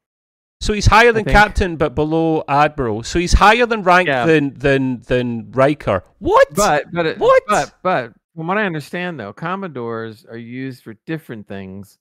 So 0.61 0.71
he's 0.71 0.85
higher 0.85 1.11
than 1.11 1.25
Captain, 1.25 1.75
but 1.75 1.93
below 1.93 2.43
Admiral. 2.47 3.03
So 3.03 3.19
he's 3.19 3.33
higher 3.33 3.65
than 3.65 3.83
rank 3.83 4.07
yeah. 4.07 4.25
than 4.25 4.53
than 4.53 5.01
than 5.01 5.51
Riker. 5.51 6.03
What? 6.19 6.47
But 6.55 6.85
but 6.93 7.05
it, 7.05 7.19
what? 7.19 7.43
But 7.47 7.73
but 7.83 8.13
from 8.35 8.47
what 8.47 8.57
I 8.57 8.65
understand, 8.65 9.19
though, 9.19 9.33
Commodores 9.33 10.25
are 10.25 10.37
used 10.37 10.83
for 10.83 10.95
different 11.05 11.47
things 11.47 11.99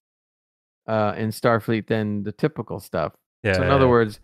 uh, 0.86 1.14
in 1.16 1.30
Starfleet 1.30 1.88
than 1.88 2.22
the 2.22 2.32
typical 2.32 2.78
stuff. 2.78 3.14
Yeah. 3.42 3.54
So 3.54 3.62
in 3.64 3.70
other 3.70 3.88
words, 3.88 4.20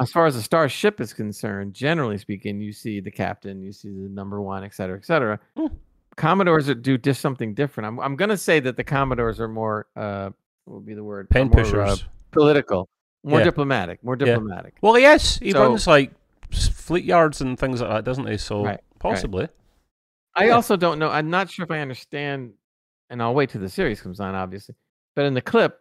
as 0.00 0.10
far 0.10 0.26
as 0.26 0.34
a 0.34 0.42
starship 0.42 1.00
is 1.00 1.12
concerned, 1.12 1.74
generally 1.74 2.18
speaking, 2.18 2.60
you 2.60 2.72
see 2.72 3.00
the 3.00 3.10
captain, 3.10 3.62
you 3.62 3.72
see 3.72 3.88
the 3.90 4.08
number 4.08 4.40
one, 4.40 4.64
et 4.64 4.74
cetera, 4.74 4.96
et 4.96 5.04
cetera. 5.04 5.38
Mm. 5.56 5.72
Commodores 6.18 6.66
do 6.66 6.98
just 6.98 7.20
something 7.20 7.54
different. 7.54 7.86
I'm 7.86 8.00
I'm 8.00 8.16
gonna 8.16 8.36
say 8.36 8.60
that 8.60 8.76
the 8.76 8.84
Commodores 8.84 9.40
are 9.40 9.48
more 9.48 9.86
uh 9.96 10.30
what 10.64 10.74
would 10.74 10.86
be 10.86 10.94
the 10.94 11.04
word? 11.04 11.30
Pen 11.30 11.48
more, 11.48 11.62
pushers. 11.62 12.02
Uh, 12.02 12.06
political. 12.32 12.88
More 13.24 13.38
yeah. 13.38 13.44
diplomatic. 13.44 14.02
More 14.04 14.16
diplomatic. 14.16 14.74
Yeah. 14.74 14.78
Well 14.82 14.98
yes, 14.98 15.38
he 15.38 15.52
so, 15.52 15.62
runs 15.62 15.86
like 15.86 16.12
fleet 16.50 17.04
yards 17.04 17.40
and 17.40 17.58
things 17.58 17.80
like 17.80 17.90
that, 17.90 18.04
doesn't 18.04 18.26
he? 18.26 18.36
So 18.36 18.64
right, 18.64 18.80
possibly. 18.98 19.42
Right. 19.42 19.50
I 20.34 20.46
yeah. 20.46 20.52
also 20.52 20.76
don't 20.76 20.98
know. 20.98 21.08
I'm 21.08 21.30
not 21.30 21.50
sure 21.50 21.64
if 21.64 21.70
I 21.70 21.78
understand 21.78 22.52
and 23.10 23.22
I'll 23.22 23.34
wait 23.34 23.50
till 23.50 23.60
the 23.60 23.68
series 23.68 24.00
comes 24.00 24.20
on, 24.20 24.34
obviously. 24.34 24.74
But 25.14 25.24
in 25.24 25.34
the 25.34 25.40
clip, 25.40 25.80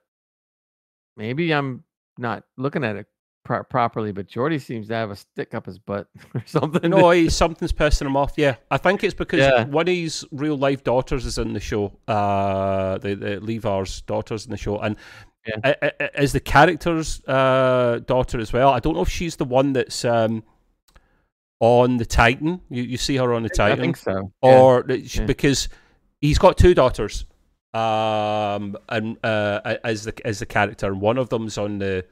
maybe 1.15 1.51
I'm 1.51 1.83
not 2.17 2.43
looking 2.57 2.83
at 2.83 2.95
it 2.95 3.07
pro- 3.47 3.63
properly, 3.63 4.11
but 4.11 4.27
Geordi 4.27 4.61
seems 4.61 4.89
to 4.89 4.93
have 4.93 5.09
a 5.09 5.15
stick 5.15 5.55
up 5.55 5.65
his 5.65 5.79
butt 5.79 6.07
or 6.35 6.43
something. 6.45 6.91
No, 6.91 7.09
he, 7.11 7.29
something's 7.29 7.71
pissing 7.71 8.05
him 8.05 8.17
off. 8.17 8.33
Yeah, 8.35 8.57
I 8.69 8.77
think 8.77 9.03
it's 9.03 9.13
because 9.13 9.39
yeah. 9.39 9.63
one 9.63 9.87
of 9.87 9.95
his 9.95 10.25
real 10.31 10.57
life 10.57 10.83
daughters 10.83 11.25
is 11.25 11.37
in 11.37 11.53
the 11.53 11.59
show. 11.59 11.97
Uh, 12.07 12.97
the, 12.97 13.15
the 13.15 13.39
LeVar's 13.39 14.01
daughters 14.01 14.45
in 14.45 14.51
the 14.51 14.57
show, 14.57 14.77
and 14.79 14.97
yeah. 15.47 15.91
is 16.17 16.33
the 16.33 16.41
character's 16.41 17.23
uh, 17.25 18.01
daughter 18.05 18.39
as 18.39 18.51
well. 18.51 18.69
I 18.69 18.79
don't 18.79 18.95
know 18.95 19.01
if 19.01 19.09
she's 19.09 19.37
the 19.37 19.45
one 19.45 19.71
that's 19.73 20.03
um, 20.03 20.43
on 21.61 21.97
the 21.97 22.05
Titan. 22.05 22.59
You 22.69 22.83
you 22.83 22.97
see 22.97 23.15
her 23.15 23.33
on 23.33 23.43
the 23.43 23.49
Titan? 23.49 23.79
I 23.79 23.81
think 23.81 23.97
so. 23.97 24.33
Or 24.41 24.85
yeah. 24.89 25.25
because 25.25 25.69
he's 26.19 26.37
got 26.37 26.57
two 26.57 26.73
daughters, 26.73 27.25
um, 27.73 28.75
and 28.89 29.17
uh, 29.23 29.77
as 29.85 30.03
the 30.03 30.27
as 30.27 30.39
the 30.39 30.45
character, 30.45 30.87
and 30.87 30.99
one 30.99 31.17
of 31.17 31.29
them's 31.29 31.57
on 31.57 31.79
the 31.79 32.05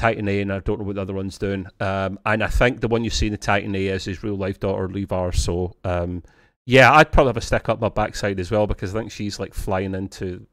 Titan 0.00 0.28
A, 0.28 0.40
and 0.40 0.52
I 0.52 0.60
don't 0.60 0.80
know 0.80 0.86
what 0.86 0.96
the 0.96 1.02
other 1.02 1.12
one's 1.12 1.36
doing. 1.36 1.66
Um, 1.78 2.18
and 2.24 2.42
I 2.42 2.46
think 2.46 2.80
the 2.80 2.88
one 2.88 3.04
you 3.04 3.10
see 3.10 3.26
in 3.26 3.32
the 3.32 3.38
Titan 3.38 3.74
A 3.74 3.86
is 3.88 4.06
his 4.06 4.22
real 4.22 4.34
life 4.34 4.58
daughter, 4.58 4.88
LeVar. 4.88 5.34
So, 5.34 5.76
um, 5.84 6.22
yeah, 6.64 6.90
I'd 6.92 7.12
probably 7.12 7.30
have 7.30 7.36
a 7.36 7.42
stick 7.42 7.68
up 7.68 7.80
my 7.80 7.90
backside 7.90 8.40
as 8.40 8.50
well 8.50 8.66
because 8.66 8.94
I 8.94 9.00
think 9.00 9.12
she's 9.12 9.38
like 9.38 9.52
flying 9.52 9.94
into, 9.94 10.46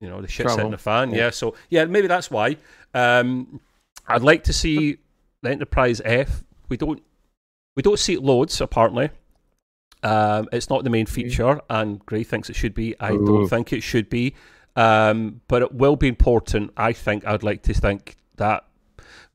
you 0.00 0.08
know, 0.08 0.22
the 0.22 0.28
shit's 0.28 0.54
hitting 0.54 0.70
the 0.70 0.78
fan. 0.78 1.10
Yeah. 1.10 1.16
yeah. 1.16 1.30
so 1.30 1.54
yeah, 1.68 1.84
maybe 1.84 2.06
that's 2.06 2.30
why. 2.30 2.56
Um, 2.94 3.60
I'd 4.06 4.22
like 4.22 4.44
to 4.44 4.52
see 4.54 4.96
the 5.42 5.50
Enterprise 5.50 6.00
F. 6.02 6.42
We 6.70 6.78
don't, 6.78 7.02
we 7.76 7.82
don't 7.82 7.98
see 7.98 8.14
it 8.14 8.22
loads 8.22 8.60
apparently. 8.62 9.10
Um, 10.02 10.48
it's 10.52 10.70
not 10.70 10.84
the 10.84 10.90
main 10.90 11.04
mm-hmm. 11.04 11.14
feature, 11.14 11.60
and 11.68 12.04
Gray 12.06 12.24
thinks 12.24 12.48
it 12.48 12.56
should 12.56 12.74
be. 12.74 12.98
I 12.98 13.12
Ooh. 13.12 13.26
don't 13.26 13.48
think 13.48 13.72
it 13.74 13.82
should 13.82 14.08
be. 14.08 14.34
Um, 14.76 15.42
but 15.48 15.62
it 15.62 15.72
will 15.72 15.96
be 15.96 16.08
important. 16.08 16.72
I 16.76 16.92
think 16.92 17.26
I'd 17.26 17.42
like 17.42 17.62
to 17.62 17.74
think 17.74 18.16
that 18.36 18.64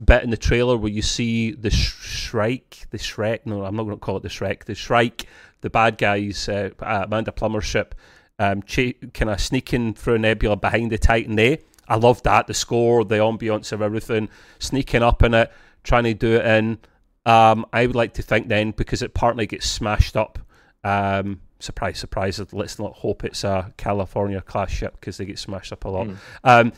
bit 0.04 0.24
in 0.24 0.30
the 0.30 0.38
trailer 0.38 0.78
where 0.78 0.91
you 0.91 1.02
see 1.02 1.52
the 1.52 1.70
Shrike, 1.70 2.88
the 2.91 2.97
Shrek. 2.97 3.45
No, 3.45 3.66
I'm 3.66 3.76
not 3.76 3.84
going 3.84 3.97
to 3.97 4.00
call 4.00 4.18
it 4.18 4.24
the 4.24 4.30
Shrek. 4.30 4.66
The 4.66 4.76
Shrike, 4.76 5.26
the 5.62 5.70
bad 5.70 5.97
guys, 5.97 6.47
uh, 6.47 6.70
Amanda 6.80 7.32
Plummer's 7.32 7.66
ship, 7.66 7.95
um, 8.38 8.64
ch- 8.64 8.95
kind 9.14 9.30
of 9.30 9.41
sneaking 9.41 9.93
through 9.93 10.16
a 10.16 10.20
nebula 10.20 10.56
behind 10.56 10.91
the 10.91 10.97
Titan 10.97 11.38
A. 11.39 11.60
I 11.88 11.95
love 11.95 12.24
that. 12.24 12.47
The 12.47 12.54
score, 12.54 13.04
the 13.04 13.16
ambience 13.16 13.72
of 13.72 13.82
everything, 13.82 14.30
sneaking 14.60 15.04
up 15.04 15.24
in 15.24 15.34
it, 15.34 15.52
trying 15.84 16.04
to 16.04 16.14
do 16.14 16.36
it 16.36 16.45
in. 16.45 16.78
Um, 17.26 17.66
I 17.74 17.86
would 17.86 17.95
like 17.95 18.14
to 18.14 18.22
think 18.22 18.47
then 18.47 18.72
because 18.72 19.02
it 19.02 19.14
partly 19.14 19.47
gets 19.47 19.68
smashed 19.68 20.16
up. 20.16 20.39
Um, 20.84 21.41
surprise, 21.60 22.00
surprise. 22.00 22.41
Let's 22.54 22.80
not 22.80 22.93
hope 22.93 23.24
it's 23.24 23.43
a 23.43 23.74
California 23.78 24.41
class 24.41 24.72
ship 24.72 24.95
because 25.00 25.18
they 25.18 25.26
get 25.26 25.39
smashed 25.39 25.74
up 25.74 25.86
a 25.86 25.89
lot. 25.89 26.08
Mm. 26.08 26.18
Um, 26.43 26.74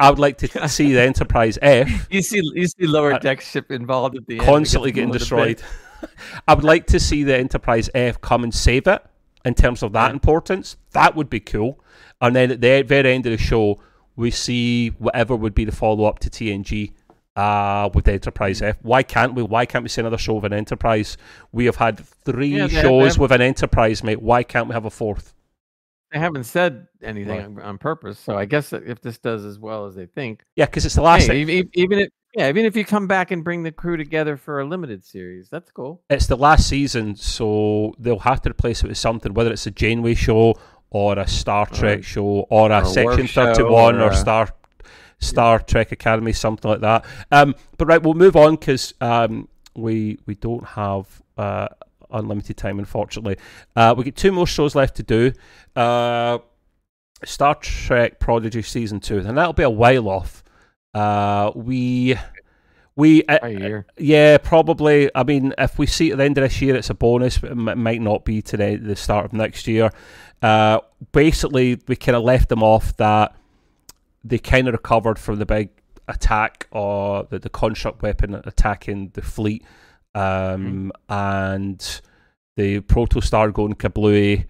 I 0.00 0.08
would 0.08 0.18
like 0.18 0.38
to 0.38 0.68
see 0.68 0.92
the 0.92 1.02
Enterprise 1.02 1.58
F. 1.60 2.08
You 2.10 2.22
see, 2.22 2.40
you 2.54 2.66
see 2.66 2.86
lower 2.86 3.14
uh, 3.14 3.18
deck 3.18 3.40
ship 3.42 3.70
involved 3.70 4.16
at 4.16 4.26
the 4.26 4.38
constantly 4.38 4.92
getting 4.92 5.12
destroyed. 5.12 5.62
I 6.48 6.54
would 6.54 6.64
like 6.64 6.86
to 6.86 6.98
see 6.98 7.22
the 7.22 7.36
Enterprise 7.36 7.90
F 7.94 8.20
come 8.20 8.42
and 8.42 8.54
save 8.54 8.86
it 8.86 9.04
in 9.44 9.54
terms 9.54 9.82
of 9.82 9.92
that 9.92 10.08
yeah. 10.08 10.12
importance. 10.14 10.76
That 10.92 11.14
would 11.16 11.28
be 11.28 11.40
cool. 11.40 11.84
And 12.20 12.34
then 12.34 12.50
at 12.50 12.60
the 12.60 12.82
very 12.82 13.12
end 13.12 13.26
of 13.26 13.32
the 13.32 13.38
show, 13.38 13.80
we 14.16 14.30
see 14.30 14.88
whatever 14.88 15.36
would 15.36 15.54
be 15.54 15.64
the 15.64 15.72
follow 15.72 16.04
up 16.04 16.18
to 16.20 16.30
TNG 16.30 16.92
uh, 17.36 17.90
with 17.92 18.06
the 18.06 18.12
Enterprise 18.12 18.62
F. 18.62 18.76
Why 18.82 19.02
can't 19.02 19.34
we? 19.34 19.42
Why 19.42 19.66
can't 19.66 19.82
we 19.82 19.88
see 19.88 20.00
another 20.00 20.18
show 20.18 20.34
with 20.34 20.44
an 20.44 20.54
Enterprise? 20.54 21.18
We 21.52 21.66
have 21.66 21.76
had 21.76 22.00
three 22.00 22.56
yeah, 22.56 22.68
shows 22.68 23.18
with 23.18 23.32
an 23.32 23.42
Enterprise, 23.42 24.02
mate. 24.02 24.20
Why 24.20 24.42
can't 24.42 24.68
we 24.68 24.74
have 24.74 24.86
a 24.86 24.90
fourth? 24.90 25.34
They 26.12 26.18
haven't 26.18 26.44
said 26.44 26.88
anything 27.02 27.54
right. 27.54 27.66
on 27.66 27.78
purpose, 27.78 28.18
so 28.18 28.36
I 28.36 28.44
guess 28.44 28.72
if 28.72 29.00
this 29.00 29.18
does 29.18 29.44
as 29.44 29.58
well 29.58 29.86
as 29.86 29.94
they 29.94 30.06
think, 30.06 30.44
yeah, 30.56 30.66
because 30.66 30.84
it's 30.84 30.96
the 30.96 31.02
last. 31.02 31.26
Hey, 31.26 31.42
even, 31.42 31.70
even 31.74 31.98
if 32.00 32.08
yeah, 32.34 32.48
even 32.48 32.64
if 32.64 32.76
you 32.76 32.84
come 32.84 33.06
back 33.06 33.32
and 33.32 33.42
bring 33.42 33.62
the 33.62 33.72
crew 33.72 33.96
together 33.96 34.36
for 34.36 34.60
a 34.60 34.64
limited 34.64 35.04
series, 35.04 35.48
that's 35.48 35.70
cool. 35.72 36.02
It's 36.10 36.26
the 36.26 36.36
last 36.36 36.68
season, 36.68 37.16
so 37.16 37.94
they'll 37.98 38.20
have 38.20 38.42
to 38.42 38.50
replace 38.50 38.82
it 38.82 38.88
with 38.88 38.98
something, 38.98 39.34
whether 39.34 39.52
it's 39.52 39.66
a 39.66 39.70
Janeway 39.70 40.14
show 40.14 40.54
or 40.90 41.18
a 41.18 41.26
Star 41.26 41.66
Trek 41.66 42.00
or, 42.00 42.02
show 42.02 42.24
or 42.50 42.70
a 42.70 42.80
or 42.80 42.84
Section 42.84 43.26
Thirty 43.26 43.62
One 43.64 43.96
or, 43.96 44.10
or 44.10 44.12
Star 44.12 44.48
Star 45.18 45.58
Trek 45.58 45.92
Academy, 45.92 46.32
something 46.32 46.70
like 46.70 46.80
that. 46.80 47.04
Um, 47.32 47.54
but 47.78 47.86
right, 47.86 48.02
we'll 48.02 48.14
move 48.14 48.36
on 48.36 48.56
because 48.56 48.94
um, 49.00 49.48
we 49.74 50.18
we 50.26 50.34
don't 50.34 50.64
have. 50.64 51.06
Uh, 51.36 51.68
unlimited 52.12 52.56
time, 52.56 52.78
unfortunately. 52.78 53.36
Uh, 53.76 53.94
we 53.96 54.04
get 54.04 54.16
two 54.16 54.32
more 54.32 54.46
shows 54.46 54.74
left 54.74 54.96
to 54.96 55.02
do. 55.02 55.32
Uh, 55.76 56.38
Star 57.24 57.54
Trek 57.56 58.18
Prodigy 58.18 58.62
season 58.62 59.00
two, 59.00 59.18
and 59.18 59.36
that'll 59.36 59.52
be 59.52 59.62
a 59.62 59.70
while 59.70 60.08
off. 60.08 60.42
Uh, 60.94 61.52
we 61.54 62.16
we 62.96 63.24
uh, 63.24 63.82
yeah 63.98 64.38
probably. 64.38 65.10
I 65.14 65.24
mean, 65.24 65.54
if 65.58 65.78
we 65.78 65.86
see 65.86 66.10
at 66.12 66.18
the 66.18 66.24
end 66.24 66.38
of 66.38 66.42
this 66.42 66.60
year, 66.60 66.76
it's 66.76 66.90
a 66.90 66.94
bonus. 66.94 67.38
But 67.38 67.52
it 67.52 67.56
might 67.56 68.00
not 68.00 68.24
be 68.24 68.42
to 68.42 68.56
the, 68.56 68.76
the 68.76 68.96
start 68.96 69.26
of 69.26 69.32
next 69.32 69.66
year. 69.66 69.90
Uh, 70.42 70.80
basically, 71.12 71.78
we 71.86 71.96
kind 71.96 72.16
of 72.16 72.22
left 72.22 72.48
them 72.48 72.62
off 72.62 72.96
that 72.96 73.36
they 74.24 74.38
kind 74.38 74.68
of 74.68 74.72
recovered 74.72 75.18
from 75.18 75.38
the 75.38 75.46
big 75.46 75.70
attack 76.08 76.66
or 76.70 77.24
the, 77.24 77.38
the 77.38 77.48
construct 77.48 78.02
weapon 78.02 78.34
attacking 78.44 79.10
the 79.14 79.22
fleet 79.22 79.64
um, 80.14 80.90
mm. 80.90 80.90
and 81.08 82.00
the 82.56 82.80
protostar 82.80 83.52
going 83.52 83.74
kablooey, 83.74 84.46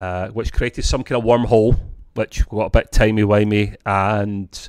uh, 0.00 0.28
which 0.28 0.52
created 0.52 0.84
some 0.84 1.02
kind 1.02 1.20
of 1.20 1.26
wormhole, 1.26 1.78
which 2.14 2.46
got 2.48 2.66
a 2.66 2.70
bit 2.70 2.92
timey 2.92 3.22
wimey, 3.22 3.76
and 3.86 4.68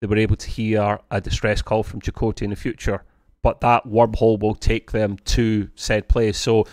they 0.00 0.06
were 0.06 0.18
able 0.18 0.36
to 0.36 0.50
hear 0.50 0.98
a 1.10 1.20
distress 1.20 1.62
call 1.62 1.82
from 1.82 2.00
Chakotay 2.00 2.42
in 2.42 2.50
the 2.50 2.56
future. 2.56 3.04
But 3.42 3.60
that 3.60 3.84
wormhole 3.84 4.38
will 4.38 4.54
take 4.54 4.90
them 4.90 5.18
to 5.26 5.68
said 5.74 6.08
place. 6.08 6.38
So 6.38 6.66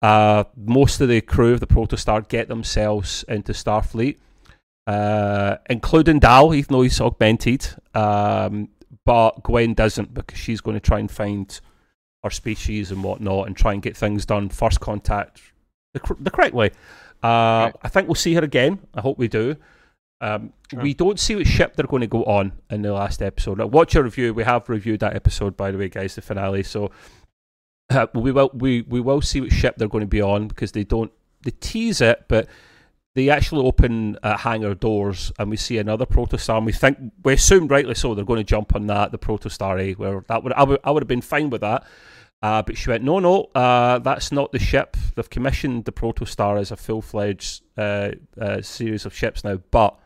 uh, 0.00 0.44
most 0.56 1.00
of 1.00 1.08
the 1.08 1.20
crew 1.20 1.54
of 1.54 1.60
the 1.60 1.66
protostar 1.66 2.28
get 2.28 2.48
themselves 2.48 3.24
into 3.28 3.52
Starfleet. 3.52 4.18
Uh, 4.86 5.56
including 5.70 6.18
Dal, 6.18 6.54
even 6.54 6.72
though 6.74 6.82
he's 6.82 7.00
augmented. 7.00 7.66
Um, 7.94 8.68
but 9.06 9.42
Gwen 9.42 9.74
doesn't 9.74 10.12
because 10.12 10.38
she's 10.38 10.60
going 10.60 10.76
to 10.76 10.80
try 10.80 10.98
and 10.98 11.10
find 11.10 11.58
our 12.24 12.30
species 12.30 12.90
and 12.90 13.04
whatnot 13.04 13.46
and 13.46 13.56
try 13.56 13.72
and 13.72 13.82
get 13.82 13.96
things 13.96 14.26
done 14.26 14.48
first 14.48 14.80
contact 14.80 15.40
the, 15.92 16.16
the 16.18 16.30
correct 16.30 16.54
way. 16.54 16.70
Uh, 17.22 17.70
right. 17.70 17.74
I 17.82 17.88
think 17.88 18.08
we'll 18.08 18.16
see 18.16 18.34
her 18.34 18.42
again. 18.42 18.80
I 18.94 19.00
hope 19.00 19.18
we 19.18 19.28
do. 19.28 19.56
Um, 20.20 20.52
Sure. 20.70 20.82
We 20.82 20.94
don't 20.94 21.20
see 21.20 21.36
what 21.36 21.46
ship 21.46 21.76
they're 21.76 21.86
going 21.86 22.00
to 22.00 22.06
go 22.06 22.24
on 22.24 22.52
in 22.70 22.82
the 22.82 22.92
last 22.92 23.22
episode. 23.22 23.58
Now, 23.58 23.66
watch 23.66 23.94
your 23.94 24.02
review. 24.02 24.34
We 24.34 24.42
have 24.42 24.68
reviewed 24.68 25.00
that 25.00 25.14
episode, 25.14 25.56
by 25.56 25.70
the 25.70 25.78
way, 25.78 25.88
guys, 25.88 26.16
the 26.16 26.22
finale. 26.22 26.64
So 26.64 26.90
uh, 27.90 28.06
we 28.14 28.32
will 28.32 28.50
we 28.54 28.82
we 28.82 29.00
will 29.00 29.20
see 29.20 29.40
what 29.40 29.52
ship 29.52 29.76
they're 29.76 29.88
going 29.88 30.02
to 30.02 30.08
be 30.08 30.22
on 30.22 30.48
because 30.48 30.72
they 30.72 30.82
don't 30.82 31.12
they 31.42 31.52
tease 31.52 32.00
it, 32.00 32.24
but 32.28 32.48
they 33.14 33.28
actually 33.30 33.64
open 33.64 34.18
uh, 34.22 34.36
hangar 34.36 34.74
doors 34.74 35.30
and 35.38 35.48
we 35.50 35.56
see 35.56 35.78
another 35.78 36.06
protostar. 36.06 36.56
And 36.56 36.66
we 36.66 36.72
think 36.72 36.98
we 37.22 37.34
assume 37.34 37.68
rightly 37.68 37.94
so 37.94 38.14
they're 38.14 38.24
going 38.24 38.40
to 38.40 38.44
jump 38.44 38.74
on 38.74 38.86
that 38.88 39.12
the 39.12 39.18
protostar 39.18 39.80
A. 39.80 39.92
Where 39.92 40.24
that 40.28 40.42
would 40.42 40.52
I 40.54 40.64
would 40.64 40.80
I 40.82 40.90
would 40.90 41.02
have 41.02 41.08
been 41.08 41.20
fine 41.20 41.50
with 41.50 41.60
that. 41.60 41.84
Uh, 42.44 42.60
but 42.60 42.76
she 42.76 42.90
went, 42.90 43.02
no, 43.02 43.18
no, 43.20 43.48
uh, 43.54 43.98
that's 44.00 44.30
not 44.30 44.52
the 44.52 44.58
ship. 44.58 44.98
They've 45.14 45.30
commissioned 45.30 45.86
the 45.86 45.92
Protostar 45.92 46.60
as 46.60 46.70
a 46.70 46.76
full 46.76 47.00
fledged 47.00 47.62
uh, 47.78 48.10
uh, 48.38 48.60
series 48.60 49.06
of 49.06 49.14
ships 49.14 49.44
now, 49.44 49.56
but 49.70 49.98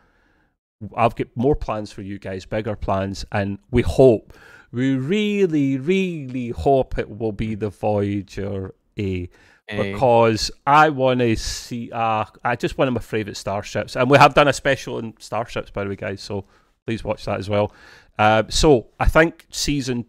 I've 0.97 1.17
got 1.17 1.27
more 1.35 1.57
plans 1.57 1.91
for 1.91 2.03
you 2.03 2.21
guys, 2.21 2.47
bigger 2.47 2.77
plans, 2.77 3.25
and 3.33 3.59
we 3.73 3.83
hope, 3.83 4.33
we 4.71 4.95
really, 4.95 5.79
really 5.79 6.51
hope 6.51 6.97
it 6.97 7.19
will 7.19 7.33
be 7.33 7.57
the 7.57 7.71
Voyager 7.71 8.73
A 8.97 9.29
A. 9.69 9.93
because 9.93 10.51
I 10.67 10.91
want 10.91 11.21
to 11.21 11.35
see. 11.37 11.91
Uh, 11.91 12.25
I 12.45 12.57
just 12.57 12.79
one 12.79 12.89
of 12.89 12.95
my 12.95 13.01
favourite 13.01 13.37
starships, 13.37 13.97
and 13.97 14.09
we 14.09 14.19
have 14.19 14.35
done 14.35 14.49
a 14.49 14.53
special 14.53 14.97
on 14.97 15.15
starships, 15.19 15.71
by 15.71 15.85
the 15.85 15.91
way, 15.91 15.97
guys. 15.97 16.21
So 16.21 16.45
please 16.87 17.03
watch 17.05 17.25
that 17.25 17.39
as 17.39 17.51
well. 17.51 17.73
Uh, 18.19 18.45
so 18.49 18.87
I 18.99 19.07
think 19.07 19.47
season 19.51 20.07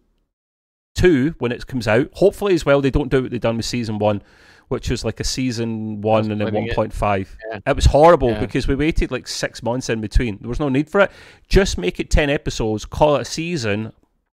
two, 1.02 1.36
when 1.40 1.52
it 1.52 1.66
comes 1.68 1.88
out, 1.88 2.10
hopefully 2.14 2.54
as 2.54 2.66
well, 2.66 2.82
they 2.82 2.92
don't 2.92 3.10
do 3.10 3.22
what 3.22 3.32
they 3.32 3.40
done 3.40 3.58
with 3.58 3.66
season 3.66 4.00
one, 4.00 4.22
which 4.68 4.90
was 4.90 5.04
like 5.06 5.20
a 5.20 5.24
season 5.24 6.02
one 6.02 6.32
and 6.32 6.40
then 6.42 6.54
one 6.54 6.70
point 6.74 6.94
five. 6.94 7.36
Yeah. 7.52 7.60
It 7.66 7.76
was 7.76 7.86
horrible 7.86 8.32
Yeah. 8.32 8.40
because 8.40 8.68
we 8.68 8.76
waited 8.76 9.12
like 9.12 9.28
six 9.28 9.64
months 9.64 9.90
in 9.90 10.02
between. 10.02 10.38
There 10.40 10.50
was 10.50 10.60
no 10.60 10.70
need 10.70 10.90
for 10.90 11.02
it. 11.02 11.12
Just 11.48 11.78
make 11.78 12.00
it 12.00 12.10
ten 12.10 12.30
episodes, 12.30 12.86
call 12.86 13.16
it 13.16 13.22
a 13.22 13.26
season. 13.26 13.92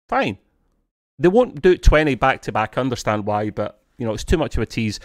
Fine. 0.10 0.38
They 1.20 1.28
won't 1.30 1.62
do 1.62 1.72
it 1.72 1.84
twenty 1.84 2.16
back 2.16 2.42
to 2.44 2.52
back. 2.52 2.78
I 2.78 2.82
understand 2.82 3.26
why, 3.26 3.50
but 3.50 3.82
you 3.98 4.06
know 4.06 4.14
it's 4.14 4.24
too 4.24 4.38
much 4.38 4.56
of 4.58 4.64
a 4.64 4.66
tease. 4.66 5.00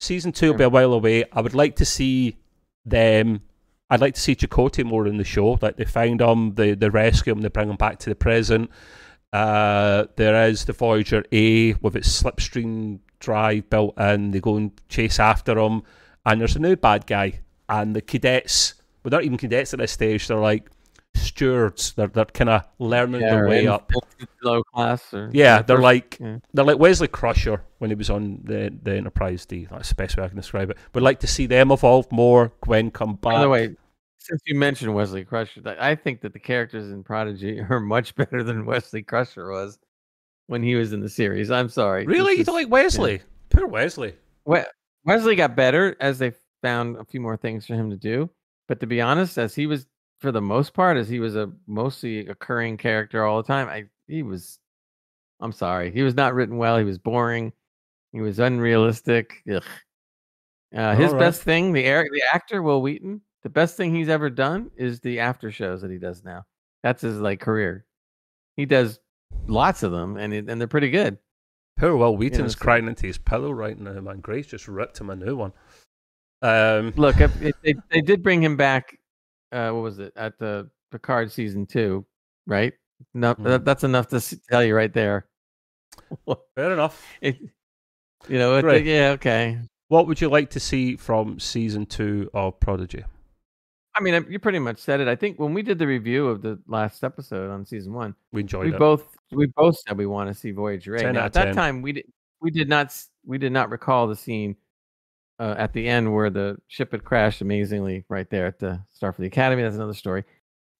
Season 0.00 0.32
two 0.32 0.48
will 0.50 0.58
be 0.58 0.64
a 0.64 0.68
while 0.68 0.92
away. 0.92 1.24
I 1.32 1.40
would 1.40 1.54
like 1.54 1.76
to 1.76 1.84
see 1.84 2.36
them. 2.84 3.42
I'd 3.88 4.00
like 4.00 4.14
to 4.14 4.20
see 4.20 4.34
Chakotay 4.34 4.84
more 4.84 5.06
in 5.06 5.18
the 5.18 5.24
show. 5.24 5.58
Like 5.62 5.76
they 5.76 5.84
find 5.84 6.20
him, 6.20 6.28
um, 6.28 6.52
they 6.56 6.74
they 6.74 6.88
rescue 6.88 7.32
him, 7.32 7.40
they 7.42 7.48
bring 7.48 7.70
him 7.70 7.76
back 7.76 7.98
to 8.00 8.10
the 8.10 8.16
present. 8.16 8.70
Uh, 9.32 10.06
there 10.16 10.48
is 10.48 10.64
the 10.64 10.72
Voyager 10.72 11.24
A 11.32 11.72
with 11.74 11.96
its 11.96 12.22
slipstream 12.22 12.98
drive 13.20 13.68
built 13.70 13.98
in. 13.98 14.30
They 14.30 14.40
go 14.40 14.56
and 14.56 14.70
chase 14.88 15.18
after 15.18 15.58
him, 15.58 15.82
and 16.26 16.40
there's 16.40 16.56
a 16.56 16.60
new 16.60 16.76
bad 16.76 17.06
guy. 17.06 17.40
And 17.68 17.96
the 17.96 18.02
cadets, 18.02 18.74
well, 19.02 19.10
they're 19.10 19.20
not 19.20 19.24
even 19.24 19.38
cadets 19.38 19.72
at 19.72 19.78
this 19.80 19.92
stage. 19.92 20.26
They're 20.28 20.36
like 20.38 20.68
stewards. 21.14 21.92
They're 21.94 22.08
they're 22.08 22.24
kind 22.26 22.50
of 22.50 22.62
learning 22.78 23.22
Yeah, 23.22 23.30
their 23.30 23.48
way 23.48 23.66
up. 23.66 23.90
low 24.42 24.62
class 24.64 25.12
or 25.14 25.30
Yeah, 25.32 25.62
they're 25.62 25.78
like 25.78 26.18
yeah. 26.20 26.38
they're 26.52 26.64
like 26.64 26.78
Wesley 26.78 27.08
Crusher 27.08 27.62
when 27.78 27.90
he 27.90 27.94
was 27.94 28.10
on 28.10 28.40
the 28.44 28.72
the 28.82 28.96
Enterprise 28.96 29.46
D. 29.46 29.66
That's 29.70 29.88
the 29.90 29.94
best 29.94 30.16
way 30.16 30.24
I 30.24 30.28
can 30.28 30.36
describe 30.36 30.70
it. 30.70 30.76
We'd 30.94 31.00
like 31.02 31.20
to 31.20 31.26
see 31.26 31.46
them 31.46 31.70
evolve 31.70 32.10
more. 32.12 32.52
Gwen 32.60 32.90
come 32.90 33.14
back. 33.14 33.32
By 33.34 33.40
the 33.40 33.48
way, 33.48 33.76
since 34.26 34.40
you 34.46 34.54
mentioned 34.54 34.94
Wesley 34.94 35.24
Crusher, 35.24 35.60
I 35.78 35.94
think 35.94 36.20
that 36.22 36.32
the 36.32 36.38
characters 36.38 36.90
in 36.90 37.02
Prodigy 37.02 37.60
are 37.70 37.80
much 37.80 38.14
better 38.14 38.42
than 38.42 38.66
Wesley 38.66 39.02
Crusher 39.02 39.50
was 39.50 39.78
when 40.46 40.62
he 40.62 40.74
was 40.74 40.92
in 40.92 41.00
the 41.00 41.08
series. 41.08 41.50
I'm 41.50 41.68
sorry. 41.68 42.06
really, 42.06 42.36
you 42.36 42.44
don't 42.44 42.54
like 42.54 42.70
Wesley? 42.70 43.22
Poor 43.50 43.66
Wesley. 43.66 44.14
We- 44.44 44.64
Wesley 45.04 45.34
got 45.34 45.56
better 45.56 45.96
as 46.00 46.18
they 46.18 46.32
found 46.62 46.96
a 46.96 47.04
few 47.04 47.20
more 47.20 47.36
things 47.36 47.66
for 47.66 47.74
him 47.74 47.90
to 47.90 47.96
do. 47.96 48.30
But 48.68 48.80
to 48.80 48.86
be 48.86 49.00
honest, 49.00 49.38
as 49.38 49.54
he 49.54 49.66
was 49.66 49.86
for 50.20 50.32
the 50.32 50.40
most 50.40 50.72
part, 50.72 50.96
as 50.96 51.08
he 51.08 51.18
was 51.18 51.36
a 51.36 51.50
mostly 51.66 52.26
occurring 52.28 52.76
character 52.76 53.24
all 53.24 53.42
the 53.42 53.46
time, 53.46 53.68
I 53.68 53.84
he 54.06 54.22
was. 54.22 54.58
I'm 55.40 55.52
sorry, 55.52 55.90
he 55.90 56.02
was 56.02 56.14
not 56.14 56.34
written 56.34 56.56
well. 56.56 56.78
He 56.78 56.84
was 56.84 56.98
boring. 56.98 57.52
He 58.12 58.20
was 58.20 58.38
unrealistic. 58.38 59.42
Ugh. 59.52 59.64
Uh, 60.74 60.94
his 60.94 61.12
right. 61.12 61.18
best 61.18 61.42
thing, 61.42 61.72
the 61.72 61.84
air, 61.84 62.06
the 62.10 62.22
actor 62.32 62.62
Wil 62.62 62.80
Wheaton, 62.80 63.20
the 63.42 63.50
best 63.50 63.76
thing 63.76 63.94
he's 63.94 64.08
ever 64.08 64.30
done 64.30 64.70
is 64.76 65.00
the 65.00 65.20
after 65.20 65.50
shows 65.50 65.82
that 65.82 65.90
he 65.90 65.98
does 65.98 66.24
now. 66.24 66.44
That's 66.82 67.02
his 67.02 67.18
like 67.18 67.40
career. 67.40 67.84
He 68.56 68.66
does 68.66 69.00
lots 69.46 69.82
of 69.82 69.92
them, 69.92 70.16
and 70.16 70.32
it, 70.34 70.48
and 70.48 70.60
they're 70.60 70.68
pretty 70.68 70.90
good. 70.90 71.18
Poor 71.78 71.96
Wil 71.96 72.16
Wheaton's 72.16 72.52
so- 72.54 72.58
crying 72.60 72.86
into 72.86 73.06
his 73.06 73.18
pillow 73.18 73.50
right 73.50 73.78
now, 73.78 74.00
man. 74.00 74.20
Grace 74.20 74.46
just 74.46 74.68
ripped 74.68 75.00
him 75.00 75.10
a 75.10 75.16
new 75.16 75.36
one. 75.36 75.52
Um, 76.42 76.92
Look, 76.96 77.20
if, 77.20 77.40
if 77.42 77.54
they 77.62 77.74
they 77.90 78.00
did 78.00 78.22
bring 78.22 78.42
him 78.42 78.56
back. 78.56 78.98
Uh, 79.52 79.70
what 79.70 79.82
was 79.82 79.98
it 79.98 80.12
at 80.16 80.38
the 80.38 80.68
Picard 80.90 81.30
season 81.30 81.66
two? 81.66 82.04
Right. 82.46 82.72
No, 83.14 83.34
Mhm. 83.34 83.44
that, 83.44 83.64
that's 83.64 83.84
enough 83.84 84.08
to 84.08 84.20
tell 84.50 84.64
you 84.64 84.74
right 84.74 84.92
there. 84.92 85.26
fair 86.54 86.72
enough. 86.72 87.04
It, 87.20 87.38
you 88.28 88.38
know, 88.38 88.56
it, 88.56 88.84
yeah, 88.84 89.10
okay. 89.10 89.58
What 89.88 90.06
would 90.06 90.20
you 90.20 90.28
like 90.28 90.50
to 90.50 90.60
see 90.60 90.96
from 90.96 91.38
season 91.38 91.84
two 91.86 92.30
of 92.32 92.58
Prodigy? 92.60 93.04
I 93.94 94.00
mean, 94.00 94.26
you 94.30 94.38
pretty 94.38 94.58
much 94.58 94.78
said 94.78 95.00
it. 95.00 95.08
I 95.08 95.16
think 95.16 95.38
when 95.38 95.52
we 95.52 95.62
did 95.62 95.78
the 95.78 95.86
review 95.86 96.28
of 96.28 96.40
the 96.42 96.58
last 96.66 97.04
episode 97.04 97.50
on 97.50 97.64
season 97.66 97.92
one, 97.92 98.14
We 98.32 98.40
enjoyed 98.40 98.66
we 98.68 98.74
it. 98.74 98.78
both 98.78 99.04
we 99.30 99.46
both 99.46 99.78
said 99.78 99.96
we 99.98 100.06
want 100.06 100.28
to 100.28 100.34
see 100.34 100.50
Voyager 100.50 100.96
10 100.96 101.10
A. 101.10 101.12
Now, 101.12 101.20
at 101.20 101.26
of 101.26 101.32
that 101.34 101.44
10. 101.46 101.54
time, 101.54 101.82
we 101.82 101.92
did 101.92 102.06
we 102.40 102.50
did 102.50 102.68
not 102.68 102.94
we 103.26 103.38
did 103.38 103.52
not 103.52 103.70
recall 103.70 104.06
the 104.06 104.16
scene 104.16 104.56
uh, 105.38 105.54
at 105.58 105.72
the 105.72 105.88
end 105.88 106.12
where 106.14 106.30
the 106.30 106.56
ship 106.68 106.92
had 106.92 107.04
crashed 107.04 107.40
amazingly 107.40 108.04
right 108.08 108.28
there 108.30 108.46
at 108.46 108.58
the 108.58 108.80
Starfleet 109.00 109.26
Academy. 109.26 109.62
That's 109.62 109.76
another 109.76 109.94
story. 109.94 110.24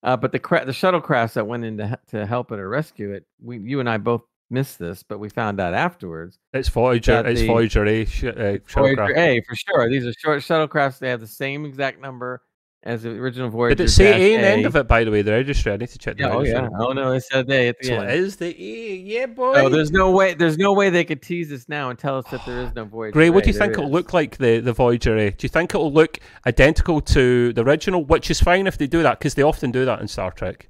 Uh, 0.03 0.17
but 0.17 0.33
the 0.33 0.39
cra- 0.39 0.65
the 0.65 0.73
shuttlecrafts 0.73 1.35
that 1.35 1.47
went 1.47 1.65
in 1.65 1.77
to, 1.79 1.99
to 2.09 2.27
help 2.27 2.51
it 2.51 2.59
or 2.59 2.69
rescue 2.69 3.13
it, 3.13 3.27
we 3.43 3.59
you 3.59 3.81
and 3.81 3.89
I 3.89 3.99
both 3.99 4.23
missed 4.51 4.79
this, 4.79 5.03
but 5.03 5.19
we 5.19 5.29
found 5.29 5.61
out 5.61 5.75
afterwards. 5.75 6.39
It's 6.53 6.69
Voyager. 6.69 7.27
It's 7.27 7.41
the- 7.41 7.47
Voyager 7.47 7.85
A. 7.87 8.05
Sh- 8.05 8.25
uh, 8.25 8.57
Voyager. 8.69 9.17
A 9.17 9.41
for 9.49 9.55
sure. 9.55 9.89
These 9.91 10.07
are 10.07 10.13
short 10.15 10.41
shuttlecrafts. 10.41 10.99
They 10.99 11.09
have 11.11 11.21
the 11.21 11.27
same 11.27 11.65
exact 11.67 12.01
number 12.01 12.43
as 12.85 13.03
the 13.05 13.11
original 13.11 13.49
Voyager. 13.49 13.77
Did 13.77 13.85
it 13.85 13.91
say 13.91 14.11
A 14.33 14.35
in 14.35 14.41
the 14.41 14.47
A. 14.47 14.51
end 14.51 14.67
of 14.67 14.75
it? 14.77 14.89
By 14.89 15.05
the 15.05 15.11
way, 15.11 15.23
the 15.23 15.31
registry. 15.33 15.73
I 15.73 15.77
need 15.77 15.89
to 15.91 15.99
check 15.99 16.17
the 16.17 16.25
Yeah, 16.25 16.31
oh 16.33 16.43
yeah. 16.43 16.69
Oh 16.79 16.93
no, 16.93 17.13
they 17.13 17.21
said 17.21 17.49
at 17.51 17.79
the 17.79 17.87
So 17.87 17.95
end. 17.97 18.11
it 18.11 18.19
is 18.19 18.37
the 18.37 18.47
A. 18.49 18.95
Yeah, 18.97 19.27
boy. 19.27 19.55
Oh, 19.55 19.69
there's 19.69 19.93
no 19.93 20.11
way. 20.11 20.35
There's 20.35 20.59
no 20.59 20.73
way 20.73 20.91
they 20.91 21.05
could 21.05 21.23
tease 21.23 21.53
us 21.53 21.69
now 21.69 21.91
and 21.91 21.99
tell 21.99 22.19
us 22.19 22.25
that 22.31 22.45
there 22.45 22.61
is 22.61 22.75
no 22.75 22.85
Voyager. 22.93 23.13
Gray, 23.13 23.31
what 23.31 23.43
A. 23.43 23.47
do 23.47 23.53
you 23.53 23.59
think 23.59 23.73
it'll 23.75 23.91
look 23.91 24.13
like 24.13 24.37
the, 24.39 24.59
the 24.61 24.73
Voyager 24.73 25.17
A? 25.17 25.31
Do 25.31 25.45
you 25.45 25.49
think 25.49 25.75
it'll 25.75 25.93
look 25.93 26.19
identical 26.47 27.01
to 27.01 27.53
the 27.53 27.63
original? 27.65 28.05
Which 28.05 28.31
is 28.31 28.41
fine 28.41 28.67
if 28.67 28.79
they 28.79 28.87
do 28.87 29.03
that 29.03 29.19
because 29.19 29.35
they 29.35 29.43
often 29.43 29.71
do 29.71 29.85
that 29.85 30.01
in 30.01 30.09
Star 30.09 30.31
Trek. 30.33 30.69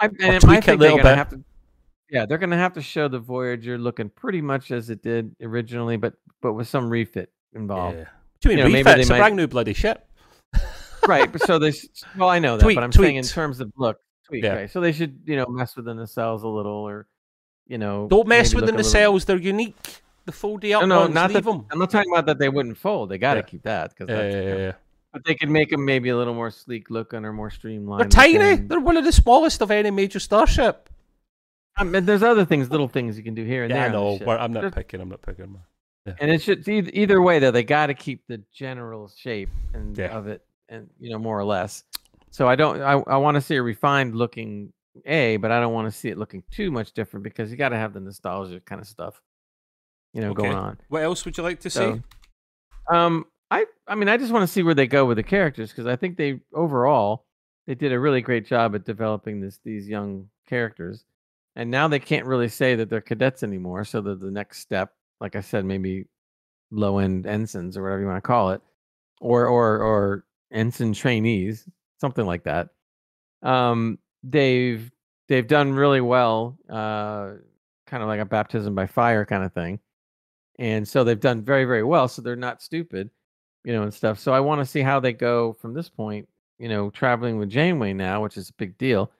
I, 0.00 0.06
and 0.20 0.40
tweak 0.40 0.68
I 0.68 0.72
it 0.72 0.76
a 0.76 0.78
little 0.78 0.96
bit. 0.98 1.06
have 1.06 1.30
to. 1.30 1.42
Yeah, 2.10 2.26
they're 2.26 2.38
gonna 2.38 2.56
have 2.58 2.74
to 2.74 2.82
show 2.82 3.08
the 3.08 3.18
Voyager 3.18 3.78
looking 3.78 4.10
pretty 4.10 4.42
much 4.42 4.70
as 4.70 4.90
it 4.90 5.02
did 5.02 5.34
originally, 5.42 5.96
but 5.96 6.14
but 6.40 6.52
with 6.52 6.68
some 6.68 6.88
refit 6.90 7.30
involved. 7.54 7.96
Yeah. 7.96 8.02
What 8.04 8.10
do 8.40 8.50
you 8.50 8.56
mean 8.56 8.66
You 8.66 8.72
know, 8.72 8.78
refit? 8.90 9.00
It's 9.00 9.08
a 9.10 9.12
might- 9.14 9.18
brand 9.18 9.36
new 9.36 9.46
bloody 9.46 9.72
ship. 9.72 10.06
Right. 11.06 11.30
So 11.42 11.58
they. 11.58 11.72
Well, 12.16 12.28
I 12.28 12.38
know 12.38 12.56
that, 12.56 12.62
Tweak- 12.64 12.76
but 12.76 12.84
I'm 12.84 12.92
saying 12.92 13.16
in 13.16 13.24
terms 13.24 13.60
of 13.60 13.72
look, 13.76 13.98
tweak. 14.26 14.44
Yeah. 14.44 14.54
Right. 14.54 14.70
So 14.70 14.80
they 14.80 14.92
should 14.92 15.20
you 15.24 15.36
know 15.36 15.46
mess 15.46 15.76
with 15.76 15.84
the 15.86 15.94
nacelles 15.94 16.42
a 16.42 16.48
little, 16.48 16.72
or 16.72 17.06
you 17.66 17.78
know. 17.78 18.06
Don't 18.08 18.26
mess 18.28 18.54
with 18.54 18.66
the 18.66 18.72
look 18.72 18.80
a 18.80 18.84
little- 18.84 18.92
nacelles. 19.18 19.24
They're 19.26 19.36
unique. 19.38 19.76
The 20.24 20.32
foldy 20.32 20.72
up 20.74 20.82
No, 20.82 20.86
no, 20.86 21.00
ones, 21.00 21.14
not 21.14 21.32
leave 21.32 21.44
that. 21.44 21.50
them. 21.50 21.66
I'm 21.72 21.78
not 21.80 21.90
talking 21.90 22.12
about 22.12 22.26
that 22.26 22.38
they 22.38 22.48
wouldn't 22.48 22.76
fold. 22.78 23.08
They 23.08 23.18
got 23.18 23.34
to 23.34 23.40
Yeah. 23.40 23.42
keep 23.46 23.62
that 23.64 23.90
because 23.90 24.08
Yeah, 24.08 24.16
that's. 24.22 24.34
yeah, 24.34 24.42
yeah, 24.42 24.56
yeah. 24.56 24.72
But 25.12 25.24
they 25.24 25.34
could 25.34 25.50
make 25.50 25.70
them 25.70 25.84
maybe 25.84 26.10
a 26.10 26.16
little 26.16 26.32
more 26.34 26.50
sleek 26.50 26.90
looking 26.90 27.24
or 27.24 27.32
more 27.32 27.50
streamlined. 27.50 28.02
They're 28.02 28.08
tiny. 28.38 28.54
They're 28.62 28.78
one 28.80 28.96
of 28.96 29.04
the 29.04 29.10
smallest 29.12 29.60
of 29.62 29.70
any 29.72 29.90
major 29.90 30.20
starship. 30.20 30.88
Um, 31.76 31.88
I 31.88 31.90
mean, 31.90 32.04
there's 32.06 32.22
other 32.22 32.44
things, 32.44 32.70
little 32.70 32.86
things 32.88 33.16
you 33.18 33.24
can 33.24 33.34
do 33.34 33.44
here 33.44 33.64
and 33.64 33.70
Yeah, 33.70 33.88
there. 33.88 33.98
I 33.98 34.00
on 34.00 34.12
the 34.14 34.18
know. 34.20 34.24
but 34.26 34.40
I'm 34.40 34.52
not 34.52 34.62
Just- 34.62 34.74
picking. 34.76 35.00
I'm 35.00 35.08
not 35.08 35.22
picking. 35.22 35.58
and 36.20 36.30
it 36.30 36.40
should 36.42 36.66
either, 36.68 36.90
either 36.94 37.20
way 37.20 37.38
though 37.40 37.50
they 37.50 37.64
got 37.64 37.86
to 37.88 37.94
keep 37.94 38.26
the 38.28 38.42
general 38.54 39.08
shape 39.08 39.48
and 39.74 39.96
Yeah. 39.98 40.16
of 40.16 40.28
it 40.28 40.42
and 40.72 40.88
you 40.98 41.10
know 41.10 41.18
more 41.18 41.38
or 41.38 41.44
less 41.44 41.84
so 42.30 42.48
i 42.48 42.56
don't 42.56 42.80
i, 42.80 42.92
I 42.92 43.16
want 43.18 43.34
to 43.36 43.40
see 43.40 43.56
a 43.56 43.62
refined 43.62 44.14
looking 44.16 44.72
a 45.04 45.36
but 45.36 45.52
i 45.52 45.60
don't 45.60 45.72
want 45.72 45.92
to 45.92 45.96
see 45.96 46.08
it 46.08 46.18
looking 46.18 46.42
too 46.50 46.70
much 46.70 46.92
different 46.92 47.24
because 47.24 47.50
you 47.50 47.56
got 47.56 47.68
to 47.70 47.76
have 47.76 47.92
the 47.92 48.00
nostalgia 48.00 48.60
kind 48.60 48.80
of 48.80 48.86
stuff 48.86 49.20
you 50.12 50.20
know 50.20 50.30
Okay. 50.30 50.42
going 50.42 50.56
on 50.56 50.78
What 50.88 51.02
else 51.02 51.24
would 51.24 51.36
you 51.36 51.42
like 51.42 51.60
to 51.60 51.70
see? 51.70 52.00
um 52.90 53.26
i 53.50 53.66
i 53.86 53.94
mean 53.94 54.08
i 54.08 54.16
just 54.16 54.32
want 54.32 54.42
to 54.42 54.52
see 54.52 54.62
where 54.62 54.74
they 54.74 54.86
go 54.86 55.04
with 55.04 55.16
the 55.16 55.22
characters 55.22 55.70
because 55.70 55.86
i 55.86 55.94
think 55.96 56.16
they 56.16 56.40
overall 56.54 57.26
they 57.66 57.74
did 57.74 57.92
a 57.92 58.00
really 58.00 58.20
great 58.20 58.46
job 58.46 58.74
at 58.74 58.84
developing 58.84 59.40
this 59.40 59.60
these 59.64 59.88
young 59.88 60.28
characters 60.48 61.04
and 61.54 61.70
now 61.70 61.86
they 61.86 61.98
can't 61.98 62.26
really 62.26 62.48
say 62.48 62.74
that 62.74 62.88
they're 62.88 63.00
cadets 63.00 63.42
anymore 63.42 63.84
so 63.84 64.00
that 64.00 64.20
the 64.20 64.30
next 64.30 64.58
step 64.58 64.94
like 65.20 65.36
i 65.36 65.40
said 65.40 65.64
maybe 65.64 66.06
low 66.70 66.98
end 66.98 67.26
ensigns 67.26 67.76
or 67.76 67.82
whatever 67.82 68.00
you 68.00 68.06
want 68.06 68.16
to 68.16 68.26
call 68.26 68.50
it 68.50 68.60
or 69.20 69.46
or 69.46 69.78
or 69.82 70.24
ensign 70.52 70.92
trainees 70.92 71.68
something 72.00 72.26
like 72.26 72.44
that 72.44 72.68
um 73.42 73.98
they've 74.22 74.90
they've 75.28 75.46
done 75.46 75.72
really 75.72 76.00
well 76.00 76.56
uh 76.70 77.32
kind 77.86 78.02
of 78.02 78.08
like 78.08 78.20
a 78.20 78.24
baptism 78.24 78.74
by 78.74 78.86
fire 78.86 79.24
kind 79.24 79.44
of 79.44 79.52
thing 79.52 79.78
and 80.58 80.86
so 80.86 81.04
they've 81.04 81.20
done 81.20 81.42
very 81.42 81.64
very 81.64 81.82
well 81.82 82.08
so 82.08 82.22
they're 82.22 82.36
not 82.36 82.62
stupid 82.62 83.10
you 83.64 83.72
know 83.72 83.82
and 83.82 83.94
stuff 83.94 84.18
so 84.18 84.32
i 84.32 84.40
want 84.40 84.60
to 84.60 84.66
see 84.66 84.80
how 84.80 85.00
they 85.00 85.12
go 85.12 85.52
from 85.54 85.74
this 85.74 85.88
point 85.88 86.28
you 86.62 86.68
know, 86.68 86.90
traveling 86.90 87.38
with 87.38 87.50
Janeway 87.50 87.92
now, 87.92 88.22
which 88.22 88.36
is 88.36 88.50
a 88.50 88.52
big 88.52 88.78
deal. 88.78 89.10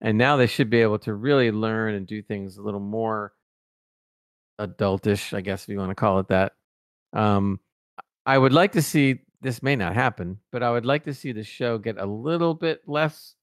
And 0.00 0.16
now 0.16 0.36
they 0.36 0.46
should 0.46 0.70
be 0.70 0.82
able 0.82 1.00
to 1.00 1.14
really 1.14 1.50
learn 1.50 1.94
and 1.94 2.06
do 2.06 2.22
things 2.22 2.58
a 2.58 2.62
little 2.62 2.78
more 2.78 3.32
adultish, 4.60 5.36
I 5.36 5.40
guess 5.40 5.64
if 5.64 5.68
you 5.70 5.78
want 5.78 5.90
to 5.90 5.96
call 5.96 6.20
it 6.20 6.28
that. 6.28 6.52
Um, 7.12 7.58
I 8.24 8.38
would 8.38 8.52
like 8.52 8.70
to 8.72 8.82
see 8.82 9.18
this 9.46 9.62
may 9.62 9.76
not 9.76 9.94
happen, 9.94 10.38
but 10.50 10.64
I 10.64 10.72
would 10.72 10.84
like 10.84 11.04
to 11.04 11.14
see 11.14 11.30
the 11.30 11.44
show 11.44 11.78
get 11.78 11.98
a 11.98 12.04
little 12.04 12.52
bit 12.52 12.82
less 12.86 13.36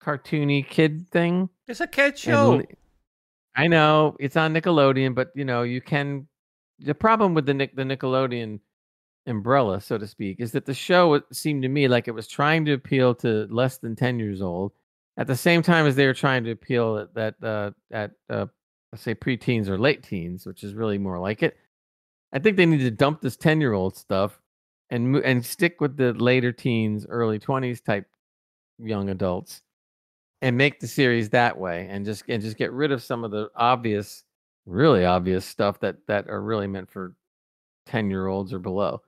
cartoony 0.00 0.66
kid 0.66 1.08
thing. 1.10 1.48
It's 1.66 1.80
a 1.80 1.86
kid 1.88 2.16
show. 2.16 2.52
And 2.54 2.66
I 3.56 3.66
know 3.66 4.16
it's 4.20 4.36
on 4.36 4.54
Nickelodeon, 4.54 5.14
but 5.16 5.32
you 5.34 5.44
know 5.44 5.62
you 5.62 5.80
can. 5.80 6.28
The 6.78 6.94
problem 6.94 7.34
with 7.34 7.46
the 7.46 7.54
Nick 7.54 7.74
the 7.74 7.82
Nickelodeon 7.82 8.60
umbrella, 9.26 9.80
so 9.80 9.98
to 9.98 10.06
speak, 10.06 10.40
is 10.40 10.52
that 10.52 10.66
the 10.66 10.74
show 10.74 11.20
seemed 11.32 11.62
to 11.62 11.68
me 11.68 11.88
like 11.88 12.06
it 12.06 12.12
was 12.12 12.28
trying 12.28 12.64
to 12.66 12.74
appeal 12.74 13.14
to 13.16 13.48
less 13.50 13.78
than 13.78 13.96
ten 13.96 14.20
years 14.20 14.40
old, 14.40 14.72
at 15.16 15.26
the 15.26 15.36
same 15.36 15.60
time 15.60 15.86
as 15.86 15.96
they 15.96 16.06
were 16.06 16.14
trying 16.14 16.44
to 16.44 16.52
appeal 16.52 16.98
at 16.98 17.14
that 17.14 17.34
uh, 17.42 17.70
at 17.90 18.12
uh, 18.30 18.46
let's 18.92 19.02
say 19.02 19.14
preteens 19.14 19.66
or 19.66 19.76
late 19.76 20.04
teens, 20.04 20.46
which 20.46 20.62
is 20.62 20.74
really 20.74 20.98
more 20.98 21.18
like 21.18 21.42
it. 21.42 21.56
I 22.32 22.38
think 22.38 22.56
they 22.56 22.66
need 22.66 22.78
to 22.78 22.92
dump 22.92 23.22
this 23.22 23.36
ten 23.36 23.60
year 23.60 23.72
old 23.72 23.96
stuff 23.96 24.40
and 24.90 25.16
and 25.16 25.44
stick 25.44 25.80
with 25.80 25.96
the 25.96 26.12
later 26.14 26.52
teens, 26.52 27.06
early 27.08 27.38
twenties 27.38 27.80
type 27.80 28.06
young 28.78 29.10
adults, 29.10 29.62
and 30.42 30.56
make 30.56 30.80
the 30.80 30.86
series 30.86 31.30
that 31.30 31.56
way, 31.58 31.86
and 31.90 32.04
just 32.04 32.24
and 32.28 32.42
just 32.42 32.56
get 32.56 32.72
rid 32.72 32.92
of 32.92 33.02
some 33.02 33.24
of 33.24 33.30
the 33.30 33.50
obvious, 33.56 34.24
really 34.66 35.04
obvious 35.04 35.44
stuff 35.44 35.80
that 35.80 35.96
that 36.06 36.28
are 36.28 36.42
really 36.42 36.66
meant 36.66 36.90
for 36.90 37.14
ten 37.86 38.10
year 38.10 38.26
olds 38.26 38.52
or 38.52 38.58
below. 38.58 39.02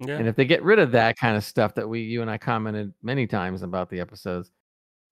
Yeah. 0.00 0.16
And 0.16 0.26
if 0.26 0.34
they 0.34 0.46
get 0.46 0.62
rid 0.62 0.78
of 0.78 0.92
that 0.92 1.18
kind 1.18 1.36
of 1.36 1.44
stuff 1.44 1.74
that 1.74 1.86
we, 1.86 2.00
you 2.00 2.22
and 2.22 2.30
I 2.30 2.38
commented 2.38 2.94
many 3.02 3.26
times 3.26 3.62
about 3.62 3.90
the 3.90 4.00
episodes, 4.00 4.50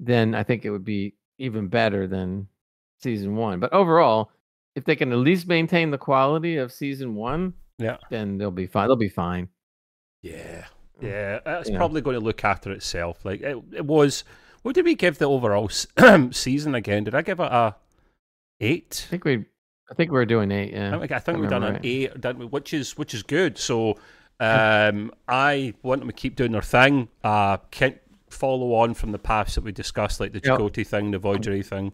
then 0.01 0.35
I 0.35 0.43
think 0.43 0.65
it 0.65 0.71
would 0.71 0.85
be 0.85 1.15
even 1.39 1.69
better 1.69 2.07
than 2.07 2.49
season 2.99 3.37
one. 3.37 3.61
But 3.61 3.73
overall, 3.75 4.33
if 4.77 4.85
they 4.85 4.97
can 4.97 5.13
at 5.13 5.19
least 5.19 5.47
maintain 5.47 5.91
the 5.91 5.99
quality 5.99 6.57
of 6.57 6.73
season 6.73 7.15
one, 7.15 7.53
Yeah. 7.79 7.99
then 8.09 8.39
they'll 8.39 8.51
be 8.51 8.67
fine. 8.67 8.89
They'll 8.89 8.97
be 8.97 9.11
fine. 9.11 9.49
Yeah, 10.23 10.67
yeah, 11.01 11.39
it's 11.47 11.71
Yeah. 11.71 11.77
probably 11.77 12.01
going 12.01 12.19
to 12.19 12.25
look 12.25 12.45
after 12.45 12.73
itself. 12.73 13.25
Like 13.25 13.41
it, 13.41 13.57
it 13.73 13.85
was. 13.85 14.25
What 14.63 14.75
did 14.75 14.85
we 14.85 14.95
give 14.97 15.19
the 15.19 15.27
overall 15.27 15.69
s- 15.71 15.87
season 16.37 16.75
again? 16.75 17.05
Did 17.05 17.15
I 17.15 17.23
give 17.23 17.39
it 17.41 17.45
a 17.45 17.77
eight? 18.61 19.05
I 19.07 19.11
think 19.11 19.25
we, 19.25 19.45
I 19.91 19.95
think 19.95 20.11
we're 20.11 20.25
doing 20.27 20.51
eight. 20.51 20.73
Yeah, 20.73 20.97
I 20.97 20.99
think, 20.99 21.13
I 21.13 21.19
think 21.21 21.39
I 21.39 21.41
we've 21.41 21.51
done 21.51 21.63
remember 21.63 21.79
an 21.81 21.87
eight, 21.87 22.21
didn't 22.21 22.51
which 22.51 22.75
is 22.75 22.97
which 22.97 23.15
is 23.15 23.23
good. 23.23 23.57
So 23.57 23.97
um, 24.41 25.13
I 25.29 25.75
want 25.83 26.01
them 26.01 26.09
to 26.09 26.15
keep 26.15 26.35
doing 26.37 26.53
their 26.53 26.63
thing. 26.63 27.09
Uh, 27.23 27.59
can't 27.71 27.99
follow 28.31 28.75
on 28.75 28.95
from 28.95 29.13
the 29.13 29.19
paths 29.19 29.55
that 29.55 29.63
we 29.65 29.73
discussed, 29.73 30.21
like 30.21 30.33
the 30.33 30.41
Yep. 30.45 30.59
Chakotay 30.59 30.87
thing, 30.87 31.11
the 31.13 31.19
Voyagery 31.19 31.65
thing. 31.65 31.93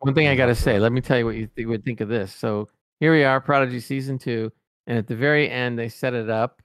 One 0.00 0.14
thing 0.14 0.28
I 0.28 0.36
got 0.36 0.46
to 0.46 0.54
say, 0.54 0.78
let 0.78 0.92
me 0.92 1.00
tell 1.00 1.18
you 1.18 1.24
what 1.24 1.34
you 1.34 1.48
th- 1.56 1.66
would 1.66 1.84
think 1.84 2.00
of 2.00 2.08
this. 2.08 2.32
So 2.32 2.68
here 3.00 3.12
we 3.12 3.24
are, 3.24 3.40
Prodigy 3.40 3.80
season 3.80 4.16
two, 4.18 4.52
and 4.86 4.96
at 4.96 5.08
the 5.08 5.16
very 5.16 5.50
end, 5.50 5.76
they 5.78 5.88
set 5.88 6.14
it 6.14 6.30
up 6.30 6.62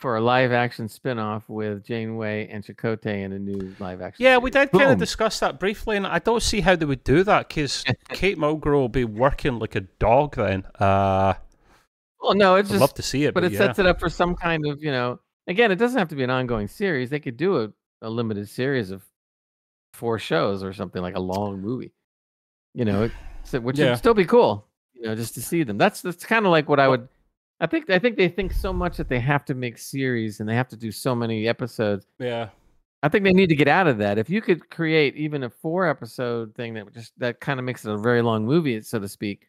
for 0.00 0.16
a 0.16 0.20
live 0.20 0.50
action 0.50 0.88
spin 0.88 1.18
off 1.18 1.48
with 1.48 1.84
Janeway 1.84 2.48
and 2.48 2.64
Chakotay 2.64 3.22
in 3.22 3.32
a 3.32 3.38
new 3.38 3.74
live 3.78 4.00
action. 4.00 4.24
Yeah, 4.24 4.38
we 4.38 4.50
series. 4.50 4.70
did 4.70 4.78
kind 4.78 4.90
of 4.92 4.98
discuss 4.98 5.38
that 5.40 5.60
briefly, 5.60 5.96
and 5.96 6.06
I 6.06 6.18
don't 6.18 6.42
see 6.42 6.60
how 6.60 6.74
they 6.74 6.86
would 6.86 7.04
do 7.04 7.22
that 7.24 7.48
because 7.48 7.84
Kate 8.08 8.38
Mulgrew 8.38 8.72
will 8.72 8.88
be 8.88 9.04
working 9.04 9.58
like 9.58 9.76
a 9.76 9.80
dog 9.82 10.36
then. 10.36 10.64
Uh, 10.78 11.34
Well, 12.20 12.34
no, 12.34 12.56
it's 12.56 12.70
I'd 12.70 12.72
just 12.72 12.80
love 12.80 12.94
to 12.94 13.02
see 13.02 13.24
it, 13.24 13.34
but 13.34 13.42
but, 13.42 13.52
it 13.52 13.52
yeah. 13.52 13.58
sets 13.58 13.78
it 13.78 13.86
up 13.86 14.00
for 14.00 14.08
some 14.08 14.34
kind 14.34 14.66
of 14.66 14.82
you 14.82 14.90
know 14.90 15.20
again 15.46 15.70
it 15.72 15.76
doesn't 15.76 15.98
have 15.98 16.08
to 16.08 16.16
be 16.16 16.22
an 16.22 16.30
ongoing 16.30 16.68
series 16.68 17.10
they 17.10 17.20
could 17.20 17.36
do 17.36 17.58
a, 17.62 17.72
a 18.02 18.10
limited 18.10 18.48
series 18.48 18.90
of 18.90 19.02
four 19.94 20.18
shows 20.18 20.62
or 20.62 20.72
something 20.72 21.02
like 21.02 21.16
a 21.16 21.20
long 21.20 21.60
movie 21.60 21.92
you 22.74 22.84
know 22.84 23.02
it, 23.04 23.62
which 23.62 23.78
Yeah. 23.78 23.90
would 23.90 23.98
still 23.98 24.14
be 24.14 24.24
cool 24.24 24.66
you 24.94 25.02
know 25.02 25.14
just 25.14 25.34
to 25.34 25.42
see 25.42 25.62
them 25.62 25.76
that's 25.78 26.02
that's 26.02 26.24
kind 26.24 26.44
of 26.46 26.52
like 26.52 26.68
what 26.68 26.78
i 26.78 26.86
would 26.86 27.08
i 27.60 27.66
think 27.66 27.88
i 27.90 27.98
think 27.98 28.16
they 28.16 28.28
think 28.28 28.52
so 28.52 28.72
much 28.72 28.96
that 28.96 29.08
they 29.08 29.20
have 29.20 29.44
to 29.44 29.54
make 29.54 29.78
series 29.78 30.40
and 30.40 30.48
they 30.48 30.54
have 30.54 30.68
to 30.68 30.76
do 30.76 30.90
so 30.90 31.14
many 31.14 31.48
episodes. 31.48 32.06
Yeah. 32.18 32.48
i 33.02 33.08
think 33.08 33.24
they 33.24 33.32
need 33.32 33.48
to 33.48 33.56
get 33.56 33.68
out 33.68 33.86
of 33.86 33.98
that. 33.98 34.18
If 34.18 34.30
you 34.30 34.40
could 34.40 34.70
create 34.70 35.16
even 35.16 35.44
a 35.44 35.50
four 35.50 35.88
episode 35.88 36.54
thing 36.54 36.74
that 36.74 36.92
just 36.92 37.12
that 37.18 37.40
kind 37.40 37.58
of 37.58 37.64
makes 37.64 37.84
it 37.84 37.92
a 37.92 37.98
very 37.98 38.22
long 38.22 38.44
movie 38.44 38.80
so 38.82 38.98
to 38.98 39.08
speak 39.08 39.48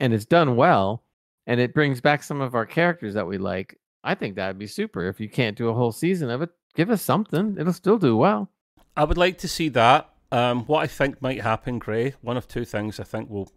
and 0.00 0.12
it's 0.12 0.26
done 0.26 0.56
well 0.56 1.02
and 1.46 1.60
it 1.60 1.74
brings 1.74 2.00
back 2.00 2.22
some 2.22 2.40
of 2.40 2.54
our 2.54 2.66
characters 2.66 3.14
that 3.14 3.26
we 3.26 3.38
like 3.38 3.78
i 4.02 4.14
think 4.14 4.36
that'd 4.36 4.58
be 4.58 4.66
super. 4.66 5.08
If 5.08 5.20
you 5.20 5.28
can't 5.28 5.56
do 5.56 5.68
a 5.68 5.74
whole 5.74 5.92
season 5.92 6.30
of 6.30 6.42
it 6.42 6.50
give 6.74 6.90
us 6.90 7.02
something. 7.02 7.56
It'll 7.58 7.72
still 7.72 7.98
do 7.98 8.16
well. 8.16 8.50
I 8.96 9.04
would 9.04 9.16
like 9.16 9.38
to 9.38 9.48
see 9.48 9.68
that. 9.70 10.10
Um, 10.30 10.64
what 10.66 10.80
I 10.80 10.86
think 10.86 11.22
might 11.22 11.40
happen, 11.40 11.78
Gray, 11.78 12.14
one 12.20 12.36
of 12.36 12.48
two 12.48 12.64
things 12.64 12.98
I 12.98 13.04
think 13.04 13.30
will, 13.30 13.50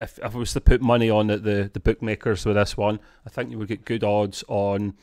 if, 0.00 0.18
if 0.18 0.34
I 0.34 0.38
was 0.38 0.52
to 0.52 0.60
put 0.60 0.80
money 0.80 1.10
on 1.10 1.26
the, 1.26 1.70
the 1.72 1.80
bookmakers 1.80 2.46
with 2.46 2.56
this 2.56 2.76
one, 2.76 3.00
I 3.26 3.30
think 3.30 3.50
you 3.50 3.58
would 3.58 3.68
get 3.68 3.84
good 3.84 4.04
odds 4.04 4.44
on 4.48 4.94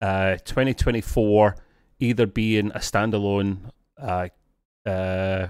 uh, 0.00 0.36
2024 0.44 1.56
either 1.98 2.26
being 2.26 2.70
a 2.72 2.78
standalone 2.78 3.70
uh, 4.00 4.28
uh, 4.84 5.48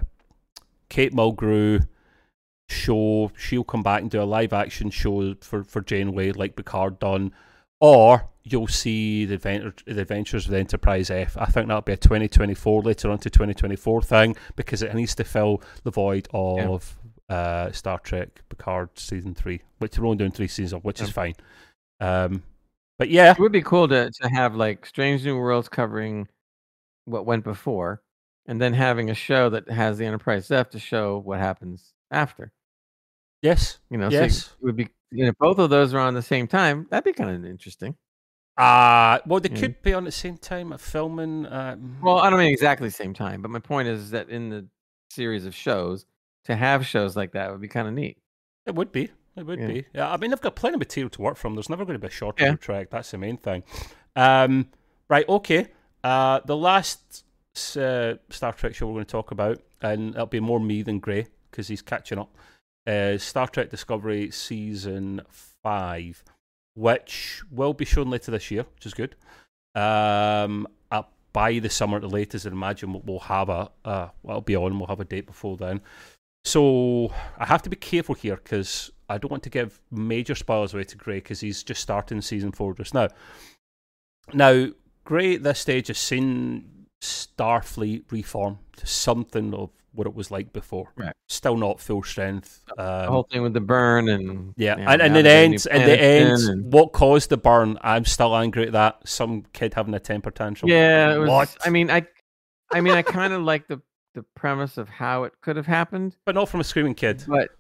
Kate 0.88 1.12
Mulgrew 1.12 1.86
show. 2.68 3.32
She'll 3.36 3.64
come 3.64 3.82
back 3.82 4.02
and 4.02 4.10
do 4.10 4.22
a 4.22 4.24
live 4.24 4.52
action 4.52 4.90
show 4.90 5.34
for, 5.40 5.64
for 5.64 5.80
Janeway, 5.80 6.32
like 6.32 6.56
Picard 6.56 6.98
done, 6.98 7.32
or 7.80 8.28
you'll 8.44 8.68
see 8.68 9.24
the, 9.24 9.36
the 9.38 10.00
Adventures 10.00 10.44
of 10.44 10.52
the 10.52 10.58
Enterprise 10.58 11.10
F. 11.10 11.36
I 11.36 11.46
think 11.46 11.66
that'll 11.66 11.82
be 11.82 11.92
a 11.92 11.96
2024 11.96 12.82
later 12.82 13.10
on 13.10 13.18
to 13.18 13.30
2024 13.30 14.02
thing 14.02 14.36
because 14.54 14.82
it 14.82 14.94
needs 14.94 15.14
to 15.16 15.24
fill 15.24 15.62
the 15.82 15.90
void 15.90 16.28
of 16.32 16.96
uh, 17.28 17.72
Star 17.72 17.98
Trek 17.98 18.42
Picard 18.48 18.90
season 18.98 19.34
three, 19.34 19.60
which 19.78 19.98
we're 19.98 20.06
only 20.06 20.18
doing 20.18 20.30
three 20.32 20.48
seasons 20.48 20.72
of, 20.74 20.84
which 20.84 21.00
is 21.00 21.10
fine. 21.10 21.34
Um, 22.00 22.42
but 22.98 23.10
yeah, 23.10 23.32
it 23.32 23.38
would 23.38 23.52
be 23.52 23.62
cool 23.62 23.88
to, 23.88 24.10
to 24.10 24.28
have 24.28 24.54
like 24.54 24.86
strange 24.86 25.24
new 25.24 25.36
worlds 25.36 25.68
covering 25.68 26.28
what 27.04 27.26
went 27.26 27.44
before 27.44 28.02
and 28.46 28.60
then 28.60 28.72
having 28.72 29.10
a 29.10 29.14
show 29.14 29.50
that 29.50 29.68
has 29.68 29.98
the 29.98 30.04
enterprise 30.06 30.50
f 30.50 30.70
to 30.70 30.78
show 30.78 31.18
what 31.18 31.38
happens 31.38 31.94
after 32.10 32.52
yes, 33.42 33.78
you 33.90 33.98
know 33.98 34.08
so 34.10 34.14
yes. 34.14 34.38
it 34.38 34.64
would 34.64 34.76
be 34.76 34.88
you 35.10 35.24
know 35.26 35.32
both 35.38 35.58
of 35.58 35.70
those 35.70 35.94
are 35.94 35.98
on 36.00 36.14
the 36.14 36.22
same 36.22 36.46
time 36.46 36.86
that'd 36.90 37.04
be 37.04 37.12
kind 37.12 37.30
of 37.30 37.44
interesting 37.44 37.96
Uh, 38.58 39.18
well, 39.26 39.38
they 39.38 39.50
Yeah. 39.50 39.60
could 39.60 39.82
be 39.82 39.92
on 39.92 40.04
at 40.04 40.06
the 40.06 40.12
same 40.12 40.38
time 40.38 40.72
at 40.72 40.80
filming. 40.80 41.44
Um, 41.46 41.98
Well, 42.00 42.18
I 42.20 42.30
don't 42.30 42.38
mean 42.38 42.50
exactly 42.50 42.88
the 42.88 42.94
same 42.94 43.12
time, 43.12 43.42
but 43.42 43.50
my 43.50 43.58
point 43.58 43.86
is 43.86 44.10
that 44.12 44.30
in 44.30 44.48
the 44.48 44.66
series 45.10 45.44
of 45.44 45.54
shows, 45.54 46.06
to 46.46 46.56
have 46.56 46.86
shows 46.86 47.16
like 47.16 47.32
that 47.32 47.50
would 47.52 47.60
be 47.60 47.68
kind 47.68 47.86
of 47.88 47.94
neat. 47.94 48.18
It 48.66 48.74
would 48.74 48.90
be. 48.92 49.10
It 49.36 49.44
would 49.46 49.60
Yeah. 49.60 49.66
be. 49.66 49.84
Yeah, 49.94 50.10
I 50.12 50.16
mean, 50.16 50.30
they've 50.30 50.40
got 50.40 50.56
plenty 50.56 50.74
of 50.74 50.80
material 50.80 51.10
to 51.10 51.22
work 51.22 51.36
from. 51.36 51.54
There's 51.54 51.68
never 51.68 51.84
going 51.84 51.94
to 51.94 52.00
be 52.00 52.06
a 52.08 52.10
shortage 52.10 52.42
Yeah. 52.42 52.52
of 52.54 52.60
Trek. 52.60 52.90
That's 52.90 53.10
the 53.10 53.18
main 53.18 53.36
thing. 53.36 53.62
Um, 54.16 54.70
right. 55.08 55.28
Okay. 55.28 55.68
Uh, 56.02 56.40
the 56.44 56.56
last 56.56 57.24
uh, 57.76 58.14
Star 58.30 58.52
Trek 58.52 58.74
show 58.74 58.86
we're 58.86 58.94
going 58.94 59.04
to 59.04 59.10
talk 59.12 59.30
about, 59.30 59.60
and 59.82 60.14
it'll 60.14 60.26
be 60.26 60.40
more 60.40 60.58
me 60.60 60.82
than 60.82 60.98
Gray 61.00 61.26
because 61.50 61.68
he's 61.68 61.82
catching 61.82 62.18
up. 62.18 62.34
Is 62.86 63.22
Star 63.22 63.48
Trek 63.48 63.70
Discovery 63.70 64.30
season 64.30 65.20
five, 65.30 66.22
which 66.74 67.42
will 67.50 67.74
be 67.74 67.84
shown 67.84 68.08
later 68.10 68.30
this 68.30 68.50
year, 68.50 68.64
which 68.74 68.86
is 68.86 68.94
good. 68.94 69.16
Um, 69.74 70.66
uh, 70.90 71.02
by 71.32 71.58
the 71.58 71.68
summer 71.68 71.96
at 71.96 72.02
the 72.02 72.08
latest, 72.08 72.46
I 72.46 72.50
imagine 72.50 72.92
we'll- 72.92 73.02
we'll 73.04 73.18
have 73.20 73.48
a 73.48 73.70
uh, 73.84 74.08
well, 74.22 74.36
it'll 74.38 74.40
be 74.42 74.56
on. 74.56 74.78
We'll 74.78 74.86
have 74.88 75.00
a 75.00 75.04
date 75.04 75.26
before 75.26 75.56
then. 75.56 75.80
So 76.46 77.12
I 77.38 77.44
have 77.46 77.62
to 77.62 77.70
be 77.70 77.74
careful 77.76 78.14
here 78.14 78.36
because 78.36 78.92
I 79.08 79.18
don't 79.18 79.32
want 79.32 79.42
to 79.42 79.50
give 79.50 79.80
major 79.90 80.36
spoilers 80.36 80.74
away 80.74 80.84
to 80.84 80.96
Gray 80.96 81.16
because 81.16 81.40
he's 81.40 81.64
just 81.64 81.80
starting 81.82 82.20
season 82.22 82.52
four 82.52 82.72
just 82.74 82.94
now. 82.94 83.08
Now, 84.32 84.68
Gray 85.04 85.34
at 85.34 85.42
this 85.42 85.58
stage 85.58 85.88
has 85.88 85.98
seen 85.98 86.86
Starfleet 87.02 88.10
reform 88.12 88.58
to 88.76 88.86
something 88.86 89.54
of 89.54 89.70
what 89.92 90.06
it 90.06 90.14
was 90.14 90.30
like 90.30 90.52
before. 90.52 90.92
Right. 90.96 91.12
Still 91.28 91.56
not 91.56 91.80
full 91.80 92.02
strength. 92.04 92.60
the 92.76 93.02
Um, 93.06 93.08
whole 93.10 93.22
thing 93.24 93.42
with 93.42 93.54
the 93.54 93.60
burn 93.60 94.08
and 94.08 94.54
yeah, 94.56 94.76
and, 94.78 95.02
and 95.02 95.16
it 95.16 95.26
ends. 95.26 95.66
And 95.66 95.82
it 95.82 95.98
ends. 95.98 96.44
and- 96.46 96.72
What 96.72 96.92
caused 96.92 97.30
the 97.30 97.38
burn? 97.38 97.76
I'm 97.80 98.04
still 98.04 98.36
angry 98.36 98.66
at 98.66 98.72
that. 98.72 99.00
Some 99.08 99.42
kid 99.52 99.74
having 99.74 99.94
a 99.94 100.00
temper 100.00 100.30
tantrum. 100.30 100.70
yeah, 100.70 101.14
it 101.14 101.18
was. 101.18 101.28
What? 101.28 101.56
I 101.64 101.70
mean, 101.70 101.90
I, 101.90 102.06
I 102.72 102.80
mean, 102.82 102.94
I 102.94 103.02
kind 103.02 103.32
of 103.32 103.42
like 103.42 103.66
the 103.66 103.80
the 104.16 104.24
premise 104.34 104.78
of 104.78 104.88
how 104.88 105.22
it 105.24 105.34
could 105.42 105.54
have 105.54 105.66
happened, 105.66 106.16
but 106.24 106.34
not 106.34 106.48
from 106.48 106.58
a 106.60 106.64
screaming 106.64 106.94
kid. 106.94 107.22
but 107.28 107.50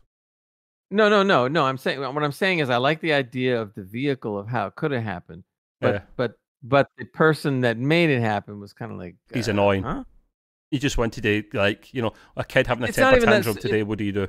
no, 0.90 1.08
no, 1.08 1.22
no, 1.22 1.46
no. 1.46 1.64
I'm 1.64 1.78
saying 1.78 2.00
what 2.00 2.22
I'm 2.24 2.32
saying 2.32 2.58
is 2.60 2.70
I 2.70 2.78
like 2.78 3.00
the 3.00 3.12
idea 3.12 3.60
of 3.60 3.74
the 3.74 3.84
vehicle 3.84 4.36
of 4.38 4.48
how 4.48 4.66
it 4.66 4.74
could 4.74 4.90
have 4.90 5.02
happened, 5.04 5.44
but 5.80 5.94
Yeah. 5.94 6.00
but 6.16 6.32
but 6.62 6.88
the 6.98 7.04
person 7.04 7.60
that 7.60 7.76
made 7.76 8.10
it 8.10 8.20
happen 8.20 8.58
was 8.58 8.72
kind 8.72 8.90
of 8.90 8.98
like 8.98 9.14
He's 9.32 9.48
uh, 9.48 9.52
annoying. 9.52 9.84
Huh? 9.84 10.04
You 10.72 10.80
just 10.80 10.98
went 10.98 11.12
to 11.12 11.44
like 11.52 11.92
you 11.94 12.02
know 12.02 12.12
a 12.36 12.44
kid 12.44 12.66
having 12.66 12.84
a 12.84 12.88
It's 12.88 12.96
temper 12.96 13.20
tantrum 13.20 13.56
today. 13.56 13.82
What 13.82 13.98
do 13.98 14.04
you 14.04 14.12
do? 14.12 14.28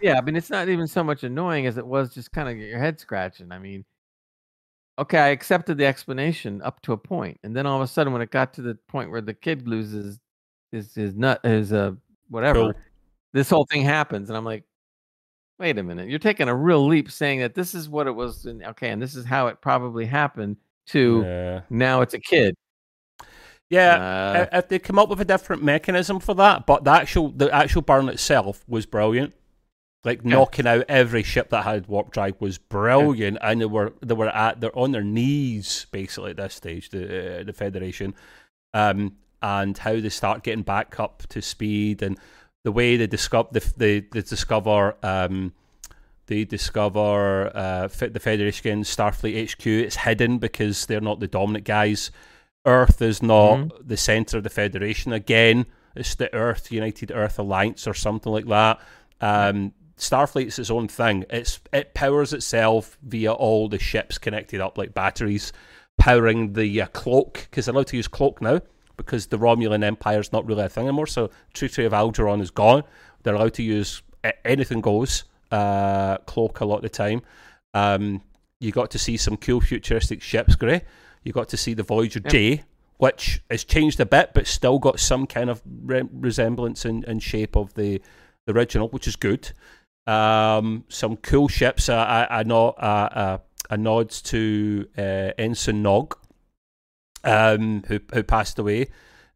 Yeah, 0.00 0.18
I 0.18 0.20
mean, 0.20 0.36
it's 0.36 0.50
not 0.50 0.68
even 0.68 0.86
so 0.86 1.02
much 1.02 1.24
annoying 1.24 1.66
as 1.66 1.78
it 1.78 1.86
was 1.86 2.12
just 2.12 2.30
kind 2.32 2.48
of 2.48 2.56
get 2.56 2.68
your 2.68 2.78
head 2.78 3.00
scratching. 3.00 3.50
I 3.50 3.58
mean, 3.58 3.84
okay, 4.98 5.18
I 5.18 5.28
accepted 5.28 5.78
the 5.78 5.86
explanation 5.86 6.60
up 6.62 6.82
to 6.82 6.92
a 6.92 6.96
point, 6.98 7.38
and 7.42 7.56
then 7.56 7.66
all 7.66 7.76
of 7.76 7.82
a 7.82 7.86
sudden, 7.86 8.12
when 8.12 8.22
it 8.22 8.30
got 8.30 8.52
to 8.54 8.62
the 8.62 8.74
point 8.88 9.10
where 9.10 9.20
the 9.22 9.34
kid 9.34 9.66
loses 9.66 10.20
his 10.72 10.96
is 10.96 11.14
nut 11.14 11.40
his 11.44 11.72
uh 11.72 11.92
whatever, 12.28 12.72
Cool. 12.72 12.74
this 13.32 13.48
whole 13.50 13.66
thing 13.66 13.82
happens, 13.82 14.28
and 14.30 14.36
I'm 14.36 14.44
like, 14.44 14.64
wait 15.58 15.78
a 15.78 15.82
minute, 15.82 16.08
you're 16.08 16.18
taking 16.18 16.48
a 16.48 16.54
real 16.54 16.86
leap 16.86 17.10
saying 17.10 17.40
that 17.40 17.54
this 17.54 17.74
is 17.74 17.88
what 17.88 18.06
it 18.06 18.12
was, 18.12 18.46
and 18.46 18.62
okay, 18.64 18.90
and 18.90 19.00
this 19.00 19.14
is 19.14 19.24
how 19.24 19.46
it 19.46 19.60
probably 19.60 20.06
happened. 20.06 20.56
To 20.88 21.22
Yeah. 21.24 21.60
now, 21.68 22.00
it's 22.02 22.14
a 22.14 22.20
kid. 22.20 22.54
Yeah, 23.68 24.46
Uh, 24.52 24.58
if 24.58 24.68
they 24.68 24.78
come 24.78 24.98
up 24.98 25.08
with 25.08 25.20
a 25.20 25.24
different 25.24 25.62
mechanism 25.64 26.20
for 26.20 26.34
that, 26.34 26.66
but 26.66 26.84
the 26.84 26.90
actual 26.92 27.30
the 27.30 27.52
actual 27.52 27.82
burn 27.82 28.08
itself 28.08 28.64
was 28.68 28.86
brilliant. 28.86 29.34
Like 30.04 30.20
Yeah. 30.22 30.30
knocking 30.36 30.68
out 30.68 30.84
every 30.88 31.24
ship 31.24 31.50
that 31.50 31.64
had 31.64 31.88
warp 31.88 32.12
drive 32.12 32.36
was 32.40 32.58
brilliant, 32.58 33.38
and 33.42 33.60
they 33.60 33.66
were 33.66 33.92
they 34.02 34.14
were 34.14 34.28
at 34.28 34.60
they're 34.60 34.78
on 34.78 34.92
their 34.92 35.02
knees 35.02 35.86
basically 35.90 36.30
at 36.30 36.36
this 36.36 36.54
stage. 36.54 36.90
The 36.90 37.40
uh, 37.40 37.42
the 37.42 37.52
Federation, 37.52 38.14
um, 38.72 39.16
and 39.46 39.78
how 39.78 40.00
they 40.00 40.08
start 40.08 40.42
getting 40.42 40.64
back 40.64 40.98
up 40.98 41.22
to 41.28 41.40
speed, 41.40 42.02
and 42.02 42.18
the 42.64 42.72
way 42.72 42.96
they 42.96 43.06
discover 43.06 43.48
the, 43.52 43.72
they 43.76 44.00
they 44.00 44.22
discover 44.22 44.96
um, 45.04 45.52
they 46.26 46.44
discover 46.44 47.56
uh, 47.56 47.86
the 47.86 48.20
Federation 48.20 48.82
Starfleet 48.82 49.52
HQ. 49.52 49.66
It's 49.66 49.96
hidden 49.96 50.38
because 50.38 50.86
they're 50.86 51.00
not 51.00 51.20
the 51.20 51.28
dominant 51.28 51.64
guys. 51.64 52.10
Earth 52.66 53.00
is 53.00 53.22
not 53.22 53.86
the 53.86 53.96
center 53.96 54.38
of 54.38 54.42
the 54.42 54.50
Federation 54.50 55.12
again. 55.12 55.66
It's 55.94 56.16
the 56.16 56.32
Earth 56.34 56.72
United 56.72 57.12
Earth 57.12 57.38
Alliance 57.38 57.86
or 57.86 57.94
something 57.94 58.32
like 58.32 58.46
that. 58.46 58.80
Um, 59.20 59.72
Starfleet's 59.96 60.58
its 60.58 60.70
own 60.70 60.88
thing. 60.88 61.24
It's 61.30 61.60
it 61.72 61.94
powers 61.94 62.32
itself 62.32 62.98
via 63.00 63.32
all 63.32 63.68
the 63.68 63.78
ships 63.78 64.18
connected 64.18 64.60
up 64.60 64.76
like 64.76 64.92
batteries, 64.92 65.52
powering 65.98 66.54
the 66.54 66.82
uh, 66.82 66.86
cloak 66.88 67.46
because 67.48 67.66
they're 67.66 67.74
allowed 67.74 67.86
to 67.86 67.96
use 67.96 68.08
cloak 68.08 68.42
now 68.42 68.60
because 68.96 69.26
the 69.26 69.38
Romulan 69.38 69.84
Empire 69.84 70.20
is 70.20 70.32
not 70.32 70.46
really 70.46 70.64
a 70.64 70.68
thing 70.68 70.86
anymore. 70.86 71.06
So 71.06 71.30
Treaty 71.54 71.84
of 71.84 71.92
Algeron 71.92 72.40
is 72.40 72.50
gone. 72.50 72.84
They're 73.22 73.34
allowed 73.34 73.54
to 73.54 73.62
use 73.62 74.02
anything 74.44 74.80
goes 74.80 75.24
uh, 75.50 76.18
cloak 76.18 76.60
a 76.60 76.64
lot 76.64 76.76
of 76.76 76.82
the 76.82 76.88
time. 76.88 77.22
Um, 77.74 78.22
you 78.60 78.72
got 78.72 78.90
to 78.92 78.98
see 78.98 79.16
some 79.16 79.36
cool 79.36 79.60
futuristic 79.60 80.22
ships, 80.22 80.56
Gray. 80.56 80.82
You 81.24 81.32
got 81.32 81.48
to 81.50 81.56
see 81.56 81.74
the 81.74 81.82
Voyager 81.82 82.20
Yep. 82.24 82.32
J, 82.32 82.62
which 82.98 83.42
has 83.50 83.64
changed 83.64 84.00
a 84.00 84.06
bit, 84.06 84.30
but 84.34 84.46
still 84.46 84.78
got 84.78 84.98
some 84.98 85.26
kind 85.26 85.50
of 85.50 85.62
re- 85.84 86.08
resemblance 86.12 86.84
and, 86.84 87.04
and 87.04 87.22
shape 87.22 87.56
of 87.56 87.74
the, 87.74 88.00
the 88.46 88.54
original, 88.54 88.88
which 88.88 89.06
is 89.06 89.16
good. 89.16 89.50
Um, 90.06 90.84
some 90.88 91.16
cool 91.16 91.48
ships. 91.48 91.88
I, 91.88 92.26
I 92.30 92.42
know 92.44 92.68
uh, 92.68 93.08
uh, 93.12 93.38
a 93.70 93.76
nods 93.76 94.22
to 94.22 94.86
uh, 94.96 95.32
Ensign 95.36 95.82
Nog, 95.82 96.16
um, 97.26 97.82
who 97.88 98.00
who 98.12 98.22
passed 98.22 98.58
away. 98.58 98.88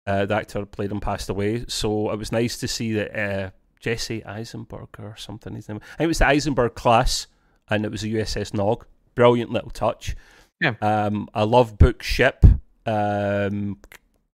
Uh, 0.07 0.24
the 0.26 0.34
actor 0.34 0.64
played 0.64 0.91
him 0.91 1.01
passed 1.01 1.28
away, 1.28 1.64
so 1.68 2.11
it 2.11 2.18
was 2.18 2.32
nice 2.32 2.57
to 2.59 2.66
see 2.66 2.95
that 2.95 3.14
uh, 3.18 3.51
Jesse 3.80 4.24
Eisenberg 4.24 4.88
or 4.99 5.14
something. 5.16 5.55
His 5.55 5.68
name. 5.68 5.80
I 5.82 5.97
think 5.99 6.05
it 6.05 6.09
was 6.09 6.18
the 6.18 6.26
Eisenberg 6.26 6.74
class, 6.74 7.26
and 7.68 7.84
it 7.84 7.91
was 7.91 8.03
a 8.03 8.09
USS 8.09 8.55
Nog. 8.55 8.86
Brilliant 9.14 9.51
little 9.51 9.70
touch. 9.70 10.16
Yeah. 10.61 10.74
Um, 10.80 11.28
I 11.34 11.43
love 11.45 11.78
Book 11.78 12.03
Ship. 12.03 12.45
Um, 12.86 13.78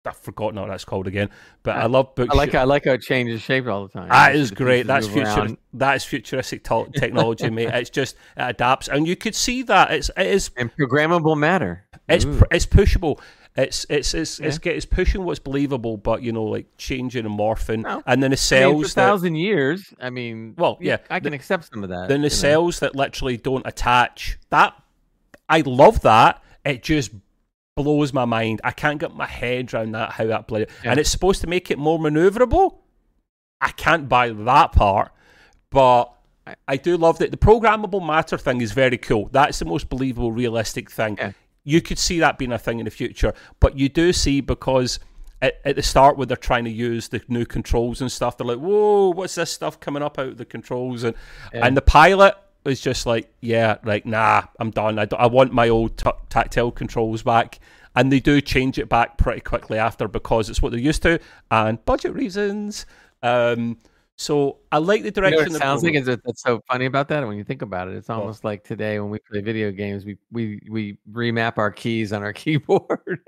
I've 0.04 0.16
forgotten 0.16 0.60
what 0.60 0.68
that's 0.68 0.84
called 0.84 1.08
again, 1.08 1.30
but 1.64 1.76
I, 1.76 1.80
I- 1.82 1.86
love 1.86 2.14
Book 2.14 2.28
I 2.30 2.36
like 2.36 2.54
I 2.54 2.62
like 2.62 2.84
how 2.84 2.92
it 2.92 3.02
changes 3.02 3.42
shape 3.42 3.66
all 3.66 3.88
the 3.88 3.92
time. 3.92 4.08
That 4.08 4.36
is 4.36 4.52
great. 4.52 4.86
That's 4.86 5.08
future. 5.08 5.26
around. 5.26 5.58
That 5.74 5.96
is 5.96 6.04
futuristic 6.04 6.62
technology, 6.94 7.50
mate. 7.50 7.70
It's 7.72 7.90
just 7.90 8.14
it 8.36 8.42
adapts, 8.42 8.86
and 8.88 9.06
you 9.06 9.16
could 9.16 9.34
see 9.34 9.62
that 9.64 9.90
it's 9.90 10.10
it 10.16 10.28
is 10.28 10.50
and 10.56 10.70
programmable 10.76 11.36
matter. 11.36 11.86
it's 12.08 12.24
Ooh. 12.24 12.40
it's 12.52 12.66
pushable. 12.66 13.20
It's 13.56 13.86
it's 13.88 14.12
it's 14.14 14.38
it's, 14.38 14.56
Yeah. 14.56 14.60
get, 14.60 14.76
it's 14.76 14.84
pushing 14.86 15.24
what's 15.24 15.38
believable, 15.38 15.96
but 15.96 16.22
you 16.22 16.30
know, 16.32 16.44
like 16.44 16.66
changing 16.76 17.24
and 17.24 17.38
morphing, 17.38 17.82
No. 17.82 18.02
and 18.06 18.22
then 18.22 18.30
the 18.30 18.36
I 18.52 18.66
mean, 18.66 18.82
for 18.82 18.88
cells 18.88 18.94
that 18.94 19.06
thousand 19.06 19.36
years. 19.36 19.94
I 20.00 20.10
mean, 20.10 20.54
Well, 20.58 20.76
yeah, 20.80 20.98
I 21.08 21.20
can 21.20 21.32
accept 21.32 21.72
some 21.72 21.82
of 21.82 21.88
that. 21.90 22.08
then 22.08 22.20
the 22.20 22.26
you 22.28 22.30
know. 22.30 22.36
cells 22.36 22.80
that 22.80 22.94
literally 22.94 23.36
don't 23.38 23.66
attach. 23.66 24.38
That 24.50 24.74
I 25.48 25.60
love 25.62 26.02
that. 26.02 26.42
It 26.64 26.82
just 26.82 27.12
blows 27.76 28.12
my 28.12 28.24
mind. 28.24 28.60
I 28.64 28.72
can't 28.72 28.98
get 29.00 29.14
my 29.14 29.26
head 29.26 29.72
around 29.72 29.92
that 29.92 30.10
how 30.12 30.26
that 30.26 30.48
played. 30.48 30.68
Yeah. 30.84 30.90
And 30.90 31.00
it's 31.00 31.10
supposed 31.10 31.40
to 31.42 31.46
make 31.46 31.70
it 31.70 31.78
more 31.78 31.98
maneuverable. 31.98 32.78
I 33.60 33.70
can't 33.70 34.08
buy 34.08 34.30
that 34.30 34.72
part, 34.72 35.12
but 35.70 36.12
I, 36.46 36.54
I 36.68 36.76
do 36.76 36.96
love 36.96 37.18
that 37.18 37.30
the 37.30 37.36
programmable 37.38 38.06
matter 38.06 38.36
thing 38.36 38.60
is 38.60 38.72
very 38.72 38.98
cool. 38.98 39.28
That's 39.32 39.58
the 39.58 39.64
most 39.64 39.88
believable, 39.88 40.30
realistic 40.32 40.90
thing. 40.90 41.16
Yeah. 41.18 41.32
You 41.66 41.82
could 41.82 41.98
see 41.98 42.18
that 42.20 42.38
being 42.38 42.52
a 42.52 42.58
thing 42.58 42.78
in 42.78 42.84
the 42.86 42.90
future, 42.90 43.34
but 43.60 43.78
you 43.78 43.88
do 43.90 44.12
see 44.14 44.40
because. 44.40 44.98
At, 45.42 45.60
at 45.66 45.76
the 45.76 45.82
start, 45.82 46.16
when 46.16 46.28
they're 46.28 46.36
trying 46.38 46.64
to 46.64 46.70
use 46.70 47.08
the 47.08 47.20
new 47.28 47.44
controls 47.44 48.00
and 48.00 48.10
stuff, 48.10 48.38
they're 48.38 48.46
like, 48.46 48.56
"Whoa, 48.58 49.10
what's 49.10 49.34
this 49.34 49.50
stuff 49.50 49.78
coming 49.78 50.02
up 50.02 50.18
out 50.18 50.28
of 50.28 50.38
the 50.38 50.46
controls?" 50.46 51.02
And 51.04 51.14
Yeah. 51.52 51.66
and 51.66 51.76
the 51.76 51.82
pilot 51.82 52.34
was 52.64 52.80
just 52.80 53.04
like, 53.04 53.30
yeah, 53.42 53.76
like, 53.84 54.06
nah, 54.06 54.44
I'm 54.58 54.70
done. 54.70 54.98
I, 54.98 55.04
don't- 55.04 55.20
I 55.20 55.26
want 55.26 55.52
my 55.52 55.68
old 55.68 55.98
t- 55.98 56.10
tactile 56.30 56.70
controls 56.72 57.22
back. 57.22 57.58
And 57.94 58.10
they 58.10 58.18
do 58.18 58.40
change 58.40 58.78
it 58.78 58.88
back 58.88 59.18
pretty 59.18 59.42
quickly 59.42 59.76
after 59.76 60.08
because 60.08 60.48
it's 60.48 60.62
what 60.62 60.72
they're 60.72 60.80
used 60.80 61.02
to 61.02 61.20
and 61.50 61.84
budget 61.84 62.14
reasons. 62.14 62.86
Um, 63.22 63.76
so 64.18 64.56
I 64.72 64.78
like 64.78 65.02
the 65.02 65.12
You 65.14 65.20
know 65.22 65.28
direction. 65.30 65.56
it 65.56 65.58
sounds 65.58 65.82
like 65.82 65.94
it's, 65.94 66.06
that's 66.06 66.42
so 66.42 66.62
funny 66.70 66.86
about 66.86 67.08
that. 67.08 67.26
When 67.26 67.36
you 67.36 67.44
think 67.44 67.60
about 67.60 67.88
it, 67.88 67.96
it's 67.96 68.08
almost 68.08 68.44
like 68.44 68.64
today 68.64 68.98
when 68.98 69.10
we 69.10 69.18
play 69.18 69.42
video 69.42 69.70
games, 69.70 70.06
we 70.06 70.16
we 70.32 70.60
we 70.70 70.96
remap 71.12 71.58
our 71.58 71.70
keys 71.70 72.14
on 72.14 72.22
our 72.22 72.32
keyboard, 72.42 73.20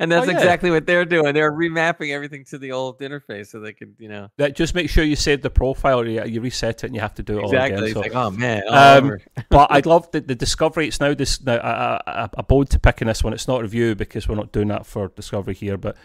and 0.00 0.10
that's 0.10 0.26
Oh, 0.26 0.30
yeah. 0.30 0.36
exactly 0.38 0.72
what 0.72 0.86
they're 0.86 1.04
doing. 1.04 1.34
They're 1.34 1.52
remapping 1.52 2.12
everything 2.12 2.44
to 2.46 2.58
the 2.58 2.72
old 2.72 2.98
interface 2.98 3.46
so 3.46 3.60
they 3.60 3.72
could, 3.72 3.94
you 3.98 4.08
know, 4.08 4.28
that 4.38 4.56
just 4.56 4.74
make 4.74 4.90
sure 4.90 5.04
you 5.04 5.14
save 5.16 5.42
the 5.42 5.50
profile. 5.50 6.04
You, 6.06 6.24
you 6.24 6.40
reset 6.40 6.82
it 6.82 6.86
and 6.88 6.94
you 6.96 7.00
have 7.00 7.14
to 7.14 7.22
do 7.22 7.38
it 7.38 7.44
all 7.44 7.50
again. 7.50 7.84
It's 7.84 7.92
So- 7.92 8.00
like, 8.00 8.14
oh 8.16 8.30
man, 8.32 8.62
Um, 8.68 9.18
but 9.50 9.70
I 9.70 9.80
love 9.84 10.10
the, 10.10 10.20
the 10.20 10.34
discovery. 10.34 10.88
It's 10.88 10.98
now 11.00 11.14
this. 11.14 11.40
Now 11.40 11.58
I, 11.58 12.00
I, 12.06 12.28
I 12.36 12.42
bowed 12.42 12.70
to 12.70 12.80
picking 12.80 13.06
this 13.06 13.22
one. 13.22 13.32
It's 13.32 13.46
not 13.46 13.62
review 13.62 13.94
because 13.94 14.28
we're 14.28 14.34
not 14.34 14.50
doing 14.52 14.68
that 14.68 14.84
for 14.84 15.08
discovery 15.14 15.54
here. 15.54 15.76
But 15.76 15.96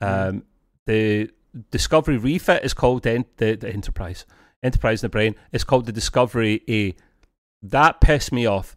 um, 0.00 0.44
the 0.86 1.30
discovery 1.70 2.16
refit 2.16 2.64
is 2.64 2.74
called 2.74 3.02
the, 3.02 3.24
the 3.38 3.54
the 3.56 3.68
Enterprise. 3.70 4.24
Enterprise 4.62 5.02
in 5.02 5.06
the 5.06 5.10
brain. 5.10 5.34
It's 5.52 5.64
called 5.64 5.86
the 5.86 5.92
Discovery 5.92 6.62
A. 6.68 6.94
That 7.62 8.00
pissed 8.00 8.32
me 8.32 8.46
off. 8.46 8.76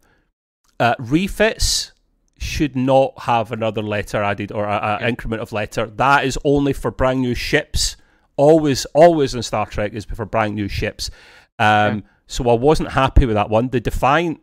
Uh, 0.80 0.94
refits 0.98 1.92
should 2.38 2.74
not 2.76 3.12
have 3.20 3.52
another 3.52 3.82
letter 3.82 4.22
added 4.22 4.50
or 4.52 4.64
a, 4.64 4.76
a 4.76 4.98
Yeah. 5.00 5.08
increment 5.08 5.40
of 5.42 5.52
letter. 5.52 5.86
That 5.86 6.24
is 6.24 6.38
only 6.44 6.72
for 6.72 6.90
brand 6.90 7.20
new 7.20 7.34
ships. 7.34 7.96
Always, 8.36 8.84
always 8.86 9.34
in 9.34 9.42
Star 9.42 9.66
Trek 9.66 9.92
is 9.92 10.04
for 10.04 10.24
brand 10.24 10.54
new 10.54 10.68
ships. 10.68 11.10
Um, 11.58 12.04
So 12.26 12.48
I 12.48 12.54
wasn't 12.54 12.90
happy 12.92 13.26
with 13.26 13.34
that 13.34 13.50
one. 13.50 13.68
The 13.68 13.80
Defiant, 13.80 14.40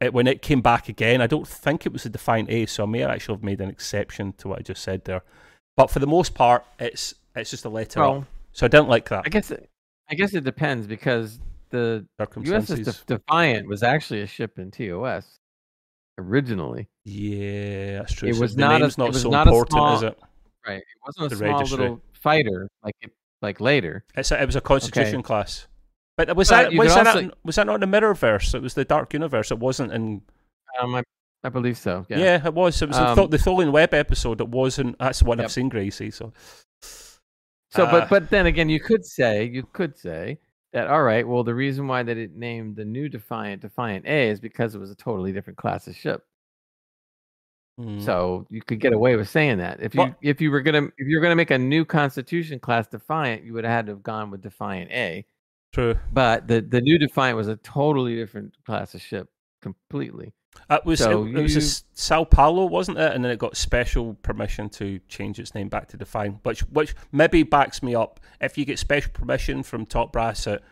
it, 0.00 0.14
when 0.14 0.26
it 0.28 0.40
came 0.42 0.60
back 0.62 0.88
again, 0.88 1.20
I 1.20 1.26
don't 1.26 1.46
think 1.46 1.84
it 1.84 1.92
was 1.92 2.04
the 2.04 2.08
Defiant 2.08 2.48
A, 2.50 2.66
so 2.66 2.84
I 2.84 2.86
may 2.86 3.02
actually 3.02 3.34
have 3.34 3.42
made 3.42 3.60
an 3.60 3.68
exception 3.68 4.32
to 4.38 4.48
what 4.48 4.60
I 4.60 4.62
just 4.62 4.82
said 4.82 5.04
there. 5.04 5.22
But 5.76 5.90
for 5.90 5.98
the 5.98 6.06
most 6.06 6.34
part, 6.34 6.64
it's 6.78 7.14
it's 7.36 7.50
just 7.50 7.64
a 7.64 7.68
letter 7.68 8.02
up. 8.02 8.24
So 8.52 8.66
I 8.66 8.68
don't 8.68 8.88
like 8.88 9.08
that. 9.10 9.22
I 9.26 9.28
guess 9.28 9.50
it, 9.50 9.68
I 10.10 10.14
guess 10.14 10.34
it 10.34 10.44
depends 10.44 10.86
because 10.86 11.38
the 11.70 12.06
USS. 12.20 12.84
Def- 12.84 13.06
Defiant 13.06 13.68
was 13.68 13.82
actually 13.82 14.22
a 14.22 14.26
ship 14.26 14.58
in 14.58 14.70
TOS 14.70 15.38
originally. 16.18 16.88
yeah, 17.04 17.98
that's 17.98 18.12
true. 18.14 18.28
It 18.28 18.38
was 18.38 18.56
not 18.56 18.76
a- 18.76 18.78
name's 18.80 18.96
it 18.98 19.02
was 19.02 19.22
so 19.22 19.30
not 19.30 19.46
a 19.46 19.50
important, 19.50 19.72
small- 19.72 19.96
is 19.96 20.02
it? 20.04 20.18
Right. 20.66 20.78
It 20.78 20.84
wasn't 21.04 21.26
a 21.26 21.28
The 21.30 21.36
small 21.36 21.52
registry. 21.58 21.78
little 21.78 22.00
fighter 22.12 22.68
like 22.82 22.94
it 23.02 23.12
like 23.42 23.60
later. 23.60 24.04
It's 24.16 24.30
a, 24.32 24.42
it 24.42 24.46
was 24.46 24.56
a 24.56 24.60
Constitution 24.60 25.22
class. 25.22 25.66
But 26.16 26.34
was 26.34 26.48
But 26.48 26.70
that 26.70 26.78
was 26.78 26.94
that, 26.94 27.06
also- 27.06 27.20
not, 27.20 27.38
was 27.44 27.56
that 27.56 27.66
not 27.66 27.82
in 27.82 27.90
the 27.90 28.00
Mirrorverse? 28.00 28.54
It 28.54 28.62
was 28.62 28.74
the 28.74 28.84
Dark 28.84 29.12
Universe. 29.12 29.50
It 29.50 29.58
wasn't 29.58 29.92
in. 29.92 30.22
Um, 30.80 30.94
I, 30.94 31.02
I 31.44 31.50
believe 31.50 31.76
so. 31.76 32.06
Yeah. 32.08 32.18
Yeah, 32.18 32.46
it 32.46 32.54
was. 32.54 32.80
It 32.80 32.88
was 32.88 32.96
Um, 32.96 33.14
the, 33.30 33.38
Thol- 33.38 33.56
Tholian 33.58 33.70
Web 33.72 33.92
episode. 33.92 34.40
It 34.40 34.48
wasn't. 34.48 34.98
That's 34.98 35.22
what 35.22 35.38
Yep. 35.38 35.44
I've 35.44 35.52
seen, 35.52 35.68
Gracie. 35.68 36.10
So. 36.10 36.32
So, 37.76 37.84
Uh, 37.84 37.90
but 37.90 38.08
but 38.10 38.30
then 38.30 38.46
again, 38.46 38.68
you 38.68 38.80
could 38.80 39.04
say 39.04 39.44
you 39.44 39.62
could 39.72 39.96
say 39.96 40.38
that 40.72 40.88
all 40.88 41.02
right. 41.02 41.26
Well, 41.26 41.44
the 41.44 41.54
reason 41.54 41.86
why 41.86 42.02
that 42.02 42.16
it 42.16 42.34
named 42.34 42.76
the 42.76 42.84
new 42.84 43.08
Defiant 43.08 43.62
Defiant 43.62 44.06
A 44.06 44.28
is 44.28 44.40
because 44.40 44.74
it 44.74 44.78
was 44.78 44.90
a 44.90 44.94
totally 44.96 45.32
different 45.32 45.56
class 45.58 45.86
of 45.86 45.94
ship. 45.96 46.24
mm. 47.80 48.02
So 48.02 48.46
you 48.50 48.62
could 48.62 48.80
get 48.80 48.92
away 48.92 49.16
with 49.16 49.28
saying 49.28 49.58
that 49.58 49.80
if 49.80 49.94
you 49.94 50.00
Well- 50.00 50.16
if 50.22 50.40
you 50.40 50.50
were 50.50 50.60
gonna 50.62 50.86
if 50.98 51.06
you're 51.06 51.20
gonna 51.20 51.36
make 51.36 51.50
a 51.50 51.58
new 51.58 51.84
Constitution 51.84 52.58
class 52.58 52.86
Defiant, 52.88 53.44
you 53.44 53.52
would 53.54 53.64
have 53.64 53.72
had 53.72 53.86
to 53.86 53.92
have 53.92 54.02
gone 54.02 54.30
with 54.30 54.42
Defiant 54.42 54.90
A. 54.90 55.26
true. 55.72 55.98
But 56.12 56.46
the 56.48 56.60
the 56.60 56.80
new 56.80 56.98
Defiant 56.98 57.36
was 57.36 57.48
a 57.48 57.56
totally 57.56 58.14
different 58.16 58.54
class 58.64 58.94
of 58.94 59.00
ship 59.02 59.28
completely. 59.62 60.32
It 60.70 60.84
was 60.84 60.98
So 60.98 61.26
it, 61.26 61.36
it 61.36 61.42
was 61.42 61.56
a 61.56 61.84
Sao 61.94 62.24
Paulo, 62.24 62.66
wasn't 62.66 62.98
it? 62.98 63.12
And 63.14 63.24
then 63.24 63.30
it 63.30 63.38
got 63.38 63.56
special 63.56 64.14
permission 64.22 64.68
to 64.70 64.98
change 65.08 65.38
its 65.38 65.54
name 65.54 65.68
back 65.68 65.88
to 65.88 65.96
Defiant, 65.96 66.38
which 66.44 66.60
which 66.70 66.94
maybe 67.12 67.42
backs 67.42 67.82
me 67.82 67.94
up. 67.94 68.20
If 68.40 68.58
you 68.58 68.64
get 68.64 68.78
special 68.78 69.12
permission 69.12 69.62
from 69.62 69.86
top 69.86 70.12
brass 70.12 70.46
at 70.46 70.62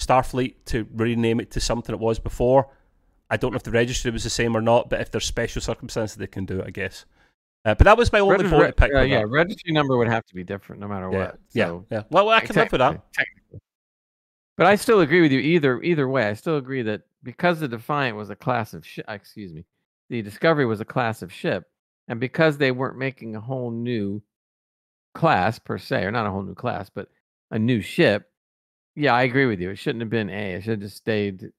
Starfleet 0.00 0.54
to 0.66 0.86
rename 0.92 1.40
it 1.40 1.50
to 1.52 1.60
something 1.60 1.94
it 1.94 2.00
was 2.00 2.18
before, 2.18 2.68
I 3.30 3.36
don't 3.36 3.52
know 3.52 3.56
if 3.56 3.62
the 3.62 3.70
registry 3.70 4.10
was 4.10 4.24
the 4.24 4.30
same 4.30 4.56
or 4.56 4.60
not, 4.60 4.90
but 4.90 5.00
if 5.00 5.10
there's 5.10 5.24
special 5.24 5.62
circumstances, 5.62 6.16
they 6.16 6.26
can 6.26 6.44
do 6.44 6.60
it, 6.60 6.66
I 6.66 6.70
guess. 6.70 7.04
Uh, 7.64 7.74
but 7.74 7.84
that 7.84 7.96
was 7.96 8.12
my 8.12 8.18
only 8.20 8.36
Regis- 8.36 8.50
vote 8.50 8.76
pick. 8.76 8.94
uh, 8.94 9.00
yeah, 9.00 9.20
that. 9.20 9.28
registry 9.28 9.72
number 9.72 9.96
would 9.96 10.08
have 10.08 10.26
to 10.26 10.34
be 10.34 10.44
different 10.44 10.80
no 10.82 10.88
matter 10.88 11.10
yeah, 11.10 11.18
what. 11.18 11.38
yeah, 11.52 11.66
So, 11.66 11.86
yeah. 11.90 12.02
Well, 12.10 12.28
I 12.28 12.40
can 12.40 12.54
live 12.56 12.70
with 12.70 12.80
that. 12.80 12.90
technically- 12.90 13.02
technically. 13.14 13.60
But 14.56 14.66
I 14.66 14.76
still 14.76 15.00
agree 15.00 15.20
with 15.22 15.32
you 15.32 15.40
either 15.40 15.82
either 15.82 16.08
way. 16.08 16.28
I 16.28 16.34
still 16.34 16.56
agree 16.58 16.82
that 16.82 17.02
because 17.24 17.58
the 17.58 17.66
Defiant 17.68 18.16
was 18.16 18.30
a 18.30 18.36
class 18.36 18.74
of 18.74 18.86
ship, 18.86 19.04
excuse 19.08 19.52
me, 19.52 19.64
the 20.10 20.22
Discovery 20.22 20.66
was 20.66 20.80
a 20.80 20.84
class 20.84 21.22
of 21.22 21.32
ship, 21.32 21.64
and 22.06 22.20
because 22.20 22.58
they 22.58 22.70
weren't 22.70 22.98
making 22.98 23.34
a 23.34 23.40
whole 23.40 23.70
new 23.70 24.22
class 25.14 25.58
per 25.58 25.78
se, 25.78 26.04
or 26.04 26.10
not 26.10 26.26
a 26.26 26.30
whole 26.30 26.42
new 26.42 26.54
class, 26.54 26.90
but 26.90 27.08
a 27.50 27.58
new 27.58 27.80
ship. 27.80 28.30
Yeah, 28.94 29.14
I 29.14 29.22
agree 29.24 29.46
with 29.46 29.60
you. 29.60 29.70
It 29.70 29.76
shouldn't 29.76 30.02
have 30.02 30.10
been 30.10 30.30
A. 30.30 30.52
It 30.54 30.62
should 30.62 30.70
have 30.72 30.80
just 30.80 30.98
stayed. 30.98 31.50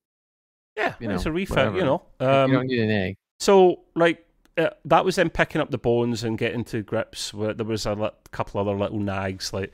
Yeah, 0.78 0.94
you 1.00 1.10
it's 1.10 1.26
a 1.26 1.32
refit, 1.32 1.74
you 1.74 1.82
know. 1.82 2.04
you 2.20 2.28
Um, 2.28 2.52
don't 2.52 2.68
need 2.68 2.82
an 2.82 2.92
A. 2.92 3.18
So, 3.40 3.82
like, 3.96 4.26
uh, 4.58 4.70
that 4.86 5.04
was 5.04 5.16
them 5.16 5.30
picking 5.30 5.60
up 5.60 5.72
the 5.72 5.78
bones 5.78 6.24
and 6.24 6.38
getting 6.38 6.64
to 6.66 6.82
grips. 6.82 7.34
Where 7.34 7.54
there 7.54 7.66
was 7.66 7.86
a 7.86 7.94
li- 7.94 8.10
couple 8.32 8.62
other 8.62 8.78
little 8.78 9.00
nags, 9.00 9.52
like 9.52 9.74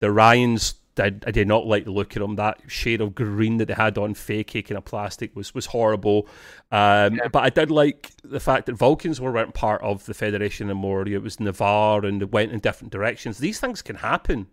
the 0.00 0.08
Orions. 0.08 0.74
Did, 0.96 1.24
I 1.26 1.30
did 1.30 1.46
not 1.46 1.66
like 1.66 1.84
the 1.84 1.92
look 1.92 2.16
of 2.16 2.22
them. 2.22 2.34
That 2.36 2.58
shade 2.66 3.00
of 3.00 3.14
green 3.14 3.58
that 3.58 3.66
they 3.66 3.74
had 3.74 3.96
on 3.98 4.14
fake 4.14 4.48
cake 4.48 4.70
in 4.70 4.76
a 4.76 4.82
plastic 4.82 5.36
was 5.36 5.54
was 5.54 5.66
horrible. 5.66 6.26
Um, 6.72 7.14
Yeah. 7.16 7.28
But 7.30 7.44
I 7.44 7.50
did 7.50 7.70
like 7.70 8.12
the 8.24 8.40
fact 8.40 8.66
that 8.66 8.72
Vulcans 8.74 9.20
were 9.20 9.30
weren't 9.30 9.54
part 9.54 9.82
of 9.82 10.04
the 10.06 10.14
Federation 10.14 10.68
anymore. 10.68 11.06
It 11.06 11.22
was 11.22 11.38
Ni'Var 11.38 12.04
and 12.04 12.20
they 12.20 12.24
went 12.24 12.50
in 12.50 12.58
different 12.60 12.92
directions. 12.92 13.38
These 13.38 13.60
things 13.60 13.82
can 13.82 13.96
happen 13.96 14.48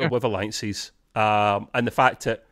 Sure. 0.00 0.08
with 0.08 0.24
alliances. 0.24 0.92
Um, 1.14 1.68
and 1.74 1.86
the 1.86 1.90
fact 1.90 2.24
that 2.24 2.45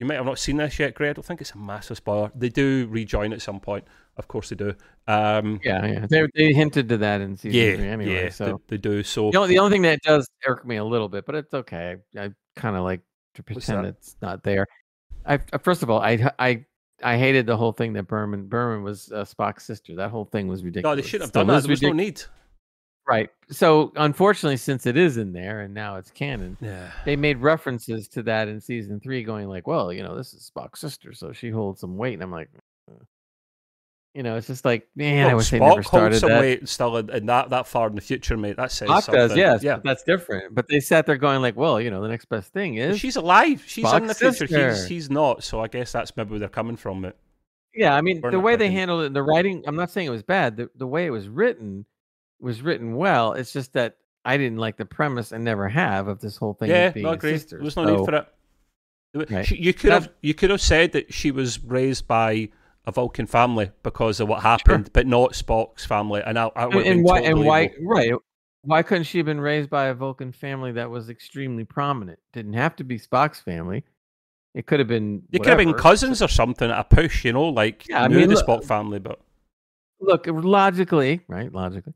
you 0.00 0.06
might 0.06 0.14
have 0.16 0.26
not 0.26 0.38
seen 0.38 0.56
this 0.56 0.78
yet, 0.78 0.94
Greg. 0.94 1.10
I 1.10 1.12
don't 1.14 1.24
think 1.24 1.40
it's 1.40 1.52
a 1.52 1.58
massive 1.58 1.96
spoiler. 1.98 2.30
They 2.34 2.48
do 2.48 2.86
rejoin 2.90 3.32
at 3.32 3.40
some 3.42 3.60
point. 3.60 3.84
Of 4.16 4.28
course 4.28 4.48
they 4.50 4.56
do. 4.56 4.74
Um, 5.08 5.60
Yeah, 5.64 5.84
yeah. 5.86 6.06
They 6.08 6.26
they 6.34 6.52
hinted 6.52 6.88
to 6.90 6.96
that 6.98 7.20
in 7.20 7.36
season 7.36 7.60
yeah, 7.60 7.76
three 7.76 7.88
anyway. 7.88 8.24
yeah, 8.24 8.28
so 8.30 8.44
they, 8.68 8.76
they 8.76 8.78
do. 8.78 9.02
So 9.02 9.30
The 9.30 9.38
only, 9.38 9.54
the 9.54 9.58
only 9.58 9.72
thing 9.74 9.82
that 9.82 10.00
does 10.02 10.28
irk 10.46 10.66
me 10.66 10.76
a 10.76 10.84
little 10.84 11.08
bit, 11.08 11.26
but 11.26 11.34
it's 11.34 11.52
okay. 11.54 11.96
I, 12.16 12.24
I 12.24 12.30
kind 12.56 12.76
of 12.76 12.82
like 12.84 13.00
to 13.34 13.42
pretend 13.42 13.86
it's 13.86 14.16
not 14.22 14.42
there. 14.42 14.66
I 15.26 15.38
first 15.62 15.82
of 15.82 15.90
all, 15.90 16.00
I 16.00 16.30
I 16.38 16.64
I 17.02 17.16
hated 17.18 17.46
the 17.46 17.56
whole 17.56 17.72
thing 17.72 17.92
that 17.94 18.04
Burnham 18.04 18.46
Burnham 18.46 18.82
was 18.84 19.10
uh, 19.10 19.24
Spock's 19.24 19.64
sister. 19.64 19.96
That 19.96 20.10
whole 20.10 20.24
thing 20.26 20.46
was 20.48 20.62
ridiculous. 20.62 20.96
no, 20.96 21.00
they 21.00 21.06
shouldn't 21.06 21.22
have 21.22 21.28
Still 21.30 21.44
done 21.44 21.54
that. 21.56 21.62
There 21.62 21.70
was 21.70 21.82
no 21.82 21.90
ridic- 21.90 21.94
need. 21.96 22.22
Right. 23.06 23.28
So 23.50 23.92
unfortunately, 23.96 24.56
since 24.56 24.86
it 24.86 24.96
is 24.96 25.18
in 25.18 25.32
there 25.32 25.60
and 25.60 25.74
now 25.74 25.96
it's 25.96 26.10
canon, 26.10 26.56
Yeah. 26.60 26.90
they 27.04 27.16
made 27.16 27.38
references 27.38 28.08
to 28.08 28.22
that 28.22 28.48
in 28.48 28.60
season 28.60 28.98
three, 29.00 29.22
going 29.22 29.48
like, 29.48 29.66
"Well, 29.66 29.92
you 29.92 30.02
know, 30.02 30.16
this 30.16 30.32
is 30.32 30.50
Spock's 30.54 30.80
sister, 30.80 31.12
so 31.12 31.32
she 31.32 31.50
holds 31.50 31.80
some 31.80 31.96
weight." 31.98 32.14
And 32.14 32.22
I'm 32.22 32.30
like, 32.30 32.48
uh, 32.90 32.94
you 34.14 34.22
know, 34.22 34.36
it's 34.36 34.46
just 34.46 34.64
like, 34.64 34.88
man, 34.96 35.28
I 35.28 35.34
wish 35.34 35.50
they 35.50 35.58
Spock 35.58 35.68
never 35.70 35.82
started 35.82 36.06
holds 36.12 36.20
some 36.20 36.30
that. 36.30 36.40
weight 36.40 36.68
still 36.68 36.96
in, 36.96 37.10
in 37.10 37.26
that 37.26 37.50
that 37.50 37.66
far 37.66 37.88
in 37.88 37.94
the 37.94 38.00
future, 38.00 38.38
mate. 38.38 38.56
That 38.56 38.72
says 38.72 38.88
Spock 38.88 39.02
something. 39.02 39.14
does, 39.28 39.36
yes, 39.36 39.62
Yeah. 39.62 39.80
that's 39.84 40.02
different. 40.04 40.54
But 40.54 40.68
they 40.68 40.80
sat 40.80 41.04
there 41.04 41.18
going 41.18 41.42
like, 41.42 41.56
"Well, 41.56 41.80
you 41.82 41.90
know, 41.90 42.00
the 42.00 42.08
next 42.08 42.30
best 42.30 42.54
thing 42.54 42.76
is." 42.76 42.98
she's 42.98 43.16
alive. 43.16 43.62
She's 43.66 43.92
in 43.92 44.06
the 44.06 44.14
future. 44.14 44.46
He's 44.46 44.76
sister. 44.78 44.88
he's 44.88 45.10
not. 45.10 45.44
So 45.44 45.60
I 45.60 45.68
guess 45.68 45.92
that's 45.92 46.16
maybe 46.16 46.30
where 46.30 46.38
they're 46.38 46.48
coming 46.48 46.76
from. 46.76 47.04
It. 47.04 47.16
Yeah, 47.74 47.94
I 47.94 48.00
mean 48.00 48.20
We're 48.22 48.30
the 48.30 48.40
way 48.40 48.56
they 48.56 48.70
handled 48.70 49.02
it, 49.04 49.12
the 49.12 49.22
writing. 49.22 49.62
I'm 49.66 49.76
not 49.76 49.90
saying 49.90 50.06
it 50.06 50.10
was 50.10 50.22
bad. 50.22 50.56
The 50.56 50.70
the 50.76 50.86
way 50.86 51.04
it 51.04 51.10
was 51.10 51.28
written 51.28 51.84
was 52.44 52.62
written 52.62 52.94
well. 52.96 53.32
It's 53.32 53.52
just 53.52 53.72
that 53.72 53.96
I 54.24 54.36
didn't 54.36 54.58
like 54.58 54.76
the 54.76 54.84
premise 54.84 55.32
and 55.32 55.42
never 55.44 55.68
have 55.68 56.06
of 56.08 56.20
this 56.20 56.36
whole 56.36 56.54
thing. 56.54 56.70
Yeah, 56.70 56.90
being 56.90 57.04
no, 57.06 57.12
agree. 57.12 57.32
sister. 57.32 57.56
There 57.56 57.64
was 57.64 57.76
no 57.76 57.84
So- 57.86 57.96
need 57.96 58.04
for 58.04 58.14
it. 58.14 58.28
It 59.14 59.30
Right. 59.30 59.46
She, 59.46 59.56
you 59.56 59.72
could 59.72 59.90
That- 59.90 60.02
have 60.02 60.12
you 60.22 60.34
could 60.34 60.50
have 60.50 60.60
said 60.60 60.92
that 60.92 61.12
she 61.14 61.30
was 61.30 61.62
raised 61.62 62.06
by 62.08 62.48
a 62.86 62.92
Vulcan 62.92 63.26
family 63.26 63.70
because 63.82 64.20
of 64.20 64.28
what 64.28 64.42
happened, 64.42 64.90
but 64.92 65.06
not 65.06 65.32
Spock's 65.32 65.84
family. 65.86 66.22
And 66.24 66.38
I, 66.38 66.50
I 66.56 66.64
And, 66.64 66.74
and 66.74 67.04
why? 67.04 67.20
And 67.20 67.44
why? 67.44 67.66
go- 67.66 67.72
Right? 67.82 68.12
Why 68.62 68.82
couldn't 68.82 69.04
she 69.04 69.18
have 69.18 69.26
been 69.26 69.40
raised 69.40 69.68
by 69.70 69.86
a 69.86 69.94
Vulcan 69.94 70.32
family 70.32 70.72
that 70.72 70.88
was 70.90 71.10
extremely 71.10 71.64
prominent? 71.64 72.18
Didn't 72.32 72.54
have 72.54 72.74
to 72.76 72.84
be 72.84 72.98
Spock's 72.98 73.40
family. 73.40 73.84
It 74.54 74.66
could 74.66 74.78
have 74.80 74.88
been. 74.88 75.22
You 75.30 75.38
could 75.38 75.48
have 75.48 75.58
been 75.58 75.74
cousins 75.74 76.20
or 76.22 76.28
something 76.28 76.70
at 76.70 76.78
a 76.78 76.84
push, 76.84 77.24
you 77.24 77.32
know, 77.32 77.48
like 77.48 77.88
Yeah, 77.88 78.02
I 78.04 78.08
mean, 78.08 78.28
the 78.28 78.34
look- 78.34 78.46
Spock 78.46 78.64
family, 78.64 78.98
but 78.98 79.20
Look, 80.00 80.26
logically, 80.28 81.20
right? 81.28 81.52
Logically, 81.52 81.94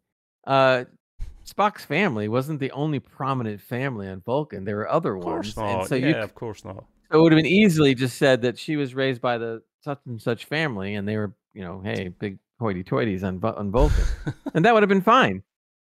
uh, 0.49 0.85
Spock's 1.47 1.85
family 1.85 2.29
wasn't 2.29 2.59
the 2.59 2.71
only 2.73 2.99
prominent 2.99 3.61
family 3.61 4.09
on 4.09 4.21
Vulcan. 4.21 4.65
There 4.65 4.77
were 4.77 4.89
other 4.89 5.15
of 5.15 5.23
course 5.23 5.57
ones, 5.57 5.57
not. 5.57 5.81
and 5.81 5.89
so 5.89 5.95
yeah, 5.95 6.09
you 6.09 6.15
of 6.17 6.35
course 6.35 6.65
not. 6.65 6.85
So 7.11 7.19
it 7.19 7.23
would 7.23 7.33
have 7.33 7.39
been 7.39 7.47
easily 7.47 7.95
just 7.95 8.19
said 8.19 8.43
that 8.43 8.59
she 8.59 8.77
was 8.77 8.95
raised 8.95 9.21
by 9.21 9.39
the 9.39 9.63
such 9.83 10.01
and 10.07 10.21
such 10.21 10.47
family, 10.47 10.95
and 10.95 11.07
they 11.07 11.17
were, 11.17 11.33
you 11.55 11.63
know, 11.63 11.81
hey, 11.83 12.09
big 12.09 12.39
hoity-toities 12.61 13.23
on 13.23 13.43
on 13.45 13.71
Vulcan, 13.71 14.05
and 14.55 14.65
that 14.65 14.75
would 14.75 14.83
have 14.83 14.89
been 14.89 15.03
fine. 15.03 15.43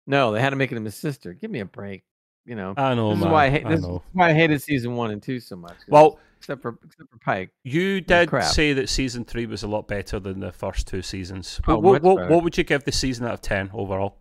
No, 0.08 0.32
they 0.32 0.42
had 0.42 0.52
to 0.52 0.56
make 0.56 0.72
him 0.72 0.84
his 0.86 0.96
sister. 0.96 1.34
Give 1.34 1.52
me 1.52 1.60
a 1.60 1.66
break. 1.66 2.04
You 2.46 2.56
know, 2.56 2.74
I 2.76 2.96
know, 2.96 3.12
this 3.12 3.20
is 3.20 3.26
why 3.26 3.46
I 3.46 3.50
hate. 3.50 3.66
I 3.66 3.70
This 3.76 3.86
is 3.86 4.00
why 4.14 4.30
I 4.30 4.34
hated 4.34 4.62
season 4.62 4.96
one 4.96 5.12
and 5.12 5.22
two 5.22 5.40
so 5.40 5.56
much. 5.56 5.78
Well, 5.88 6.20
except 6.38 6.62
for 6.62 6.80
except 6.84 7.10
for 7.12 7.20
Pike. 7.20 7.52
you 7.64 8.02
did 8.02 8.30
say 8.44 8.74
that 8.74 8.90
season 8.90 9.26
three 9.26 9.46
was 9.46 9.64
a 9.64 9.68
lot 9.68 9.88
better 9.88 10.20
than 10.20 10.40
the 10.40 10.52
first 10.52 10.88
two 10.88 11.02
seasons. 11.02 11.62
Oh, 11.68 11.76
What, 11.76 11.84
what, 11.84 11.94
much 11.94 12.02
what, 12.02 12.16
better. 12.18 12.30
what 12.30 12.44
would 12.44 12.58
you 12.58 12.64
give 12.64 12.84
the 12.84 12.92
season 12.92 13.26
out 13.28 13.34
of 13.34 13.42
ten 13.42 13.70
overall? 13.74 14.16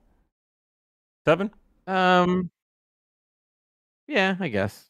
Seven. 1.26 1.50
Um, 1.86 2.50
yeah, 4.08 4.36
I 4.40 4.48
guess 4.48 4.86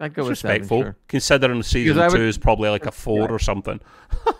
I'd 0.00 0.14
go 0.14 0.22
It's 0.22 0.28
with 0.30 0.38
seven, 0.38 0.54
respectful, 0.60 0.82
sure. 0.82 0.96
considering 1.08 1.62
season 1.62 1.96
would- 1.96 2.10
two 2.10 2.22
is 2.22 2.38
probably 2.38 2.68
like 2.70 2.86
a 2.86 2.90
four 2.92 3.20
Yeah. 3.20 3.26
or 3.34 3.38
something. 3.38 3.80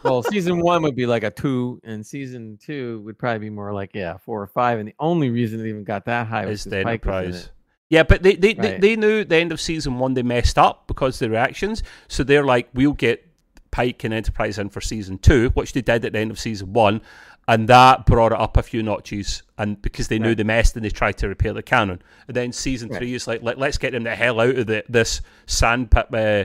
Well, 0.05 0.23
season 0.23 0.61
one 0.61 0.82
would 0.82 0.95
be 0.95 1.07
like 1.07 1.24
a 1.24 1.31
two, 1.31 1.81
and 1.82 2.07
season 2.07 2.57
two 2.62 3.01
would 3.05 3.19
probably 3.19 3.40
be 3.40 3.51
more 3.51 3.73
like 3.73 3.90
yeah, 3.95 4.16
four 4.16 4.40
or 4.40 4.47
five. 4.47 4.78
And 4.78 4.89
the 4.89 4.95
only 5.01 5.28
reason 5.28 5.61
it 5.61 5.66
even 5.69 5.82
got 5.85 6.05
that 6.05 6.27
high 6.28 6.47
was 6.47 6.61
is 6.66 6.70
the 6.70 6.78
Enterprise. 6.78 7.51
Yeah, 7.90 8.05
but 8.05 8.23
they 8.23 8.36
they, 8.36 8.55
they 8.55 8.73
Right. 8.73 8.81
they 8.81 8.97
knew 8.97 9.20
at 9.20 9.28
the 9.28 9.36
end 9.36 9.51
of 9.51 9.61
season 9.61 9.99
one 9.99 10.15
they 10.15 10.23
messed 10.23 10.57
up 10.57 10.86
because 10.86 11.16
of 11.16 11.27
the 11.27 11.31
reactions. 11.31 11.82
So 12.07 12.23
they're 12.23 12.45
like, 12.45 12.69
we'll 12.74 12.93
get 12.93 13.27
Pike 13.73 14.05
and 14.05 14.15
Enterprise 14.15 14.59
in 14.59 14.69
for 14.69 14.81
season 14.81 15.19
two, 15.19 15.51
which 15.55 15.73
they 15.73 15.81
did 15.82 16.05
at 16.05 16.12
the 16.12 16.19
end 16.19 16.31
of 16.31 16.39
season 16.39 16.73
one, 16.73 17.01
and 17.48 17.68
that 17.68 18.06
brought 18.06 18.30
it 18.32 18.38
up 18.38 18.56
a 18.56 18.62
few 18.62 18.82
notches. 18.82 19.42
And 19.56 19.80
because 19.82 20.06
they 20.06 20.18
knew 20.20 20.34
the 20.36 20.44
mess, 20.44 20.76
and 20.76 20.84
they 20.84 20.90
tried 20.90 21.16
to 21.18 21.28
repair 21.28 21.52
the 21.54 21.62
cannon. 21.62 22.00
And 22.28 22.36
then 22.36 22.52
season 22.52 22.90
Right. 22.90 22.98
three 22.98 23.14
is 23.14 23.26
like, 23.26 23.42
Let, 23.42 23.58
let's 23.58 23.78
get 23.78 23.92
them 23.92 24.04
the 24.04 24.14
hell 24.14 24.38
out 24.40 24.54
of 24.56 24.66
the, 24.68 24.84
this 24.88 25.20
sand 25.46 25.90
pit, 25.90 26.06
uh, 26.14 26.44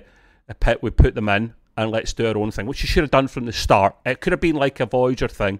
pit 0.59 0.79
we 0.81 0.89
put 0.89 1.13
them 1.13 1.29
in, 1.29 1.53
and 1.77 1.91
let's 1.91 2.13
do 2.13 2.25
our 2.25 2.37
own 2.37 2.49
thing, 2.51 2.65
which 2.65 2.81
you 2.81 2.87
should 2.87 3.03
have 3.03 3.11
done 3.11 3.27
from 3.27 3.45
the 3.45 3.53
start. 3.53 3.95
It 4.05 4.21
could 4.21 4.31
have 4.33 4.39
been 4.41 4.55
like 4.55 4.79
a 4.79 4.85
Voyager 4.85 5.27
thing, 5.27 5.59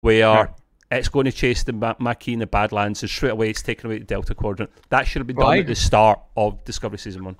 where 0.00 0.34
Sure. 0.34 0.54
it's 0.90 1.08
going 1.08 1.24
to 1.24 1.32
chase 1.32 1.64
the 1.64 1.72
Ma- 1.72 1.96
Maquis 1.98 2.34
in 2.34 2.38
the 2.38 2.46
Badlands, 2.46 3.02
and 3.02 3.10
straight 3.10 3.32
away 3.32 3.50
it's 3.50 3.62
taken 3.62 3.86
away 3.86 3.98
the 3.98 4.04
Delta 4.04 4.34
Quadrant. 4.34 4.70
That 4.90 5.06
should 5.06 5.20
have 5.20 5.26
been 5.26 5.36
Well, 5.36 5.48
done 5.48 5.56
I 5.56 5.60
at 5.60 5.66
the 5.66 5.74
start 5.74 6.20
of 6.36 6.62
Discovery 6.64 6.98
Season 6.98 7.24
1. 7.24 7.36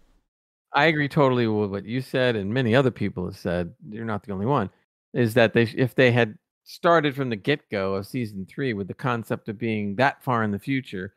I 0.75 0.87
agree 0.87 1.09
totally 1.09 1.47
with 1.47 1.71
what 1.71 1.85
you 1.85 2.01
said, 2.01 2.35
and 2.35 2.53
many 2.53 2.75
other 2.75 2.91
people 2.91 3.27
have 3.27 3.37
said. 3.37 3.75
You're 3.89 4.05
not 4.05 4.25
the 4.25 4.33
only 4.33 4.47
one. 4.47 4.71
Is 5.13 5.35
that 5.35 5.53
they 5.53 5.63
if 5.63 5.95
they 5.95 6.11
had 6.11 6.37
started 6.65 7.15
from 7.15 7.31
the 7.31 7.37
get 7.37 7.71
go 7.71 7.95
of 7.95 8.07
season 8.07 8.47
three 8.47 8.73
with 8.73 8.89
the 8.89 8.95
concept 8.95 9.49
of 9.49 9.59
being 9.59 9.97
that 9.97 10.23
far 10.25 10.43
in 10.43 10.51
the 10.51 10.59
future, 10.59 11.15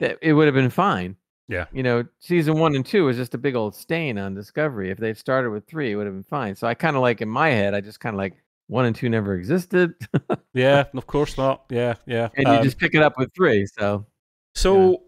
that 0.00 0.18
it 0.22 0.32
would 0.34 0.46
have 0.46 0.54
been 0.54 0.70
fine. 0.70 1.16
Yeah. 1.48 1.66
You 1.72 1.82
know, 1.82 2.04
season 2.20 2.58
one 2.58 2.74
and 2.74 2.86
two 2.86 3.04
was 3.04 3.16
just 3.16 3.34
a 3.34 3.38
big 3.38 3.54
old 3.54 3.74
stain 3.74 4.18
on 4.18 4.34
Discovery. 4.34 4.90
If 4.90 4.98
they'd 4.98 5.16
started 5.16 5.50
with 5.50 5.66
three, 5.66 5.92
it 5.92 5.96
would 5.96 6.06
have 6.06 6.14
been 6.14 6.22
fine. 6.22 6.54
So 6.54 6.66
I 6.66 6.74
kind 6.74 6.96
of 6.96 7.02
like 7.02 7.20
in 7.20 7.28
my 7.28 7.50
head, 7.50 7.74
I 7.74 7.80
just 7.80 8.00
kind 8.00 8.14
of 8.14 8.18
like 8.18 8.34
one 8.66 8.86
and 8.86 8.96
two 8.96 9.08
never 9.10 9.34
existed, 9.34 9.94
Yeah, 10.54 10.84
of 10.94 11.06
course 11.06 11.36
not. 11.36 11.64
Yeah, 11.70 11.94
yeah. 12.06 12.28
and 12.36 12.46
Um, 12.46 12.56
you 12.56 12.62
just 12.62 12.78
pick 12.78 12.94
it 12.94 13.02
up 13.02 13.18
with 13.18 13.34
three. 13.34 13.66
So 13.66 14.06
So 14.54 15.02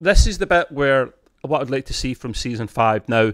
this 0.00 0.26
is 0.26 0.38
the 0.38 0.46
bit 0.46 0.70
where 0.72 1.12
what 1.42 1.60
I'd 1.60 1.70
like 1.70 1.86
to 1.86 1.94
see 1.94 2.14
from 2.14 2.34
season 2.34 2.66
five. 2.66 3.08
Now, 3.08 3.32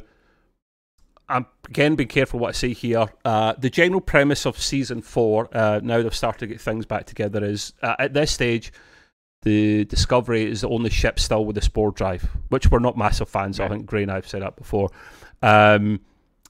I'm 1.28 1.46
again 1.66 1.94
being 1.94 2.09
careful 2.09 2.40
what 2.40 2.51
I 2.51 2.52
say 2.52 2.72
here. 2.72 3.06
Uh, 3.24 3.55
the 3.59 3.70
general 3.70 4.01
premise 4.01 4.46
of 4.46 4.60
season 4.60 5.02
four, 5.02 5.48
uh, 5.56 5.80
now 5.82 6.02
they've 6.02 6.14
started 6.14 6.38
to 6.40 6.46
get 6.46 6.60
things 6.60 6.86
back 6.86 7.06
together, 7.06 7.44
is 7.44 7.72
uh, 7.82 7.96
at 7.98 8.14
this 8.14 8.30
stage, 8.30 8.72
the 9.42 9.84
Discovery 9.84 10.44
is 10.51 10.62
the 10.62 10.68
only 10.68 10.90
ship 10.90 11.18
still 11.18 11.44
with 11.44 11.56
a 11.59 11.62
spore 11.62 11.92
drive, 11.92 12.28
which 12.48 12.70
we're 12.70 12.78
not 12.78 12.96
massive 12.96 13.28
fans 13.28 13.59
of. 13.59 13.66
I 13.66 13.68
think 13.68 13.86
Gray 13.86 14.02
and 14.02 14.12
I've 14.12 14.28
said 14.28 14.42
that 14.42 14.56
before. 14.56 14.90
Um, 15.42 16.01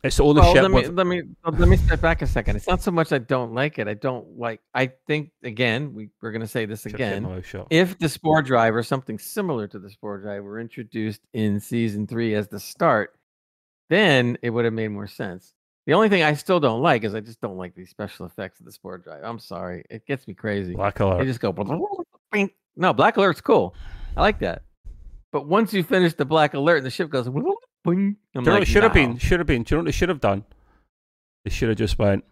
it's 0.05 0.19
the 0.19 0.25
only 0.25 0.43
well, 0.43 0.53
ship 0.53 0.63
let 0.63 0.71
me 0.71 0.75
with 0.75 0.95
let 0.95 1.07
me 1.07 1.23
let 1.45 1.69
me 1.69 1.77
step 1.79 2.01
back 2.01 2.21
a 2.21 2.27
second. 2.27 2.57
It's 2.57 2.67
not 2.67 2.83
so 2.83 2.91
much 2.91 3.11
I 3.11 3.19
don't 3.19 3.55
like 3.55 3.79
it. 3.79 3.89
I 3.89 3.95
don't 3.95 4.39
like. 4.39 4.61
I 4.75 4.93
think 5.07 5.31
again, 5.43 5.95
we 5.95 6.11
we're 6.21 6.31
gonna 6.31 6.47
say 6.47 6.67
this 6.67 6.85
have 6.85 6.95
again. 6.95 7.23
my 7.23 7.37
mouth 7.37 7.47
shut. 7.47 7.69
If 7.71 7.99
the 7.99 8.09
spore 8.11 8.43
drive 8.43 8.77
or 8.77 8.83
something 8.83 9.19
similar 9.19 9.67
to 9.69 9.79
the 9.79 9.89
spore 9.89 10.19
drive 10.19 10.45
were 10.45 10.61
introduced 10.61 11.23
in 11.33 11.59
season 11.59 12.07
three 12.07 12.35
as 12.35 12.49
the 12.49 12.61
start, 12.61 13.15
then 13.91 14.39
it 14.43 14.51
would 14.51 14.65
have 14.65 14.75
made 14.75 14.89
more 14.89 15.07
sense. 15.07 15.53
The 15.87 15.93
only 15.93 16.09
thing 16.09 16.23
I 16.23 16.33
still 16.35 16.61
don't 16.61 16.81
like 16.81 17.05
is 17.05 17.15
I 17.15 17.21
just 17.21 17.41
don't 17.41 17.59
like 17.59 17.75
these 17.75 17.91
special 17.91 18.25
effects 18.25 18.59
of 18.61 18.67
the 18.67 18.73
spore 18.73 18.97
drive. 18.99 19.23
I'm 19.23 19.39
sorry, 19.39 19.85
it 19.91 20.07
gets 20.07 20.27
me 20.27 20.35
crazy. 20.35 20.75
Black 20.75 20.99
alert. 21.01 21.19
They 21.19 21.27
just 21.27 21.41
go. 21.41 21.53
No, 22.77 22.93
black 22.93 23.17
alert's 23.17 23.41
cool. 23.41 23.75
I 24.17 24.23
like 24.23 24.39
that. 24.41 24.63
But 25.31 25.47
once 25.47 25.75
you 25.75 25.83
finish 25.83 26.15
the 26.15 26.25
black 26.25 26.55
alert 26.55 26.79
and 26.79 26.87
the 26.87 26.91
ship 26.91 27.11
goes, 27.11 27.27
I'm 27.27 27.35
know 27.35 28.53
what 28.53 28.61
like, 28.61 28.63
it 28.63 28.67
should 28.67 28.83
have 28.83 28.95
"No." 28.95 29.07
been? 29.09 29.19
Should 29.19 29.41
have 29.41 29.47
been. 29.47 29.63
Do 29.63 29.75
you 29.75 29.77
know 29.77 29.83
what 29.83 29.87
they 29.87 29.93
should 29.93 30.09
have 30.09 30.21
done? 30.21 30.45
They 31.45 31.51
should 31.51 31.69
have 31.69 31.79
just 31.79 31.99
went 31.99 32.25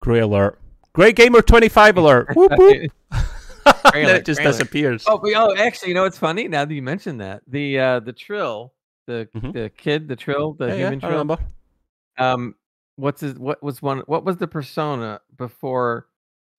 Grey 0.00 0.20
alert. 0.20 0.58
Grey 0.92 1.12
Gamer 1.12 1.42
25 1.42 1.98
alert. 1.98 2.28
whoop, 2.34 2.52
whoop. 2.56 2.72
Grey 2.72 2.90
then 3.92 4.04
alert, 4.04 4.16
it 4.16 4.24
just 4.24 4.40
disappears. 4.40 5.04
Oh, 5.06 5.18
but, 5.18 5.32
oh, 5.34 5.54
actually, 5.56 5.88
you 5.88 5.94
know 5.94 6.02
what's 6.02 6.18
funny? 6.18 6.48
Now 6.48 6.64
that 6.64 6.72
you 6.74 6.82
mentioned 6.82 7.20
that, 7.20 7.42
the 7.46 7.78
uh, 7.78 8.00
the 8.00 8.12
Trill, 8.12 8.72
the 9.10 9.28
Mhm. 9.40 9.52
the 9.52 9.70
kid, 9.70 10.08
the 10.08 10.16
Trill, 10.16 10.54
the 10.54 10.66
yeah, 10.68 10.70
yeah, 10.74 10.78
human 10.78 10.98
I 10.98 11.00
Trill. 11.00 11.10
remember. 11.12 11.38
Um, 12.18 12.54
what's 12.96 13.20
his? 13.20 13.34
What 13.38 13.62
was 13.62 13.82
one? 13.82 13.98
What 14.06 14.24
was 14.24 14.36
the 14.36 14.46
persona 14.48 15.20
before? 15.36 16.06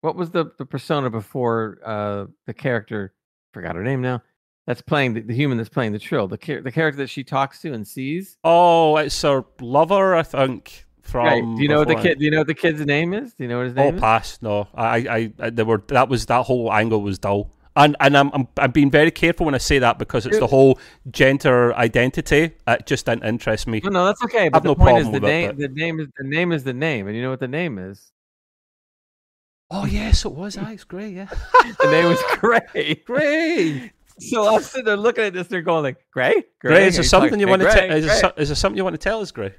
What 0.01 0.15
was 0.15 0.31
the 0.31 0.51
the 0.57 0.65
persona 0.65 1.09
before 1.09 1.79
uh 1.85 2.25
the 2.47 2.53
character? 2.53 3.13
Forgot 3.53 3.75
her 3.75 3.83
name 3.83 4.01
now. 4.01 4.21
That's 4.67 4.81
playing 4.81 5.13
the, 5.15 5.21
the 5.21 5.33
human 5.33 5.57
that's 5.57 5.69
playing 5.69 5.91
the 5.91 5.99
Trill. 5.99 6.27
The 6.27 6.37
the 6.63 6.71
character 6.71 6.97
that 6.97 7.09
she 7.09 7.23
talks 7.23 7.61
to 7.61 7.73
and 7.73 7.87
sees. 7.87 8.37
Oh, 8.43 8.97
it's 8.97 9.21
her 9.23 9.43
lover, 9.59 10.15
I 10.15 10.23
think. 10.23 10.85
From 11.01 11.25
Right. 11.25 11.41
Do 11.41 11.61
you 11.63 11.67
know 11.67 11.79
what 11.79 11.87
the 11.87 11.95
kid? 11.95 12.19
Do 12.19 12.25
you 12.25 12.31
know 12.31 12.37
what 12.39 12.47
the 12.47 12.53
kid's 12.53 12.85
name 12.85 13.13
is? 13.13 13.33
Do 13.33 13.43
you 13.43 13.49
know 13.49 13.57
what 13.57 13.65
his 13.67 13.73
Oh, 13.77 13.85
name 13.85 13.95
is? 13.95 14.01
pass. 14.01 14.37
No, 14.41 14.67
I, 14.73 14.97
I, 14.97 15.33
I, 15.39 15.49
there 15.49 15.65
were 15.65 15.83
that 15.87 16.09
was 16.09 16.27
that 16.27 16.43
whole 16.43 16.71
angle 16.71 17.01
was 17.01 17.17
dull, 17.17 17.49
and 17.75 17.95
and 17.99 18.17
I'm 18.17 18.29
I'm 18.33 18.47
I'm 18.57 18.71
being 18.71 18.91
very 18.91 19.11
careful 19.11 19.45
when 19.45 19.55
I 19.55 19.59
say 19.59 19.79
that 19.79 19.97
because 19.97 20.25
it's 20.25 20.39
the 20.39 20.47
whole 20.47 20.79
gender 21.09 21.73
identity. 21.75 22.51
It 22.67 22.85
just 22.85 23.05
didn't 23.05 23.23
interest 23.23 23.67
me. 23.67 23.81
No, 23.83 23.89
no, 23.89 24.05
that's 24.05 24.21
okay. 24.23 24.49
But 24.49 24.57
I've 24.57 24.63
the 24.63 24.69
no 24.69 24.75
point 24.75 24.97
is 24.99 25.03
problem 25.05 25.13
the 25.13 25.19
with 25.21 25.23
it, 25.23 25.33
name. 25.33 25.47
but- 25.49 25.57
The 25.57 25.67
name 25.69 25.99
is 25.99 26.07
the 26.17 26.23
name 26.27 26.51
is 26.51 26.63
the 26.63 26.73
name, 26.73 27.07
and 27.07 27.15
you 27.15 27.21
know 27.23 27.29
what 27.29 27.39
the 27.39 27.47
name 27.47 27.77
is? 27.79 28.11
Oh 29.69 29.85
yes, 29.85 30.25
it 30.25 30.33
was. 30.33 30.57
Aye, 30.57 30.73
it's 30.73 30.83
great. 30.83 31.13
Yeah, 31.15 31.27
The 31.79 31.91
name 31.91 32.11
is 32.11 32.21
Gray. 32.39 33.01
great. 33.05 33.91
So 34.19 34.53
I'm 34.53 34.61
sitting 34.61 34.85
there 34.85 34.97
looking 34.97 35.23
at 35.23 35.33
this. 35.33 35.47
They're 35.47 35.61
going 35.61 35.83
like, 35.83 36.05
Gray, 36.11 36.43
Gray, 36.59 36.87
is 36.87 36.95
there 36.95 37.03
something 37.03 37.31
like, 37.31 37.39
you 37.39 37.47
"Hey, 37.47 37.49
want 37.51 37.61
to 37.61 37.71
tell? 37.71 37.91
Is, 37.97 38.05
there 38.21 38.33
is 38.37 38.49
there 38.49 38.55
something 38.55 38.77
you 38.77 38.83
want 38.83 38.93
to 38.95 38.97
tell 38.99 39.21
us, 39.21 39.31
Gray? 39.31 39.53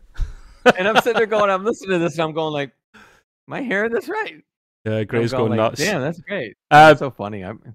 and 0.77 0.87
I'm 0.87 0.97
sitting 0.97 1.15
there 1.15 1.27
going, 1.27 1.51
I'm 1.51 1.65
listening 1.71 1.93
to 1.93 1.99
this, 1.99 2.13
and 2.15 2.23
I'm 2.25 2.33
going 2.35 2.53
like, 2.53 2.73
am 2.95 3.55
I 3.55 3.63
hearing 3.63 3.91
this 3.91 4.09
right? 4.09 4.43
Yeah, 4.85 5.03
Gray's 5.05 5.33
going 5.33 5.51
like, 5.51 5.57
nuts. 5.57 5.81
Damn, 5.81 6.01
that's 6.03 6.21
great. 6.21 6.57
Uh, 6.71 6.89
That's 6.89 6.99
so 6.99 7.11
funny. 7.11 7.43
I'm, 7.43 7.75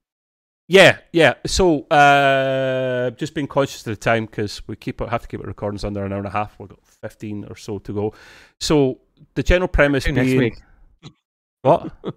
Yeah, 0.68 0.98
yeah. 1.14 1.36
So, 1.46 1.84
uh, 1.84 3.12
just 3.12 3.34
being 3.34 3.48
conscious 3.48 3.80
of 3.88 3.92
the 3.92 3.96
time 3.96 4.26
because 4.26 4.62
we 4.68 4.76
keep 4.76 5.00
have 5.00 5.22
to 5.22 5.28
keep 5.28 5.40
it 5.40 5.48
recordings 5.48 5.86
under 5.86 6.04
an 6.04 6.12
hour 6.12 6.20
and 6.20 6.28
a 6.28 6.32
half. 6.32 6.60
We've 6.60 6.68
got 6.70 6.80
fifteen 6.86 7.46
or 7.46 7.56
so 7.56 7.80
to 7.80 7.94
go. 7.94 8.14
So, 8.60 9.00
the 9.36 9.44
general 9.44 9.70
premise 9.70 10.04
being 10.06 10.16
next 10.16 10.34
week. 10.34 10.62
what? 11.62 11.92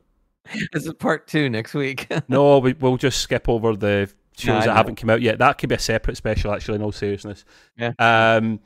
This 0.72 0.84
is 0.84 0.92
part 0.94 1.28
two 1.28 1.48
next 1.48 1.74
week. 1.74 2.10
No, 2.28 2.58
we, 2.58 2.72
we'll 2.72 2.96
just 2.96 3.20
skip 3.20 3.48
over 3.48 3.76
the 3.76 4.10
shows 4.36 4.46
No, 4.48 4.58
that 4.60 4.66
know. 4.66 4.74
haven't 4.74 4.96
come 4.96 5.10
out 5.10 5.22
yet. 5.22 5.38
That 5.38 5.58
could 5.58 5.68
be 5.68 5.76
a 5.76 5.78
separate 5.78 6.16
special, 6.16 6.52
actually. 6.52 6.76
In 6.76 6.82
all 6.82 6.90
seriousness. 6.90 7.44
Yeah. 7.76 7.92
Um, 8.00 8.58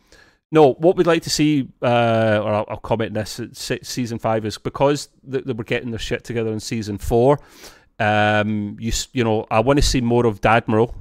no, 0.51 0.75
what 0.75 0.97
we'd 0.97 1.07
like 1.07 1.23
to 1.25 1.31
see, 1.31 1.69
uh, 1.83 2.41
or 2.43 2.55
I'll, 2.55 2.65
I'll 2.69 2.77
comment 2.79 3.15
on 3.15 3.25
this 3.25 3.71
season 3.83 4.19
five 4.19 4.47
is 4.47 4.57
because 4.57 5.09
th- 5.31 5.45
they 5.45 5.53
were 5.53 5.65
getting 5.65 5.91
their 5.91 5.99
shit 5.99 6.25
together 6.25 6.53
in 6.53 6.61
season 6.61 6.97
four. 6.97 7.39
Um, 7.99 8.77
you 8.81 8.93
you 9.13 9.23
know, 9.25 9.47
I 9.51 9.61
want 9.61 9.79
to 9.79 9.83
see 9.83 10.01
more 10.01 10.27
of 10.27 10.41
Dadmiral, 10.41 10.95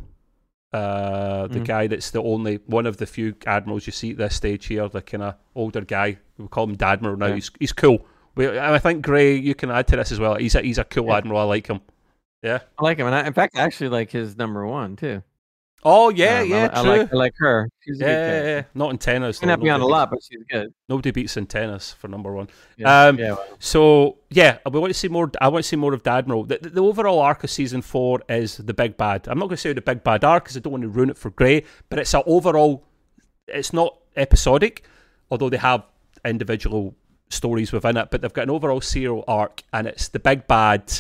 uh, 0.72 1.48
the 1.48 1.60
Mhm. 1.60 1.66
guy 1.66 1.88
that's 1.88 2.12
the 2.12 2.22
only 2.22 2.60
one 2.68 2.86
of 2.86 2.98
the 2.98 3.06
few 3.06 3.36
admirals 3.46 3.86
you 3.88 3.94
see 3.94 4.12
at 4.12 4.18
this 4.18 4.36
stage 4.36 4.66
here, 4.68 4.88
the 4.88 5.02
kind 5.02 5.24
of 5.24 5.36
older 5.56 5.82
guy. 5.82 6.18
We 6.38 6.48
call 6.48 6.66
him 6.66 6.76
Dadmiral 6.78 7.18
now. 7.18 7.28
Yeah. 7.28 7.36
He's 7.36 7.52
he's 7.60 7.74
cool. 7.74 8.06
We, 8.36 8.48
and 8.48 8.60
I 8.60 8.80
think 8.80 9.04
Gray, 9.04 9.36
you 9.36 9.54
can 9.56 9.70
add 9.70 9.88
to 9.88 9.96
this 9.96 10.12
as 10.12 10.20
well. 10.20 10.36
He's 10.36 10.56
a 10.56 10.62
he's 10.62 10.78
a 10.78 10.84
cool 10.84 11.08
Yeah. 11.08 11.18
admiral. 11.18 11.40
I 11.42 11.44
like 11.44 11.68
him. 11.68 11.82
Yeah. 12.42 12.60
I 12.78 12.84
like 12.84 12.98
him, 12.98 13.06
and 13.08 13.16
I, 13.16 13.26
in 13.26 13.34
fact, 13.34 13.56
I 13.56 13.62
actually 13.62 13.90
like 13.90 14.12
his 14.12 14.36
number 14.38 14.66
one 14.68 14.96
too. 14.96 15.24
Oh 15.86 16.10
yeah, 16.10 16.40
Um, 16.42 16.48
yeah, 16.50 16.70
I 16.74 16.82
true. 16.82 16.92
like 16.92 17.14
I 17.14 17.16
like 17.16 17.34
her. 17.38 17.70
She's 17.82 18.00
a 18.02 18.04
yeah, 18.06 18.08
good 18.16 18.46
yeah, 18.48 18.56
yeah. 18.56 18.64
Not 18.74 18.90
antennas. 18.92 19.40
She 19.40 19.46
may 19.46 19.52
not 19.54 19.60
be 19.62 19.70
on 19.70 19.80
a 19.80 19.84
Nobody 19.84 19.92
lot, 19.92 20.10
but 20.12 20.20
she's 20.24 20.40
good. 20.50 20.64
beats- 20.68 20.76
Nobody 20.90 21.12
beats 21.12 21.38
antennas 21.38 21.92
for 21.94 22.08
number 22.08 22.32
one. 22.34 22.48
Yeah, 22.78 23.08
Um, 23.08 23.20
yeah, 23.20 23.32
well, 23.34 23.46
So 23.60 24.18
yeah, 24.30 24.60
we 24.72 24.80
want 24.80 24.94
to 24.94 25.00
see 25.00 25.08
more. 25.10 25.30
I 25.42 25.48
want 25.50 25.64
to 25.64 25.68
see 25.68 25.76
more 25.76 25.94
of 25.94 26.02
Dadmiral. 26.04 26.48
The, 26.48 26.60
the, 26.62 26.70
the 26.70 26.82
overall 26.84 27.20
arc 27.20 27.44
of 27.44 27.50
season 27.50 27.82
four 27.82 28.22
is 28.30 28.58
the 28.58 28.74
big 28.74 28.96
bad. 28.98 29.28
I'm 29.28 29.38
not 29.40 29.46
going 29.48 29.58
to 29.58 29.62
say 29.62 29.74
the 29.74 29.82
big 29.82 30.04
bad 30.04 30.24
arc 30.24 30.46
because 30.46 30.58
I 30.58 30.62
don't 30.62 30.72
want 30.72 30.84
to 30.84 30.90
ruin 30.90 31.10
it 31.10 31.18
for 31.18 31.30
Grey, 31.32 31.64
but 31.90 32.00
it's 32.00 32.14
an 32.14 32.24
overall. 32.26 32.84
It's 33.48 33.74
not 33.74 33.98
episodic, 34.16 34.84
although 35.30 35.50
they 35.50 35.58
have 35.58 35.84
individual 36.24 36.96
stories 37.30 37.72
within 37.74 37.98
it. 37.98 38.10
But 38.12 38.22
they've 38.22 38.32
got 38.34 38.44
an 38.44 38.50
overall 38.52 38.80
serial 38.82 39.24
arc, 39.28 39.64
and 39.74 39.88
it's 39.88 40.08
the 40.08 40.20
big 40.20 40.48
bad 40.48 40.94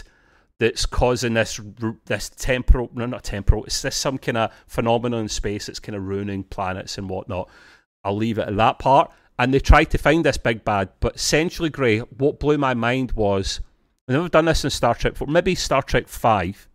that's 0.59 0.85
causing 0.85 1.33
this 1.33 1.59
this 2.05 2.29
temporal 2.29 2.89
no 2.93 3.05
not 3.05 3.23
temporal 3.23 3.65
it's 3.65 3.81
this 3.81 3.95
some 3.95 4.17
kind 4.17 4.37
of 4.37 4.51
phenomenon 4.67 5.21
in 5.21 5.27
space 5.27 5.65
that's 5.65 5.79
kind 5.79 5.95
of 5.95 6.03
ruining 6.03 6.43
planets 6.43 6.97
and 6.97 7.09
whatnot. 7.09 7.49
I'll 8.03 8.15
leave 8.15 8.37
it 8.37 8.47
at 8.47 8.57
that 8.57 8.79
part. 8.79 9.11
And 9.39 9.53
they 9.53 9.59
tried 9.59 9.85
to 9.85 9.97
find 9.97 10.23
this 10.23 10.37
big 10.37 10.63
bad 10.63 10.89
but 10.99 11.15
essentially 11.15 11.69
grey 11.69 11.99
what 11.99 12.39
blew 12.39 12.57
my 12.57 12.73
mind 12.73 13.11
was 13.13 13.61
i've 14.07 14.13
never 14.13 14.29
done 14.29 14.45
this 14.45 14.63
in 14.63 14.69
star 14.69 14.93
trek 14.93 15.15
4 15.15 15.27
maybe 15.27 15.55
star 15.55 15.81
trek 15.81 16.07
5 16.07 16.67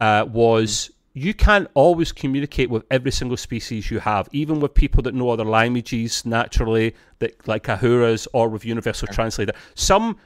uh, 0.00 0.26
was 0.28 0.90
you 1.12 1.34
can't 1.34 1.68
always 1.74 2.12
communicate 2.12 2.70
with 2.70 2.84
every 2.90 3.10
single 3.10 3.36
species 3.36 3.90
you 3.90 4.00
have 4.00 4.28
even 4.32 4.60
with 4.60 4.74
people 4.74 5.02
that 5.02 5.14
know 5.14 5.30
other 5.30 5.44
languages 5.44 6.24
naturally 6.24 6.94
that 7.18 7.46
like 7.46 7.64
Uhuras 7.64 8.26
or 8.32 8.48
with 8.48 8.64
universal 8.64 9.08
translator. 9.08 9.52
Some 9.74 10.16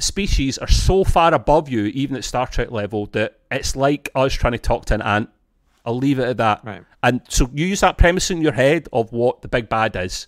species 0.00 0.58
are 0.58 0.68
so 0.68 1.04
far 1.04 1.34
above 1.34 1.68
you, 1.68 1.84
even 1.86 2.16
at 2.16 2.24
Star 2.24 2.46
Trek 2.46 2.70
level, 2.70 3.06
that 3.06 3.38
it's 3.50 3.74
like 3.76 4.10
us 4.14 4.32
trying 4.34 4.52
to 4.52 4.58
talk 4.58 4.84
to 4.86 4.94
an 4.94 5.02
ant. 5.02 5.30
I'll 5.84 5.96
leave 5.96 6.18
it 6.18 6.28
at 6.28 6.36
that. 6.38 6.64
right. 6.64 6.82
And 7.02 7.20
so 7.28 7.48
you 7.54 7.66
use 7.66 7.80
that 7.80 7.96
premise 7.98 8.30
in 8.30 8.40
your 8.42 8.52
head 8.52 8.88
of 8.92 9.12
what 9.12 9.42
the 9.42 9.48
big 9.48 9.68
bad 9.68 9.96
is. 9.96 10.26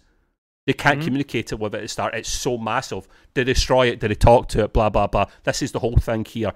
They 0.67 0.73
can't 0.73 1.01
Mhm. 1.01 1.05
communicate 1.05 1.53
it 1.53 1.59
with 1.59 1.75
it 1.75 1.79
at 1.79 1.83
the 1.83 1.89
start. 1.89 2.15
It's 2.15 2.29
so 2.29 2.57
massive. 2.57 3.07
They 3.35 3.45
destroy 3.45 3.89
it? 3.89 4.01
They 4.01 4.15
talk 4.15 4.49
to 4.51 4.65
it? 4.65 4.73
Blah 4.73 4.91
blah 4.91 5.07
blah. 5.07 5.27
This 5.45 5.63
is 5.63 5.73
the 5.73 5.81
whole 5.81 5.97
thing 5.97 6.25
here. 6.25 6.53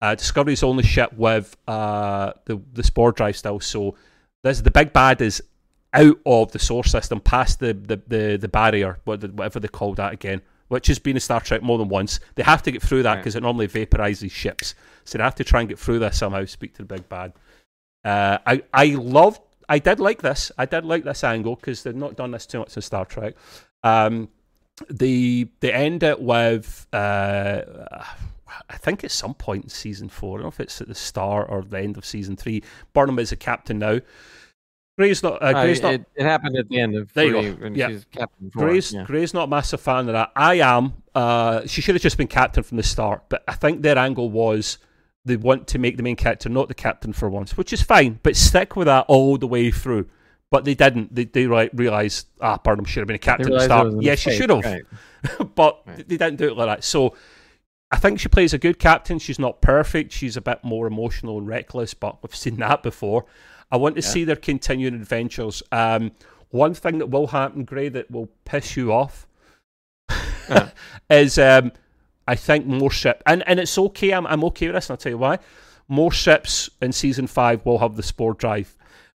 Uh, 0.00 0.14
Discovery's 0.16 0.62
only 0.64 0.82
ship 0.82 1.12
with 1.14 1.56
uh, 1.68 2.32
the 2.46 2.60
the 2.72 2.82
spore 2.82 3.12
drive 3.12 3.36
still. 3.36 3.60
So 3.60 3.94
this 4.42 4.60
the 4.60 4.70
big 4.70 4.92
bad 4.92 5.20
is 5.20 5.42
out 5.94 6.18
of 6.26 6.50
the 6.52 6.58
source 6.58 6.90
system, 6.90 7.20
past 7.20 7.60
the 7.60 7.72
the 7.72 8.00
the, 8.08 8.36
the 8.36 8.48
barrier, 8.48 8.98
whatever 9.04 9.60
they 9.60 9.68
call 9.68 9.94
that 9.94 10.12
again, 10.12 10.42
which 10.72 10.86
has 10.86 10.98
been 10.98 11.16
in 11.16 11.20
Star 11.20 11.38
Trek 11.38 11.62
more 11.62 11.76
than 11.76 11.90
once. 11.90 12.18
They 12.34 12.42
have 12.42 12.62
to 12.62 12.70
get 12.70 12.80
through 12.80 13.02
that 13.02 13.10
Right. 13.10 13.16
because 13.18 13.36
it 13.36 13.42
normally 13.42 13.68
vaporizes 13.68 14.30
ships. 14.30 14.74
So 15.04 15.18
they 15.18 15.24
have 15.24 15.34
to 15.34 15.44
try 15.44 15.60
and 15.60 15.68
get 15.68 15.78
through 15.78 15.98
this 15.98 16.16
somehow. 16.16 16.46
Speak 16.46 16.72
to 16.76 16.78
the 16.82 16.94
big 16.94 17.06
bad. 17.10 17.34
Uh, 18.02 18.38
I 18.46 18.62
I 18.72 18.86
loved. 18.94 19.42
I 19.68 19.78
did 19.78 20.00
like 20.00 20.22
this. 20.22 20.50
I 20.56 20.64
did 20.64 20.86
like 20.86 21.04
this 21.04 21.22
angle 21.24 21.56
because 21.56 21.82
they've 21.82 21.94
not 21.94 22.16
done 22.16 22.30
this 22.30 22.46
too 22.46 22.60
much 22.60 22.74
in 22.74 22.80
Star 22.82 23.04
Trek. 23.04 23.34
Um, 23.84 24.30
the 24.88 25.46
they 25.60 25.72
end 25.72 26.02
it 26.02 26.20
with 26.22 26.86
uh, 26.94 27.60
I 28.70 28.76
think 28.78 29.04
at 29.04 29.10
some 29.10 29.34
point 29.34 29.64
in 29.64 29.68
season 29.68 30.08
four. 30.08 30.38
I 30.38 30.38
don't 30.38 30.44
know 30.44 30.48
if 30.48 30.60
it's 30.60 30.80
at 30.80 30.88
the 30.88 30.94
start 30.94 31.48
or 31.50 31.62
the 31.62 31.80
end 31.80 31.98
of 31.98 32.06
season 32.06 32.34
three. 32.36 32.62
Burnham 32.94 33.18
is 33.18 33.30
a 33.30 33.36
captain 33.36 33.78
now. 33.78 34.00
Gray's 34.98 35.22
not. 35.22 35.42
Uh, 35.42 35.46
Uh, 35.46 35.62
Gray's 35.64 35.78
it, 35.78 35.82
not. 35.82 36.00
it 36.16 36.22
happened 36.22 36.56
at 36.56 36.68
the 36.68 36.78
end 36.80 36.94
of 36.96 37.12
There 37.14 37.24
you 37.24 37.54
go. 37.54 37.66
Yeah. 37.74 37.88
she's 37.88 38.04
captain. 38.10 38.50
Gray's, 38.50 38.92
yeah. 38.92 39.04
Gray's 39.04 39.32
not 39.32 39.44
a 39.44 39.46
massive 39.46 39.80
fan 39.80 40.08
of 40.08 40.12
that. 40.12 40.30
I 40.36 40.56
am. 40.56 40.94
Uh, 41.14 41.66
she 41.66 41.80
should 41.80 41.94
have 41.94 42.02
just 42.02 42.18
been 42.18 42.28
captain 42.28 42.62
from 42.62 42.76
the 42.76 42.82
start, 42.82 43.22
but 43.28 43.42
I 43.48 43.54
think 43.54 43.82
their 43.82 43.96
angle 43.98 44.30
was 44.30 44.78
they 45.24 45.36
want 45.36 45.66
to 45.68 45.78
make 45.78 45.96
the 45.96 46.02
main 46.02 46.16
character 46.16 46.48
not 46.48 46.68
the 46.68 46.74
captain 46.74 47.12
for 47.12 47.28
once, 47.30 47.56
which 47.56 47.72
is 47.72 47.80
fine, 47.80 48.18
but 48.22 48.36
stick 48.36 48.76
with 48.76 48.86
that 48.86 49.06
all 49.08 49.38
the 49.38 49.46
way 49.46 49.70
through. 49.70 50.08
But 50.50 50.64
they 50.66 50.74
didn't. 50.74 51.14
They, 51.14 51.24
they 51.24 51.46
like, 51.46 51.70
realised, 51.72 52.26
ah, 52.42 52.58
Burnham 52.58 52.84
should 52.84 53.00
have 53.00 53.06
been 53.06 53.16
a 53.16 53.18
captain 53.18 53.46
at 53.50 53.52
the 53.58 53.64
start. 53.64 53.94
Yes, 54.00 54.18
she 54.18 54.32
should 54.32 54.50
have, 54.50 54.62
right. 54.64 54.82
but 55.54 55.80
Right. 55.86 55.96
they 56.06 56.16
didn't 56.18 56.36
do 56.36 56.48
it 56.48 56.56
like 56.58 56.66
that. 56.66 56.84
So 56.84 57.14
I 57.90 57.96
think 57.96 58.20
she 58.20 58.28
plays 58.28 58.52
a 58.52 58.58
good 58.58 58.78
captain. 58.78 59.18
She's 59.18 59.38
not 59.38 59.62
perfect. 59.62 60.12
She's 60.12 60.36
a 60.36 60.42
bit 60.42 60.62
more 60.62 60.86
emotional 60.86 61.38
and 61.38 61.46
reckless, 61.46 61.94
but 61.94 62.22
we've 62.22 62.36
seen 62.36 62.56
that 62.56 62.82
before. 62.82 63.24
I 63.72 63.76
want 63.76 63.96
to 63.96 64.02
Yeah. 64.02 64.08
see 64.08 64.24
their 64.24 64.36
continuing 64.36 64.94
adventures. 64.94 65.62
Um, 65.72 66.12
one 66.50 66.74
thing 66.74 66.98
that 66.98 67.10
will 67.10 67.28
happen, 67.28 67.64
Gray, 67.64 67.88
that 67.88 68.10
will 68.10 68.28
piss 68.44 68.76
you 68.76 68.92
off 68.92 69.26
Uh. 70.48 70.68
is 71.10 71.38
um, 71.38 71.72
I 72.28 72.34
think 72.36 72.66
more 72.66 72.90
ship 72.90 73.22
and, 73.26 73.42
and 73.48 73.58
it's 73.58 73.76
okay. 73.78 74.12
I'm 74.12 74.26
I'm 74.26 74.44
okay 74.44 74.66
with 74.66 74.74
this, 74.76 74.88
and 74.88 74.94
I'll 74.94 74.98
tell 74.98 75.12
you 75.12 75.18
why. 75.18 75.38
More 75.88 76.12
ships 76.12 76.70
in 76.80 76.92
season 76.92 77.26
five 77.26 77.64
will 77.66 77.78
have 77.78 77.96
the 77.96 78.02
spore 78.02 78.34
drive. 78.34 78.76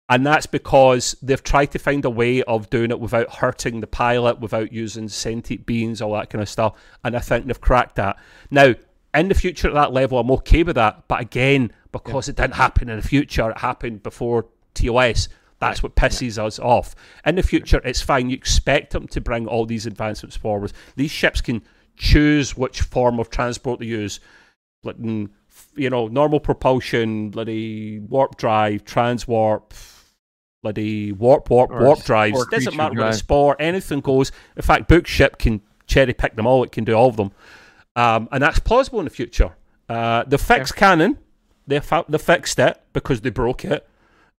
And 0.09 0.25
that's 0.25 0.45
because 0.45 1.15
they've 1.21 1.41
tried 1.43 1.71
to 1.71 1.79
find 1.79 2.03
a 2.05 2.09
way 2.09 2.43
of 2.43 2.69
doing 2.69 2.91
it 2.91 2.99
without 2.99 3.35
hurting 3.35 3.79
the 3.79 3.87
pilot, 3.87 4.39
without 4.39 4.71
using 4.73 5.07
sentient 5.07 5.65
beings, 5.65 6.01
all 6.01 6.13
that 6.13 6.29
kind 6.29 6.41
of 6.41 6.49
stuff. 6.49 6.73
And 7.03 7.15
I 7.15 7.19
think 7.19 7.45
they've 7.47 7.59
cracked 7.59 7.95
that. 7.95 8.17
Now, 8.51 8.75
in 9.13 9.27
the 9.29 9.35
future 9.35 9.67
at 9.67 9.73
that 9.75 9.93
level, 9.93 10.17
I'm 10.19 10.31
okay 10.31 10.63
with 10.63 10.75
that. 10.75 11.07
But 11.07 11.21
again, 11.21 11.71
because 11.91 12.29
it 12.29 12.35
didn't 12.35 12.55
happen 12.55 12.89
in 12.89 12.97
the 12.97 13.07
future, 13.07 13.51
it 13.51 13.59
happened 13.59 14.03
before 14.03 14.47
TOS. 14.73 15.29
That's 15.59 15.81
what 15.81 15.95
pisses 15.95 16.37
us 16.43 16.59
off. 16.59 16.93
In 17.25 17.35
the 17.35 17.43
future, 17.43 17.79
it's 17.85 18.01
fine. 18.01 18.29
You 18.29 18.35
expect 18.35 18.91
them 18.91 19.07
to 19.09 19.21
bring 19.21 19.47
all 19.47 19.65
these 19.65 19.85
advancements 19.85 20.35
forward. 20.35 20.73
These 20.95 21.11
ships 21.11 21.39
can 21.41 21.61
choose 21.95 22.57
which 22.57 22.81
form 22.81 23.19
of 23.19 23.29
transport 23.29 23.79
to 23.79 23.85
use. 23.85 24.19
Like, 24.83 24.97
mm, 24.97 25.29
you 25.75 25.89
know, 25.89 26.07
normal 26.07 26.39
propulsion, 26.41 27.29
bloody 27.29 27.99
warp 27.99 28.35
drive, 28.37 28.83
transwarp, 28.83 29.71
bloody 30.63 31.11
warp, 31.11 31.49
warp, 31.49 31.71
Or 31.71 31.81
warp 31.83 32.03
drives. 32.03 32.37
or 32.37 32.45
Doesn't 32.49 32.75
matter 32.75 32.89
what 32.89 32.95
the 32.95 33.01
drive. 33.03 33.15
spore, 33.15 33.55
anything 33.59 34.01
goes. 34.01 34.31
In 34.55 34.61
fact, 34.63 34.87
Book 34.87 35.07
Ship 35.07 35.37
can 35.37 35.61
cherry 35.87 36.13
pick 36.13 36.35
them 36.35 36.47
all. 36.47 36.63
It 36.63 36.71
can 36.71 36.83
do 36.83 36.93
all 36.93 37.09
of 37.09 37.15
them. 37.17 37.31
Um, 37.95 38.27
and 38.31 38.41
that's 38.43 38.59
plausible 38.59 38.99
in 38.99 39.05
the 39.05 39.11
future. 39.11 39.55
Uh, 39.89 40.23
the 40.23 40.37
fixed 40.37 40.75
canon, 40.75 41.17
they 41.67 41.79
fa- 41.79 42.05
they 42.09 42.17
fixed 42.17 42.59
it 42.59 42.81
because 42.93 43.21
they 43.21 43.29
broke 43.29 43.65
it. 43.65 43.87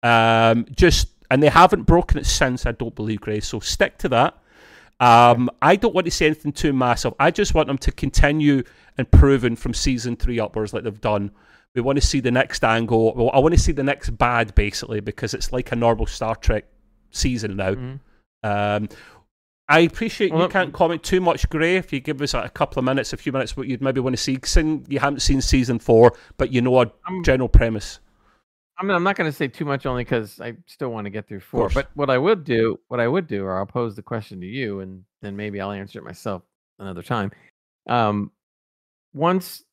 Um, 0.02 0.66
just 0.76 1.10
and 1.32 1.42
they 1.42 1.50
haven't 1.50 1.84
broken 1.84 2.18
it 2.18 2.26
since. 2.26 2.66
I 2.66 2.72
don't 2.72 2.96
believe, 2.96 3.22
Grace. 3.22 3.48
So 3.48 3.60
stick 3.60 3.98
to 4.00 4.10
that. 4.10 4.38
Um, 5.00 5.50
I 5.62 5.76
don't 5.76 5.94
want 5.94 6.06
to 6.06 6.12
say 6.12 6.28
anything 6.28 6.52
too 6.54 6.72
massive. 6.74 7.14
I 7.20 7.32
just 7.32 7.54
want 7.54 7.68
them 7.68 7.78
to 7.80 7.92
continue 7.92 8.64
improving 8.98 9.56
from 9.56 9.74
season 9.74 10.16
three 10.16 10.40
upwards, 10.40 10.74
like 10.74 10.84
they've 10.84 11.02
done. 11.02 11.32
We 11.76 11.82
want 11.82 12.00
to 12.00 12.06
see 12.06 12.20
the 12.20 12.32
next 12.32 12.64
angle. 12.64 13.14
Well, 13.16 13.32
I 13.34 13.40
want 13.40 13.56
to 13.56 13.60
see 13.60 13.72
the 13.72 13.84
next 13.84 14.12
bad, 14.12 14.54
basically, 14.54 15.00
because 15.00 15.34
it's 15.34 15.52
like 15.52 15.72
a 15.72 15.76
normal 15.76 16.06
Star 16.06 16.36
Trek 16.36 16.66
season 17.12 17.56
now. 17.58 17.74
Mhm. 17.74 18.00
Um, 18.44 18.90
I 19.70 19.80
appreciate 19.80 20.32
Well, 20.34 20.44
you 20.44 20.50
can't 20.50 20.74
comment 20.74 21.04
too 21.04 21.22
much, 21.22 21.50
Gray. 21.50 21.78
If 21.78 21.94
you 21.94 22.00
give 22.02 22.22
us 22.22 22.34
like, 22.34 22.46
a 22.46 22.50
couple 22.50 22.80
of 22.80 22.86
minutes, 22.86 23.14
a 23.14 23.18
few 23.18 23.32
minutes, 23.32 23.56
what 23.56 23.68
you'd 23.68 23.82
maybe 23.82 24.02
want 24.02 24.14
to 24.16 24.22
see. 24.22 24.38
then 24.56 24.86
you 24.90 25.00
haven't 25.00 25.22
seen 25.22 25.42
season 25.42 25.80
four, 25.80 26.14
but 26.38 26.52
you 26.52 26.62
know 26.62 26.76
a 26.82 26.92
I'm- 27.06 27.24
general 27.24 27.48
premise. 27.50 28.00
I 28.78 28.84
mean, 28.84 28.96
I'm 28.96 29.04
not 29.04 29.16
going 29.16 29.30
to 29.30 29.36
say 29.36 29.48
too 29.48 29.66
much 29.66 29.86
only 29.86 30.04
because 30.04 30.42
I 30.42 30.56
still 30.66 30.90
want 30.90 31.06
to 31.06 31.12
get 31.12 31.28
through 31.28 31.42
four. 31.42 31.70
But 31.70 31.90
what 31.94 32.10
I 32.10 32.18
would 32.18 32.44
do, 32.44 32.80
what 32.88 33.00
I 33.00 33.08
would 33.08 33.28
do, 33.28 33.46
or 33.46 33.58
I'll 33.58 33.68
pose 33.68 33.96
the 33.96 34.02
question 34.02 34.42
to 34.42 34.48
you, 34.48 34.80
and 34.80 35.04
then 35.22 35.36
maybe 35.38 35.62
I'll 35.62 35.72
answer 35.72 36.00
it 36.00 36.04
myself 36.06 36.42
another 36.80 37.04
time. 37.04 37.32
Um, 37.88 38.32
once 39.14 39.64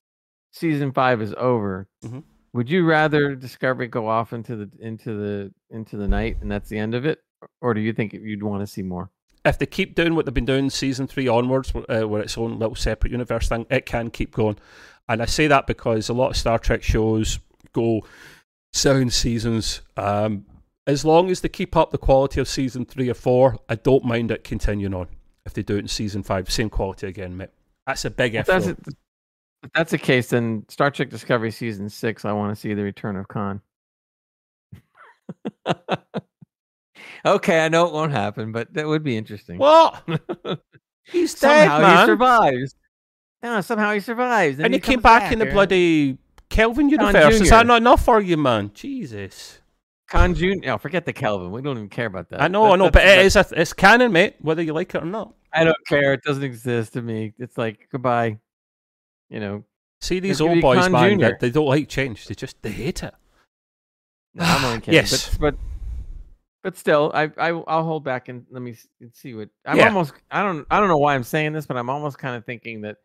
season 0.52 0.92
five 0.92 1.22
is 1.22 1.34
over, 1.36 1.88
Mhm. 2.04 2.22
would 2.52 2.68
you 2.70 2.84
rather 2.84 3.34
Discovery 3.34 3.88
go 3.88 4.06
off 4.06 4.32
into 4.34 4.54
the 4.56 4.70
into 4.80 5.14
the 5.16 5.54
into 5.70 5.96
the 5.96 6.06
night 6.08 6.36
and 6.42 6.50
that's 6.50 6.68
the 6.68 6.78
end 6.78 6.94
of 6.94 7.06
it, 7.06 7.20
or 7.62 7.72
do 7.74 7.80
you 7.80 7.92
think 7.94 8.12
you'd 8.12 8.42
want 8.42 8.60
to 8.62 8.66
see 8.66 8.82
more? 8.82 9.10
If 9.44 9.58
they 9.58 9.66
keep 9.66 9.94
doing 9.94 10.14
what 10.14 10.26
they've 10.26 10.34
been 10.34 10.44
doing 10.44 10.68
season 10.68 11.06
three 11.06 11.26
onwards, 11.26 11.72
uh, 11.88 12.06
where 12.06 12.20
its 12.20 12.36
own 12.36 12.58
little 12.58 12.74
separate 12.74 13.10
universe 13.10 13.48
thing, 13.48 13.66
it 13.70 13.86
can 13.86 14.10
keep 14.10 14.34
going. 14.34 14.58
And 15.08 15.22
I 15.22 15.26
say 15.26 15.46
that 15.46 15.66
because 15.66 16.08
a 16.08 16.12
lot 16.12 16.30
of 16.30 16.36
Star 16.36 16.58
Trek 16.58 16.82
shows 16.82 17.38
go 17.72 18.04
seven 18.72 19.10
seasons. 19.10 19.80
Um, 19.96 20.46
as 20.86 21.04
long 21.04 21.30
as 21.30 21.40
they 21.40 21.48
keep 21.48 21.76
up 21.76 21.90
the 21.90 21.98
quality 21.98 22.40
of 22.40 22.48
season 22.48 22.84
three 22.84 23.08
or 23.08 23.14
four, 23.14 23.58
I 23.68 23.76
don't 23.76 24.04
mind 24.04 24.30
it 24.30 24.44
continuing 24.44 24.94
on. 24.94 25.08
If 25.46 25.54
they 25.54 25.62
do 25.62 25.76
it 25.76 25.80
in 25.80 25.88
season 25.88 26.22
five, 26.22 26.50
same 26.50 26.70
quality 26.70 27.06
again, 27.06 27.36
mate. 27.36 27.50
That's 27.86 28.04
a 28.04 28.10
big 28.10 28.34
If 28.34 28.46
that's 28.46 28.66
it, 28.66 28.78
if 29.62 29.72
that's 29.74 29.90
the 29.90 29.98
case, 29.98 30.28
then 30.28 30.64
Star 30.68 30.90
Trek 30.90 31.10
Discovery 31.10 31.50
season 31.50 31.88
six, 31.88 32.24
I 32.24 32.32
want 32.32 32.54
to 32.54 32.60
see 32.60 32.74
the 32.74 32.82
return 32.82 33.16
of 33.16 33.28
Khan. 33.28 33.60
okay, 37.24 37.64
I 37.64 37.68
know 37.68 37.86
it 37.86 37.92
won't 37.92 38.12
happen, 38.12 38.52
but 38.52 38.72
that 38.74 38.86
would 38.86 39.02
be 39.02 39.16
interesting. 39.16 39.58
What? 39.58 40.02
He's 41.04 41.34
dead, 41.34 41.68
somehow 41.68 42.00
he 42.00 42.06
survives. 42.06 42.74
No, 43.42 43.60
somehow 43.62 43.92
he 43.94 44.00
survives, 44.00 44.60
and 44.60 44.72
he, 44.72 44.78
he 44.78 44.80
came 44.80 45.00
comes 45.00 45.02
back, 45.02 45.32
in 45.32 45.38
the 45.38 45.46
bloody 45.46 46.18
Kelvin 46.50 46.88
universe. 46.88 47.40
Is 47.40 47.50
that 47.50 47.66
not 47.66 47.78
enough 47.78 48.04
for 48.04 48.20
you, 48.20 48.36
man? 48.36 48.70
Jesus. 48.74 49.60
Khan 50.08 50.34
Junior. 50.34 50.72
No, 50.72 50.78
forget 50.78 51.06
the 51.06 51.12
Kelvin. 51.12 51.52
We 51.52 51.62
don't 51.62 51.76
even 51.76 51.88
care 51.88 52.06
about 52.06 52.28
that. 52.30 52.42
I 52.42 52.48
know, 52.48 52.64
That- 52.64 52.72
I 52.72 52.76
know, 52.76 52.90
but 52.90 53.06
it 53.06 53.24
is 53.24 53.36
a, 53.36 53.46
it's 53.52 53.72
canon, 53.72 54.12
mate. 54.12 54.36
Whether 54.40 54.62
you 54.62 54.72
like 54.72 54.94
it 54.94 55.02
or 55.02 55.06
not. 55.06 55.34
I 55.52 55.64
don't 55.64 55.76
care. 55.88 56.12
It 56.12 56.22
doesn't 56.22 56.42
exist 56.42 56.92
to 56.94 57.02
me. 57.02 57.32
It's 57.38 57.56
like 57.56 57.88
goodbye. 57.90 58.38
You 59.28 59.40
know, 59.40 59.64
See 60.00 60.18
these 60.18 60.40
old 60.40 60.60
boys, 60.60 60.88
man. 60.88 61.18
Jr.. 61.20 61.28
They 61.38 61.50
don't 61.50 61.66
like 61.66 61.88
change. 61.88 62.26
They 62.26 62.34
just 62.34 62.60
they 62.62 62.70
hate 62.70 63.02
it. 63.02 63.14
no, 64.34 64.44
I'm 64.44 64.64
only 64.64 64.80
kidding. 64.80 64.94
Yes. 64.94 65.36
but, 65.36 65.40
but 65.40 65.60
but 66.62 66.76
still, 66.76 67.10
I 67.14 67.24
I 67.38 67.48
I'll 67.50 67.84
hold 67.84 68.04
back 68.04 68.28
and 68.28 68.44
let 68.50 68.62
me 68.62 68.74
see 69.12 69.34
what 69.34 69.48
I'm 69.66 69.76
Yeah. 69.76 69.86
almost. 69.86 70.14
I 70.30 70.42
don't 70.42 70.66
I 70.70 70.78
don't 70.78 70.88
know 70.88 70.98
why 70.98 71.14
I'm 71.14 71.22
saying 71.24 71.52
this, 71.52 71.66
but 71.66 71.76
I'm 71.76 71.90
almost 71.90 72.18
kind 72.18 72.36
of 72.36 72.44
thinking 72.44 72.82
that 72.82 72.96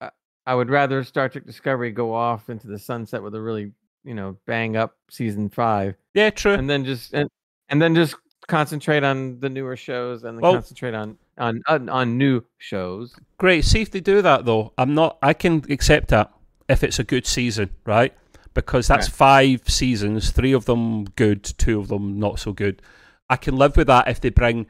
uh, 0.00 0.10
I 0.46 0.54
would 0.54 0.70
rather 0.70 1.04
Star 1.04 1.28
Trek 1.28 1.46
Discovery 1.46 1.90
go 1.90 2.12
off 2.14 2.48
into 2.50 2.66
the 2.66 2.78
sunset 2.78 3.22
with 3.22 3.34
a 3.34 3.40
really 3.40 3.72
you 4.04 4.14
know 4.14 4.36
bang 4.46 4.76
up 4.76 4.96
season 5.10 5.48
five, 5.48 5.94
Yeah, 6.14 6.30
true. 6.30 6.54
and 6.54 6.68
then 6.68 6.84
just 6.84 7.12
and, 7.14 7.28
and 7.68 7.80
then 7.80 7.94
just 7.94 8.16
concentrate 8.46 9.02
on 9.02 9.40
the 9.40 9.48
newer 9.48 9.76
shows 9.76 10.22
and 10.24 10.36
then 10.36 10.42
Well- 10.42 10.52
concentrate 10.54 10.94
on 10.94 11.16
on 11.38 11.62
on, 11.68 11.88
on 11.88 12.18
new 12.18 12.42
shows. 12.58 13.14
Great. 13.38 13.64
See 13.64 13.80
if 13.82 13.90
they 13.90 14.00
do 14.00 14.22
that 14.22 14.44
though. 14.44 14.72
I'm 14.78 14.94
not. 14.94 15.18
I 15.22 15.32
can 15.32 15.64
accept 15.70 16.08
that 16.08 16.30
if 16.68 16.82
it's 16.84 16.98
a 16.98 17.04
good 17.04 17.26
season, 17.26 17.70
right? 17.84 18.14
Because 18.54 18.86
that's 18.86 19.08
Right. 19.08 19.14
five 19.16 19.68
seasons. 19.68 20.30
Three 20.30 20.52
of 20.52 20.64
them 20.64 21.04
good, 21.16 21.42
two 21.42 21.80
of 21.80 21.88
them 21.88 22.18
not 22.20 22.38
so 22.38 22.52
good. 22.52 22.80
I 23.28 23.36
can 23.36 23.56
live 23.56 23.76
with 23.76 23.88
that 23.88 24.06
if 24.08 24.20
they 24.20 24.30
bring. 24.30 24.66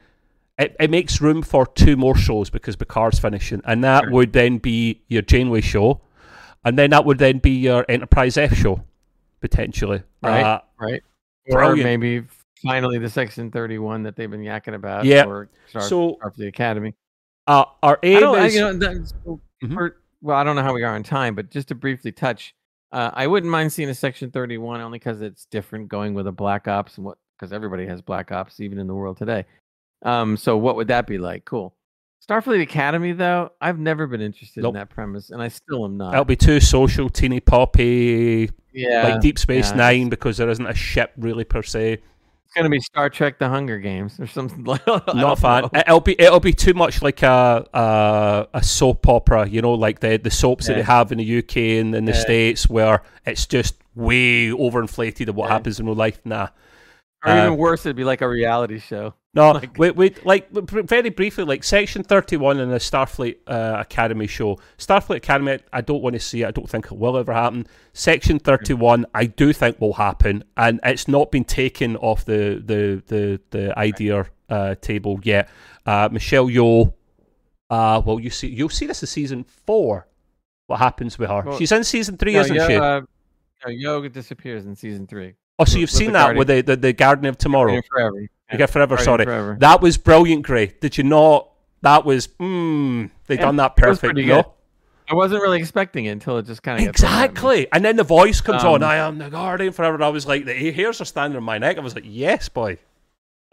It, 0.57 0.75
it 0.79 0.89
makes 0.89 1.21
room 1.21 1.41
for 1.43 1.65
two 1.67 1.95
more 1.97 2.15
shows 2.15 2.49
because 2.49 2.75
Picard's 2.75 3.19
finishing, 3.19 3.61
and 3.65 3.83
that 3.83 4.05
Sure. 4.05 4.11
would 4.13 4.33
then 4.33 4.57
be 4.57 5.01
your 5.07 5.21
Janeway 5.21 5.61
show, 5.61 6.01
and 6.63 6.79
then 6.79 6.89
that 6.91 7.05
would 7.05 7.17
then 7.19 7.37
be 7.39 7.51
your 7.51 7.85
Enterprise 7.89 8.37
F 8.37 8.55
show, 8.55 8.83
potentially. 9.41 10.01
Right. 10.23 10.41
Uh, 10.43 10.61
right? 10.79 11.03
Or 11.51 11.75
maybe 11.75 12.23
finally 12.63 12.97
the 12.97 13.09
Section 13.09 13.51
31 13.51 14.03
that 14.03 14.15
they've 14.15 14.31
been 14.31 14.41
yakking 14.41 14.73
about. 14.73 15.05
Yeah. 15.05 15.25
Or 15.25 15.49
Star, 15.69 15.81
So- 15.83 16.17
Starfleet 16.23 16.47
Academy. 16.47 16.95
uh, 17.47 17.65
our 17.83 17.99
I 18.01 18.07
aim 18.07 18.19
don't, 18.21 18.39
I, 18.39 18.47
you 18.47 18.59
know, 18.61 18.73
Mhm. 19.61 19.73
for- 19.73 19.97
well, 20.21 20.37
I 20.37 20.43
don't 20.43 20.55
know 20.55 20.63
how 20.63 20.73
we 20.73 20.83
are 20.83 20.95
on 20.95 21.03
time, 21.03 21.35
but 21.35 21.51
just 21.51 21.67
to 21.67 21.75
briefly 21.75 22.11
touch, 22.11 22.55
uh, 22.95 23.11
I 23.13 23.27
wouldn't 23.27 23.51
mind 23.51 23.73
seeing 23.73 23.89
a 23.89 23.93
Section 23.93 24.31
31 24.31 24.79
only 24.79 24.99
because 24.99 25.21
it's 25.21 25.45
different 25.47 25.89
going 25.89 26.13
with 26.13 26.27
a 26.27 26.31
Black 26.31 26.69
Ops 26.69 26.95
and 26.95 27.05
what 27.05 27.17
because 27.37 27.51
everybody 27.51 27.85
has 27.85 28.01
Black 28.01 28.31
Ops 28.31 28.61
even 28.61 28.79
in 28.79 28.87
the 28.87 28.95
world 28.95 29.17
today. 29.17 29.43
Um, 30.03 30.37
so 30.37 30.55
what 30.55 30.77
would 30.77 30.87
that 30.87 31.05
be 31.05 31.17
like? 31.17 31.43
Cool. 31.43 31.75
Starfleet 32.25 32.61
Academy, 32.61 33.11
though, 33.11 33.51
I've 33.59 33.79
never 33.79 34.07
been 34.07 34.21
interested 34.21 34.63
Nope. 34.63 34.75
in 34.75 34.79
that 34.79 34.89
premise, 34.89 35.29
and 35.29 35.41
I 35.41 35.49
still 35.49 35.83
am 35.83 35.97
not. 35.97 36.11
that'll 36.11 36.23
be 36.23 36.37
too 36.37 36.61
social, 36.61 37.09
teeny 37.09 37.41
poppy, 37.41 38.49
yeah, 38.73 39.09
like 39.09 39.21
Deep 39.21 39.37
Space 39.37 39.71
yeah, 39.71 39.75
Nine, 39.75 40.07
because 40.07 40.37
there 40.37 40.49
isn't 40.49 40.65
a 40.65 40.73
ship 40.73 41.11
really 41.17 41.43
per 41.43 41.63
se. 41.63 42.01
It's 42.55 42.61
gonna 42.61 42.69
be 42.69 42.79
Star 42.79 43.09
Trek: 43.09 43.37
The 43.39 43.49
Hunger 43.49 43.79
Games 43.79 44.19
or 44.19 44.27
something. 44.27 44.63
Like, 44.65 44.85
not 44.87 45.37
a 45.37 45.41
fan. 45.41 45.63
know. 45.63 45.69
It'll 45.73 45.99
be 45.99 46.19
it'll 46.19 46.39
be 46.39 46.53
too 46.53 46.73
much 46.73 47.01
like 47.01 47.21
a 47.21 47.65
a, 47.73 48.47
a 48.53 48.63
soap 48.63 49.07
opera, 49.07 49.47
you 49.47 49.61
know, 49.61 49.73
like 49.73 49.99
the 49.99 50.17
the 50.17 50.31
soaps 50.31 50.67
that 50.67 50.75
they 50.75 50.81
have 50.83 51.11
in 51.11 51.17
the 51.17 51.37
UK 51.39 51.57
and 51.79 51.93
in 51.93 52.05
the 52.05 52.13
Yeah. 52.13 52.19
states, 52.19 52.69
where 52.69 53.01
it's 53.25 53.45
just 53.45 53.75
way 53.95 54.47
overinflated 54.49 55.27
of 55.27 55.35
what 55.35 55.47
Yeah. 55.47 55.53
happens 55.53 55.79
in 55.79 55.85
real 55.85 55.95
life. 55.95 56.19
Nah, 56.25 56.47
Or 57.25 57.31
even 57.31 57.45
um, 57.53 57.57
worse, 57.57 57.85
it'd 57.85 57.95
be 57.95 58.03
like 58.03 58.21
a 58.21 58.29
reality 58.29 58.79
show. 58.79 59.13
No. 59.35 59.51
Like- 59.53 59.77
wait, 59.77 59.95
wait, 59.95 60.25
like 60.25 60.49
very 60.51 61.09
briefly, 61.09 61.43
like 61.43 61.63
Section 61.63 62.03
Thirty 62.03 62.37
One 62.37 62.59
in 62.59 62.69
the 62.69 62.77
Starfleet 62.77 63.37
uh, 63.47 63.77
Academy 63.79 64.27
show. 64.27 64.57
Starfleet 64.77 65.17
Academy, 65.17 65.59
I 65.73 65.81
don't 65.81 66.01
want 66.01 66.13
to 66.13 66.19
see 66.19 66.41
it. 66.43 66.47
I 66.47 66.51
don't 66.51 66.69
think 66.69 66.85
it 66.85 66.97
will 66.97 67.17
ever 67.17 67.33
happen. 67.33 67.67
Section 67.93 68.39
Thirty 68.39 68.73
One, 68.73 69.05
I 69.13 69.25
do 69.25 69.53
think 69.53 69.79
will 69.81 69.93
happen, 69.93 70.43
and 70.57 70.79
it's 70.83 71.07
not 71.07 71.31
been 71.31 71.43
taken 71.43 71.95
off 71.97 72.25
the 72.25 72.61
the 72.65 73.03
the 73.07 73.41
the 73.51 73.77
idea 73.77 74.25
uh, 74.49 74.75
table 74.75 75.19
yet. 75.23 75.49
Uh, 75.85 76.09
Michelle 76.11 76.47
Yeoh. 76.47 76.93
Uh, 77.69 78.01
well, 78.05 78.19
you 78.19 78.29
see, 78.29 78.47
you'll 78.47 78.69
see 78.69 78.85
this 78.85 79.01
in 79.01 79.07
season 79.07 79.43
four. 79.43 80.07
What 80.67 80.77
happens 80.79 81.17
with 81.17 81.29
her? 81.29 81.41
Well, 81.45 81.57
She's 81.57 81.71
in 81.71 81.83
season 81.83 82.17
three, 82.17 82.33
No, 82.33 82.41
isn't 82.41 82.55
Yo- 82.55 82.67
she? 82.67 82.75
Uh, 82.75 83.01
no, 83.65 83.71
Yoga 83.71 84.09
disappears 84.09 84.65
in 84.65 84.75
season 84.75 85.07
three. 85.07 85.33
oh, 85.59 85.65
so 85.65 85.77
you've 85.77 85.89
with 85.89 85.97
seen 85.97 86.11
that 86.13 86.35
with 86.35 86.47
the, 86.47 86.61
the 86.61 86.75
the 86.75 86.93
Garden 86.93 87.25
of 87.25 87.37
Tomorrow. 87.37 87.81
Forever. 87.89 88.27
You 88.51 88.57
get 88.57 88.69
forever. 88.69 88.97
Sorry, 88.97 89.25
Forever. 89.25 89.57
that 89.59 89.81
was 89.81 89.97
brilliant, 89.97 90.43
Gray. 90.43 90.73
Did 90.79 90.97
you 90.97 91.03
not? 91.03 91.49
That 91.81 92.05
was. 92.05 92.27
Mm, 92.39 93.09
they 93.27 93.35
Yeah, 93.35 93.41
done 93.41 93.55
that 93.57 93.75
perfect. 93.75 94.15
no? 94.17 94.53
I 95.07 95.13
wasn't 95.13 95.41
really 95.43 95.59
expecting 95.59 96.05
it 96.05 96.09
until 96.11 96.37
it 96.39 96.47
just 96.47 96.63
kind 96.63 96.81
of 96.81 96.87
Exactly. 96.89 97.67
And 97.71 97.85
then 97.85 97.95
the 97.95 98.03
voice 98.03 98.41
comes 98.41 98.63
on. 98.63 98.81
Um, 98.81 98.89
I 98.89 98.95
am 98.97 99.19
the 99.19 99.29
Guardian 99.29 99.71
forever. 99.71 99.93
And 99.95 100.03
I 100.03 100.09
was 100.09 100.25
like, 100.25 100.45
the 100.45 100.71
hairs 100.71 100.99
are 100.99 101.05
standing 101.05 101.37
on 101.37 101.43
my 101.43 101.59
neck. 101.59 101.77
I 101.77 101.81
was 101.81 101.93
like, 101.93 102.05
yes, 102.07 102.49
boy. 102.49 102.77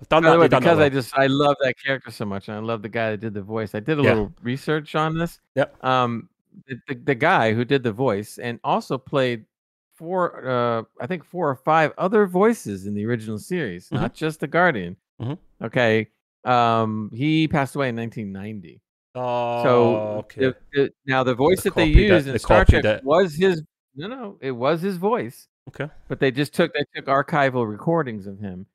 I've 0.01 0.09
done 0.09 0.23
that. 0.25 0.39
way, 0.39 0.49
done 0.49 0.63
because 0.63 0.79
that 0.79 0.85
I 0.85 0.89
just 0.89 1.17
I 1.17 1.27
love 1.27 1.57
that 1.63 1.75
character 1.79 2.11
so 2.11 2.25
much, 2.25 2.49
and 2.49 2.57
I 2.57 2.61
love 2.61 2.83
the 2.83 2.89
guy 2.89 3.13
that 3.13 3.21
did 3.21 3.35
the 3.35 3.43
voice. 3.43 3.75
I 3.75 3.81
did 3.81 3.99
a 4.01 4.03
Yeah. 4.03 4.09
little 4.11 4.33
research 4.43 4.95
on 4.95 5.17
this. 5.17 5.39
Yep. 5.55 5.85
Um, 5.85 6.29
the, 6.67 6.77
the, 6.89 6.95
the 6.97 7.15
guy 7.15 7.53
who 7.55 7.65
did 7.65 7.83
the 7.83 7.93
voice 7.93 8.39
and 8.39 8.59
also 8.65 8.99
played 8.99 9.45
four, 10.03 10.45
uh, 10.45 10.83
I 11.01 11.07
think 11.07 11.23
four 11.25 11.49
or 11.49 11.55
five 11.55 11.93
other 11.97 12.27
voices 12.27 12.87
in 12.87 12.95
the 12.95 13.07
original 13.07 13.39
series, 13.39 13.89
Mhm. 13.89 14.01
not 14.01 14.15
just 14.15 14.41
the 14.41 14.49
Guardian. 14.49 14.97
Mhm. 15.21 15.39
Okay. 15.63 16.09
Um, 16.45 17.09
he 17.15 17.47
passed 17.47 17.77
away 17.77 17.89
in 17.91 17.95
1990. 17.95 18.81
Oh, 19.15 19.63
So 19.63 19.97
okay. 20.25 20.41
the, 20.41 20.57
the, 20.73 20.91
now 21.07 21.23
the 21.23 21.35
voice 21.37 21.63
They 21.63 21.71
that 21.71 21.77
they 21.77 21.85
used 21.85 22.27
They 22.27 22.33
in 22.33 22.39
Star 22.41 22.65
Trek 22.65 22.85
it. 22.85 23.05
was 23.05 23.37
his. 23.37 23.63
No, 23.95 24.09
no, 24.09 24.39
it 24.41 24.51
was 24.51 24.81
his 24.81 24.97
voice. 24.97 25.47
Okay. 25.69 25.89
But 26.09 26.19
they 26.19 26.33
just 26.33 26.53
took 26.53 26.73
they 26.75 26.85
took 26.97 27.07
archival 27.07 27.69
recordings 27.71 28.27
of 28.27 28.41
him, 28.41 28.67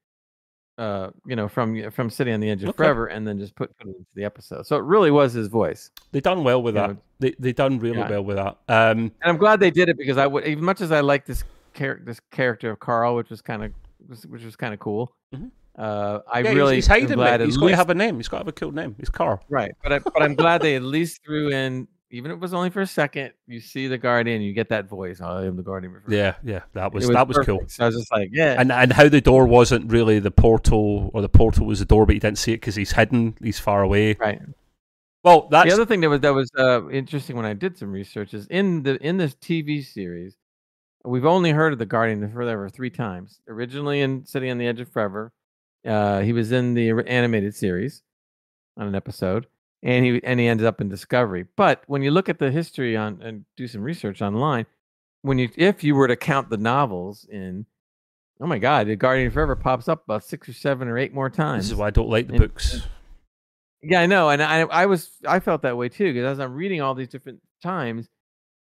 uh, 0.78 1.10
you 1.26 1.36
know, 1.36 1.48
from 1.48 1.90
from 1.92 2.10
City 2.10 2.32
on 2.32 2.40
the 2.40 2.50
Edge 2.50 2.64
of 2.64 2.70
Okay. 2.70 2.78
Forever, 2.78 3.08
and 3.08 3.28
then 3.28 3.40
just 3.40 3.56
put, 3.56 3.76
put 3.78 3.88
it 3.88 3.96
into 3.98 4.06
the 4.16 4.24
episode. 4.24 4.66
So 4.68 4.76
it 4.78 4.84
really 4.84 5.12
was 5.12 5.34
his 5.34 5.48
voice. 5.48 5.90
They 6.12 6.20
done 6.20 6.44
well 6.44 6.62
with 6.62 6.76
You 6.76 6.82
that. 6.82 6.90
know, 6.92 6.98
They 7.20 7.36
they 7.40 7.54
done 7.54 7.80
really 7.80 7.98
yeah. 7.98 8.10
well 8.10 8.24
with 8.24 8.38
that. 8.38 8.58
Um, 8.70 9.12
And 9.22 9.32
I'm 9.32 9.38
glad 9.38 9.60
they 9.60 9.72
did 9.72 9.90
it 9.90 9.98
because 9.98 10.18
I 10.18 10.28
would, 10.28 10.44
as 10.44 10.58
much 10.58 10.82
as 10.82 10.92
I 10.92 11.00
like 11.02 11.26
this 11.26 11.44
character, 11.74 12.06
this 12.06 12.20
character 12.32 12.70
of 12.72 12.80
Carl, 12.80 13.16
which 13.16 13.30
was 13.30 13.42
kind 13.42 13.64
of 13.64 13.72
which 14.30 14.44
was 14.44 14.56
kind 14.56 14.74
of 14.74 14.80
cool. 14.80 15.14
Mhm. 15.36 15.52
Uh, 15.78 16.20
I 16.32 16.40
yeah, 16.40 16.52
really 16.54 16.76
he's, 16.76 16.90
am 16.90 17.02
hiding. 17.02 17.20
at 17.22 17.40
He's 17.42 17.56
got 17.58 17.68
to 17.68 17.76
have 17.76 17.90
a 17.92 17.94
name. 17.94 18.16
He's 18.18 18.28
got 18.28 18.38
to 18.38 18.42
have 18.42 18.48
a 18.48 18.52
cool 18.52 18.72
name. 18.72 18.96
He's 18.98 19.10
Carl. 19.10 19.44
right, 19.50 19.72
but 19.84 19.94
I, 19.94 20.00
but 20.00 20.24
I'm 20.24 20.34
glad 20.34 20.62
they 20.62 20.76
at 20.76 20.82
least 20.82 21.22
threw 21.24 21.50
in 21.50 21.88
even 22.10 22.32
if 22.32 22.36
it 22.36 22.40
was 22.40 22.54
only 22.54 22.70
for 22.70 22.82
a 22.82 22.88
second, 22.88 23.34
you 23.48 23.60
see 23.60 23.88
the 23.88 23.98
Guardian, 23.98 24.42
you 24.42 24.54
get 24.54 24.70
that 24.70 24.88
voice. 24.88 25.20
I 25.20 25.46
am 25.46 25.58
the 25.58 25.64
Guardian. 25.64 26.02
Yeah, 26.08 26.36
yeah, 26.44 26.62
that 26.74 26.94
was, 26.94 27.10
It 27.10 27.14
that 27.14 27.28
was 27.28 27.38
cool. 27.40 27.62
So 27.68 27.84
I 27.84 27.88
was 27.88 27.96
just 27.96 28.12
like, 28.12 28.30
yeah. 28.32 28.60
And 28.60 28.72
and 28.72 28.94
how 28.94 29.10
the 29.10 29.22
door 29.22 29.46
wasn't 29.46 29.92
really 29.92 30.20
the 30.20 30.32
portal, 30.32 31.12
or 31.14 31.22
the 31.22 31.30
portal 31.30 31.66
was 31.66 31.80
the 31.80 31.86
door, 31.86 32.06
but 32.06 32.16
you 32.16 32.22
didn't 32.22 32.38
see 32.38 32.54
it 32.54 32.58
because 32.58 32.76
he's 32.76 32.92
hidden, 32.92 33.38
he's 33.42 33.60
far 33.60 33.82
away. 33.82 34.16
right. 34.20 34.42
Well, 35.24 35.50
that's 35.50 35.68
the 35.68 35.74
other 35.74 35.86
thing 35.86 36.00
that 36.02 36.10
was 36.10 36.22
that 36.22 36.34
was 36.34 36.50
uh, 36.58 36.90
interesting 36.90 37.36
when 37.36 37.46
I 37.46 37.54
did 37.54 37.78
some 37.78 37.92
research 37.92 38.34
is 38.34 38.48
in 38.48 38.84
the 38.84 38.96
in 39.06 39.18
this 39.18 39.36
TV 39.36 39.84
series, 39.84 40.38
we've 41.04 41.26
only 41.26 41.52
heard 41.52 41.74
of 41.74 41.80
the 41.80 41.86
Guardian 41.86 42.32
for 42.32 42.42
ever 42.44 42.70
three 42.70 42.90
times. 42.90 43.42
Originally 43.50 44.02
in 44.02 44.26
City 44.26 44.50
on 44.50 44.58
the 44.58 44.68
Edge 44.68 44.80
of 44.80 44.90
Forever, 44.90 45.34
uh, 45.86 46.22
he 46.22 46.32
was 46.32 46.54
in 46.54 46.76
the 46.76 46.92
animated 47.08 47.56
series 47.56 48.04
on 48.78 48.88
an 48.88 48.96
episode, 48.96 49.48
and 49.84 50.06
he 50.06 50.22
and 50.24 50.40
he 50.40 50.48
ended 50.48 50.66
up 50.66 50.82
in 50.82 50.90
Discovery. 50.90 51.46
But 51.56 51.84
when 51.88 52.02
you 52.02 52.12
look 52.12 52.30
at 52.30 52.40
the 52.40 52.52
history 52.52 52.96
on 52.98 53.22
and 53.22 53.46
do 53.56 53.68
some 53.68 53.82
research 53.82 54.22
online, 54.22 54.66
when 55.22 55.38
you 55.38 55.50
if 55.56 55.84
you 55.84 55.96
were 55.96 56.08
to 56.08 56.16
count 56.16 56.50
the 56.50 56.58
novels 56.58 57.26
in, 57.30 57.66
oh 58.42 58.48
my 58.48 58.60
God, 58.60 58.88
the 58.88 58.96
Guardian 58.96 59.32
Forever 59.32 59.56
pops 59.56 59.88
up 59.88 60.04
about 60.06 60.24
six 60.24 60.48
or 60.50 60.54
seven 60.54 60.88
or 60.88 60.98
eight 60.98 61.14
more 61.14 61.30
times. 61.30 61.66
this 61.66 61.72
is 61.72 61.76
why 61.78 61.88
I 61.88 61.92
don't 61.92 62.10
like 62.10 62.28
the 62.28 62.34
And- 62.34 62.42
books. 62.42 62.82
Yeah, 63.84 64.02
I 64.02 64.08
know, 64.08 64.30
and 64.30 64.42
I 64.42 64.62
I 64.62 64.86
was 64.88 65.12
I 65.28 65.40
felt 65.40 65.62
that 65.62 65.78
way 65.78 65.88
too 65.88 66.12
because 66.12 66.26
as 66.26 66.40
I'm 66.40 66.56
reading 66.56 66.82
all 66.82 66.96
these 66.96 67.10
different 67.10 67.42
times 67.62 68.10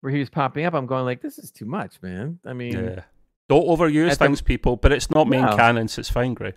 where 0.01 0.13
he 0.13 0.19
was 0.19 0.29
popping 0.29 0.65
up, 0.65 0.75
I'm 0.75 0.87
going 0.87 1.05
like, 1.05 1.23
this 1.23 1.39
is 1.39 1.53
too 1.53 1.65
much, 1.65 2.03
man. 2.03 2.41
I 2.45 2.53
mean, 2.53 2.73
Yeah, 2.73 3.03
don't 3.49 3.67
overuse 3.67 4.11
the- 4.11 4.17
things, 4.17 4.43
people. 4.43 4.77
But 4.77 4.91
it's 4.93 5.09
not 5.09 5.29
main 5.29 5.45
No. 5.47 5.57
canon, 5.57 5.87
so 5.89 6.01
it's 6.01 6.11
fine, 6.11 6.35
Gray. 6.35 6.55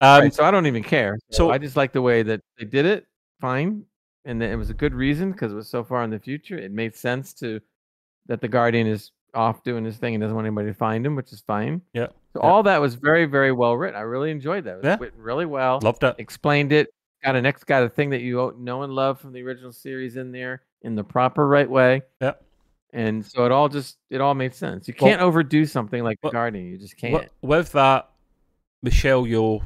Um, 0.00 0.22
right, 0.22 0.32
so 0.34 0.44
I 0.44 0.50
don't 0.52 0.66
even 0.66 0.82
care. 0.84 1.18
So, 1.32 1.36
so- 1.48 1.50
I 1.50 1.58
just 1.58 1.76
like 1.76 1.92
the 1.92 2.00
way 2.02 2.22
that 2.22 2.40
they 2.58 2.64
did 2.64 2.86
it. 2.86 3.04
Fine, 3.42 3.84
and 4.24 4.40
it 4.40 4.56
was 4.56 4.70
a 4.70 4.74
good 4.74 4.94
reason 4.94 5.32
because 5.32 5.50
it 5.52 5.56
was 5.56 5.68
so 5.68 5.82
far 5.82 6.04
in 6.04 6.10
the 6.10 6.18
future. 6.20 6.56
It 6.56 6.70
made 6.70 6.94
sense 6.94 7.34
to 7.34 7.60
that 8.26 8.40
the 8.40 8.46
Guardian 8.46 8.86
is 8.86 9.10
off 9.34 9.64
doing 9.64 9.84
his 9.84 9.96
thing 9.96 10.14
and 10.14 10.22
doesn't 10.22 10.36
want 10.36 10.46
anybody 10.46 10.68
to 10.68 10.74
find 10.74 11.04
him, 11.04 11.16
which 11.16 11.32
is 11.32 11.40
fine. 11.40 11.82
Yeah, 11.92 12.06
So 12.32 12.40
yeah. 12.40 12.48
all 12.48 12.62
that 12.62 12.80
was 12.80 12.94
very 12.94 13.24
very 13.24 13.50
well 13.50 13.76
written. 13.76 13.96
I 13.96 14.02
really 14.02 14.30
enjoyed 14.30 14.62
that. 14.64 14.74
It 14.74 14.76
was 14.76 14.84
Yeah. 14.84 14.96
written 15.00 15.20
really 15.20 15.44
well. 15.44 15.80
loved 15.82 16.04
it. 16.04 16.14
explained 16.18 16.72
it. 16.72 16.88
Got 17.24 17.34
an 17.34 17.44
ex 17.44 17.64
got 17.64 17.82
a 17.82 17.88
thing 17.88 18.10
that 18.10 18.20
you 18.20 18.54
know 18.58 18.82
and 18.84 18.92
love 18.92 19.20
from 19.20 19.32
the 19.32 19.42
original 19.42 19.72
series 19.72 20.16
in 20.16 20.30
there 20.30 20.62
in 20.82 20.94
the 20.94 21.02
proper 21.04 21.48
right 21.48 21.68
way. 21.68 22.02
Yeah. 22.20 22.34
And 22.92 23.26
so 23.26 23.44
it 23.44 23.50
all 23.50 23.68
just 23.68 23.98
it 24.08 24.20
all 24.20 24.34
made 24.34 24.54
sense. 24.54 24.86
You 24.86 24.94
can't 24.94 25.20
overdo 25.20 25.66
something 25.66 26.04
like 26.04 26.18
well, 26.22 26.30
the 26.30 26.34
Guardian. 26.34 26.66
You 26.66 26.78
just 26.78 26.96
can't. 26.96 27.28
With 27.40 27.72
that, 27.72 28.08
Michelle 28.82 29.24
Yeoh, 29.24 29.62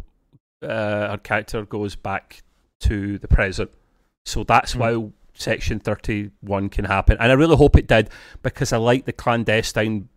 uh, 0.62 1.10
her 1.10 1.20
character 1.22 1.64
goes 1.66 1.94
back 1.96 2.42
to 2.80 3.18
the 3.18 3.28
present, 3.28 3.70
so 4.24 4.44
that's 4.44 4.74
Mhm. 4.74 4.78
why 4.78 5.10
Section 5.34 5.80
Thirty 5.80 6.30
One 6.40 6.68
can 6.68 6.84
happen, 6.86 7.16
and 7.20 7.30
I 7.30 7.34
really 7.34 7.56
hope 7.56 7.76
it 7.76 7.86
did 7.86 8.10
because 8.42 8.72
I 8.72 8.78
like 8.78 9.04
the 9.04 9.12
clandestine 9.12 10.08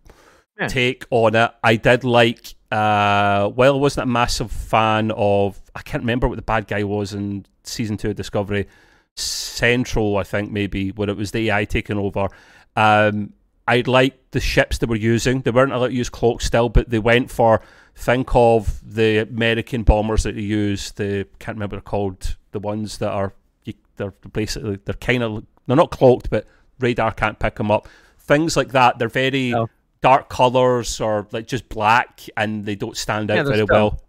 Yeah. 0.60 0.68
take 0.68 1.06
on 1.10 1.36
it. 1.36 1.52
I 1.64 1.76
did 1.76 2.03
like. 2.03 2.56
Uh, 2.72 3.48
while 3.49 3.73
I 3.73 3.77
wasn't 3.77 4.03
a 4.03 4.11
massive 4.11 4.52
fan 4.52 5.11
of, 5.15 5.60
I 5.73 5.81
can't 5.81 6.03
remember 6.03 6.27
what 6.27 6.36
the 6.36 6.44
bad 6.44 6.68
guy 6.68 6.84
was 6.84 7.14
in 7.15 7.45
season 7.64 7.98
two 7.98 8.11
of 8.11 8.15
Discovery. 8.15 8.68
Central, 9.15 10.18
I 10.18 10.23
think 10.23 10.52
maybe 10.52 10.90
where 10.91 11.10
it 11.10 11.18
was 11.18 11.31
the 11.31 11.49
AI 11.49 11.65
taking 11.65 11.98
over. 11.98 12.27
Um, 12.76 13.34
I 13.68 13.81
liked 13.86 14.31
the 14.31 14.40
ships 14.40 14.77
they 14.77 14.86
were 14.86 14.95
using. 14.95 15.41
They 15.41 15.52
weren't 15.52 15.72
allowed 15.73 15.88
to 15.88 15.94
use 15.94 16.10
cloaks 16.10 16.45
still, 16.45 16.69
but 16.69 16.90
they 16.90 16.99
went 16.99 17.30
for 17.31 17.61
think 17.99 18.30
of 18.34 18.80
the 18.95 19.19
American 19.19 19.84
bombers 19.84 20.23
that 20.23 20.35
they 20.35 20.41
use. 20.41 20.91
The 20.93 21.27
can't 21.39 21.55
remember 21.57 21.76
what 21.76 21.84
they're 21.85 21.89
called. 21.91 22.35
The 22.51 22.59
ones 22.59 22.97
that 22.99 23.11
are 23.11 23.34
you, 23.65 23.73
they're 23.97 24.11
basically 24.31 24.80
they're 24.85 24.95
kind 24.95 25.21
of 25.23 25.45
they're 25.67 25.76
not 25.76 25.91
cloaked, 25.91 26.30
but 26.30 26.45
radar 26.80 27.11
can't 27.11 27.38
pick 27.39 27.55
them 27.55 27.69
up. 27.71 27.88
Things 28.19 28.55
like 28.57 28.69
that. 28.69 28.97
They're 28.99 29.09
very 29.09 29.53
Oh. 29.53 29.67
dark 30.01 30.30
colors 30.30 30.99
or 31.01 31.27
like 31.31 31.45
just 31.47 31.67
black, 31.69 32.21
and 32.38 32.65
they 32.65 32.76
don't 32.76 32.95
stand 32.97 33.30
out 33.31 33.38
Yeah, 33.38 33.43
they're 33.43 33.53
very 33.55 33.65
stealth. 33.67 33.93
well. 33.93 34.01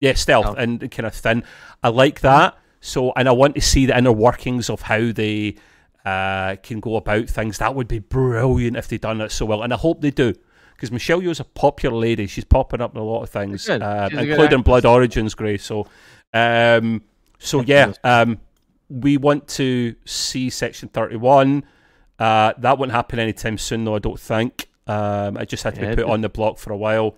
Yeah, 0.00 0.12
stealth 0.14 0.44
Stealth. 0.46 0.58
and 0.58 0.90
kind 0.90 1.06
of 1.06 1.14
thin. 1.14 1.44
I 1.82 1.88
like 1.88 2.20
that. 2.20 2.56
So, 2.80 3.12
and 3.16 3.28
I 3.28 3.32
want 3.32 3.54
to 3.54 3.60
see 3.62 3.86
the 3.86 3.96
inner 3.96 4.12
workings 4.12 4.68
of 4.68 4.82
how 4.82 5.10
they 5.12 5.56
uh, 6.04 6.56
can 6.62 6.80
go 6.80 6.96
about 6.96 7.28
things. 7.28 7.58
That 7.58 7.74
would 7.74 7.88
be 7.88 7.98
brilliant 7.98 8.76
if 8.76 8.88
they 8.88 8.98
done 8.98 9.20
it 9.20 9.32
so 9.32 9.46
well, 9.46 9.62
and 9.62 9.72
I 9.72 9.76
hope 9.76 10.00
they 10.02 10.10
do. 10.10 10.34
Because 10.76 10.92
Michelle 10.92 11.22
Yeoh's 11.22 11.40
a 11.40 11.44
popular 11.44 11.96
lady. 11.96 12.26
She's 12.26 12.44
popping 12.44 12.80
up 12.82 12.94
in 12.94 13.00
a 13.00 13.04
lot 13.04 13.22
of 13.22 13.30
things, 13.30 13.66
uh, 13.68 14.08
She's 14.10 14.18
a 14.18 14.22
good 14.22 14.30
including. 14.32 14.62
Blood 14.62 14.84
Origins, 14.84 15.34
Grey. 15.34 15.56
So, 15.56 15.86
um, 16.34 17.02
so 17.38 17.62
yeah, 17.62 17.92
um, 18.04 18.38
we 18.90 19.16
want 19.16 19.48
to 19.48 19.94
see 20.04 20.50
Section 20.50 20.88
Thirty 20.90 21.16
One. 21.16 21.64
Uh, 22.18 22.52
that 22.58 22.78
won't 22.78 22.92
happen 22.92 23.18
anytime 23.18 23.56
soon, 23.58 23.84
though. 23.84 23.94
I 23.94 23.98
don't 24.00 24.20
think. 24.20 24.68
Um, 24.86 25.36
it 25.38 25.48
just 25.48 25.64
had 25.64 25.74
to 25.76 25.80
Yeah, 25.82 25.90
be 25.94 26.02
put 26.02 26.10
on 26.10 26.20
the 26.20 26.28
block 26.28 26.58
for 26.58 26.72
a 26.72 26.76
while. 26.76 27.16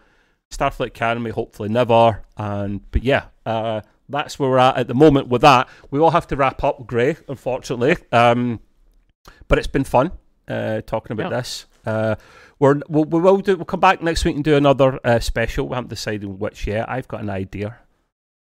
Starfleet 0.51 0.86
Academy, 0.86 1.30
hopefully 1.30 1.68
never. 1.68 2.22
And 2.36 2.89
but 2.90 3.02
yeah, 3.02 3.24
uh, 3.44 3.80
that's 4.09 4.39
where 4.39 4.48
we're 4.51 4.59
at 4.59 4.76
at 4.78 4.89
the 4.89 4.94
moment 4.94 5.28
with 5.28 5.43
that. 5.43 5.68
We 5.90 5.98
all 5.98 6.10
have 6.12 6.26
to 6.28 6.36
wrap 6.36 6.64
up, 6.64 6.86
Grey, 6.86 7.16
unfortunately. 7.28 7.97
Um, 8.12 8.60
but 9.48 9.59
it's 9.59 9.66
been 9.66 9.85
fun 9.85 10.12
uh, 10.48 10.80
talking 10.86 11.12
about 11.12 11.30
Yeah. 11.30 11.39
this. 11.39 11.66
Uh, 11.89 12.16
we're, 12.59 12.81
we'll, 12.89 13.05
we 13.05 13.20
will 13.20 13.39
do. 13.39 13.56
We'll 13.56 13.65
come 13.65 13.81
back 13.81 14.02
next 14.02 14.24
week 14.24 14.35
and 14.35 14.44
do 14.44 14.56
another 14.56 14.98
uh, 15.05 15.20
special. 15.20 15.69
We 15.69 15.74
haven't 15.74 15.90
decided 15.90 16.27
which 16.27 16.66
yet. 16.66 16.89
I've 16.89 17.09
got 17.09 17.23
an 17.23 17.31
idea. 17.31 17.78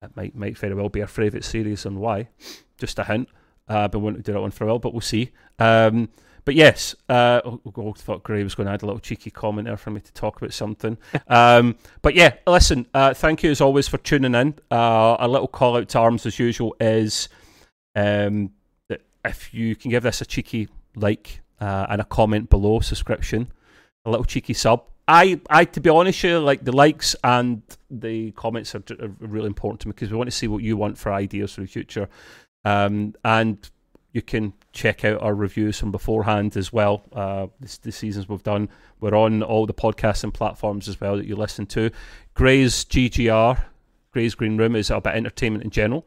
It 0.02 0.16
might 0.16 0.36
might 0.36 0.58
very 0.58 0.74
well 0.74 0.90
be 0.90 1.02
our 1.02 1.08
favourite 1.08 1.44
series 1.44 1.86
and 1.86 2.00
why. 2.00 2.30
Just 2.78 2.98
a 3.00 3.04
hint. 3.04 3.30
Uh, 3.70 3.80
I've 3.80 3.92
been 3.92 4.02
wanting 4.02 4.24
to 4.24 4.24
do 4.24 4.34
that 4.34 4.42
one 4.42 4.52
for 4.52 4.64
a 4.64 4.68
while, 4.68 4.80
but 4.80 4.94
we'll 4.94 5.02
see. 5.02 5.32
Um, 5.60 6.10
but 6.44 6.56
yes, 6.56 6.96
uh, 7.08 7.42
oh, 7.46 7.62
oh, 7.78 7.90
I 7.90 7.94
thought 7.94 8.24
Gray 8.24 8.44
was 8.44 8.56
going 8.56 8.66
to 8.66 8.74
add 8.74 8.82
a 8.82 8.86
little 8.86 9.00
cheeky 9.00 9.30
comment 9.30 9.68
there 9.68 9.78
for 9.78 9.92
me 9.92 10.02
to 10.02 10.14
talk 10.14 10.42
about 10.42 10.54
something. 10.54 10.98
um, 11.28 11.76
but 12.02 12.16
yeah, 12.16 12.34
listen, 12.48 12.88
uh, 12.96 13.14
thank 13.14 13.44
you 13.44 13.52
as 13.52 13.62
always 13.62 13.88
for 13.88 14.00
tuning 14.00 14.34
in. 14.34 14.56
Uh, 14.72 15.18
a 15.20 15.28
little 15.28 15.48
call 15.48 15.78
out 15.78 15.88
to 15.90 16.00
Arms 16.00 16.26
as 16.26 16.40
usual 16.40 16.76
is 16.80 17.30
um, 17.96 18.52
that 18.90 19.02
if 19.24 19.54
you 19.54 19.76
can 19.76 19.92
give 19.92 20.02
this 20.02 20.22
a 20.22 20.26
cheeky 20.26 20.68
like 20.96 21.41
uh, 21.62 21.86
and 21.90 22.02
a 22.02 22.06
comment 22.06 22.50
below 22.50 22.80
subscription, 22.82 23.52
a 24.04 24.10
little 24.10 24.26
cheeky 24.26 24.54
sub. 24.54 24.84
I, 25.08 25.40
I, 25.50 25.66
to 25.66 25.82
be 25.82 25.90
honest, 25.90 26.24
you 26.24 26.40
like 26.40 26.64
the 26.64 26.72
likes 26.72 27.16
and 27.24 27.62
the 27.90 28.32
comments 28.32 28.76
are, 28.76 28.84
are 29.00 29.12
really 29.20 29.48
important 29.48 29.82
to 29.82 29.88
me 29.88 29.94
because 29.94 30.12
we 30.12 30.18
want 30.18 30.30
to 30.30 30.36
see 30.36 30.48
what 30.48 30.64
you 30.64 30.78
want 30.78 30.98
for 30.98 31.14
ideas 31.14 31.54
for 31.54 31.62
the 31.62 31.68
future. 31.68 32.10
Um, 32.66 33.16
and 33.24 33.58
you 34.14 34.22
can 34.22 34.54
check 34.74 35.06
out 35.06 35.22
our 35.22 35.34
reviews 35.34 35.80
from 35.80 35.92
beforehand 35.92 36.58
as 36.58 36.72
well. 36.72 37.04
Uh, 37.14 37.48
this, 37.60 37.78
the 37.78 37.92
seasons 37.92 38.28
we've 38.28 38.44
done, 38.44 38.70
we're 39.00 39.16
on 39.16 39.44
all 39.44 39.66
the 39.66 39.74
podcasting 39.74 40.34
platforms 40.34 40.88
as 40.88 41.00
well 41.00 41.18
that 41.18 41.26
you 41.26 41.36
listen 41.36 41.66
to. 41.68 41.92
Gray's 42.34 42.86
GGR, 42.86 43.62
Gray's 44.12 44.36
Green 44.36 44.58
Room, 44.58 44.76
is 44.76 44.90
about 44.90 45.16
entertainment 45.16 45.64
in 45.64 45.70
general. 45.70 46.06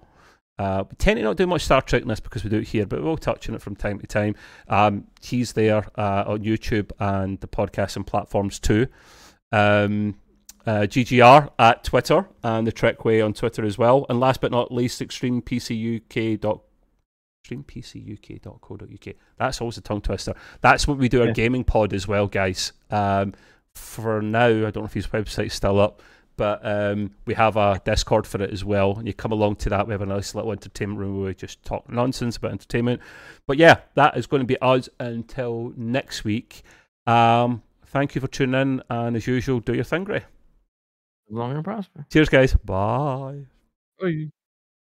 Uh, 0.58 0.84
we 0.88 0.94
tend 0.96 1.16
to 1.18 1.22
not 1.24 1.36
do 1.36 1.46
much 1.46 1.64
Star 1.64 1.82
Trek 1.82 2.02
in 2.02 2.08
this 2.08 2.20
because 2.20 2.44
we 2.44 2.50
do 2.50 2.58
it 2.58 2.68
here, 2.68 2.86
but 2.86 3.02
we'll 3.02 3.16
touch 3.16 3.48
on 3.48 3.54
it 3.56 3.62
from 3.62 3.74
time 3.74 3.98
to 3.98 4.06
time. 4.06 4.36
Um, 4.68 5.08
he's 5.20 5.52
there 5.54 5.86
uh, 5.98 6.24
on 6.26 6.44
YouTube 6.44 6.92
and 7.00 7.40
the 7.40 7.48
podcasting 7.48 8.06
platforms 8.06 8.58
too. 8.60 8.86
Um, 9.50 10.16
uh, 10.66 10.82
GGR 10.88 11.50
at 11.58 11.84
Twitter 11.84 12.28
and 12.42 12.66
the 12.66 12.72
Trek 12.72 13.04
Way 13.04 13.20
on 13.20 13.34
Twitter 13.34 13.64
as 13.64 13.76
well. 13.76 14.06
And 14.08 14.20
last 14.20 14.40
but 14.40 14.52
not 14.52 14.72
least, 14.72 15.00
extremepcuk.com 15.00 16.60
extremepcuk.co.uk. 17.44 19.14
That's 19.38 19.60
always 19.60 19.76
a 19.78 19.80
tongue 19.82 20.00
twister. 20.00 20.34
That's 20.60 20.86
what 20.88 20.98
we 20.98 21.08
do 21.08 21.20
our 21.20 21.26
Yeah. 21.28 21.32
gaming 21.32 21.64
pod 21.64 21.92
as 21.92 22.08
well, 22.08 22.26
guys. 22.26 22.72
Um, 22.90 23.34
for 23.74 24.22
now, 24.22 24.46
I 24.46 24.70
don't 24.70 24.76
know 24.76 24.84
if 24.84 24.94
his 24.94 25.08
website's 25.08 25.54
still 25.54 25.80
up, 25.80 26.00
but 26.36 26.60
um, 26.64 27.12
we 27.26 27.34
have 27.34 27.56
a 27.56 27.80
Discord 27.84 28.26
for 28.26 28.42
it 28.42 28.50
as 28.50 28.64
well. 28.64 28.96
And 28.98 29.06
you 29.06 29.14
come 29.14 29.32
along 29.32 29.56
to 29.56 29.70
that. 29.70 29.86
We 29.86 29.92
have 29.92 30.02
a 30.02 30.06
nice 30.06 30.34
little 30.34 30.52
entertainment 30.52 31.00
room 31.00 31.18
where 31.18 31.28
we 31.28 31.34
just 31.34 31.64
talk 31.64 31.88
nonsense 31.88 32.36
about 32.36 32.52
entertainment. 32.52 33.00
But 33.46 33.58
yeah, 33.58 33.80
that 33.94 34.16
is 34.16 34.26
going 34.26 34.40
to 34.40 34.46
be 34.46 34.60
us 34.60 34.88
until 34.98 35.72
next 35.76 36.24
week. 36.24 36.62
Um, 37.06 37.62
thank 37.86 38.14
you 38.14 38.20
for 38.20 38.28
tuning 38.28 38.60
in, 38.60 38.82
and 38.90 39.16
as 39.16 39.26
usual, 39.26 39.60
do 39.60 39.74
your 39.74 39.84
thing, 39.84 40.04
Gray. 40.04 40.24
Long 41.30 41.52
and 41.52 41.64
prosper. 41.64 42.06
Cheers, 42.12 42.28
guys. 42.28 42.54
Bye. 42.54 43.46
Bye. 44.00 44.30